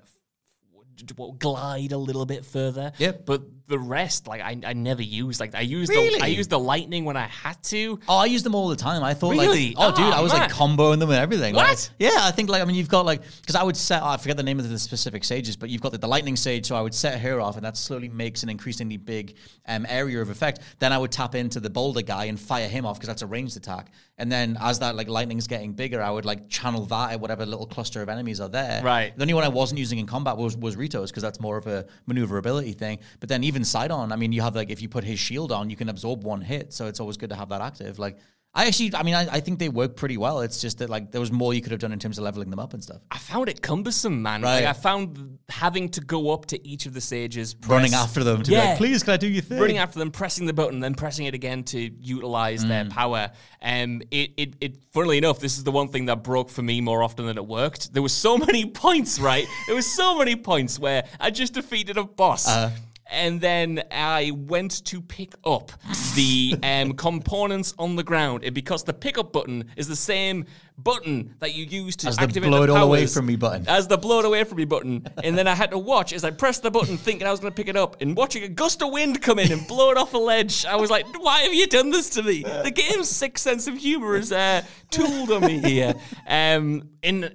glide 1.38 1.92
a 1.92 1.98
little 1.98 2.26
bit 2.26 2.44
further. 2.44 2.92
Yep. 2.98 3.26
But 3.26 3.42
the 3.68 3.78
rest, 3.78 4.26
like 4.28 4.40
I, 4.40 4.56
I 4.64 4.72
never 4.74 5.02
used. 5.02 5.40
Like 5.40 5.54
I 5.54 5.60
used 5.62 5.90
Really? 5.90 6.18
the 6.18 6.24
I 6.24 6.28
used 6.28 6.50
the 6.50 6.58
lightning 6.58 7.04
when 7.04 7.16
I 7.16 7.26
had 7.26 7.60
to. 7.64 7.98
Oh, 8.08 8.16
I 8.16 8.26
used 8.26 8.44
them 8.44 8.54
all 8.54 8.68
the 8.68 8.76
time. 8.76 9.02
I 9.02 9.12
thought 9.14 9.32
Really? 9.32 9.74
like, 9.74 9.76
oh, 9.78 9.96
dude, 9.96 10.06
Oh, 10.06 10.10
I 10.10 10.20
was 10.20 10.32
man. 10.32 10.42
like 10.42 10.52
comboing 10.52 11.00
them 11.00 11.10
and 11.10 11.18
everything. 11.18 11.54
Like, 11.54 11.68
What? 11.68 11.90
yeah, 11.98 12.10
I 12.20 12.30
think 12.30 12.48
like 12.48 12.62
I 12.62 12.64
mean, 12.64 12.76
you've 12.76 12.88
got 12.88 13.04
like 13.04 13.22
because 13.40 13.56
I 13.56 13.62
would 13.62 13.76
set. 13.76 14.02
I 14.02 14.16
forget 14.18 14.36
the 14.36 14.42
name 14.42 14.58
of 14.60 14.68
the 14.68 14.78
specific 14.78 15.24
sages, 15.24 15.56
but 15.56 15.68
you've 15.68 15.82
got 15.82 15.92
the, 15.92 15.98
the 15.98 16.06
lightning 16.08 16.36
sage. 16.36 16.66
So 16.66 16.76
I 16.76 16.80
would 16.80 16.94
set 16.94 17.20
her 17.20 17.40
off, 17.40 17.56
and 17.56 17.64
that 17.64 17.76
slowly 17.76 18.08
makes 18.08 18.42
an 18.42 18.48
increasingly 18.48 18.96
big 18.98 19.36
um, 19.66 19.84
area 19.88 20.20
of 20.22 20.30
effect. 20.30 20.60
Then 20.78 20.92
I 20.92 20.98
would 20.98 21.10
tap 21.12 21.34
into 21.34 21.58
the 21.58 21.70
boulder 21.70 22.02
guy 22.02 22.26
and 22.26 22.38
fire 22.38 22.68
him 22.68 22.86
off 22.86 22.98
because 22.98 23.08
that's 23.08 23.22
a 23.22 23.26
ranged 23.26 23.56
attack. 23.56 23.90
And 24.18 24.32
then 24.32 24.56
as 24.60 24.78
that 24.78 24.94
like 24.96 25.08
lightning's 25.08 25.46
getting 25.46 25.72
bigger, 25.72 26.00
I 26.00 26.10
would 26.10 26.24
like 26.24 26.48
channel 26.48 26.86
that 26.86 27.12
at 27.12 27.20
whatever 27.20 27.44
little 27.44 27.66
cluster 27.66 28.00
of 28.00 28.08
enemies 28.08 28.40
are 28.40 28.48
there. 28.48 28.82
Right. 28.82 29.14
The 29.14 29.22
only 29.22 29.34
one 29.34 29.44
I 29.44 29.48
wasn't 29.48 29.78
using 29.78 29.98
in 29.98 30.06
combat 30.06 30.36
was 30.36 30.56
was 30.56 30.76
Ritos 30.76 31.08
because 31.08 31.22
that's 31.22 31.40
more 31.40 31.56
of 31.58 31.66
a 31.66 31.84
maneuverability 32.06 32.72
thing. 32.72 32.98
But 33.20 33.28
then 33.28 33.44
even 33.44 33.55
Sidon, 33.64 34.12
I 34.12 34.16
mean, 34.16 34.32
you 34.32 34.42
have 34.42 34.54
like 34.56 34.70
if 34.70 34.80
you 34.82 34.88
put 34.88 35.04
his 35.04 35.18
shield 35.18 35.52
on, 35.52 35.70
you 35.70 35.76
can 35.76 35.88
absorb 35.88 36.24
one 36.24 36.40
hit, 36.40 36.72
so 36.72 36.86
it's 36.86 37.00
always 37.00 37.16
good 37.16 37.30
to 37.30 37.36
have 37.36 37.48
that 37.50 37.60
active. 37.60 37.98
Like 37.98 38.18
I 38.54 38.64
actually, 38.68 38.94
I 38.94 39.02
mean, 39.02 39.14
I, 39.14 39.28
I 39.30 39.40
think 39.40 39.58
they 39.58 39.68
work 39.68 39.96
pretty 39.96 40.16
well. 40.16 40.40
It's 40.40 40.62
just 40.62 40.78
that 40.78 40.88
like 40.88 41.12
there 41.12 41.20
was 41.20 41.30
more 41.30 41.52
you 41.52 41.60
could 41.60 41.72
have 41.72 41.80
done 41.80 41.92
in 41.92 41.98
terms 41.98 42.16
of 42.16 42.24
leveling 42.24 42.48
them 42.48 42.58
up 42.58 42.72
and 42.72 42.82
stuff. 42.82 43.02
I 43.10 43.18
found 43.18 43.50
it 43.50 43.60
cumbersome, 43.60 44.22
man. 44.22 44.40
Right. 44.40 44.64
Like 44.64 44.64
I 44.64 44.72
found 44.72 45.38
having 45.50 45.90
to 45.90 46.00
go 46.00 46.30
up 46.32 46.46
to 46.46 46.66
each 46.66 46.86
of 46.86 46.94
the 46.94 47.02
sages, 47.02 47.54
Running 47.66 47.92
after 47.92 48.24
them 48.24 48.42
to 48.42 48.50
be 48.50 48.56
like, 48.56 48.78
please, 48.78 49.02
can 49.02 49.12
I 49.12 49.18
do 49.18 49.28
your 49.28 49.42
thing? 49.42 49.58
running 49.60 49.76
after 49.76 49.98
them, 49.98 50.10
pressing 50.10 50.46
the 50.46 50.54
button, 50.54 50.80
then 50.80 50.94
pressing 50.94 51.26
it 51.26 51.34
again 51.34 51.64
to 51.64 51.78
utilize 52.00 52.64
Mm. 52.64 52.68
their 52.68 52.84
power. 52.86 53.30
Um, 53.60 54.00
it, 54.10 54.30
it, 54.38 54.54
it, 54.62 54.76
funnily 54.90 55.18
enough, 55.18 55.38
this 55.38 55.58
is 55.58 55.64
the 55.64 55.70
one 55.72 55.88
thing 55.88 56.06
that 56.06 56.24
broke 56.24 56.48
for 56.48 56.62
me 56.62 56.80
more 56.80 57.02
often 57.02 57.26
than 57.26 57.36
it 57.36 57.46
worked. 57.46 57.92
There 57.92 58.02
were 58.02 58.08
so 58.08 58.38
many 58.46 58.64
points, 58.64 59.20
right? 59.20 59.44
there 59.66 59.76
were 59.76 59.82
so 59.82 60.16
many 60.16 60.34
points 60.34 60.78
where 60.78 61.04
I 61.20 61.30
just 61.30 61.52
defeated 61.52 61.98
a 61.98 62.04
boss. 62.04 62.48
Uh-huh. 62.48 62.70
And 63.10 63.40
then 63.40 63.82
I 63.90 64.32
went 64.34 64.84
to 64.86 65.00
pick 65.00 65.34
up 65.44 65.72
the 66.14 66.56
um, 66.62 66.92
components 66.94 67.74
on 67.78 67.96
the 67.96 68.02
ground, 68.02 68.44
and 68.44 68.54
because 68.54 68.84
the 68.84 68.92
pickup 68.92 69.32
button 69.32 69.64
is 69.76 69.88
the 69.88 69.96
same 69.96 70.46
button 70.78 71.34
that 71.38 71.54
you 71.54 71.64
use 71.64 71.96
to 71.96 72.08
As 72.08 72.16
the 72.16 72.22
activate 72.22 72.50
blow 72.50 72.66
the 72.66 72.72
it 72.72 72.76
all 72.76 72.84
away 72.84 73.06
from 73.06 73.26
me 73.26 73.36
button. 73.36 73.66
as 73.66 73.88
the 73.88 73.96
blow 73.96 74.18
it 74.18 74.24
away 74.26 74.44
from 74.44 74.58
me 74.58 74.64
button. 74.64 75.06
And 75.24 75.36
then 75.36 75.46
I 75.46 75.54
had 75.54 75.70
to 75.70 75.78
watch 75.78 76.12
as 76.12 76.22
I 76.24 76.30
pressed 76.30 76.62
the 76.62 76.70
button 76.70 76.96
thinking 76.96 77.26
I 77.26 77.30
was 77.30 77.40
going 77.40 77.50
to 77.52 77.56
pick 77.56 77.68
it 77.68 77.76
up 77.76 77.96
and 78.02 78.16
watching 78.16 78.42
a 78.42 78.48
gust 78.48 78.82
of 78.82 78.92
wind 78.92 79.22
come 79.22 79.38
in 79.38 79.50
and 79.52 79.66
blow 79.66 79.90
it 79.90 79.96
off 79.96 80.12
a 80.12 80.18
ledge. 80.18 80.66
I 80.66 80.76
was 80.76 80.90
like, 80.90 81.06
why 81.22 81.40
have 81.40 81.54
you 81.54 81.66
done 81.66 81.90
this 81.90 82.10
to 82.10 82.22
me? 82.22 82.42
The 82.42 82.70
game's 82.70 83.08
sick 83.08 83.38
sense 83.38 83.66
of 83.66 83.76
humor 83.78 84.16
is 84.16 84.32
uh, 84.32 84.62
tooled 84.90 85.30
on 85.30 85.42
me 85.42 85.60
here. 85.60 85.94
Um, 86.26 86.90
in, 87.02 87.30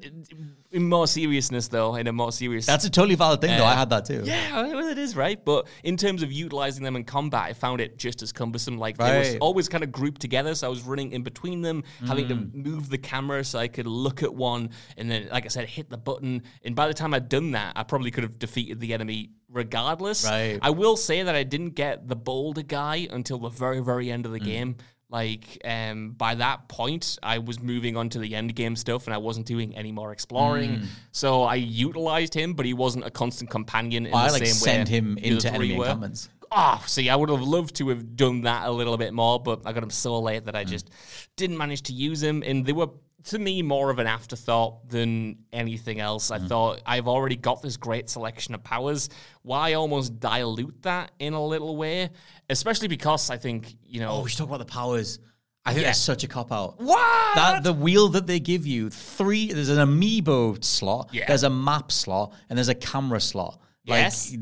in 0.72 0.88
more 0.88 1.06
seriousness, 1.08 1.68
though, 1.68 1.96
in 1.96 2.08
a 2.08 2.14
more 2.14 2.32
serious 2.32 2.66
That's 2.66 2.86
a 2.86 2.90
totally 2.90 3.16
valid 3.16 3.42
thing, 3.42 3.58
though. 3.58 3.66
I 3.66 3.74
had 3.74 3.90
that 3.90 4.06
too. 4.06 4.22
yeah, 4.26 4.62
well, 4.74 4.88
it 4.88 4.98
is 4.98 5.16
right. 5.16 5.44
But 5.44 5.68
in 5.84 5.98
terms 5.98 6.24
of 6.24 6.32
utilizing 6.32 6.84
them 6.84 6.96
in 6.96 7.04
combat, 7.04 7.44
I 7.44 7.54
found 7.54 7.82
it 7.82 7.98
just 7.98 8.22
as 8.22 8.32
cumbersome. 8.32 8.78
Like 8.78 8.98
they 8.98 9.20
was 9.20 9.30
Right. 9.32 9.38
always 9.42 9.68
kind 9.70 9.84
of 9.84 9.92
grouped 9.92 10.22
together, 10.22 10.56
so 10.56 10.68
I 10.68 10.70
was 10.70 10.82
running 10.84 11.12
in 11.12 11.24
between 11.24 11.62
them, 11.62 11.84
having 12.08 12.28
to 12.30 12.36
Mm. 12.36 12.54
move 12.54 12.90
the 12.90 12.98
camera 12.98 13.44
so 13.44 13.60
I 13.60 13.68
could 13.68 13.88
look 13.88 14.24
at 14.24 14.34
one, 14.34 14.70
and 14.98 15.10
then, 15.12 15.28
like 15.32 15.46
I 15.46 15.50
said, 15.50 15.68
hit 15.68 15.90
the 15.90 15.98
button. 15.98 16.44
And 16.64 16.76
by 16.76 16.88
the 16.88 16.94
time 16.94 17.14
I'd 17.14 17.30
done 17.30 17.52
that, 17.52 17.74
I 17.76 17.84
probably 17.84 18.12
could 18.12 18.24
have 18.24 18.40
defeated 18.40 18.80
the 18.80 18.94
enemy 18.94 19.32
regardless. 19.50 20.24
Right. 20.26 20.58
I 20.62 20.70
will 20.70 20.96
say 20.96 21.24
that 21.24 21.36
I 21.36 21.44
didn't 21.44 21.72
get 21.76 22.08
the 22.08 22.16
boulder 22.16 22.62
guy 22.62 23.08
until 23.12 23.38
the 23.38 23.50
very, 23.50 23.82
very 23.82 24.10
end 24.10 24.24
Mm. 24.24 24.28
of 24.28 24.32
the 24.32 24.40
game. 24.40 24.76
Like 25.12 25.60
um, 25.66 26.12
by 26.12 26.36
that 26.36 26.70
point, 26.70 27.20
I 27.22 27.40
was 27.40 27.60
moving 27.60 27.98
on 27.98 28.10
to 28.10 28.20
the 28.20 28.34
end 28.34 28.56
game 28.56 28.78
stuff, 28.78 29.08
and 29.08 29.14
I 29.14 29.18
wasn't 29.18 29.46
doing 29.46 29.76
any 29.76 29.92
more 29.92 30.14
exploring. 30.14 30.78
Mm. 30.78 30.86
So 31.12 31.44
I 31.44 31.56
utilized 31.56 32.34
him, 32.34 32.54
but 32.54 32.66
he 32.66 32.74
wasn't 32.74 33.06
a 33.06 33.12
constant 33.12 33.50
companion 33.50 34.06
in 34.06 34.14
I 34.14 34.28
the 34.28 34.34
like 34.34 34.46
same 34.46 34.54
send 34.54 34.90
way 34.90 34.96
him 34.96 35.18
into 35.18 35.50
enemy 35.50 35.78
were. 35.78 35.84
encampments. 35.86 36.30
Oh, 36.54 36.84
see, 36.86 37.10
I 37.10 37.16
would 37.16 37.30
have 37.30 37.42
loved 37.42 37.76
to 37.78 37.90
have 37.90 38.16
done 38.16 38.42
that 38.42 38.68
a 38.68 38.72
little 38.72 38.98
bit 38.98 39.14
more, 39.14 39.40
but 39.40 39.62
I 39.66 39.72
got 39.72 39.84
him 39.84 39.90
so 39.90 40.20
late 40.20 40.46
that 40.46 40.56
I 40.56 40.66
just 40.66 40.90
didn't 41.38 41.58
manage 41.58 41.84
to 41.84 41.94
use 41.94 42.22
him. 42.22 42.44
And 42.46 42.66
they 42.66 42.74
were, 42.74 42.90
to 43.26 43.40
me, 43.40 43.62
more 43.62 43.90
of 43.90 44.00
an 44.00 44.08
afterthought 44.08 44.90
than 44.90 45.38
anything 45.54 46.00
else. 46.00 46.32
Mm. 46.32 46.36
I 46.44 46.48
thought 46.48 46.82
I've 46.86 47.08
already 47.08 47.36
got 47.36 47.62
this 47.62 47.78
great 47.78 48.10
selection 48.10 48.54
of 48.56 48.64
powers. 48.64 49.10
Why 49.44 49.74
almost 49.74 50.20
dilute 50.20 50.82
that 50.84 51.12
in 51.20 51.34
a 51.34 51.44
little 51.46 51.76
way? 51.78 52.10
Especially 52.50 52.88
because 52.88 53.30
I 53.30 53.38
think, 53.38 53.76
you 53.86 54.00
know. 54.00 54.12
Oh, 54.12 54.24
we 54.24 54.30
should 54.30 54.40
talk 54.40 54.48
about 54.48 54.60
the 54.60 54.66
powers. 54.66 55.20
I 55.64 55.74
think 55.74 55.84
Yeah. 55.84 55.90
that's 55.90 56.00
such 56.00 56.24
a 56.24 56.28
cop 56.28 56.52
out. 56.52 56.80
What? 56.82 57.36
That 57.36 57.64
the 57.64 57.74
wheel 57.74 58.08
that 58.10 58.26
they 58.26 58.40
give 58.40 58.66
you 58.66 58.90
three. 58.90 59.54
There's 59.54 59.70
an 59.70 59.78
amiibo 59.78 60.64
slot. 60.64 61.10
Yeah. 61.12 61.26
There's 61.28 61.44
a 61.44 61.50
map 61.52 61.92
slot, 61.92 62.34
and 62.50 62.58
there's 62.58 62.70
a 62.70 62.76
camera 62.76 63.22
slot. 63.22 63.62
Like, 63.88 64.02
Yes. 64.04 64.38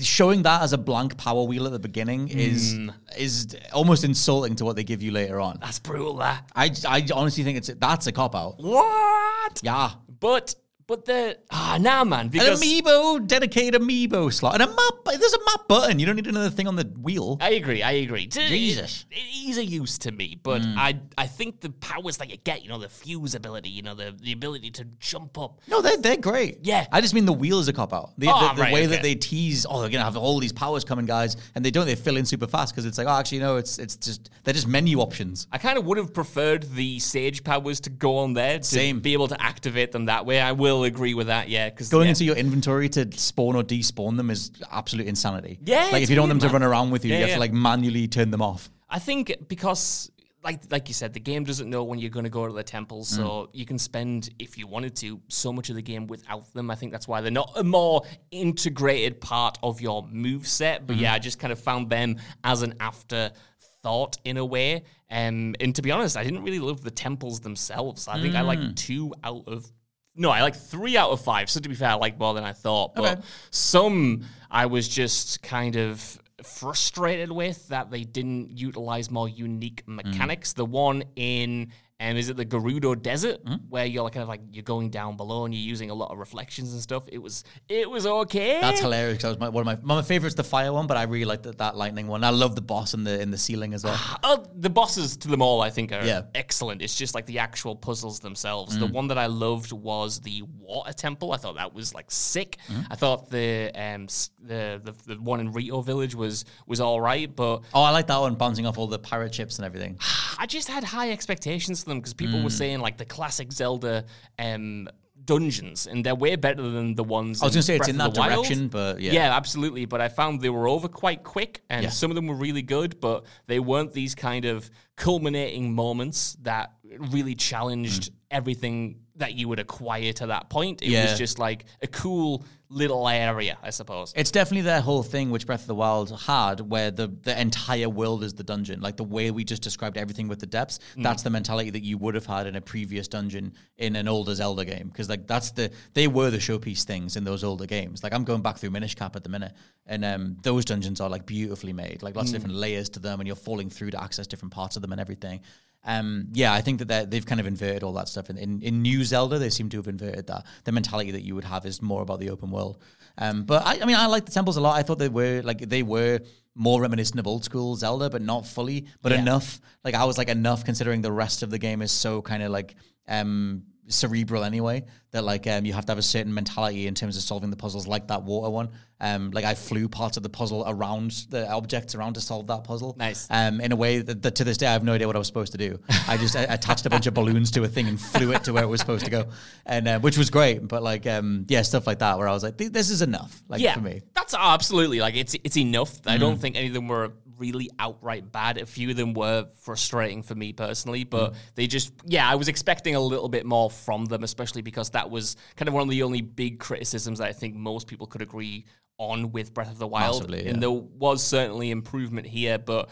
showing 0.00 0.42
that 0.44 0.62
as 0.62 0.72
a 0.72 0.78
blank 0.78 1.16
power 1.16 1.42
wheel 1.42 1.66
at 1.66 1.72
the 1.72 1.78
beginning 1.80 2.28
is 2.28 2.74
Hmm. 2.74 2.90
is 3.18 3.56
almost 3.72 4.04
insulting 4.04 4.54
to 4.56 4.64
what 4.64 4.76
they 4.76 4.84
give 4.84 5.02
you 5.02 5.10
later 5.10 5.40
on. 5.40 5.58
That's 5.60 5.80
brutal, 5.80 6.14
that. 6.18 6.48
I, 6.54 6.70
I 6.86 7.04
honestly 7.12 7.42
think 7.42 7.58
it's 7.58 7.70
that's 7.80 8.06
a 8.06 8.12
cop 8.12 8.36
out. 8.36 8.56
What? 8.58 9.60
Yeah. 9.62 9.90
But, 10.20 10.54
but 10.86 11.04
the. 11.04 11.38
Ah, 11.50 11.78
nah, 11.80 12.04
man. 12.04 12.26
An 12.26 12.30
amiibo, 12.32 13.26
dedicated 13.26 13.80
amiibo 13.80 14.32
slot, 14.32 14.54
and 14.54 14.62
a 14.62 14.66
map. 14.66 14.94
There's 15.04 15.32
a 15.34 15.38
map 15.44 15.68
button. 15.68 15.98
You 15.98 16.06
don't 16.06 16.16
need 16.16 16.26
another 16.26 16.50
thing 16.50 16.66
on 16.68 16.76
the 16.76 16.84
wheel. 17.00 17.38
I 17.40 17.50
agree. 17.50 17.82
I 17.82 17.92
agree. 17.92 18.26
Jesus. 18.26 19.06
it- 19.10 19.16
is 19.46 19.58
a 19.58 19.64
use 19.64 19.96
to 19.98 20.10
me, 20.10 20.36
but 20.42 20.60
I 20.62 20.98
I 21.16 21.28
think 21.28 21.60
the 21.60 21.70
powers 21.70 22.16
that 22.16 22.28
you 22.28 22.36
get, 22.36 22.62
you 22.64 22.68
know, 22.68 22.78
the 22.80 22.88
fuse 22.88 23.36
ability, 23.36 23.68
you 23.68 23.82
know, 23.82 23.94
the 23.94 24.12
the 24.20 24.32
ability 24.32 24.70
to 24.72 24.84
jump 24.98 25.38
up. 25.38 25.60
No, 25.68 25.80
they're, 25.80 25.96
they're 25.96 26.16
great. 26.16 26.58
Yeah. 26.62 26.86
I 26.90 27.00
just 27.00 27.14
mean 27.14 27.26
the 27.26 27.32
wheel 27.32 27.60
is 27.60 27.68
a 27.68 27.72
cop 27.72 27.92
out. 27.92 28.10
The, 28.18 28.26
Oh, 28.28 28.48
the, 28.48 28.54
the 28.54 28.62
right, 28.62 28.72
way 28.72 28.80
okay. 28.80 28.86
that 28.88 29.02
they 29.02 29.14
tease, 29.14 29.64
oh, 29.64 29.80
they're 29.80 29.88
going 29.88 30.00
to 30.00 30.04
have 30.04 30.16
all 30.16 30.40
these 30.40 30.52
powers 30.52 30.82
coming, 30.84 31.06
guys, 31.06 31.36
and 31.54 31.64
they 31.64 31.70
don't, 31.70 31.86
they 31.86 31.94
fill 31.94 32.16
in 32.16 32.24
super 32.26 32.48
fast 32.48 32.72
because 32.74 32.84
it's 32.86 32.98
like, 32.98 33.06
oh, 33.06 33.10
actually, 33.12 33.38
no, 33.38 33.56
it's 33.56 33.78
it's 33.78 33.94
just, 33.96 34.30
they're 34.42 34.52
just 34.52 34.66
menu 34.66 34.98
options. 34.98 35.46
I 35.52 35.58
kind 35.58 35.78
of 35.78 35.86
would 35.86 35.96
have 35.98 36.12
preferred 36.12 36.64
the 36.74 36.98
sage 36.98 37.44
powers 37.44 37.78
to 37.80 37.90
go 37.90 38.18
on 38.18 38.32
there 38.34 38.58
to 38.58 38.64
Same. 38.64 38.98
be 38.98 39.12
able 39.12 39.28
to 39.28 39.40
activate 39.40 39.92
them 39.92 40.06
that 40.06 40.26
way. 40.26 40.40
I 40.40 40.50
will 40.52 40.75
agree 40.84 41.14
with 41.14 41.26
that. 41.28 41.48
Yeah, 41.48 41.68
because 41.70 41.88
Going 41.88 42.08
into 42.08 42.24
your 42.24 42.36
inventory 42.36 42.88
to 42.90 43.10
spawn 43.16 43.56
or 43.56 43.62
despawn 43.62 44.16
them 44.16 44.30
is 44.30 44.50
absolute 44.70 45.06
insanity. 45.06 45.58
Yeah, 45.64 45.88
Like, 45.92 46.02
if 46.02 46.10
you 46.10 46.16
don't 46.16 46.28
want 46.28 46.40
them 46.40 46.48
to 46.48 46.52
run 46.52 46.62
around 46.62 46.90
with 46.90 47.04
you, 47.04 47.10
Yeah, 47.12 47.16
you 47.18 47.20
have 47.22 47.28
yeah. 47.30 47.34
to, 47.36 47.40
like, 47.40 47.52
manually 47.52 48.08
turn 48.08 48.30
them 48.30 48.42
off. 48.42 48.70
I 48.88 48.98
think 48.98 49.34
because 49.48 50.10
like 50.44 50.60
like 50.70 50.86
you 50.86 50.94
said, 50.94 51.12
the 51.12 51.18
game 51.18 51.42
doesn't 51.42 51.68
know 51.68 51.82
when 51.82 51.98
you're 51.98 52.08
going 52.18 52.22
to 52.22 52.30
go 52.30 52.46
to 52.46 52.52
the 52.52 52.62
temple, 52.62 53.04
so 53.04 53.22
Mm. 53.24 53.48
you 53.52 53.66
can 53.66 53.78
spend 53.80 54.30
if 54.38 54.56
you 54.56 54.68
wanted 54.68 54.94
to 54.96 55.20
so 55.26 55.52
much 55.52 55.70
of 55.70 55.74
the 55.74 55.82
game 55.82 56.06
without 56.06 56.52
them. 56.54 56.70
I 56.70 56.76
think 56.76 56.92
that's 56.92 57.08
why 57.08 57.20
they're 57.20 57.32
not 57.32 57.50
a 57.56 57.64
more 57.64 58.02
integrated 58.30 59.20
part 59.20 59.58
of 59.64 59.80
your 59.80 60.06
move 60.08 60.46
set. 60.46 60.86
But 60.86 60.94
Mm-hmm. 60.94 61.02
yeah, 61.02 61.14
I 61.14 61.18
just 61.18 61.40
kind 61.40 61.52
of 61.52 61.58
found 61.58 61.90
them 61.90 62.18
as 62.44 62.62
an 62.62 62.74
afterthought 62.78 64.18
in 64.24 64.36
a 64.36 64.44
way. 64.44 64.84
Um, 65.10 65.54
and 65.60 65.74
to 65.74 65.82
be 65.82 65.90
honest, 65.90 66.16
I 66.16 66.24
didn't 66.24 66.42
really 66.42 66.58
love 66.60 66.82
the 66.82 66.90
temples 66.90 67.40
themselves. 67.40 68.08
I 68.08 68.20
think 68.20 68.34
I 68.34 68.42
Mm. 68.42 68.46
like 68.46 68.76
two 68.76 69.14
out 69.24 69.44
of 69.46 69.70
no, 70.16 70.30
I 70.30 70.42
like 70.42 70.56
three 70.56 70.96
out 70.96 71.10
of 71.10 71.20
five. 71.20 71.48
So 71.50 71.60
to 71.60 71.68
be 71.68 71.74
fair, 71.74 71.90
I 71.90 71.94
like 71.94 72.18
more 72.18 72.34
than 72.34 72.44
I 72.44 72.52
thought. 72.52 72.94
But 72.94 73.18
Okay. 73.18 73.26
some 73.50 74.24
I 74.50 74.66
was 74.66 74.88
just 74.88 75.42
kind 75.42 75.76
of 75.76 76.18
frustrated 76.42 77.32
with 77.32 77.68
that 77.68 77.90
they 77.90 78.04
didn't 78.04 78.56
utilize 78.58 79.10
more 79.10 79.28
unique 79.28 79.84
Mm. 79.86 79.96
mechanics. 79.96 80.52
The 80.52 80.64
one 80.64 81.04
in 81.16 81.72
And 81.98 82.18
is 82.18 82.28
it 82.28 82.36
the 82.36 82.44
Gerudo 82.44 83.00
Desert 83.00 83.40
Hmm? 83.46 83.54
where 83.70 83.86
you're 83.86 84.02
like 84.04 84.12
kind 84.12 84.22
of 84.22 84.28
like 84.28 84.42
you're 84.52 84.62
going 84.62 84.90
down 84.90 85.16
below 85.16 85.46
and 85.46 85.54
you're 85.54 85.62
using 85.66 85.88
a 85.88 85.94
lot 85.94 86.10
of 86.10 86.18
reflections 86.18 86.72
and 86.74 86.82
stuff? 86.82 87.04
It 87.08 87.18
was 87.18 87.42
it 87.70 87.88
was 87.90 88.06
okay. 88.06 88.60
That's 88.60 88.80
hilarious. 88.80 89.22
That 89.22 89.28
was 89.30 89.38
my, 89.40 89.48
one 89.48 89.66
of 89.66 89.82
my 89.84 89.94
my 89.96 90.02
favorite's 90.02 90.34
the 90.36 90.44
fire 90.44 90.72
one, 90.74 90.86
but 90.86 90.98
I 90.98 91.04
really 91.04 91.24
like 91.24 91.42
that, 91.44 91.56
that 91.58 91.74
lightning 91.74 92.06
one. 92.06 92.22
I 92.22 92.30
love 92.30 92.54
the 92.54 92.60
boss 92.60 92.92
in 92.92 93.04
the 93.04 93.18
in 93.20 93.30
the 93.30 93.38
ceiling 93.38 93.72
as 93.72 93.82
well. 93.82 93.98
Oh, 94.22 94.44
the 94.54 94.68
bosses 94.68 95.16
to 95.18 95.28
them 95.28 95.40
all, 95.40 95.62
I 95.62 95.70
think, 95.70 95.90
are 95.92 96.04
Yeah. 96.04 96.22
excellent. 96.34 96.82
It's 96.82 96.94
just 96.96 97.14
like 97.14 97.24
the 97.24 97.38
actual 97.38 97.74
puzzles 97.74 98.20
themselves. 98.20 98.76
Mm. 98.76 98.80
The 98.80 98.86
one 98.88 99.08
that 99.08 99.16
I 99.16 99.26
loved 99.26 99.72
was 99.72 100.20
the 100.20 100.42
water 100.60 100.92
temple. 100.92 101.32
I 101.32 101.38
thought 101.38 101.56
that 101.56 101.72
was 101.72 101.94
like 101.94 102.10
sick. 102.10 102.58
Mm. 102.68 102.86
I 102.90 102.96
thought 102.96 103.30
the 103.30 103.70
um 103.74 104.06
the, 104.42 104.80
the 104.84 105.14
the 105.14 105.20
one 105.20 105.40
in 105.40 105.50
Rito 105.50 105.80
Village 105.80 106.14
was 106.14 106.44
was 106.66 106.78
all 106.80 107.00
right, 107.00 107.34
but 107.34 107.62
Oh, 107.72 107.82
I 107.82 107.90
like 107.90 108.06
that 108.08 108.18
one, 108.20 108.34
bouncing 108.34 108.66
off 108.66 108.76
all 108.76 108.86
the 108.86 108.98
pirate 108.98 109.32
chips 109.32 109.58
and 109.58 109.64
everything. 109.64 109.98
I 110.38 110.44
just 110.44 110.68
had 110.68 110.84
high 110.84 111.10
expectations 111.10 111.85
them 111.86 111.98
because 112.00 112.14
people 112.14 112.42
were 112.42 112.48
Mm. 112.50 112.58
saying 112.58 112.80
like 112.80 112.96
the 112.98 113.04
classic 113.06 113.52
Zelda 113.52 114.04
um 114.38 114.88
dungeons, 115.24 115.88
and 115.88 116.04
they're 116.06 116.14
way 116.14 116.36
better 116.36 116.62
than 116.62 116.94
the 116.94 117.02
ones. 117.02 117.42
I 117.42 117.46
was 117.46 117.54
gonna 117.54 117.62
say 117.62 117.74
it's 117.76 117.88
in 117.88 117.96
that 117.98 118.14
the 118.14 118.20
Wild. 118.20 118.44
direction, 118.44 118.68
but 118.68 119.00
yeah. 119.00 119.12
yeah, 119.12 119.36
absolutely. 119.36 119.84
But 119.84 120.00
I 120.00 120.08
found 120.08 120.40
they 120.40 120.50
were 120.50 120.68
over 120.68 120.86
quite 120.88 121.24
quick, 121.24 121.62
and 121.68 121.82
Yeah. 121.84 121.90
some 121.90 122.12
of 122.12 122.14
them 122.14 122.28
were 122.28 122.36
really 122.36 122.62
good, 122.62 123.00
but 123.00 123.24
they 123.48 123.58
weren't 123.58 123.92
these 123.92 124.14
kind 124.14 124.44
of 124.44 124.70
culminating 124.96 125.74
moments 125.74 126.36
that 126.42 126.74
really 126.98 127.34
challenged 127.34 128.10
everything 128.30 129.00
that 129.16 129.34
you 129.34 129.48
would 129.48 129.58
acquire 129.58 130.12
to 130.12 130.26
that 130.28 130.48
point. 130.50 130.82
It. 130.82 130.88
Yeah. 130.88 131.10
was 131.10 131.18
just 131.18 131.38
like 131.38 131.64
a 131.82 131.86
cool 131.86 132.44
little 132.68 133.08
area, 133.08 133.56
I 133.62 133.70
suppose. 133.70 134.12
It's 134.16 134.32
definitely 134.32 134.62
their 134.62 134.80
whole 134.80 135.04
thing, 135.04 135.30
which 135.30 135.46
Breath 135.46 135.60
of 135.62 135.66
the 135.68 135.74
Wild 135.76 136.10
had, 136.22 136.60
where 136.60 136.90
the, 136.90 137.06
the 137.22 137.40
entire 137.40 137.88
world 137.88 138.24
is 138.24 138.34
the 138.34 138.42
dungeon. 138.42 138.80
Like 138.80 138.96
the 138.96 139.04
way 139.04 139.30
we 139.30 139.44
just 139.44 139.62
described 139.62 139.96
everything 139.96 140.26
with 140.28 140.40
the 140.40 140.46
depths, 140.46 140.80
Mm. 140.96 141.02
that's 141.04 141.22
the 141.22 141.30
mentality 141.30 141.70
that 141.70 141.84
you 141.84 141.96
would 141.98 142.14
have 142.16 142.26
had 142.26 142.46
in 142.46 142.56
a 142.56 142.60
previous 142.60 143.06
dungeon 143.08 143.52
in 143.78 143.94
an 143.96 144.08
older 144.08 144.34
Zelda 144.34 144.64
game. 144.64 144.88
Because 144.88 145.08
like 145.08 145.26
that's 145.28 145.52
the 145.52 145.70
they 145.94 146.08
were 146.08 146.30
the 146.30 146.38
showpiece 146.38 146.82
things 146.82 147.16
in 147.16 147.22
those 147.24 147.44
older 147.44 147.66
games. 147.66 148.02
Like 148.02 148.12
I'm 148.12 148.24
going 148.24 148.42
back 148.42 148.58
through 148.58 148.70
Minish 148.70 148.96
Cap 148.96 149.14
at 149.16 149.22
the 149.22 149.30
minute, 149.30 149.52
and 149.86 150.04
um, 150.04 150.36
those 150.42 150.64
dungeons 150.64 151.00
are 151.00 151.08
like 151.08 151.24
beautifully 151.24 151.72
made, 151.72 152.02
like 152.02 152.16
lots 152.16 152.28
of 152.30 152.32
Mm. 152.32 152.38
different 152.38 152.56
layers 152.56 152.88
to 152.90 152.98
them, 153.00 153.20
and 153.20 153.26
you're 153.28 153.36
falling 153.36 153.70
through 153.70 153.92
to 153.92 154.02
access 154.02 154.26
different 154.26 154.52
parts 154.52 154.74
of 154.76 154.82
them 154.82 154.90
and 154.92 155.00
everything. 155.00 155.40
Um, 155.86 156.28
yeah, 156.32 156.52
I 156.52 156.60
think 156.60 156.80
that 156.80 157.10
they've 157.10 157.24
kind 157.24 157.40
of 157.40 157.46
inverted 157.46 157.82
all 157.84 157.92
that 157.94 158.08
stuff. 158.08 158.28
In, 158.28 158.36
in, 158.36 158.60
in 158.60 158.82
New 158.82 159.04
Zelda, 159.04 159.38
they 159.38 159.50
seem 159.50 159.68
to 159.70 159.76
have 159.76 159.86
inverted 159.86 160.26
that. 160.26 160.44
The 160.64 160.72
mentality 160.72 161.12
that 161.12 161.22
you 161.22 161.34
would 161.36 161.44
have 161.44 161.64
is 161.64 161.80
more 161.80 162.02
about 162.02 162.18
the 162.20 162.30
open 162.30 162.50
world. 162.50 162.78
Um, 163.18 163.44
but 163.44 163.64
I, 163.64 163.78
I 163.80 163.84
mean, 163.86 163.96
I 163.96 164.06
like 164.06 164.26
the 164.26 164.32
temples 164.32 164.56
a 164.56 164.60
lot. 164.60 164.76
I 164.76 164.82
thought 164.82 164.98
they 164.98 165.08
were 165.08 165.42
like 165.42 165.60
they 165.60 165.82
were 165.82 166.20
more 166.54 166.80
reminiscent 166.80 167.20
of 167.20 167.26
old 167.26 167.44
school 167.44 167.76
Zelda, 167.76 168.10
but 168.10 168.20
not 168.20 168.46
fully, 168.46 168.86
but 169.00 169.12
Yeah. 169.12 169.20
enough. 169.20 169.60
Like 169.84 169.94
I 169.94 170.04
was 170.04 170.18
like 170.18 170.28
enough 170.28 170.64
considering 170.64 171.02
the 171.02 171.12
rest 171.12 171.42
of 171.42 171.50
the 171.50 171.58
game 171.58 171.80
is 171.82 171.92
so 171.92 172.20
kind 172.20 172.42
of 172.42 172.50
like 172.50 172.74
um 173.08 173.62
cerebral 173.88 174.42
anyway 174.44 174.84
that 175.12 175.22
like 175.22 175.46
um 175.46 175.64
you 175.64 175.72
have 175.72 175.86
to 175.86 175.92
have 175.92 175.98
a 175.98 176.02
certain 176.02 176.32
mentality 176.34 176.86
in 176.86 176.94
terms 176.94 177.16
of 177.16 177.22
solving 177.22 177.50
the 177.50 177.56
puzzles 177.56 177.86
like 177.86 178.08
that 178.08 178.22
water 178.24 178.50
one 178.50 178.68
um 179.00 179.30
like 179.30 179.44
i 179.44 179.54
flew 179.54 179.88
parts 179.88 180.16
of 180.16 180.22
the 180.22 180.28
puzzle 180.28 180.64
around 180.66 181.10
the 181.30 181.48
objects 181.50 181.94
around 181.94 182.14
to 182.14 182.20
solve 182.20 182.46
that 182.48 182.64
puzzle 182.64 182.94
Nice. 182.98 183.26
um 183.30 183.60
in 183.60 183.70
a 183.72 183.76
way 183.76 183.98
that, 184.00 184.22
that 184.22 184.34
to 184.36 184.44
this 184.44 184.56
day 184.56 184.66
i 184.66 184.72
have 184.72 184.82
no 184.84 184.92
idea 184.94 185.06
what 185.06 185.14
i 185.16 185.18
was 185.18 185.28
supposed 185.28 185.52
to 185.52 185.58
do 185.58 185.78
i 186.08 186.16
just 186.16 186.34
uh, 186.36 186.46
attached 186.48 186.84
a 186.86 186.90
bunch 186.90 187.06
of 187.06 187.14
balloons 187.14 187.50
to 187.52 187.62
a 187.62 187.68
thing 187.68 187.86
and 187.86 188.00
flew 188.00 188.32
it 188.32 188.42
to 188.44 188.52
where 188.52 188.64
it 188.64 188.68
was 188.68 188.80
supposed 188.80 189.04
to 189.04 189.10
go 189.10 189.26
and 189.66 189.86
uh, 189.86 189.98
which 190.00 190.18
was 190.18 190.30
great 190.30 190.66
but 190.66 190.82
like 190.82 191.06
um 191.06 191.44
yeah 191.48 191.62
stuff 191.62 191.86
like 191.86 192.00
that 192.00 192.18
where 192.18 192.28
i 192.28 192.32
was 192.32 192.42
like 192.42 192.56
this 192.56 192.90
is 192.90 193.02
enough 193.02 193.42
like 193.48 193.60
yeah, 193.60 193.74
for 193.74 193.80
me 193.80 194.02
that's 194.14 194.34
absolutely 194.34 194.98
like 195.00 195.14
it's 195.14 195.36
it's 195.44 195.56
enough. 195.56 196.00
I 196.06 196.16
Mm. 196.16 196.20
don't 196.20 196.38
think 196.40 196.56
any 196.56 196.66
of 196.68 196.72
them 196.74 196.88
were 196.88 197.12
really 197.38 197.70
outright 197.78 198.30
bad. 198.32 198.58
A 198.58 198.66
few 198.66 198.90
of 198.90 198.96
them 198.96 199.14
were 199.14 199.46
frustrating 199.62 200.22
for 200.22 200.34
me 200.34 200.52
personally, 200.52 201.04
but 201.04 201.32
Mm. 201.32 201.36
they 201.54 201.66
just 201.66 201.92
yeah, 202.04 202.28
I 202.28 202.34
was 202.34 202.48
expecting 202.48 202.94
a 202.94 203.00
little 203.00 203.28
bit 203.28 203.44
more 203.46 203.70
from 203.70 204.04
them, 204.06 204.22
especially 204.24 204.62
because 204.62 204.90
that 204.90 205.10
was 205.10 205.36
kind 205.56 205.68
of 205.68 205.74
one 205.74 205.82
of 205.82 205.90
the 205.90 206.02
only 206.02 206.20
big 206.22 206.58
criticisms 206.58 207.18
that 207.18 207.28
I 207.28 207.32
think 207.32 207.54
most 207.54 207.86
people 207.86 208.06
could 208.06 208.22
agree 208.22 208.64
on 208.98 209.30
with 209.32 209.52
Breath 209.52 209.70
of 209.70 209.78
the 209.78 209.86
Wild. 209.86 210.22
Massively, 210.22 210.48
And 210.48 210.62
there 210.62 210.70
was 210.70 211.22
certainly 211.22 211.70
improvement 211.70 212.26
here, 212.26 212.58
but 212.58 212.88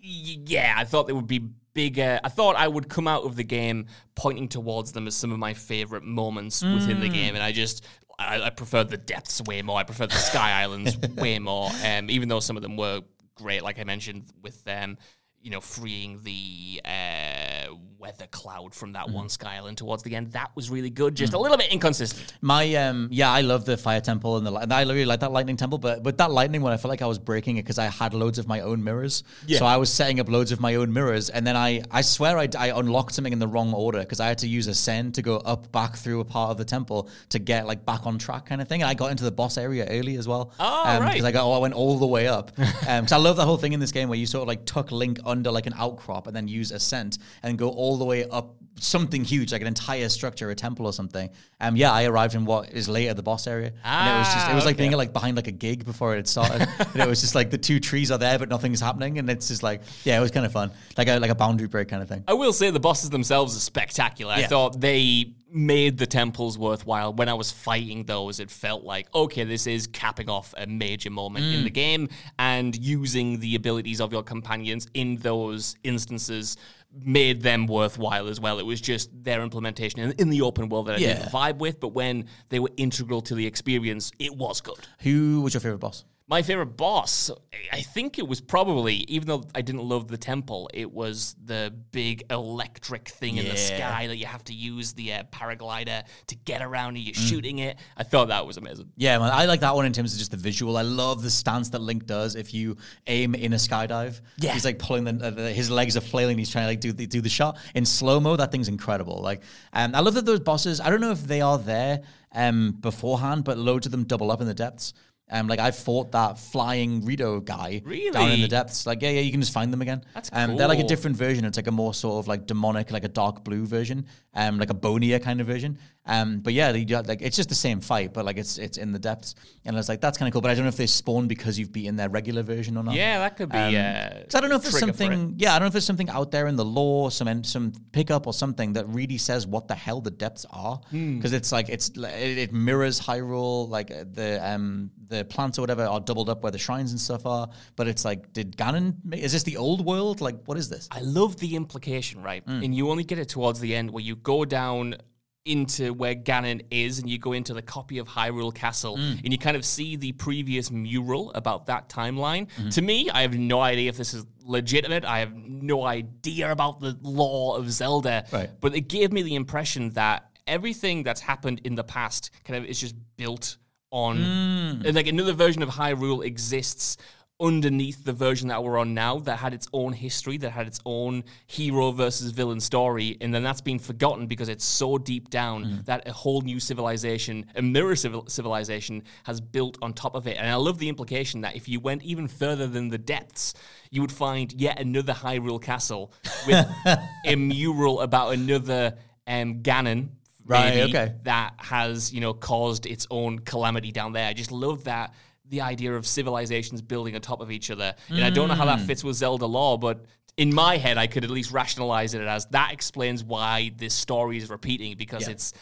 yeah, 0.00 0.74
I 0.76 0.84
thought 0.84 1.06
they 1.06 1.12
would 1.12 1.26
be 1.26 1.40
bigger. 1.74 2.20
I 2.22 2.28
thought 2.28 2.56
I 2.56 2.68
would 2.68 2.88
come 2.88 3.06
out 3.08 3.24
of 3.24 3.36
the 3.36 3.44
game 3.44 3.86
pointing 4.14 4.48
towards 4.48 4.92
them 4.92 5.06
as 5.06 5.14
some 5.16 5.32
of 5.32 5.38
my 5.38 5.54
favorite 5.54 6.02
moments 6.02 6.62
within 6.62 7.00
the 7.00 7.08
Mm. 7.08 7.12
game, 7.12 7.34
and 7.34 7.42
I 7.42 7.52
just. 7.52 7.84
I, 8.18 8.40
I 8.42 8.50
preferred 8.50 8.88
the 8.90 8.98
depths 8.98 9.40
way 9.42 9.62
more. 9.62 9.78
I 9.78 9.84
preferred 9.84 10.10
the 10.10 10.16
Sky 10.16 10.52
Islands 10.62 10.96
way 11.16 11.38
more. 11.40 11.70
Um, 11.82 12.10
even 12.10 12.28
though 12.28 12.40
some 12.40 12.56
of 12.56 12.62
them 12.62 12.76
were 12.76 13.00
great, 13.34 13.62
like 13.62 13.78
I 13.78 13.84
mentioned, 13.84 14.24
with 14.42 14.64
them, 14.64 14.98
you 15.42 15.50
know, 15.50 15.60
freeing 15.60 16.20
the 16.22 16.80
uh, 16.84 17.74
weather 18.02 18.26
cloud 18.32 18.74
from 18.74 18.92
that 18.92 19.08
one 19.08 19.28
Sky 19.28 19.56
Island 19.56 19.78
towards 19.78 20.02
the 20.02 20.14
end, 20.16 20.32
that 20.32 20.50
was 20.56 20.70
really 20.70 20.90
good. 20.90 21.14
Just 21.14 21.34
a 21.34 21.38
little 21.38 21.56
bit 21.56 21.72
inconsistent. 21.72 22.34
My 22.40 22.74
um 22.74 23.08
yeah, 23.10 23.30
I 23.30 23.42
love 23.42 23.64
the 23.64 23.76
fire 23.76 24.00
temple 24.00 24.36
and 24.36 24.46
the 24.46 24.52
and 24.54 24.72
I 24.72 24.82
really 24.82 25.04
like 25.04 25.20
that 25.20 25.30
lightning 25.30 25.56
temple, 25.56 25.78
but 25.78 26.02
but 26.02 26.18
that 26.18 26.30
lightning 26.30 26.62
one, 26.62 26.72
I 26.72 26.76
felt 26.76 26.90
like 26.90 27.00
I 27.00 27.06
was 27.06 27.18
breaking 27.18 27.56
it 27.56 27.62
because 27.62 27.78
I 27.78 27.86
had 27.86 28.12
loads 28.12 28.38
of 28.38 28.48
my 28.48 28.60
own 28.60 28.82
mirrors. 28.82 29.22
Yeah. 29.46 29.58
So 29.58 29.66
I 29.66 29.76
was 29.76 29.92
setting 29.92 30.18
up 30.18 30.28
loads 30.28 30.50
of 30.50 30.60
my 30.60 30.74
own 30.74 30.92
mirrors, 30.92 31.30
and 31.30 31.46
then 31.46 31.56
I 31.56 31.82
I 31.90 32.02
swear 32.02 32.38
I, 32.38 32.48
I 32.58 32.68
unlocked 32.68 33.14
something 33.14 33.32
in 33.32 33.38
the 33.38 33.48
wrong 33.48 33.72
order 33.72 34.00
because 34.00 34.20
I 34.20 34.26
had 34.26 34.38
to 34.38 34.48
use 34.48 34.66
ascend 34.66 35.14
to 35.14 35.22
go 35.22 35.36
up 35.36 35.70
back 35.70 35.96
through 35.96 36.20
a 36.20 36.24
part 36.24 36.50
of 36.50 36.58
the 36.58 36.64
temple 36.64 37.08
to 37.30 37.38
get 37.38 37.66
like 37.66 37.86
back 37.86 38.06
on 38.06 38.18
track 38.18 38.46
kind 38.46 38.60
of 38.60 38.68
thing. 38.68 38.82
And 38.82 38.90
I 38.90 38.94
got 38.94 39.12
into 39.12 39.24
the 39.24 39.32
boss 39.32 39.56
area 39.56 39.86
early 39.88 40.16
as 40.16 40.26
well. 40.26 40.52
Oh, 40.58 40.82
um, 40.84 41.02
right. 41.02 41.12
Because 41.12 41.24
I 41.24 41.32
got 41.32 41.46
oh 41.46 41.52
I 41.52 41.58
went 41.58 41.74
all 41.74 41.98
the 41.98 42.06
way 42.06 42.26
up. 42.28 42.50
Um, 42.88 43.04
because 43.04 43.12
I 43.12 43.18
love 43.18 43.36
the 43.36 43.44
whole 43.44 43.58
thing 43.58 43.74
in 43.74 43.80
this 43.80 43.92
game 43.92 44.08
where 44.08 44.18
you 44.18 44.26
sort 44.26 44.42
of 44.42 44.48
like 44.48 44.64
tuck 44.64 44.90
Link 44.90 45.20
under 45.32 45.50
like 45.50 45.66
an 45.66 45.74
outcrop 45.76 46.26
and 46.28 46.36
then 46.36 46.46
use 46.46 46.70
ascend 46.70 47.18
and 47.42 47.58
go 47.58 47.68
all 47.70 47.96
the 47.96 48.04
way 48.04 48.28
up 48.28 48.54
something 48.80 49.22
huge 49.22 49.52
like 49.52 49.60
an 49.60 49.66
entire 49.66 50.08
structure, 50.08 50.50
a 50.50 50.54
temple 50.54 50.86
or 50.86 50.92
something. 50.92 51.28
Um, 51.60 51.76
yeah, 51.76 51.92
I 51.92 52.04
arrived 52.04 52.34
in 52.34 52.44
what 52.44 52.70
is 52.72 52.88
later 52.88 53.12
the 53.14 53.22
boss 53.22 53.46
area, 53.46 53.72
and 53.84 54.08
it 54.16 54.18
was 54.18 54.32
just 54.34 54.48
it 54.50 54.54
was 54.54 54.64
Ah, 54.64 54.66
like 54.66 54.74
okay. 54.76 54.84
being 54.84 54.92
like 54.96 55.12
behind 55.12 55.36
like 55.36 55.46
a 55.48 55.52
gig 55.52 55.84
before 55.84 56.14
it 56.14 56.16
had 56.16 56.28
started. 56.28 56.68
and 56.78 56.96
it 57.02 57.08
was 57.08 57.20
just 57.20 57.34
like 57.34 57.50
the 57.50 57.58
two 57.58 57.80
trees 57.80 58.10
are 58.10 58.18
there 58.18 58.38
but 58.38 58.48
nothing's 58.48 58.80
happening, 58.80 59.18
and 59.18 59.28
it's 59.30 59.48
just 59.48 59.62
like 59.62 59.82
yeah, 60.04 60.16
it 60.18 60.20
was 60.20 60.30
kind 60.30 60.46
of 60.46 60.52
fun, 60.52 60.70
like 60.96 61.08
a 61.08 61.18
like 61.18 61.30
a 61.30 61.34
boundary 61.34 61.68
break 61.68 61.88
kind 61.88 62.02
of 62.02 62.08
thing. 62.08 62.24
I 62.28 62.34
will 62.34 62.52
say 62.52 62.70
the 62.70 62.80
bosses 62.80 63.10
themselves 63.10 63.56
are 63.56 63.60
spectacular. 63.60 64.32
I 64.34 64.44
thought 64.44 64.80
they 64.80 65.34
made 65.54 65.98
the 65.98 66.06
temples 66.06 66.58
worthwhile. 66.58 67.12
When 67.12 67.28
I 67.28 67.34
was 67.34 67.52
fighting 67.52 68.04
those, 68.04 68.40
it 68.40 68.50
felt 68.50 68.84
like, 68.84 69.06
okay, 69.14 69.44
this 69.44 69.66
is 69.66 69.86
capping 69.86 70.30
off 70.30 70.54
a 70.56 70.66
major 70.66 71.10
moment 71.10 71.44
in 71.44 71.60
Mm. 71.60 71.64
the 71.64 71.70
game 71.70 72.08
and 72.38 72.74
using 72.76 73.38
the 73.40 73.54
abilities 73.54 74.00
of 74.00 74.12
your 74.12 74.22
companions 74.22 74.86
in 74.94 75.16
those 75.18 75.76
instances 75.84 76.56
made 77.04 77.42
them 77.42 77.66
worthwhile 77.66 78.28
as 78.28 78.38
well. 78.40 78.58
It 78.58 78.66
was 78.66 78.80
just 78.80 79.10
their 79.24 79.42
implementation 79.42 80.00
in, 80.00 80.12
in 80.12 80.30
the 80.30 80.42
open 80.42 80.68
world 80.68 80.86
that 80.86 80.96
I 80.96 80.98
Yeah. 80.98 81.14
didn't 81.14 81.32
vibe 81.32 81.58
with, 81.58 81.80
but 81.80 81.88
when 81.88 82.26
they 82.50 82.58
were 82.58 82.70
integral 82.76 83.20
to 83.22 83.34
the 83.34 83.46
experience, 83.46 84.10
it 84.18 84.34
was 84.36 84.60
good. 84.60 84.76
Who 85.00 85.40
was 85.42 85.54
your 85.54 85.60
favorite 85.60 85.78
boss? 85.80 86.04
My 86.32 86.40
favorite 86.40 86.78
boss, 86.78 87.30
I 87.70 87.82
think 87.82 88.18
it 88.18 88.26
was 88.26 88.40
probably, 88.40 89.04
even 89.06 89.28
though 89.28 89.44
I 89.54 89.60
didn't 89.60 89.82
love 89.82 90.08
the 90.08 90.16
temple, 90.16 90.70
it 90.72 90.90
was 90.90 91.36
the 91.44 91.74
big 91.90 92.22
electric 92.30 93.10
thing 93.10 93.36
in 93.36 93.44
the 93.44 93.50
Yeah. 93.50 93.76
sky 93.76 94.06
that 94.06 94.16
you 94.16 94.24
have 94.24 94.42
to 94.44 94.54
use 94.54 94.94
the 94.94 95.12
uh, 95.12 95.22
paraglider 95.24 96.04
to 96.28 96.34
get 96.34 96.62
around 96.62 96.96
and 96.96 97.04
you're 97.04 97.14
Mm. 97.14 97.28
shooting 97.28 97.58
it. 97.58 97.76
I 97.98 98.04
thought 98.04 98.28
that 98.28 98.46
was 98.46 98.56
amazing. 98.56 98.88
Yeah, 98.96 99.18
man, 99.18 99.30
I 99.30 99.44
like 99.44 99.60
that 99.60 99.74
one 99.74 99.84
in 99.84 99.92
terms 99.92 100.14
of 100.14 100.18
just 100.20 100.30
the 100.30 100.38
visual. 100.38 100.78
I 100.78 100.82
love 100.82 101.22
the 101.22 101.28
stance 101.28 101.68
that 101.68 101.82
Link 101.82 102.06
does 102.06 102.34
if 102.34 102.54
you 102.54 102.78
aim 103.08 103.34
in 103.34 103.52
a 103.52 103.56
skydive. 103.56 104.22
Yeah. 104.38 104.54
he's 104.54 104.64
like 104.64 104.78
pulling 104.78 105.04
the, 105.04 105.26
uh, 105.26 105.30
the 105.32 105.52
his 105.52 105.70
legs 105.70 105.98
are 105.98 106.00
flailing. 106.00 106.38
He's 106.38 106.48
trying 106.48 106.64
to 106.64 106.68
like 106.68 106.80
do 106.80 106.94
the, 106.94 107.06
do 107.06 107.20
the 107.20 107.28
shot 107.28 107.58
in 107.74 107.84
slow 107.84 108.20
mo. 108.20 108.36
That 108.36 108.50
thing's 108.50 108.68
incredible. 108.68 109.20
Like, 109.20 109.42
um, 109.74 109.94
I 109.94 110.00
love 110.00 110.14
that 110.14 110.24
those 110.24 110.40
bosses. 110.40 110.80
I 110.80 110.88
don't 110.88 111.02
know 111.02 111.10
if 111.10 111.24
they 111.26 111.42
are 111.42 111.58
there 111.58 112.00
um 112.34 112.72
beforehand, 112.80 113.44
but 113.44 113.58
loads 113.58 113.84
of 113.84 113.92
them 113.92 114.04
double 114.04 114.30
up 114.30 114.40
in 114.40 114.46
the 114.46 114.54
depths. 114.54 114.94
Um, 115.32 115.48
like 115.48 115.60
I 115.60 115.70
fought 115.70 116.12
that 116.12 116.38
flying 116.38 117.06
Rito 117.06 117.40
guy 117.40 117.78
down 118.12 118.32
in 118.32 118.42
the 118.42 118.48
depths. 118.48 118.86
Like, 118.86 119.00
yeah, 119.00 119.08
yeah, 119.08 119.20
you 119.20 119.30
can 119.30 119.40
just 119.40 119.54
find 119.54 119.72
them 119.72 119.80
again. 119.80 120.04
That's 120.14 120.28
um, 120.30 120.56
They're 120.56 120.68
like 120.68 120.78
a 120.78 120.86
different 120.86 121.16
version. 121.16 121.46
It's 121.46 121.56
like 121.56 121.68
a 121.68 121.72
more 121.72 121.94
sort 121.94 122.22
of 122.22 122.28
like 122.28 122.46
demonic, 122.46 122.90
like 122.90 123.04
a 123.04 123.08
dark 123.08 123.42
blue 123.42 123.64
version, 123.64 124.04
um, 124.34 124.58
like 124.58 124.68
a 124.68 124.74
bonier 124.74 125.18
kind 125.18 125.40
of 125.40 125.46
version. 125.46 125.78
Um, 126.04 126.40
but 126.40 126.52
yeah, 126.52 126.72
they, 126.72 126.84
like 126.84 127.22
it's 127.22 127.36
just 127.36 127.48
the 127.48 127.54
same 127.54 127.80
fight, 127.80 128.12
but 128.12 128.24
like 128.24 128.36
it's 128.36 128.58
it's 128.58 128.76
in 128.76 128.90
the 128.92 128.98
depths, 128.98 129.36
and 129.64 129.76
I 129.76 129.78
was 129.78 129.88
like, 129.88 130.00
that's 130.00 130.18
kind 130.18 130.28
of 130.28 130.32
cool. 130.32 130.42
But 130.42 130.50
I 130.50 130.54
don't 130.54 130.64
know 130.64 130.68
if 130.68 130.76
they 130.76 130.86
spawn 130.86 131.28
because 131.28 131.58
you've 131.58 131.72
beaten 131.72 131.94
their 131.94 132.08
regular 132.08 132.42
version 132.42 132.76
or 132.76 132.82
not. 132.82 132.94
Yeah, 132.94 133.20
that 133.20 133.36
could 133.36 133.50
be. 133.50 133.56
Um, 133.56 133.74
uh, 133.74 133.78
I 133.78 134.40
don't 134.40 134.50
know 134.50 134.56
if 134.56 134.62
there's 134.62 134.74
trigger 134.74 134.92
for 134.92 135.04
it. 135.04 135.10
something. 135.12 135.34
Yeah, 135.38 135.50
I 135.50 135.58
don't 135.58 135.62
know 135.62 135.66
if 135.68 135.72
there's 135.74 135.86
something 135.86 136.10
out 136.10 136.32
there 136.32 136.48
in 136.48 136.56
the 136.56 136.64
lore, 136.64 137.10
some 137.12 137.44
some 137.44 137.72
pickup 137.92 138.26
or 138.26 138.32
something 138.32 138.72
that 138.72 138.88
really 138.88 139.16
says 139.16 139.46
what 139.46 139.68
the 139.68 139.76
hell 139.76 140.00
the 140.00 140.10
depths 140.10 140.44
are. 140.50 140.80
Hmm. 140.90 141.16
Because 141.16 141.32
it's 141.32 141.52
like 141.52 141.68
it's 141.68 141.90
it, 141.90 142.38
it 142.38 142.52
mirrors 142.52 143.00
Hyrule, 143.00 143.68
like 143.68 143.92
uh, 143.92 144.04
the 144.12 144.44
um 144.46 144.90
the 145.06 145.21
plants 145.24 145.58
or 145.58 145.62
whatever 145.62 145.84
are 145.84 146.00
doubled 146.00 146.28
up 146.30 146.42
where 146.42 146.52
the 146.52 146.58
shrines 146.58 146.90
and 146.92 147.00
stuff 147.00 147.26
are. 147.26 147.48
But 147.76 147.88
it's 147.88 148.04
like, 148.04 148.32
did 148.32 148.56
Ganon? 148.56 148.96
ma- 149.04 149.16
Is 149.16 149.32
this 149.32 149.42
the 149.42 149.56
old 149.56 149.84
world? 149.84 150.20
Like, 150.20 150.36
what 150.46 150.56
is 150.58 150.68
this? 150.68 150.88
I 150.90 151.00
love 151.00 151.38
the 151.38 151.56
implication, 151.56 152.22
right? 152.22 152.44
Mm. 152.46 152.64
And 152.64 152.74
you 152.74 152.90
only 152.90 153.04
get 153.04 153.18
it 153.18 153.28
towards 153.28 153.60
the 153.60 153.74
end 153.74 153.90
where 153.90 154.02
you 154.02 154.16
go 154.16 154.44
down 154.44 154.96
into 155.44 155.92
where 155.92 156.14
Ganon 156.14 156.64
is, 156.70 157.00
and 157.00 157.10
you 157.10 157.18
go 157.18 157.32
into 157.32 157.52
the 157.52 157.62
copy 157.62 157.98
of 157.98 158.06
Hyrule 158.06 158.54
Castle, 158.54 158.96
Mm. 158.96 159.24
and 159.24 159.32
you 159.32 159.38
kind 159.38 159.56
of 159.56 159.64
see 159.64 159.96
the 159.96 160.12
previous 160.12 160.70
mural 160.70 161.32
about 161.34 161.66
that 161.66 161.88
timeline. 161.88 162.46
Mm-hmm. 162.56 162.68
To 162.68 162.82
me, 162.82 163.10
I 163.10 163.22
have 163.22 163.36
no 163.36 163.60
idea 163.60 163.88
if 163.88 163.96
this 163.96 164.14
is 164.14 164.24
legitimate. 164.44 165.04
I 165.04 165.18
have 165.18 165.34
no 165.34 165.84
idea 165.84 166.52
about 166.52 166.78
the 166.78 166.96
lore 167.02 167.58
of 167.58 167.70
Zelda. 167.72 168.24
Right. 168.32 168.50
But 168.60 168.76
it 168.76 168.82
gave 168.82 169.12
me 169.12 169.22
the 169.22 169.34
impression 169.34 169.90
that 169.94 170.28
everything 170.46 171.02
that's 171.02 171.20
happened 171.20 171.60
in 171.64 171.74
the 171.74 171.84
past 171.84 172.30
kind 172.44 172.62
of 172.62 172.68
is 172.68 172.80
just 172.80 172.94
built 173.16 173.56
on, 173.92 174.18
Mm. 174.18 174.84
and 174.86 174.94
like 174.96 175.06
another 175.06 175.32
version 175.34 175.62
of 175.62 175.68
Hyrule 175.68 176.24
exists 176.24 176.96
underneath 177.40 178.04
the 178.04 178.12
version 178.12 178.48
that 178.48 178.62
we're 178.62 178.78
on 178.78 178.94
now 178.94 179.18
that 179.18 179.36
had 179.38 179.52
its 179.52 179.66
own 179.72 179.92
history, 179.92 180.36
that 180.36 180.50
had 180.50 180.66
its 180.68 180.78
own 180.86 181.24
hero 181.48 181.90
versus 181.90 182.30
villain 182.30 182.60
story, 182.60 183.16
and 183.20 183.34
then 183.34 183.42
that's 183.42 183.60
been 183.60 183.80
forgotten 183.80 184.28
because 184.28 184.48
it's 184.48 184.64
so 184.64 184.96
deep 184.96 185.28
down 185.28 185.64
Mm. 185.64 185.84
that 185.86 186.06
a 186.06 186.12
whole 186.12 186.40
new 186.42 186.60
civilization, 186.60 187.44
a 187.56 187.62
mirror 187.62 187.96
civil- 187.96 188.26
civilization, 188.28 189.02
has 189.24 189.40
built 189.40 189.76
on 189.82 189.92
top 189.92 190.14
of 190.14 190.28
it. 190.28 190.36
And 190.36 190.48
I 190.48 190.54
love 190.54 190.78
the 190.78 190.88
implication 190.88 191.40
that 191.40 191.56
if 191.56 191.68
you 191.68 191.80
went 191.80 192.04
even 192.04 192.28
further 192.28 192.68
than 192.68 192.90
the 192.90 192.98
depths, 192.98 193.54
you 193.90 194.02
would 194.02 194.12
find 194.12 194.52
yet 194.52 194.78
another 194.80 195.12
Hyrule 195.12 195.60
castle 195.60 196.12
with 196.46 196.64
a 197.26 197.34
mural 197.34 198.02
about 198.02 198.34
another 198.34 198.96
um, 199.26 199.62
Ganon. 199.62 200.10
Right, 200.44 200.78
okay. 200.88 201.14
that 201.22 201.54
has 201.58 202.12
you 202.12 202.20
know 202.20 202.34
caused 202.34 202.86
its 202.86 203.06
own 203.10 203.38
calamity 203.40 203.92
down 203.92 204.12
there. 204.12 204.26
I 204.28 204.32
just 204.32 204.52
love 204.52 204.84
that 204.84 205.14
the 205.48 205.60
idea 205.60 205.94
of 205.94 206.06
civilizations 206.06 206.80
building 206.82 207.14
on 207.14 207.20
top 207.20 207.40
of 207.40 207.50
each 207.50 207.70
other, 207.70 207.94
and 208.08 208.24
I 208.24 208.30
don't 208.30 208.48
know 208.48 208.54
how 208.54 208.64
that 208.66 208.80
Mm. 208.80 208.86
fits 208.86 209.04
with 209.04 209.16
Zelda 209.16 209.46
lore, 209.46 209.78
but 209.78 210.04
in 210.38 210.54
my 210.54 210.78
head, 210.78 210.96
I 210.96 211.06
could 211.06 211.24
at 211.24 211.30
least 211.30 211.52
rationalize 211.52 212.14
it 212.14 212.22
as 212.22 212.46
that 212.46 212.72
explains 212.72 213.22
why 213.22 213.70
this 213.76 213.92
story 213.94 214.38
is 214.38 214.48
repeating 214.48 214.96
because 214.96 215.24
Yeah. 215.24 215.32
it's 215.32 215.52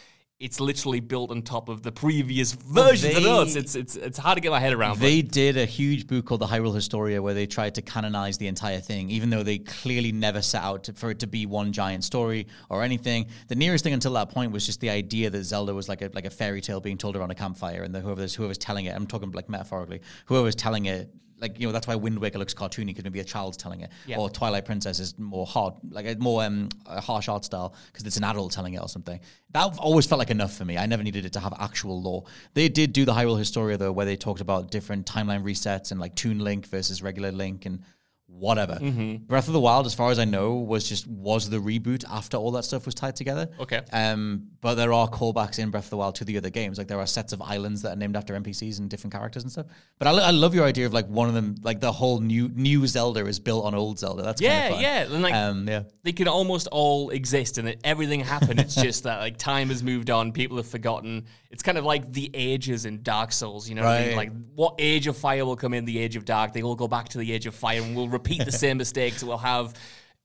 it's 0.40 0.58
literally 0.58 1.00
built 1.00 1.30
on 1.30 1.42
top 1.42 1.68
of 1.68 1.82
the 1.82 1.92
previous 1.92 2.52
versions. 2.52 3.14
I 3.14 3.20
don't 3.20 3.22
know 3.24 3.42
it's, 3.42 3.74
it's 3.76 3.94
it's 3.94 4.16
hard 4.18 4.36
to 4.36 4.40
get 4.40 4.50
my 4.50 4.58
head 4.58 4.72
around. 4.72 4.94
but- 4.94 5.00
They 5.00 5.20
did 5.20 5.58
a 5.58 5.66
huge 5.66 6.06
book 6.06 6.24
called 6.24 6.40
the 6.40 6.46
Hyrule 6.46 6.74
Historia 6.74 7.20
where 7.20 7.34
they 7.34 7.46
tried 7.46 7.74
to 7.74 7.82
canonize 7.82 8.38
the 8.38 8.46
entire 8.46 8.80
thing, 8.80 9.10
even 9.10 9.28
though 9.28 9.42
they 9.42 9.58
clearly 9.58 10.12
never 10.12 10.40
set 10.40 10.62
out 10.62 10.84
to, 10.84 10.94
for 10.94 11.10
it 11.10 11.18
to 11.18 11.26
be 11.26 11.44
one 11.44 11.72
giant 11.72 12.04
story 12.04 12.46
or 12.70 12.82
anything. 12.82 13.26
The 13.48 13.54
nearest 13.54 13.84
thing 13.84 13.92
until 13.92 14.14
that 14.14 14.30
point 14.30 14.50
was 14.52 14.64
just 14.64 14.80
the 14.80 14.88
idea 14.90 15.28
that 15.28 15.44
Zelda 15.44 15.74
was 15.74 15.88
like 15.90 16.00
a 16.00 16.10
like 16.14 16.24
a 16.24 16.30
fairy 16.30 16.62
tale 16.62 16.80
being 16.80 16.96
told 16.96 17.16
around 17.16 17.30
a 17.30 17.34
campfire, 17.34 17.82
and 17.82 17.94
that 17.94 18.00
whoever's 18.00 18.34
whoever's 18.34 18.58
telling 18.58 18.86
it, 18.86 18.96
I'm 18.96 19.06
talking 19.06 19.30
like 19.32 19.50
metaphorically, 19.50 20.00
whoever's 20.24 20.54
telling 20.56 20.86
it. 20.86 21.10
Like 21.40 21.58
you 21.58 21.66
know, 21.66 21.72
that's 21.72 21.86
why 21.86 21.94
Wind 21.94 22.18
Waker 22.18 22.38
looks 22.38 22.54
cartoony 22.54 22.86
because 22.86 23.04
maybe 23.04 23.20
a 23.20 23.24
child's 23.24 23.56
telling 23.56 23.80
it, 23.80 23.90
Yeah. 24.06 24.18
or 24.18 24.28
Twilight 24.30 24.64
Princess 24.64 24.98
is 25.00 25.18
more 25.18 25.46
hard, 25.46 25.74
like 25.90 26.06
a 26.06 26.16
more 26.18 26.44
um, 26.44 26.68
a 26.86 27.00
harsh 27.00 27.28
art 27.28 27.44
style 27.44 27.74
because 27.92 28.06
it's 28.06 28.16
an 28.16 28.24
adult 28.24 28.52
telling 28.52 28.74
it 28.74 28.80
or 28.82 28.88
something. 28.88 29.18
That 29.52 29.78
always 29.78 30.06
felt 30.06 30.18
like 30.18 30.30
enough 30.30 30.54
for 30.56 30.64
me. 30.64 30.76
I 30.78 30.86
never 30.86 31.02
needed 31.02 31.24
it 31.24 31.32
to 31.32 31.40
have 31.40 31.54
actual 31.58 32.00
lore. 32.02 32.24
They 32.54 32.68
did 32.68 32.92
do 32.92 33.04
the 33.04 33.12
Hyrule 33.12 33.38
Historia 33.38 33.76
though, 33.76 33.92
where 33.92 34.06
they 34.06 34.16
talked 34.16 34.40
about 34.40 34.70
different 34.70 35.06
timeline 35.06 35.42
resets 35.42 35.90
and 35.90 35.98
like 36.00 36.14
Toon 36.14 36.38
Link 36.38 36.66
versus 36.66 37.02
regular 37.02 37.32
Link 37.32 37.66
and 37.66 37.82
whatever. 38.30 38.74
Mm-hmm. 38.80 39.24
Breath 39.26 39.46
of 39.48 39.52
the 39.52 39.60
Wild, 39.60 39.86
as 39.86 39.94
far 39.94 40.10
as 40.10 40.18
I 40.18 40.24
know, 40.24 40.54
was 40.54 40.88
just 40.88 41.06
was 41.06 41.50
the 41.50 41.58
reboot 41.58 42.04
after 42.10 42.36
all 42.36 42.50
that 42.52 42.64
stuff 42.64 42.86
was 42.86 42.94
tied 42.94 43.16
together. 43.16 43.48
Okay. 43.58 43.80
Um, 43.92 44.48
but 44.60 44.74
there 44.76 44.92
are 44.92 45.08
callbacks 45.08 45.58
in 45.58 45.70
Breath 45.70 45.84
of 45.84 45.90
the 45.90 45.96
Wild 45.96 46.14
to 46.16 46.24
the 46.24 46.36
other 46.38 46.50
games. 46.50 46.78
Like 46.78 46.88
there 46.88 46.98
are 46.98 47.06
sets 47.06 47.32
of 47.32 47.42
islands 47.42 47.82
that 47.82 47.92
are 47.92 47.96
named 47.96 48.16
after 48.16 48.34
NPCs 48.38 48.78
and 48.78 48.88
different 48.88 49.12
characters 49.12 49.42
and 49.42 49.52
stuff. 49.52 49.66
But 49.98 50.08
I, 50.08 50.12
I 50.12 50.30
love 50.30 50.54
your 50.54 50.64
idea 50.64 50.86
of 50.86 50.92
like 50.92 51.06
one 51.06 51.28
of 51.28 51.34
them, 51.34 51.56
like 51.62 51.80
the 51.80 51.92
whole 51.92 52.20
new 52.20 52.48
new 52.48 52.86
Zelda 52.86 53.26
is 53.26 53.38
built 53.38 53.64
on 53.64 53.74
old 53.74 53.98
Zelda. 53.98 54.22
That's 54.22 54.40
yeah, 54.40 54.70
fun. 54.70 54.80
yeah, 54.80 55.02
and 55.02 55.22
like 55.22 55.34
Um, 55.34 55.68
yeah. 55.68 55.82
they 56.02 56.12
can 56.12 56.28
almost 56.28 56.66
all 56.68 57.10
exist 57.10 57.58
and 57.58 57.76
everything 57.84 58.20
happened. 58.20 58.60
It's 58.60 58.74
just 58.74 59.04
that 59.04 59.20
like 59.20 59.36
time 59.36 59.68
has 59.68 59.82
moved 59.82 60.10
on, 60.10 60.32
people 60.32 60.56
have 60.56 60.66
forgotten. 60.68 61.26
It's 61.50 61.62
kind 61.64 61.76
of 61.78 61.84
like 61.84 62.12
the 62.12 62.30
ages 62.32 62.84
in 62.84 63.02
Dark 63.02 63.32
Souls, 63.32 63.68
you 63.68 63.74
know 63.74 63.82
what 63.82 64.00
I 64.00 64.06
mean? 64.06 64.16
Like 64.16 64.32
what 64.54 64.76
age 64.78 65.08
of 65.08 65.16
fire 65.16 65.44
will 65.44 65.56
come 65.56 65.74
in, 65.74 65.84
the 65.84 65.98
age 65.98 66.14
of 66.14 66.24
dark, 66.24 66.52
they 66.52 66.62
all 66.62 66.76
go 66.76 66.86
back 66.86 67.08
to 67.10 67.18
the 67.18 67.32
age 67.32 67.46
of 67.46 67.54
fire 67.54 67.82
and 67.82 67.96
we'll 67.96 68.08
repeat 68.08 68.44
the 68.44 68.52
same 68.64 68.76
mistakes. 68.78 69.24
We'll 69.24 69.38
have 69.38 69.74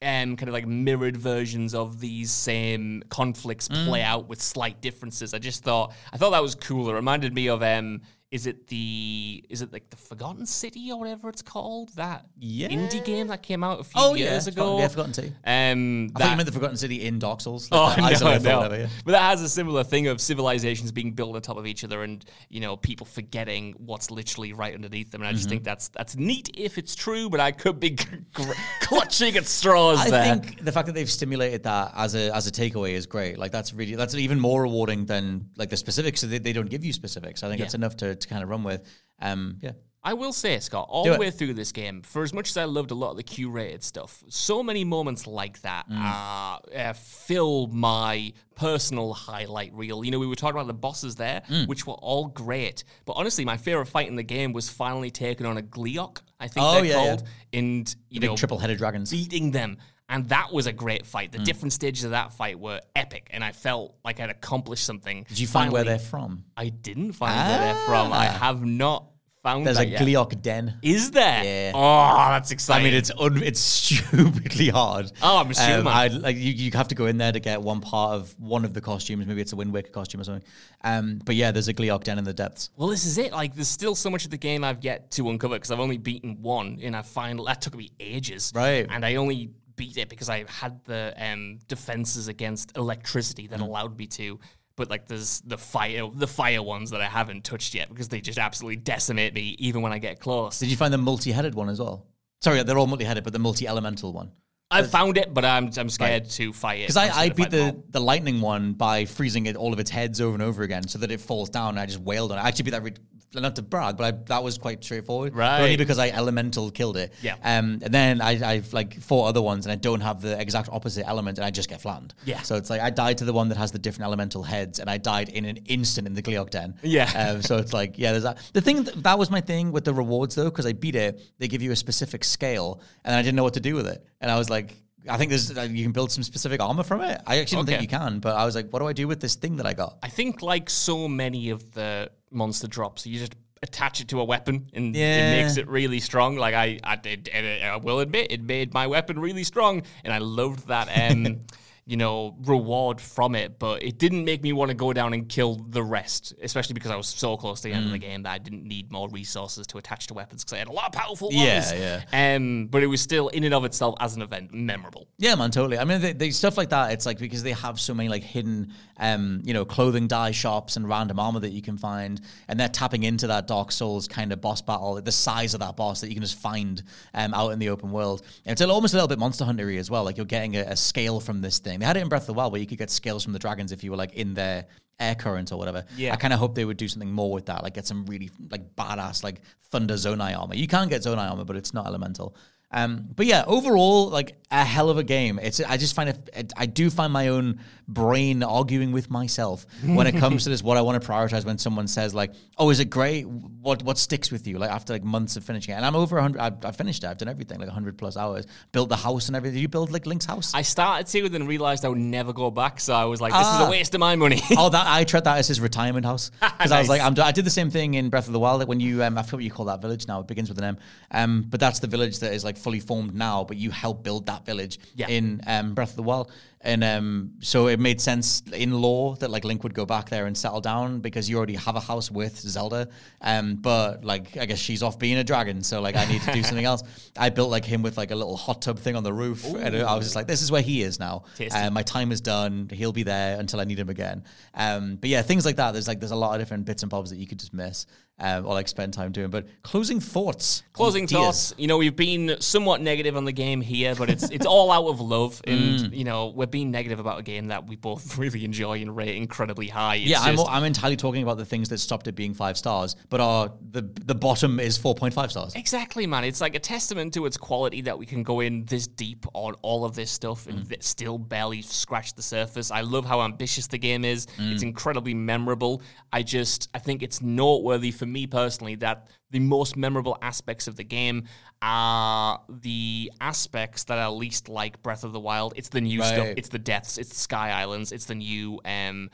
um, 0.01 0.35
kind 0.35 0.49
of 0.49 0.53
like 0.53 0.67
mirrored 0.67 1.17
versions 1.17 1.73
of 1.73 1.99
these 1.99 2.29
same 2.29 3.01
conflicts 3.09 3.67
play 3.67 4.03
out 4.03 4.27
with 4.27 4.41
slight 4.41 4.81
differences. 4.81 5.33
I 5.33 5.39
just 5.39 5.63
thought 5.63 5.93
I 6.13 6.17
thought 6.17 6.31
that 6.31 6.43
was 6.43 6.53
cool. 6.53 6.89
It 6.89 6.93
reminded 6.93 7.33
me 7.33 7.47
of 7.47 7.63
um 7.63 8.01
is 8.31 8.47
it 8.47 8.67
the 8.67 9.45
is 9.49 9.61
it 9.61 9.71
like 9.71 9.89
the 9.91 9.95
Forgotten 9.95 10.45
City 10.45 10.91
or 10.91 10.97
whatever 10.99 11.29
it's 11.29 11.41
called? 11.43 11.89
That 11.95 12.25
Yeah. 12.39 12.67
indie 12.69 13.03
game 13.05 13.27
that 13.27 13.43
came 13.43 13.63
out 13.63 13.79
a 13.79 13.83
few 13.83 13.93
Oh, 14.01 14.13
years 14.15 14.45
Forgotten- 14.45 14.73
ago. 14.73 14.79
yeah, 14.79 14.87
Forgotten 14.87 15.13
City. 15.13 15.27
Um, 15.45 16.11
I 16.15 16.19
thought 16.19 16.31
you 16.31 16.35
meant 16.37 16.47
the 16.47 16.51
Forgotten 16.51 16.75
City 16.77 17.05
in 17.05 17.19
Dark 17.19 17.39
Souls. 17.39 17.69
Oh 17.71 17.83
Like 17.97 18.17
that 18.19 18.21
no, 18.21 18.37
no. 18.51 18.57
whatever, 18.59 18.79
yeah. 18.81 18.87
But 19.05 19.11
that 19.11 19.21
has 19.29 19.41
a 19.41 19.47
similar 19.49 19.83
thing 19.83 20.07
of 20.07 20.19
civilizations 20.19 20.91
being 20.91 21.11
built 21.13 21.35
on 21.35 21.41
top 21.43 21.57
of 21.57 21.67
each 21.67 21.83
other, 21.83 22.03
and 22.03 22.25
you 22.49 22.59
know 22.59 22.75
people 22.75 23.05
forgetting 23.05 23.73
what's 23.77 24.09
literally 24.11 24.53
right 24.53 24.73
underneath 24.73 25.11
them. 25.11 25.21
And 25.21 25.29
I 25.29 25.31
just 25.31 25.45
Mhm. 25.45 25.49
think 25.49 25.63
that's 25.63 25.87
that's 25.89 26.15
neat 26.17 26.49
if 26.57 26.77
it's 26.77 26.95
true, 26.95 27.29
but 27.29 27.39
I 27.39 27.51
could 27.51 27.79
be 27.79 27.95
clutching 28.81 29.35
at 29.37 29.45
straws 29.45 30.03
there. 30.05 30.07
I 30.07 30.25
there. 30.25 30.35
think 30.37 30.63
the 30.63 30.71
fact 30.71 30.87
that 30.87 30.93
they've 30.93 31.09
stimulated 31.09 31.63
that 31.63 31.93
as 31.95 32.15
a 32.15 32.35
as 32.35 32.47
a 32.47 32.51
takeaway 32.51 32.93
is 32.93 33.05
great. 33.05 33.37
Like 33.37 33.51
that's 33.51 33.73
really 33.73 33.95
that's 33.95 34.15
even 34.15 34.39
more 34.39 34.63
rewarding 34.63 35.05
than 35.05 35.49
like 35.57 35.69
the 35.69 35.77
specifics. 35.77 36.21
So 36.21 36.27
they, 36.27 36.39
they 36.39 36.53
don't 36.53 36.69
give 36.69 36.83
you 36.83 36.91
specifics. 36.93 37.43
I 37.43 37.47
think 37.49 37.59
Yeah. 37.59 37.65
that's 37.65 37.75
enough 37.75 37.95
to, 37.97 38.14
to 38.21 38.27
kind 38.27 38.43
of 38.43 38.49
run 38.49 38.63
with. 38.63 38.81
Um, 39.21 39.57
yeah. 39.61 39.71
I 40.07 40.13
will 40.13 40.33
say, 40.33 40.59
Scott, 40.59 40.85
all 40.87 41.03
Do 41.03 41.09
the 41.09 41.15
it. 41.15 41.19
way 41.19 41.31
through 41.31 41.55
this 41.55 41.71
game, 41.71 42.03
for 42.03 42.21
as 42.21 42.31
much 42.31 42.49
as 42.51 42.57
I 42.57 42.65
loved 42.65 42.91
a 42.91 42.93
lot 42.93 43.09
of 43.09 43.17
the 43.17 43.23
curated 43.23 43.81
stuff, 43.81 44.23
so 44.29 44.61
many 44.61 44.83
moments 44.83 45.25
like 45.25 45.59
that 45.63 45.89
Mm. 45.89 45.97
uh, 45.99 46.59
uh, 46.77 46.93
fill 46.93 47.65
my 47.67 48.31
personal 48.55 49.13
highlight 49.15 49.73
reel. 49.73 50.05
You 50.05 50.11
know, 50.11 50.19
we 50.19 50.27
were 50.27 50.35
talking 50.35 50.57
about 50.57 50.67
the 50.67 50.75
bosses 50.75 51.15
there, 51.15 51.41
Mm. 51.49 51.67
which 51.67 51.87
were 51.87 51.95
all 51.95 52.27
great. 52.27 52.83
But 53.05 53.13
honestly, 53.13 53.45
my 53.45 53.57
favorite 53.57 53.87
fight 53.87 54.07
in 54.07 54.15
the 54.15 54.21
game 54.23 54.53
was 54.53 54.69
finally 54.69 55.09
taking 55.09 55.47
on 55.47 55.57
a 55.57 55.63
Gleok, 55.63 56.21
I 56.39 56.49
think 56.49 56.63
Oh, 56.63 56.73
they're 56.75 56.85
yeah, 56.85 56.93
called, 56.93 57.23
yeah. 57.51 57.59
and 57.59 57.95
you 58.09 58.19
The 58.19 58.27
know, 58.27 58.35
triple-headed 58.37 58.77
dragons. 58.77 59.09
beating 59.09 59.49
them. 59.51 59.77
And 60.07 60.29
that 60.29 60.53
was 60.53 60.67
a 60.67 60.71
great 60.73 61.05
fight. 61.05 61.31
The 61.31 61.39
Mm. 61.39 61.45
different 61.45 61.73
stages 61.73 62.03
of 62.03 62.11
that 62.11 62.31
fight 62.33 62.59
were 62.59 62.79
epic, 62.95 63.27
and 63.31 63.43
I 63.43 63.51
felt 63.51 63.95
like 64.05 64.19
I'd 64.19 64.29
accomplished 64.29 64.85
something. 64.85 65.25
Did 65.27 65.39
you 65.39 65.47
find 65.47 65.71
where 65.71 65.83
they're 65.83 65.97
from? 65.97 66.45
I 66.55 66.69
didn't 66.69 67.13
find 67.13 67.35
where 67.35 67.59
they're 67.73 67.85
from. 67.85 68.13
I 68.13 68.27
Ah. 68.27 68.31
have 68.37 68.63
not 68.63 69.05
found 69.41 69.65
There's 69.65 69.77
a 69.77 69.85
yet. 69.85 70.01
Gleok 70.01 70.41
den. 70.41 70.79
Is 70.83 71.11
there? 71.11 71.43
Yeah. 71.43 71.71
Oh, 71.75 72.29
that's 72.29 72.49
exciting. 72.51 72.81
I 72.85 72.89
mean, 72.89 72.97
it's 72.97 73.11
un- 73.17 73.43
it's 73.43 73.59
stupidly 74.05 74.69
hard. 74.69 75.11
Oh, 75.21 75.37
I'm 75.37 75.49
assuming. 75.51 75.81
Um, 75.81 75.87
I'd, 75.87 76.13
like 76.13 76.35
you, 76.37 76.51
you 76.51 76.71
have 76.71 76.87
to 76.89 76.95
go 76.95 77.05
in 77.07 77.17
there 77.17 77.31
to 77.31 77.39
get 77.39 77.61
one 77.61 77.79
part 77.81 78.13
of 78.13 78.35
one 78.39 78.65
of 78.65 78.73
the 78.73 78.81
costumes. 78.81 79.25
Maybe 79.27 79.41
it's 79.41 79.53
a 79.53 79.55
Wind 79.55 79.71
Waker 79.73 79.91
costume 79.91 80.21
or 80.21 80.23
something. 80.23 80.47
Um, 80.83 81.19
but 81.25 81.35
yeah, 81.35 81.51
there's 81.51 81.67
a 81.67 81.73
Gleok 81.73 82.03
den 82.03 82.17
in 82.19 82.23
the 82.25 82.33
depths. 82.33 82.69
well, 82.75 82.89
this 82.89 83.05
is 83.05 83.17
it. 83.17 83.31
Like, 83.33 83.55
there's 83.55 83.67
still 83.67 83.95
so 83.95 84.09
much 84.09 84.25
of 84.25 84.31
the 84.31 84.37
game 84.37 84.63
I've 84.63 84.83
yet 84.83 85.11
to 85.11 85.29
uncover 85.29 85.55
because 85.55 85.71
I've 85.71 85.79
only 85.79 85.97
beaten 85.97 86.41
one, 86.41 86.79
and 86.81 86.95
I 86.95 87.01
find 87.03 87.39
that 87.45 87.61
took 87.61 87.75
me 87.75 87.91
ages. 87.99 88.51
Right. 88.55 88.85
And 88.89 89.03
I 89.05 89.15
only 89.15 89.51
beat 89.75 89.97
it 89.97 90.09
because 90.09 90.29
I 90.29 90.45
had 90.47 90.83
the 90.85 91.13
um, 91.17 91.59
defenses 91.67 92.27
against 92.27 92.75
electricity 92.77 93.47
Mm. 93.47 93.51
that 93.51 93.61
allowed 93.61 93.97
me 93.97 94.07
to. 94.07 94.39
But 94.77 94.89
like, 94.89 95.07
there's 95.07 95.39
the 95.41 95.57
fire, 95.57 96.09
the 96.13 96.27
fire 96.27 96.61
ones 96.61 96.91
that 96.91 96.99
I 97.01 97.05
haven't 97.05 97.43
touched 97.45 97.73
yet 97.75 97.87
because 97.89 98.09
they 98.09 98.19
just 98.19 98.37
absolutely 98.37 98.75
decimate 98.77 99.33
me 99.33 99.55
even 99.59 99.81
when 99.81 99.93
I 99.93 99.99
get 99.99 100.19
close. 100.19 100.59
Did 100.59 100.69
you 100.69 100.75
find 100.77 100.93
the 100.93 100.97
multi-headed 100.97 101.55
one 101.55 101.69
as 101.69 101.79
well? 101.79 102.05
Sorry, 102.41 102.61
they're 102.63 102.77
all 102.77 102.85
multi-headed, 102.87 103.23
but 103.23 103.31
the 103.33 103.39
multi-elemental 103.39 104.11
one. 104.11 104.31
I 104.71 104.81
found 104.83 105.17
it, 105.17 105.33
but 105.33 105.45
I'm 105.45 105.69
I'm 105.77 105.89
scared 105.89 106.29
to 106.31 106.51
fight 106.51 106.79
it. 106.79 106.87
Because 106.87 106.97
I, 106.97 107.09
I 107.25 107.29
beat 107.29 107.51
the, 107.51 107.81
the 107.91 108.01
lightning 108.01 108.41
one 108.41 108.73
by 108.73 109.05
freezing 109.05 109.45
it 109.45 109.55
all 109.55 109.71
of 109.71 109.79
its 109.79 109.91
heads 109.91 110.19
over 110.19 110.33
and 110.33 110.41
over 110.43 110.63
again 110.63 110.87
so 110.87 110.97
that 110.99 111.11
it 111.11 111.21
falls 111.21 111.49
down. 111.49 111.69
And 111.69 111.79
I 111.79 111.85
just 111.85 111.99
wailed 111.99 112.31
on 112.31 112.39
it. 112.39 112.41
I 112.41 112.47
actually 112.47 112.63
beat 112.63 112.71
that, 112.71 112.83
re- 112.83 112.93
not 113.41 113.55
to 113.57 113.61
brag, 113.61 113.97
but 113.97 114.03
I, 114.03 114.17
that 114.27 114.43
was 114.43 114.57
quite 114.57 114.83
straightforward. 114.83 115.35
Right. 115.35 115.61
only 115.61 115.77
because 115.77 115.99
I 115.99 116.09
elemental 116.09 116.71
killed 116.71 116.97
it. 116.97 117.13
Yeah. 117.21 117.35
Um, 117.43 117.79
and 117.83 117.93
then 117.93 118.21
I, 118.21 118.53
I've 118.53 118.73
like 118.73 118.99
four 118.99 119.27
other 119.27 119.41
ones 119.41 119.65
and 119.65 119.73
I 119.73 119.75
don't 119.75 120.01
have 120.01 120.21
the 120.21 120.39
exact 120.39 120.69
opposite 120.71 121.07
element 121.07 121.37
and 121.37 121.45
I 121.45 121.51
just 121.51 121.69
get 121.69 121.81
flattened. 121.81 122.13
Yeah. 122.25 122.41
So 122.41 122.55
it's 122.55 122.69
like 122.69 122.81
I 122.81 122.89
died 122.89 123.19
to 123.19 123.25
the 123.25 123.33
one 123.33 123.49
that 123.49 123.57
has 123.57 123.71
the 123.71 123.79
different 123.79 124.05
elemental 124.05 124.43
heads 124.43 124.79
and 124.79 124.89
I 124.89 124.97
died 124.97 125.29
in 125.29 125.45
an 125.45 125.57
instant 125.65 126.07
in 126.07 126.13
the 126.13 126.21
Gleok 126.21 126.49
Den. 126.49 126.75
Yeah. 126.81 127.11
Um, 127.15 127.41
so 127.41 127.57
it's 127.57 127.73
like, 127.73 127.97
yeah, 127.97 128.11
there's 128.11 128.23
that. 128.23 128.37
The 128.53 128.61
thing, 128.61 128.83
that, 128.83 129.03
that 129.03 129.19
was 129.19 129.29
my 129.29 129.41
thing 129.41 129.71
with 129.71 129.85
the 129.85 129.93
rewards 129.93 130.35
though, 130.35 130.45
because 130.45 130.65
I 130.65 130.73
beat 130.73 130.95
it, 130.95 131.21
they 131.37 131.47
give 131.47 131.61
you 131.61 131.71
a 131.71 131.75
specific 131.75 132.23
scale 132.23 132.81
and 133.03 133.15
I 133.15 133.21
didn't 133.21 133.35
know 133.35 133.43
what 133.43 133.55
to 133.55 133.59
do 133.59 133.75
with 133.75 133.87
it. 133.87 134.05
And 134.21 134.31
I 134.31 134.37
was 134.37 134.49
like, 134.49 134.75
I 135.09 135.17
think 135.17 135.29
there's 135.29 135.49
you 135.49 135.83
can 135.83 135.91
build 135.91 136.11
some 136.11 136.23
specific 136.23 136.61
armor 136.61 136.83
from 136.83 137.01
it. 137.01 137.21
I 137.27 137.39
actually 137.39 137.57
don't 137.57 137.65
think 137.67 137.81
you 137.81 137.87
can, 137.87 138.19
but 138.19 138.35
I 138.35 138.45
was 138.45 138.55
like, 138.55 138.71
what 138.71 138.79
do 138.79 138.87
I 138.87 138.93
do 138.93 139.07
with 139.07 139.19
this 139.19 139.35
thing 139.35 139.57
that 139.57 139.65
I 139.65 139.73
got? 139.73 139.97
I 140.03 140.09
think 140.09 140.41
like 140.41 140.69
so 140.69 141.07
many 141.07 141.49
of 141.49 141.71
the 141.73 142.09
monster 142.31 142.67
drops, 142.67 143.05
you 143.05 143.19
just 143.19 143.35
attach 143.63 144.01
it 144.01 144.07
to 144.09 144.19
a 144.19 144.23
weapon 144.23 144.69
and 144.73 144.95
Yeah. 144.95 145.17
it 145.33 145.43
makes 145.43 145.57
it 145.57 145.67
really 145.67 145.99
strong. 145.99 146.35
Like 146.37 146.53
I, 146.55 146.79
I 146.83 146.95
did, 146.95 147.29
I 147.33 147.77
will 147.77 147.99
admit, 147.99 148.31
it 148.31 148.41
made 148.41 148.73
my 148.73 148.87
weapon 148.87 149.17
really 149.19 149.43
strong, 149.43 149.83
and 150.03 150.13
I 150.13 150.17
loved 150.19 150.67
that. 150.67 150.87
Um, 151.11 151.41
you 151.87 151.97
know, 151.97 152.35
reward 152.45 152.99
from 152.99 153.35
it, 153.35 153.59
but 153.59 153.83
it 153.83 153.99
didn't 153.99 154.25
make 154.25 154.41
me 154.41 154.51
want 154.53 154.69
to 154.69 154.75
go 154.75 154.91
down 154.91 155.13
and 155.13 155.29
kill 155.29 155.55
the 155.69 155.83
rest, 155.83 156.33
especially 156.41 156.73
because 156.73 156.89
I 156.89 156.95
was 156.95 157.05
so 157.05 157.37
close 157.37 157.61
to 157.61 157.67
the 157.67 157.75
end 157.75 157.85
of 157.85 157.91
the 157.91 157.99
game 157.99 158.23
that 158.23 158.31
I 158.31 158.39
didn't 158.39 158.63
need 158.63 158.91
more 158.91 159.07
resources 159.09 159.67
to 159.67 159.77
attach 159.77 160.07
to 160.07 160.15
weapons 160.15 160.43
because 160.43 160.53
I 160.53 160.57
had 160.57 160.67
a 160.67 160.71
lot 160.71 160.87
of 160.87 160.93
powerful 160.93 161.27
ones. 161.27 161.37
Yeah, 161.37 162.01
yeah. 162.11 162.35
Um, 162.35 162.69
but 162.71 162.81
it 162.81 162.87
was 162.87 163.01
still, 163.01 163.27
in 163.27 163.43
and 163.43 163.53
of 163.53 163.65
itself, 163.65 163.95
as 163.99 164.15
an 164.15 164.23
event, 164.23 164.51
memorable. 164.51 165.07
Yeah, 165.19 165.35
man, 165.35 165.51
totally. 165.51 165.77
I 165.77 165.85
mean, 165.85 166.01
they, 166.01 166.13
they, 166.13 166.31
stuff 166.31 166.57
like 166.57 166.69
that. 166.69 166.91
It's 166.91 167.05
like 167.05 167.19
because 167.19 167.43
they 167.43 167.51
have 167.51 167.79
so 167.79 167.93
many 167.93 168.09
like 168.09 168.23
hidden, 168.23 168.73
um, 168.97 169.41
you 169.43 169.53
know, 169.53 169.63
clothing 169.63 170.07
dye 170.07 170.31
shops 170.31 170.77
and 170.77 170.89
random 170.89 171.19
armor 171.19 171.41
that 171.41 171.51
you 171.51 171.61
can 171.61 171.77
find, 171.77 172.19
and 172.47 172.59
they're 172.59 172.67
tapping 172.67 173.03
into 173.03 173.27
that 173.27 173.45
Dark 173.45 173.71
Souls 173.71 174.07
kind 174.07 174.33
of 174.33 174.41
boss 174.41 174.59
battle, 174.63 174.99
the 174.99 175.11
size 175.11 175.53
of 175.53 175.59
that 175.59 175.75
boss 175.75 176.01
that 176.01 176.07
you 176.07 176.15
can 176.15 176.23
just 176.23 176.39
find 176.39 176.81
um, 177.13 177.35
out 177.35 177.49
in 177.49 177.59
the 177.59 177.69
open 177.69 177.91
world. 177.91 178.23
And 178.43 178.53
it's 178.53 178.61
almost 178.63 178.95
a 178.95 178.97
little 178.97 179.07
bit 179.07 179.19
Monster 179.19 179.45
Huntery 179.45 179.77
as 179.77 179.91
well. 179.91 180.03
Like 180.03 180.17
you're 180.17 180.25
getting 180.25 180.55
a, 180.55 180.61
a 180.61 180.75
scale 180.75 181.19
from 181.19 181.41
this 181.41 181.59
thing. 181.59 181.74
They 181.79 181.85
had 181.85 181.97
it 181.97 182.01
in 182.01 182.09
Breath 182.09 182.23
of 182.23 182.27
the 182.27 182.33
Wild 182.33 182.51
where 182.51 182.61
you 182.61 182.67
could 182.67 182.77
get 182.77 182.89
scales 182.89 183.23
from 183.23 183.33
the 183.33 183.39
dragons 183.39 183.71
if 183.71 183.83
you 183.83 183.91
were 183.91 183.97
like 183.97 184.13
in 184.13 184.33
their 184.33 184.65
air 184.99 185.15
current 185.15 185.51
or 185.51 185.57
whatever. 185.57 185.85
Yeah. 185.97 186.13
I 186.13 186.15
kind 186.15 186.33
of 186.33 186.39
hope 186.39 186.55
they 186.55 186.65
would 186.65 186.77
do 186.77 186.87
something 186.87 187.11
more 187.11 187.31
with 187.31 187.47
that, 187.47 187.63
like 187.63 187.73
get 187.73 187.85
some 187.85 188.05
really 188.05 188.31
like 188.49 188.75
badass 188.75 189.23
like 189.23 189.41
Thunder 189.69 189.95
Zonai 189.95 190.37
armor. 190.37 190.55
You 190.55 190.67
can 190.67 190.87
get 190.87 191.01
Zonai 191.01 191.29
armor, 191.29 191.45
but 191.45 191.55
it's 191.55 191.73
not 191.73 191.85
elemental. 191.85 192.35
Um, 192.75 193.07
but 193.15 193.25
yeah, 193.25 193.43
overall, 193.47 194.09
like 194.09 194.35
a 194.51 194.63
hell 194.63 194.89
of 194.89 194.97
a 194.97 195.03
game. 195.03 195.39
It's 195.41 195.59
I 195.61 195.77
just 195.77 195.95
find 195.95 196.09
it, 196.09 196.29
it 196.35 196.53
I 196.57 196.65
do 196.67 196.89
find 196.89 197.11
my 197.11 197.29
own 197.29 197.59
brain 197.87 198.43
arguing 198.43 198.91
with 198.91 199.09
myself 199.09 199.65
when 199.85 200.07
it 200.07 200.17
comes 200.17 200.43
to 200.43 200.49
this. 200.49 200.61
What 200.61 200.75
I 200.77 200.81
want 200.81 201.01
to 201.01 201.07
prioritize 201.09 201.45
when 201.45 201.57
someone 201.57 201.87
says 201.87 202.13
like, 202.13 202.33
"Oh, 202.57 202.69
is 202.69 202.79
it 202.81 202.89
great? 202.89 203.27
What 203.27 203.81
what 203.83 203.97
sticks 203.97 204.29
with 204.29 204.45
you?" 204.45 204.59
Like 204.59 204.71
after 204.71 204.91
like 204.93 205.03
months 205.05 205.37
of 205.37 205.43
finishing 205.45 205.73
it, 205.73 205.77
and 205.77 205.85
I'm 205.85 205.95
over 205.95 206.19
hundred. 206.19 206.41
I, 206.41 206.51
I 206.67 206.71
finished 206.71 207.03
it. 207.03 207.07
I've 207.07 207.17
done 207.17 207.29
everything 207.29 207.59
like 207.59 207.69
hundred 207.69 207.97
plus 207.97 208.17
hours. 208.17 208.45
Built 208.73 208.89
the 208.89 208.97
house 208.97 209.27
and 209.27 209.37
everything. 209.37 209.55
Did 209.55 209.61
you 209.61 209.67
build 209.69 209.91
like 209.93 210.05
Link's 210.05 210.25
house? 210.25 210.53
I 210.53 210.61
started 210.61 211.07
to, 211.07 211.29
then 211.29 211.47
realized 211.47 211.85
I 211.85 211.87
would 211.89 211.97
never 211.97 212.33
go 212.33 212.51
back. 212.51 212.81
So 212.81 212.93
I 212.93 213.05
was 213.05 213.21
like, 213.21 213.31
this 213.31 213.41
is 213.41 213.47
Ah. 213.47 213.67
a 213.67 213.71
waste 213.71 213.93
of 213.95 213.99
my 213.99 214.17
money. 214.17 214.41
oh, 214.57 214.67
that 214.69 214.85
I 214.85 215.05
treat 215.05 215.23
that 215.23 215.37
as 215.37 215.47
his 215.47 215.61
retirement 215.61 216.05
house 216.05 216.29
because 216.41 216.73
I 216.73 216.79
was 216.79 216.89
like, 216.89 217.01
I'm, 217.01 217.15
I 217.19 217.31
did 217.31 217.45
the 217.45 217.49
same 217.49 217.69
thing 217.69 217.93
in 217.93 218.09
Breath 218.09 218.27
of 218.27 218.33
the 218.33 218.39
Wild. 218.39 218.59
Like 218.59 218.67
when 218.67 218.81
you, 218.81 219.01
um, 219.01 219.17
I 219.17 219.21
forget 219.23 219.33
what 219.35 219.43
you 219.45 219.51
call 219.51 219.65
that 219.65 219.81
village 219.81 220.07
now. 220.09 220.19
It 220.19 220.27
begins 220.27 220.49
with 220.49 220.57
an 220.57 220.65
M. 220.65 220.77
Um, 221.11 221.45
but 221.47 221.59
that's 221.61 221.79
the 221.79 221.87
village 221.87 222.19
that 222.19 222.33
is 222.33 222.43
like 222.43 222.57
fully 222.65 222.79
formed 222.79 223.13
now. 223.13 223.43
But 223.49 223.57
you 223.57 223.69
help 223.71 223.97
build 224.03 224.25
that 224.25 224.41
village 224.45 224.79
Yeah. 224.95 225.07
in 225.17 225.41
um, 225.53 225.73
Breath 225.75 225.91
of 225.91 225.95
the 226.01 226.07
Wild, 226.11 226.31
and 226.65 226.83
um, 226.83 227.31
so 227.39 227.67
it 227.67 227.79
made 227.79 228.01
sense 228.01 228.41
in 228.51 228.73
lore 228.81 229.15
that 229.17 229.29
like 229.29 229.43
Link 229.45 229.63
would 229.63 229.73
go 229.73 229.85
back 229.85 230.09
there 230.09 230.25
and 230.25 230.35
settle 230.37 230.59
down 230.61 230.99
because 230.99 231.29
you 231.29 231.37
already 231.37 231.55
have 231.55 231.75
a 231.75 231.79
house 231.79 232.09
with 232.11 232.37
Zelda. 232.37 232.89
Um, 233.21 233.55
but 233.55 234.03
like 234.03 234.35
I 234.35 234.45
guess 234.45 234.59
she's 234.59 234.81
off 234.83 234.97
being 234.99 235.17
a 235.17 235.23
dragon, 235.23 235.63
so 235.63 235.79
like 235.79 235.95
I 235.95 236.05
need 236.05 236.21
to 236.23 236.31
do 236.33 236.43
something 236.49 236.65
else. 236.65 236.83
I 237.17 237.29
built 237.29 237.51
like 237.51 237.63
him 237.65 237.81
with 237.83 237.97
like 237.97 238.11
a 238.11 238.15
little 238.15 238.35
hot 238.35 238.61
tub 238.61 238.79
thing 238.79 238.95
on 238.95 239.03
the 239.03 239.13
roof, 239.13 239.45
and 239.45 239.75
I 239.77 239.95
was 239.95 240.05
just 240.07 240.15
like, 240.15 240.27
this 240.27 240.41
is 240.41 240.51
where 240.51 240.61
he 240.63 240.81
is 240.81 240.99
now. 240.99 241.23
Um, 241.53 241.73
my 241.73 241.83
time 241.83 242.11
is 242.11 242.19
done. 242.21 242.67
He'll 242.73 242.91
be 242.91 243.03
there 243.03 243.39
until 243.39 243.59
I 243.59 243.63
need 243.63 243.79
him 243.79 243.89
again. 243.89 244.23
Um, 244.55 244.95
but 244.95 245.09
yeah, 245.09 245.21
things 245.21 245.45
like 245.45 245.57
that. 245.57 245.71
There's 245.73 245.87
like 245.87 245.99
there's 245.99 246.11
a 246.11 246.15
lot 246.15 246.33
of 246.33 246.41
different 246.41 246.65
bits 246.65 246.83
and 246.83 246.89
bobs 246.89 247.11
that 247.11 247.17
you 247.17 247.27
could 247.27 247.39
just 247.39 247.53
miss 247.53 247.85
um, 248.19 248.45
or 248.45 248.53
like 248.53 248.67
spend 248.67 248.93
time 248.93 249.11
doing. 249.11 249.29
But 249.29 249.47
closing 249.63 249.99
thoughts. 249.99 250.63
Closing 250.73 251.07
thoughts. 251.07 251.53
You 251.57 251.67
know, 251.67 251.77
we've 251.77 251.95
been 251.95 252.37
somewhat 252.39 252.81
negative 252.81 253.15
on 253.17 253.25
the 253.25 253.31
game 253.31 253.61
here, 253.61 253.93
but 253.95 254.09
it's 254.09 254.29
it's 254.29 254.45
all 254.45 254.71
out 254.71 254.87
of 254.87 254.99
love, 255.01 255.41
and 255.45 255.65
Mm. 255.75 255.95
you 255.97 256.03
know, 256.03 256.27
we're 256.27 256.45
being 256.55 256.71
negative 256.71 257.01
about 257.01 257.19
a 257.19 257.21
game 257.21 257.47
that 257.47 257.67
we 257.67 257.75
both 257.75 258.17
really 258.23 258.45
enjoy 258.45 258.79
and 258.79 258.95
rate 258.95 259.17
incredibly 259.17 259.67
high. 259.67 259.95
It's 259.95 260.05
Yeah, 260.05 260.21
I'm, 260.21 260.37
just- 260.37 260.49
I'm 260.49 260.63
entirely 260.63 260.95
talking 260.95 261.21
about 261.21 261.37
the 261.37 261.43
things 261.43 261.67
that 261.67 261.79
stopped 261.79 262.07
it 262.07 262.15
being 262.15 262.33
five 262.33 262.57
stars, 262.57 262.95
but 263.09 263.19
are 263.19 263.51
the 263.71 263.81
the 264.05 264.15
bottom 264.15 264.61
is 264.61 264.77
four 264.77 264.95
point 264.95 265.13
five 265.13 265.31
stars. 265.31 265.53
Exactly, 265.55 266.07
man. 266.07 266.23
It's 266.23 266.39
like 266.39 266.55
a 266.55 266.59
testament 266.59 267.13
to 267.15 267.25
its 267.25 267.35
quality 267.35 267.81
that 267.81 267.99
we 267.99 268.05
can 268.05 268.23
go 268.23 268.39
in 268.39 268.63
this 268.63 268.87
deep 268.87 269.25
on 269.33 269.55
all 269.63 269.83
of 269.83 269.95
this 269.95 270.09
stuff 270.09 270.47
and 270.47 270.59
mm. 270.59 270.69
th- 270.69 270.83
still 270.83 271.17
barely 271.17 271.61
scratch 271.61 272.13
the 272.13 272.21
surface. 272.21 272.71
I 272.71 272.79
love 272.79 273.05
how 273.05 273.21
ambitious 273.21 273.67
the 273.67 273.77
game 273.77 274.05
is. 274.05 274.25
It's 274.37 274.63
mm. 274.63 274.63
incredibly 274.63 275.13
memorable. 275.13 275.81
I 276.13 276.23
just, 276.23 276.69
I 276.73 276.79
think 276.79 277.03
it's 277.03 277.21
noteworthy 277.21 277.91
for 277.91 278.05
me 278.05 278.27
personally 278.27 278.75
that 278.75 279.09
the 279.31 279.39
most 279.39 279.75
memorable 279.75 280.17
aspects 280.21 280.67
of 280.67 280.75
the 280.75 280.83
game 280.83 281.23
are 281.61 282.41
the 282.47 283.11
aspects 283.21 283.85
that 283.85 283.97
are 283.97 284.11
least 284.11 284.49
like 284.49 284.81
Breath 284.83 285.03
of 285.03 285.13
the 285.13 285.19
Wild. 285.19 285.53
It's 285.55 285.69
the 285.69 285.81
new 285.81 286.01
stuff. 286.03 286.27
It's 286.37 286.49
the 286.49 286.59
depths. 286.59 286.97
It's 286.97 287.09
the 287.09 287.15
Sky 287.15 287.51
Islands. 287.51 287.91
It's 287.91 288.05
the 288.05 288.15
new 288.15 288.61
um, 288.65 289.09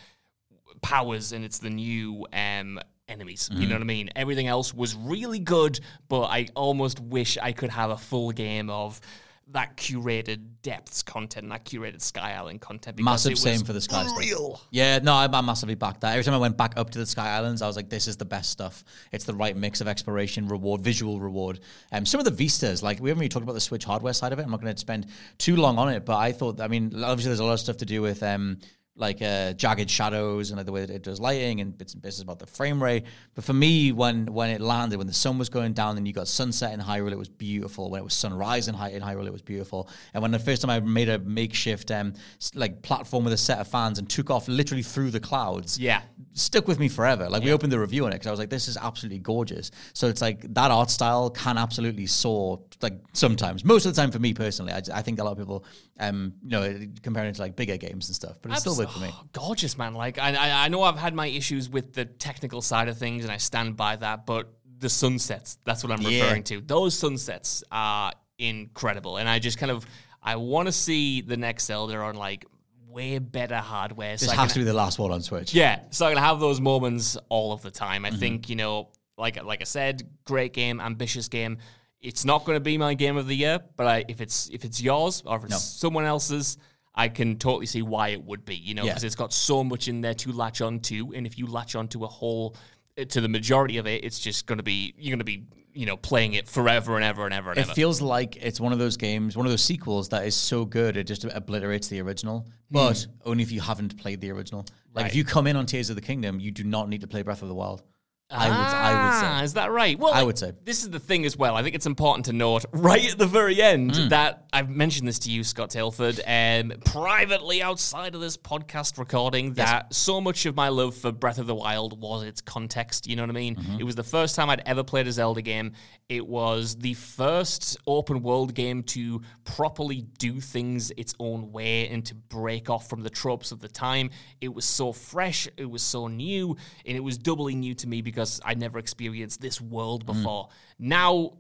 powers 0.82 1.32
and 1.32 1.46
it's 1.46 1.60
the 1.60 1.70
new 1.70 2.26
um 2.34 2.80
enemies. 3.08 3.50
You 3.52 3.68
know 3.68 3.76
what 3.76 3.82
I 3.82 3.86
mean? 3.86 4.10
Everything 4.16 4.48
else 4.48 4.74
was 4.74 4.96
really 4.96 5.40
good, 5.40 5.80
but 6.08 6.24
I 6.24 6.48
almost 6.56 7.00
wish 7.00 7.38
I 7.38 7.52
could 7.52 7.70
have 7.70 7.90
a 7.90 7.98
full 7.98 8.32
game 8.32 8.70
of 8.70 9.02
that 9.50 9.76
curated 9.76 10.40
depths 10.62 11.04
content, 11.04 11.50
that 11.50 11.66
curated 11.66 12.02
Sky 12.02 12.34
Island 12.34 12.62
content. 12.62 12.98
Because 12.98 13.06
Massive 13.26 13.32
it 13.32 13.34
was 13.34 13.42
same 13.42 13.66
for 13.66 13.74
the 13.74 13.82
Sky 13.82 14.06
stuff. 14.06 14.68
Yeah, 14.72 15.00
no, 15.00 15.14
I, 15.14 15.26
I 15.26 15.42
massively 15.42 15.76
backed 15.76 16.02
that. 16.02 16.12
Every 16.12 16.24
time 16.24 16.34
I 16.34 16.38
went 16.38 16.58
back 16.58 16.74
up 16.78 16.90
to 16.92 17.00
the 17.00 17.06
Sky 17.06 17.30
Islands, 17.30 17.62
I 17.62 17.68
was 17.68 17.76
like, 17.76 17.90
this 17.90 18.08
is 18.08 18.18
the 18.18 18.26
best 18.26 18.50
stuff. 18.50 18.84
It's 19.12 19.26
the 19.26 19.34
right 19.34 19.56
mix 19.56 19.82
of 19.82 19.88
exploration, 19.88 20.48
reward, 20.48 20.82
visual 20.82 21.20
reward. 21.20 21.60
Um, 21.92 22.06
some 22.06 22.20
of 22.20 22.26
the 22.26 22.32
vistas, 22.32 22.82
like 22.82 23.00
we 23.02 23.10
haven't 23.10 23.20
really 23.20 23.30
talked 23.30 23.44
about 23.44 23.54
the 23.54 23.62
Switch 23.62 23.84
hardware 23.84 24.14
side 24.14 24.32
of 24.32 24.40
it. 24.40 24.44
I'm 24.44 24.52
not 24.52 24.62
going 24.62 24.74
to 24.74 24.80
spend 24.80 25.08
too 25.38 25.56
long 25.56 25.78
on 25.78 25.90
it, 25.90 26.06
but 26.06 26.18
I 26.18 26.32
thought, 26.32 26.62
I 26.62 26.68
mean, 26.68 27.04
obviously 27.04 27.30
there's 27.30 27.40
a 27.40 27.46
lot 27.46 27.54
of 27.54 27.60
stuff 27.60 27.78
to 27.78 27.86
do 27.86 28.02
with 28.02 28.24
um, 28.24 28.60
like 28.96 29.22
uh, 29.22 29.54
jagged 29.54 29.90
shadows 29.90 30.52
and 30.52 30.58
like 30.58 30.66
the 30.66 30.72
way 30.72 30.82
that 30.86 30.94
it 30.94 31.02
does 31.02 31.20
lighting 31.20 31.62
and 31.62 31.78
bits 31.78 31.94
and 31.94 32.04
pieces 32.04 32.20
about 32.22 32.40
the 32.40 32.46
frame 32.46 32.82
rate. 32.84 33.06
But 33.36 33.44
for 33.46 33.54
me, 33.54 33.92
when 33.94 34.26
when 34.34 34.50
it 34.50 34.60
landed, 34.62 34.98
when 34.98 35.08
the 35.08 35.14
sun 35.14 35.38
was 35.38 35.50
going 35.50 35.74
down 35.74 35.98
and 35.98 36.06
you 36.08 36.14
got 36.14 36.28
sunset 36.28 36.74
in 36.74 36.80
Hyrule, 36.80 37.12
it 37.12 37.18
was 37.18 37.30
beautiful. 37.30 37.90
When 37.90 38.02
it 38.02 38.04
was 38.04 38.14
sunrise 38.14 38.68
in, 38.68 38.76
Hy- 38.76 38.90
in 38.90 39.02
Hyrule, 39.02 39.26
it 39.26 39.32
was 39.32 39.42
beautiful. 39.42 39.90
And 40.14 40.22
when 40.22 40.32
the 40.32 40.40
first 40.40 40.62
time 40.62 40.70
I 40.70 40.80
made 40.82 41.08
a 41.10 41.20
makeshift 41.20 41.90
um, 41.90 42.14
like 42.54 42.82
platform 42.82 43.24
with 43.24 43.34
a 43.34 43.38
set 43.38 43.60
of 43.60 43.68
fans 43.68 43.98
and 43.98 44.10
took 44.10 44.30
off 44.30 44.48
literally 44.48 44.84
through 44.84 45.12
the 45.12 45.20
clouds, 45.22 45.80
Yeah. 45.80 46.02
stuck 46.34 46.68
with 46.68 46.78
me 46.80 46.90
forever. 46.90 47.30
Like 47.30 47.44
we 47.44 47.54
opened 47.54 47.72
the 47.72 47.80
review 47.80 48.06
on 48.06 48.12
it 48.12 48.16
because 48.16 48.28
I 48.28 48.32
was 48.32 48.40
like, 48.40 48.50
this 48.50 48.68
is 48.68 48.76
absolutely 48.78 49.20
gorgeous. 49.20 49.72
So 49.94 50.08
it's 50.08 50.22
like 50.22 50.54
that 50.54 50.70
art 50.70 50.90
style 50.90 51.30
can 51.30 51.58
absolutely 51.58 52.08
soar. 52.08 52.60
Like 52.82 53.00
sometimes, 53.14 53.64
most 53.64 53.86
of 53.86 53.96
the 53.96 54.02
time 54.02 54.12
for 54.12 54.20
me 54.20 54.34
personally, 54.34 54.74
I, 54.74 54.82
I 54.94 55.02
think 55.02 55.20
a 55.20 55.24
lot 55.24 55.32
of 55.34 55.38
people, 55.38 55.64
um, 56.00 56.34
you 56.44 56.50
know, 56.52 56.80
comparing 57.04 57.30
it 57.30 57.36
to 57.36 57.42
like 57.42 57.56
bigger 57.56 57.78
games 57.78 58.10
and 58.10 58.16
stuff, 58.16 58.38
but 58.42 58.52
it's 58.52 58.62
still 58.62 58.81
Worked 58.82 58.94
for 58.94 59.00
me. 59.00 59.10
oh, 59.12 59.24
gorgeous, 59.34 59.78
man. 59.78 59.94
Like 59.94 60.18
I, 60.20 60.34
I, 60.36 60.66
I 60.66 60.68
know 60.70 60.84
I've 60.84 60.98
had 60.98 61.14
my 61.14 61.28
issues 61.28 61.70
with 61.70 61.94
the 61.94 62.06
technical 62.06 62.62
side 62.62 62.88
of 62.88 62.98
things, 62.98 63.24
and 63.24 63.32
I 63.32 63.38
stand 63.38 63.78
by 63.78 63.96
that. 63.98 64.26
But 64.26 64.52
the 64.80 64.90
sunsets, 64.90 65.58
that's 65.64 65.84
what 65.84 65.92
I'm 65.92 66.02
Yeah. 66.02 66.22
referring 66.24 66.44
to. 66.46 66.62
Those 66.62 66.98
sunsets 66.98 67.64
are 67.72 68.12
incredible, 68.38 69.18
and 69.18 69.30
I 69.30 69.40
just 69.40 69.58
kind 69.58 69.72
of 69.72 69.86
I 70.22 70.36
want 70.36 70.68
to 70.68 70.72
see 70.72 71.22
the 71.22 71.38
next 71.38 71.66
Zelda 71.66 71.98
on 71.98 72.16
like 72.16 72.46
way 72.88 73.20
better 73.20 73.58
hardware. 73.58 74.18
This 74.18 74.30
so 74.30 74.36
has 74.36 74.54
to 74.54 74.60
be 74.60 74.66
the 74.66 74.74
last 74.74 75.00
one 75.00 75.12
on 75.12 75.22
Switch. 75.22 75.54
yeah, 75.54 75.80
so 75.92 76.06
I'm 76.06 76.14
gonna 76.14 76.26
have 76.26 76.40
those 76.40 76.60
moments 76.60 77.18
all 77.30 77.54
of 77.54 77.62
the 77.62 77.72
time. 77.72 78.06
I 78.06 78.10
Mm-hmm. 78.10 78.20
think 78.20 78.50
you 78.50 78.56
know, 78.56 78.90
like 79.18 79.42
like 79.44 79.62
I 79.62 79.66
said, 79.66 80.04
great 80.26 80.54
game, 80.54 80.80
ambitious 80.82 81.28
game. 81.28 81.58
It's 82.02 82.26
not 82.26 82.46
going 82.46 82.56
to 82.56 82.60
be 82.60 82.80
my 82.80 82.96
game 82.96 83.16
of 83.16 83.28
the 83.28 83.36
year, 83.36 83.60
but 83.78 83.86
I, 83.86 84.06
if 84.08 84.22
it's 84.22 84.50
if 84.52 84.66
it's 84.66 84.82
yours 84.82 85.22
or 85.24 85.38
if 85.38 85.44
it's 85.44 85.52
No. 85.52 85.58
someone 85.60 86.04
else's, 86.06 86.58
I 86.94 87.08
can 87.10 87.38
totally 87.38 87.66
see 87.66 87.82
why 87.82 88.10
it 88.10 88.24
would 88.24 88.46
be. 88.46 88.56
You 88.56 88.74
know, 88.74 88.84
Yeah. 88.84 88.92
because 88.92 89.04
it's 89.04 89.16
got 89.16 89.34
so 89.34 89.64
much 89.64 89.88
in 89.88 90.02
there 90.02 90.14
to 90.16 90.32
latch 90.32 90.62
on 90.62 90.80
to, 90.82 91.14
and 91.14 91.26
if 91.26 91.38
you 91.38 91.48
latch 91.48 91.76
onto 91.76 92.04
a 92.04 92.08
whole 92.08 92.56
uh, 93.00 93.06
to 93.06 93.22
the 93.22 93.30
majority 93.30 93.78
of 93.78 93.88
it, 93.88 94.04
it's 94.04 94.20
just 94.20 94.46
going 94.46 94.58
to 94.58 94.64
be 94.64 94.94
you're 94.98 95.12
going 95.12 95.20
to 95.20 95.26
be 95.26 95.46
you 95.74 95.86
know 95.86 95.96
playing 95.96 96.34
it 96.34 96.48
forever 96.50 96.96
and 96.96 97.06
ever 97.06 97.26
and 97.26 97.34
ever 97.34 97.52
and 97.52 97.60
ever. 97.60 97.68
It 97.68 97.72
ever. 97.72 97.76
feels 97.76 98.02
like 98.02 98.36
it's 98.36 98.60
one 98.60 98.74
of 98.74 98.80
those 98.80 98.98
games, 98.98 99.38
one 99.38 99.46
of 99.46 99.52
those 99.52 99.64
sequels 99.64 100.10
that 100.10 100.26
is 100.26 100.36
so 100.36 100.66
good 100.66 100.98
it 100.98 101.06
just 101.06 101.24
obliterates 101.24 101.88
the 101.88 102.02
original, 102.02 102.48
but 102.70 103.08
only 103.26 103.44
if 103.44 103.52
you 103.52 103.62
haven't 103.62 103.98
played 103.98 104.20
the 104.22 104.32
original. 104.32 104.66
Like 104.94 105.06
if 105.08 105.16
you 105.16 105.24
come 105.24 105.48
in 105.48 105.56
on 105.56 105.66
Tears 105.66 105.90
of 105.90 105.96
the 105.96 106.02
Kingdom, 106.02 106.42
you 106.42 106.52
do 106.52 106.66
not 106.66 106.90
need 106.90 107.02
to 107.02 107.08
play 107.08 107.22
Breath 107.22 107.42
of 107.42 107.48
the 107.48 107.56
Wild. 107.56 107.84
I 108.32 108.48
would, 108.48 108.56
I 108.56 108.92
would 108.94 109.12
Ah, 109.26 109.38
say. 109.40 109.44
Is 109.46 109.54
that 109.56 109.72
right? 109.72 109.98
Well, 110.00 110.14
I 110.14 110.24
would 110.24 110.38
say. 110.38 110.54
this 110.64 110.84
is 110.84 110.90
the 110.90 111.00
thing 111.00 111.26
as 111.26 111.36
well. 111.38 111.56
I 111.56 111.64
think 111.64 111.76
it's 111.76 111.86
important 111.86 112.26
to 112.28 112.34
note 112.34 112.66
right 112.72 113.12
at 113.12 113.18
the 113.18 113.28
very 113.28 113.62
end 113.62 113.96
Hmm. 113.96 114.08
that 114.10 114.46
I've 114.54 114.70
mentioned 114.70 115.08
this 115.08 115.20
to 115.20 115.32
you, 115.32 115.44
Scott 115.44 115.70
Tailford, 115.72 116.20
um, 116.28 116.74
privately 116.86 117.62
outside 117.64 118.16
of 118.16 118.22
this 118.22 118.38
podcast 118.38 118.98
recording. 118.98 119.54
That 119.54 119.94
so 119.94 120.22
much 120.22 120.46
of 120.46 120.56
my 120.56 120.70
love 120.70 120.96
for 120.96 121.12
Breath 121.12 121.40
of 121.40 121.48
the 121.48 121.56
Wild 121.56 122.00
was 122.02 122.24
its 122.24 122.42
context. 122.42 123.08
You 123.08 123.16
know 123.16 123.24
what 123.24 123.30
I 123.30 123.34
mean? 123.34 123.56
Mm-hmm. 123.56 123.80
It 123.80 123.84
was 123.84 123.96
the 123.96 124.04
first 124.04 124.36
time 124.36 124.50
I'd 124.50 124.62
ever 124.66 124.84
played 124.84 125.08
a 125.08 125.12
Zelda 125.12 125.42
game. 125.42 125.74
It 126.10 126.28
was 126.28 126.76
the 126.76 126.94
first 126.96 127.78
open 127.88 128.22
world 128.22 128.54
game 128.54 128.84
to 128.84 129.22
properly 129.46 130.02
do 130.20 130.42
things 130.42 130.92
its 130.98 131.16
own 131.20 131.52
way 131.54 131.88
and 131.88 132.06
to 132.06 132.16
break 132.16 132.70
off 132.70 132.90
from 132.90 133.02
the 133.02 133.10
tropes 133.10 133.52
of 133.54 133.62
the 133.62 133.70
time. 133.70 134.10
It 134.42 134.54
was 134.54 134.66
so 134.66 134.92
fresh, 134.92 135.48
it 135.58 135.70
was 135.70 135.82
so 135.82 136.08
new, 136.08 136.58
and 136.86 136.98
it 136.98 137.02
was 137.04 137.18
doubly 137.18 137.56
new 137.56 137.74
to 137.76 137.88
me 137.88 138.02
because 138.02 138.21
I'd 138.46 138.60
never 138.60 138.80
experienced 138.80 139.42
this 139.42 139.60
world 139.60 140.06
before. 140.06 140.50
Now, 140.80 141.34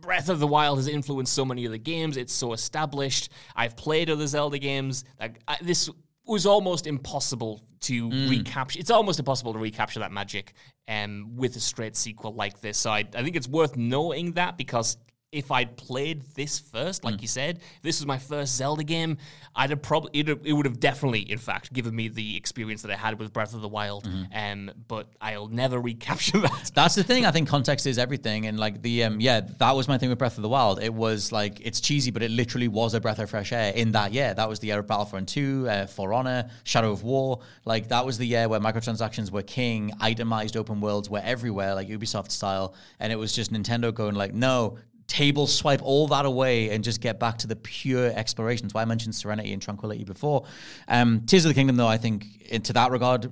Breath 0.00 0.28
of 0.28 0.40
the 0.40 0.46
Wild 0.46 0.78
has 0.78 0.88
influenced 0.88 1.32
so 1.32 1.44
many 1.44 1.66
other 1.66 1.76
games. 1.78 2.16
It's 2.16 2.32
so 2.32 2.52
established. 2.52 3.30
I've 3.54 3.76
played 3.76 4.10
other 4.10 4.26
Zelda 4.26 4.58
games. 4.58 5.04
Like 5.18 5.40
I, 5.46 5.56
this 5.60 5.90
was 6.26 6.46
almost 6.46 6.86
impossible 6.86 7.62
to 7.80 8.10
recapture. 8.28 8.78
It's 8.78 8.90
almost 8.90 9.18
impossible 9.18 9.52
to 9.52 9.58
recapture 9.58 10.00
that 10.00 10.12
magic 10.12 10.52
um, 10.88 11.32
with 11.36 11.56
a 11.56 11.60
straight 11.60 11.96
sequel 11.96 12.34
like 12.34 12.60
this. 12.60 12.78
So 12.78 12.90
I, 12.90 13.04
I 13.14 13.22
think 13.22 13.36
it's 13.36 13.48
worth 13.48 13.76
noting 13.76 14.32
that 14.32 14.56
because 14.56 14.96
if 15.32 15.52
I'd 15.52 15.76
played 15.76 16.22
this 16.34 16.58
first, 16.58 17.04
like 17.04 17.22
you 17.22 17.28
said, 17.28 17.58
if 17.58 17.82
this 17.82 18.00
was 18.00 18.06
my 18.06 18.18
first 18.18 18.56
Zelda 18.56 18.82
game, 18.82 19.16
I'd 19.54 19.70
have 19.70 19.80
probably 19.80 20.10
it, 20.18 20.28
it 20.28 20.52
would 20.52 20.66
have 20.66 20.80
definitely, 20.80 21.20
in 21.20 21.38
fact, 21.38 21.72
given 21.72 21.94
me 21.94 22.08
the 22.08 22.36
experience 22.36 22.82
that 22.82 22.90
I 22.90 22.96
had 22.96 23.16
with 23.16 23.32
Breath 23.32 23.54
of 23.54 23.60
the 23.60 23.68
Wild. 23.68 24.08
Um, 24.34 24.72
but 24.88 25.08
I'll 25.20 25.46
never 25.46 25.80
recapture 25.90 26.38
that. 26.38 26.72
That's 26.74 26.96
the 26.96 27.04
thing. 27.04 27.26
I 27.26 27.30
think 27.30 27.48
context 27.48 27.86
is 27.86 27.96
everything, 27.96 28.46
and 28.46 28.58
like 28.58 28.82
the 28.82 29.04
um, 29.04 29.20
yeah, 29.20 29.40
that 29.58 29.76
was 29.76 29.86
my 29.86 29.98
thing 29.98 30.08
with 30.08 30.18
Breath 30.18 30.36
of 30.36 30.42
the 30.42 30.48
Wild. 30.48 30.82
It 30.82 30.92
was 30.92 31.30
like 31.30 31.60
it's 31.60 31.80
cheesy, 31.80 32.10
but 32.10 32.24
it 32.24 32.32
literally 32.32 32.68
was 32.68 32.94
a 32.94 33.00
breath 33.00 33.20
of 33.20 33.30
fresh 33.30 33.52
air. 33.52 33.72
In 33.72 33.92
that 33.92 34.12
year, 34.12 34.34
that 34.34 34.48
was 34.48 34.58
the 34.58 34.66
year 34.68 34.80
of 34.80 34.88
Battlefront 34.88 35.28
Two, 35.28 35.68
uh, 35.68 35.86
For 35.86 36.12
Honor, 36.12 36.50
Shadow 36.64 36.90
of 36.90 37.04
War. 37.04 37.38
Like 37.64 37.86
that 37.88 38.04
was 38.04 38.18
the 38.18 38.26
year 38.26 38.48
where 38.48 38.58
microtransactions 38.58 39.30
were 39.30 39.42
king, 39.42 39.92
itemized 40.00 40.56
open 40.56 40.80
worlds 40.80 41.08
were 41.08 41.22
everywhere, 41.22 41.76
like 41.76 41.88
Ubisoft 41.88 42.32
style, 42.32 42.74
and 42.98 43.12
it 43.12 43.16
was 43.16 43.32
just 43.32 43.52
Nintendo 43.52 43.94
going 43.94 44.16
like, 44.16 44.34
no. 44.34 44.76
Table 45.10 45.48
swipe 45.48 45.82
all 45.82 46.06
that 46.06 46.24
away 46.24 46.70
and 46.70 46.84
just 46.84 47.00
get 47.00 47.18
back 47.18 47.38
to 47.38 47.48
the 47.48 47.56
pure 47.56 48.12
exploration. 48.14 48.66
That's 48.66 48.74
why 48.74 48.82
I 48.82 48.84
mentioned 48.84 49.12
Serenity 49.16 49.52
and 49.52 49.60
Tranquility 49.60 50.04
before. 50.04 50.44
Um, 50.86 51.22
Tears 51.26 51.44
of 51.44 51.48
the 51.48 51.54
Kingdom, 51.54 51.74
though, 51.74 51.88
I 51.88 51.96
think 51.96 52.42
into 52.48 52.72
that 52.74 52.92
regard, 52.92 53.28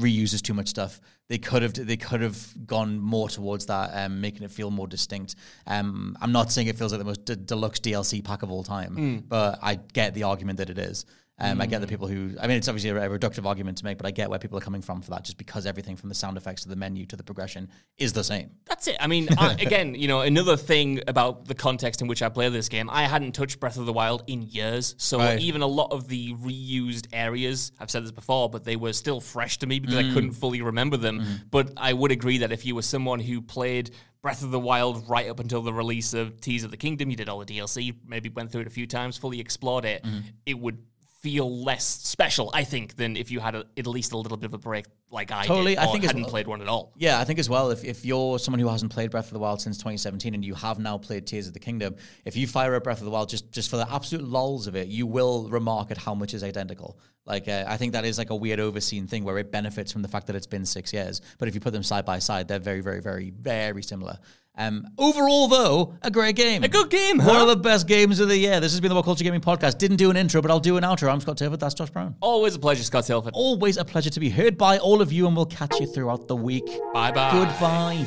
reuses 0.00 0.40
too 0.40 0.54
much 0.54 0.68
stuff. 0.68 1.02
They 1.28 1.36
could 1.36 1.60
have 1.62 1.74
they 1.74 1.98
could 1.98 2.22
have 2.22 2.66
gone 2.66 2.98
more 2.98 3.28
towards 3.28 3.66
that, 3.66 3.90
um, 3.92 4.22
making 4.22 4.42
it 4.42 4.50
feel 4.50 4.70
more 4.70 4.86
distinct. 4.86 5.34
Um, 5.66 6.16
I'm 6.22 6.32
not 6.32 6.50
saying 6.50 6.68
it 6.68 6.76
feels 6.78 6.92
like 6.92 6.98
the 6.98 7.04
most 7.04 7.26
d- 7.26 7.36
deluxe 7.44 7.80
DLC 7.80 8.24
pack 8.24 8.42
of 8.42 8.50
all 8.50 8.64
time, 8.64 9.24
but 9.28 9.58
I 9.62 9.74
get 9.76 10.14
the 10.14 10.22
argument 10.22 10.56
that 10.58 10.70
it 10.70 10.78
is. 10.78 11.04
Um, 11.42 11.60
I 11.60 11.66
get 11.66 11.80
the 11.80 11.86
mm. 11.86 11.90
people 11.90 12.06
who, 12.06 12.36
I 12.40 12.46
mean, 12.46 12.56
it's 12.56 12.68
obviously 12.68 12.90
a, 12.90 12.96
a 12.96 13.18
reductive 13.18 13.44
argument 13.46 13.78
to 13.78 13.84
make, 13.84 13.98
but 13.98 14.06
I 14.06 14.12
get 14.12 14.30
where 14.30 14.38
people 14.38 14.56
are 14.58 14.62
coming 14.62 14.80
from 14.80 15.02
for 15.02 15.10
that, 15.10 15.24
just 15.24 15.38
because 15.38 15.66
everything 15.66 15.96
from 15.96 16.08
the 16.08 16.14
sound 16.14 16.36
effects 16.36 16.62
to 16.62 16.68
the 16.68 16.76
menu 16.76 17.04
to 17.06 17.16
the 17.16 17.24
progression 17.24 17.68
is 17.98 18.12
the 18.12 18.22
same. 18.22 18.50
That's 18.66 18.86
it. 18.86 18.96
I 19.00 19.08
mean, 19.08 19.28
I, 19.36 19.52
again, 19.60 19.96
you 19.96 20.06
know, 20.06 20.20
another 20.20 20.56
thing 20.56 21.00
about 21.08 21.46
the 21.46 21.54
context 21.54 22.00
in 22.00 22.06
which 22.06 22.22
I 22.22 22.28
play 22.28 22.48
this 22.48 22.68
game, 22.68 22.88
I 22.88 23.04
hadn't 23.08 23.32
touched 23.32 23.58
Breath 23.58 23.76
of 23.76 23.86
the 23.86 23.92
Wild 23.92 24.22
in 24.28 24.42
years. 24.42 24.94
So 24.98 25.18
Right. 25.18 25.40
even 25.40 25.62
a 25.62 25.66
lot 25.66 25.92
of 25.92 26.08
the 26.08 26.34
reused 26.34 27.08
areas, 27.12 27.72
I've 27.80 27.90
said 27.90 28.04
this 28.04 28.12
before, 28.12 28.48
but 28.48 28.64
they 28.64 28.76
were 28.76 28.92
still 28.92 29.20
fresh 29.20 29.58
to 29.58 29.66
me 29.66 29.80
because 29.80 29.96
I 29.96 30.04
mm. 30.04 30.14
couldn't 30.14 30.32
fully 30.32 30.62
remember 30.62 30.96
them. 30.96 31.20
Mm-hmm. 31.20 31.34
But 31.50 31.72
I 31.76 31.92
would 31.92 32.12
agree 32.12 32.38
that 32.38 32.52
if 32.52 32.64
you 32.64 32.76
were 32.76 32.82
someone 32.82 33.18
who 33.18 33.42
played 33.42 33.90
Breath 34.22 34.44
of 34.44 34.52
the 34.52 34.60
Wild 34.60 35.08
right 35.08 35.28
up 35.28 35.40
until 35.40 35.62
the 35.62 35.72
release 35.72 36.14
of 36.14 36.40
Tears 36.40 36.62
of 36.62 36.70
the 36.70 36.76
Kingdom, 36.76 37.10
you 37.10 37.16
did 37.16 37.28
all 37.28 37.40
the 37.40 37.44
DLC, 37.58 37.94
maybe 38.06 38.28
went 38.28 38.52
through 38.52 38.60
it 38.60 38.66
a 38.68 38.70
few 38.70 38.86
times, 38.86 39.16
fully 39.16 39.40
explored 39.40 39.84
it, 39.84 40.04
mm-hmm. 40.04 40.20
it 40.46 40.56
would 40.56 40.78
feel 41.22 41.62
less 41.62 41.84
special, 41.84 42.50
I 42.52 42.64
think, 42.64 42.96
than 42.96 43.16
if 43.16 43.30
you 43.30 43.38
had 43.38 43.54
a, 43.54 43.64
at 43.76 43.86
least 43.86 44.12
a 44.12 44.18
little 44.18 44.36
bit 44.36 44.46
of 44.46 44.54
a 44.54 44.58
break 44.58 44.86
like 45.08 45.30
I 45.30 45.46
Totally, 45.46 45.76
did, 45.76 45.78
I 45.78 45.86
think 45.86 46.04
hadn't 46.04 46.24
played 46.24 46.48
one 46.48 46.60
at 46.60 46.68
all. 46.68 46.92
Yeah, 46.96 47.20
I 47.20 47.24
think 47.24 47.38
as 47.38 47.48
well, 47.48 47.70
if, 47.70 47.84
if 47.84 48.04
you're 48.04 48.38
someone 48.40 48.58
who 48.58 48.68
hasn't 48.68 48.92
played 48.92 49.10
Breath 49.10 49.26
of 49.26 49.32
the 49.32 49.38
Wild 49.38 49.60
since 49.60 49.76
2017 49.76 50.34
and 50.34 50.44
you 50.44 50.54
have 50.54 50.80
now 50.80 50.98
played 50.98 51.26
Tears 51.26 51.46
of 51.46 51.52
the 51.52 51.60
Kingdom, 51.60 51.94
if 52.24 52.34
you 52.34 52.46
fire 52.48 52.74
up 52.74 52.84
Breath 52.84 52.98
of 52.98 53.04
the 53.04 53.10
Wild 53.10 53.28
just, 53.28 53.52
just 53.52 53.70
for 53.70 53.76
the 53.76 53.88
absolute 53.92 54.24
lulls 54.24 54.66
of 54.66 54.74
it, 54.74 54.88
you 54.88 55.06
will 55.06 55.48
remark 55.48 55.90
at 55.92 55.98
how 55.98 56.14
much 56.14 56.34
is 56.34 56.42
identical. 56.42 56.98
Like, 57.24 57.46
uh, 57.46 57.64
I 57.68 57.76
think 57.76 57.92
that 57.92 58.04
is 58.04 58.18
like 58.18 58.30
a 58.30 58.36
weird 58.36 58.58
overseen 58.58 59.06
thing 59.06 59.22
where 59.22 59.38
it 59.38 59.52
benefits 59.52 59.92
from 59.92 60.02
the 60.02 60.08
fact 60.08 60.26
that 60.26 60.34
it's 60.34 60.46
been 60.46 60.66
six 60.66 60.92
years. 60.92 61.20
But 61.38 61.46
if 61.46 61.54
you 61.54 61.60
put 61.60 61.72
them 61.72 61.84
side 61.84 62.04
by 62.04 62.18
side, 62.18 62.48
they're 62.48 62.58
very, 62.58 62.80
very, 62.80 63.00
very, 63.00 63.30
very 63.30 63.82
similar. 63.82 64.18
Um, 64.56 64.86
overall, 64.98 65.48
though, 65.48 65.94
a 66.02 66.10
great 66.10 66.36
game. 66.36 66.62
A 66.62 66.68
good 66.68 66.90
game, 66.90 67.16
One 67.18 67.26
huh? 67.26 67.42
of 67.42 67.48
the 67.48 67.56
best 67.56 67.86
games 67.88 68.20
of 68.20 68.28
the 68.28 68.36
year. 68.36 68.60
This 68.60 68.72
has 68.72 68.80
been 68.80 68.90
the 68.90 68.94
What 68.94 69.04
Culture 69.06 69.24
Gaming 69.24 69.40
Podcast. 69.40 69.78
Didn't 69.78 69.96
do 69.96 70.10
an 70.10 70.16
intro, 70.16 70.42
but 70.42 70.50
I'll 70.50 70.60
do 70.60 70.76
an 70.76 70.84
outro. 70.84 71.10
I'm 71.10 71.20
Scott 71.20 71.38
Tailford. 71.38 71.58
That's 71.58 71.74
Josh 71.74 71.88
Brown. 71.90 72.14
Always 72.20 72.54
a 72.54 72.58
pleasure, 72.58 72.82
Scott 72.84 73.04
Tailford. 73.04 73.30
Always 73.32 73.78
a 73.78 73.84
pleasure 73.84 74.10
to 74.10 74.20
be 74.20 74.28
heard 74.28 74.58
by 74.58 74.76
all 74.78 75.00
of 75.00 75.10
you, 75.12 75.26
and 75.26 75.34
we'll 75.34 75.46
catch 75.46 75.80
you 75.80 75.86
throughout 75.86 76.28
the 76.28 76.36
week. 76.36 76.66
Bye 76.92 77.12
bye. 77.12 77.32
Goodbye. 77.32 78.06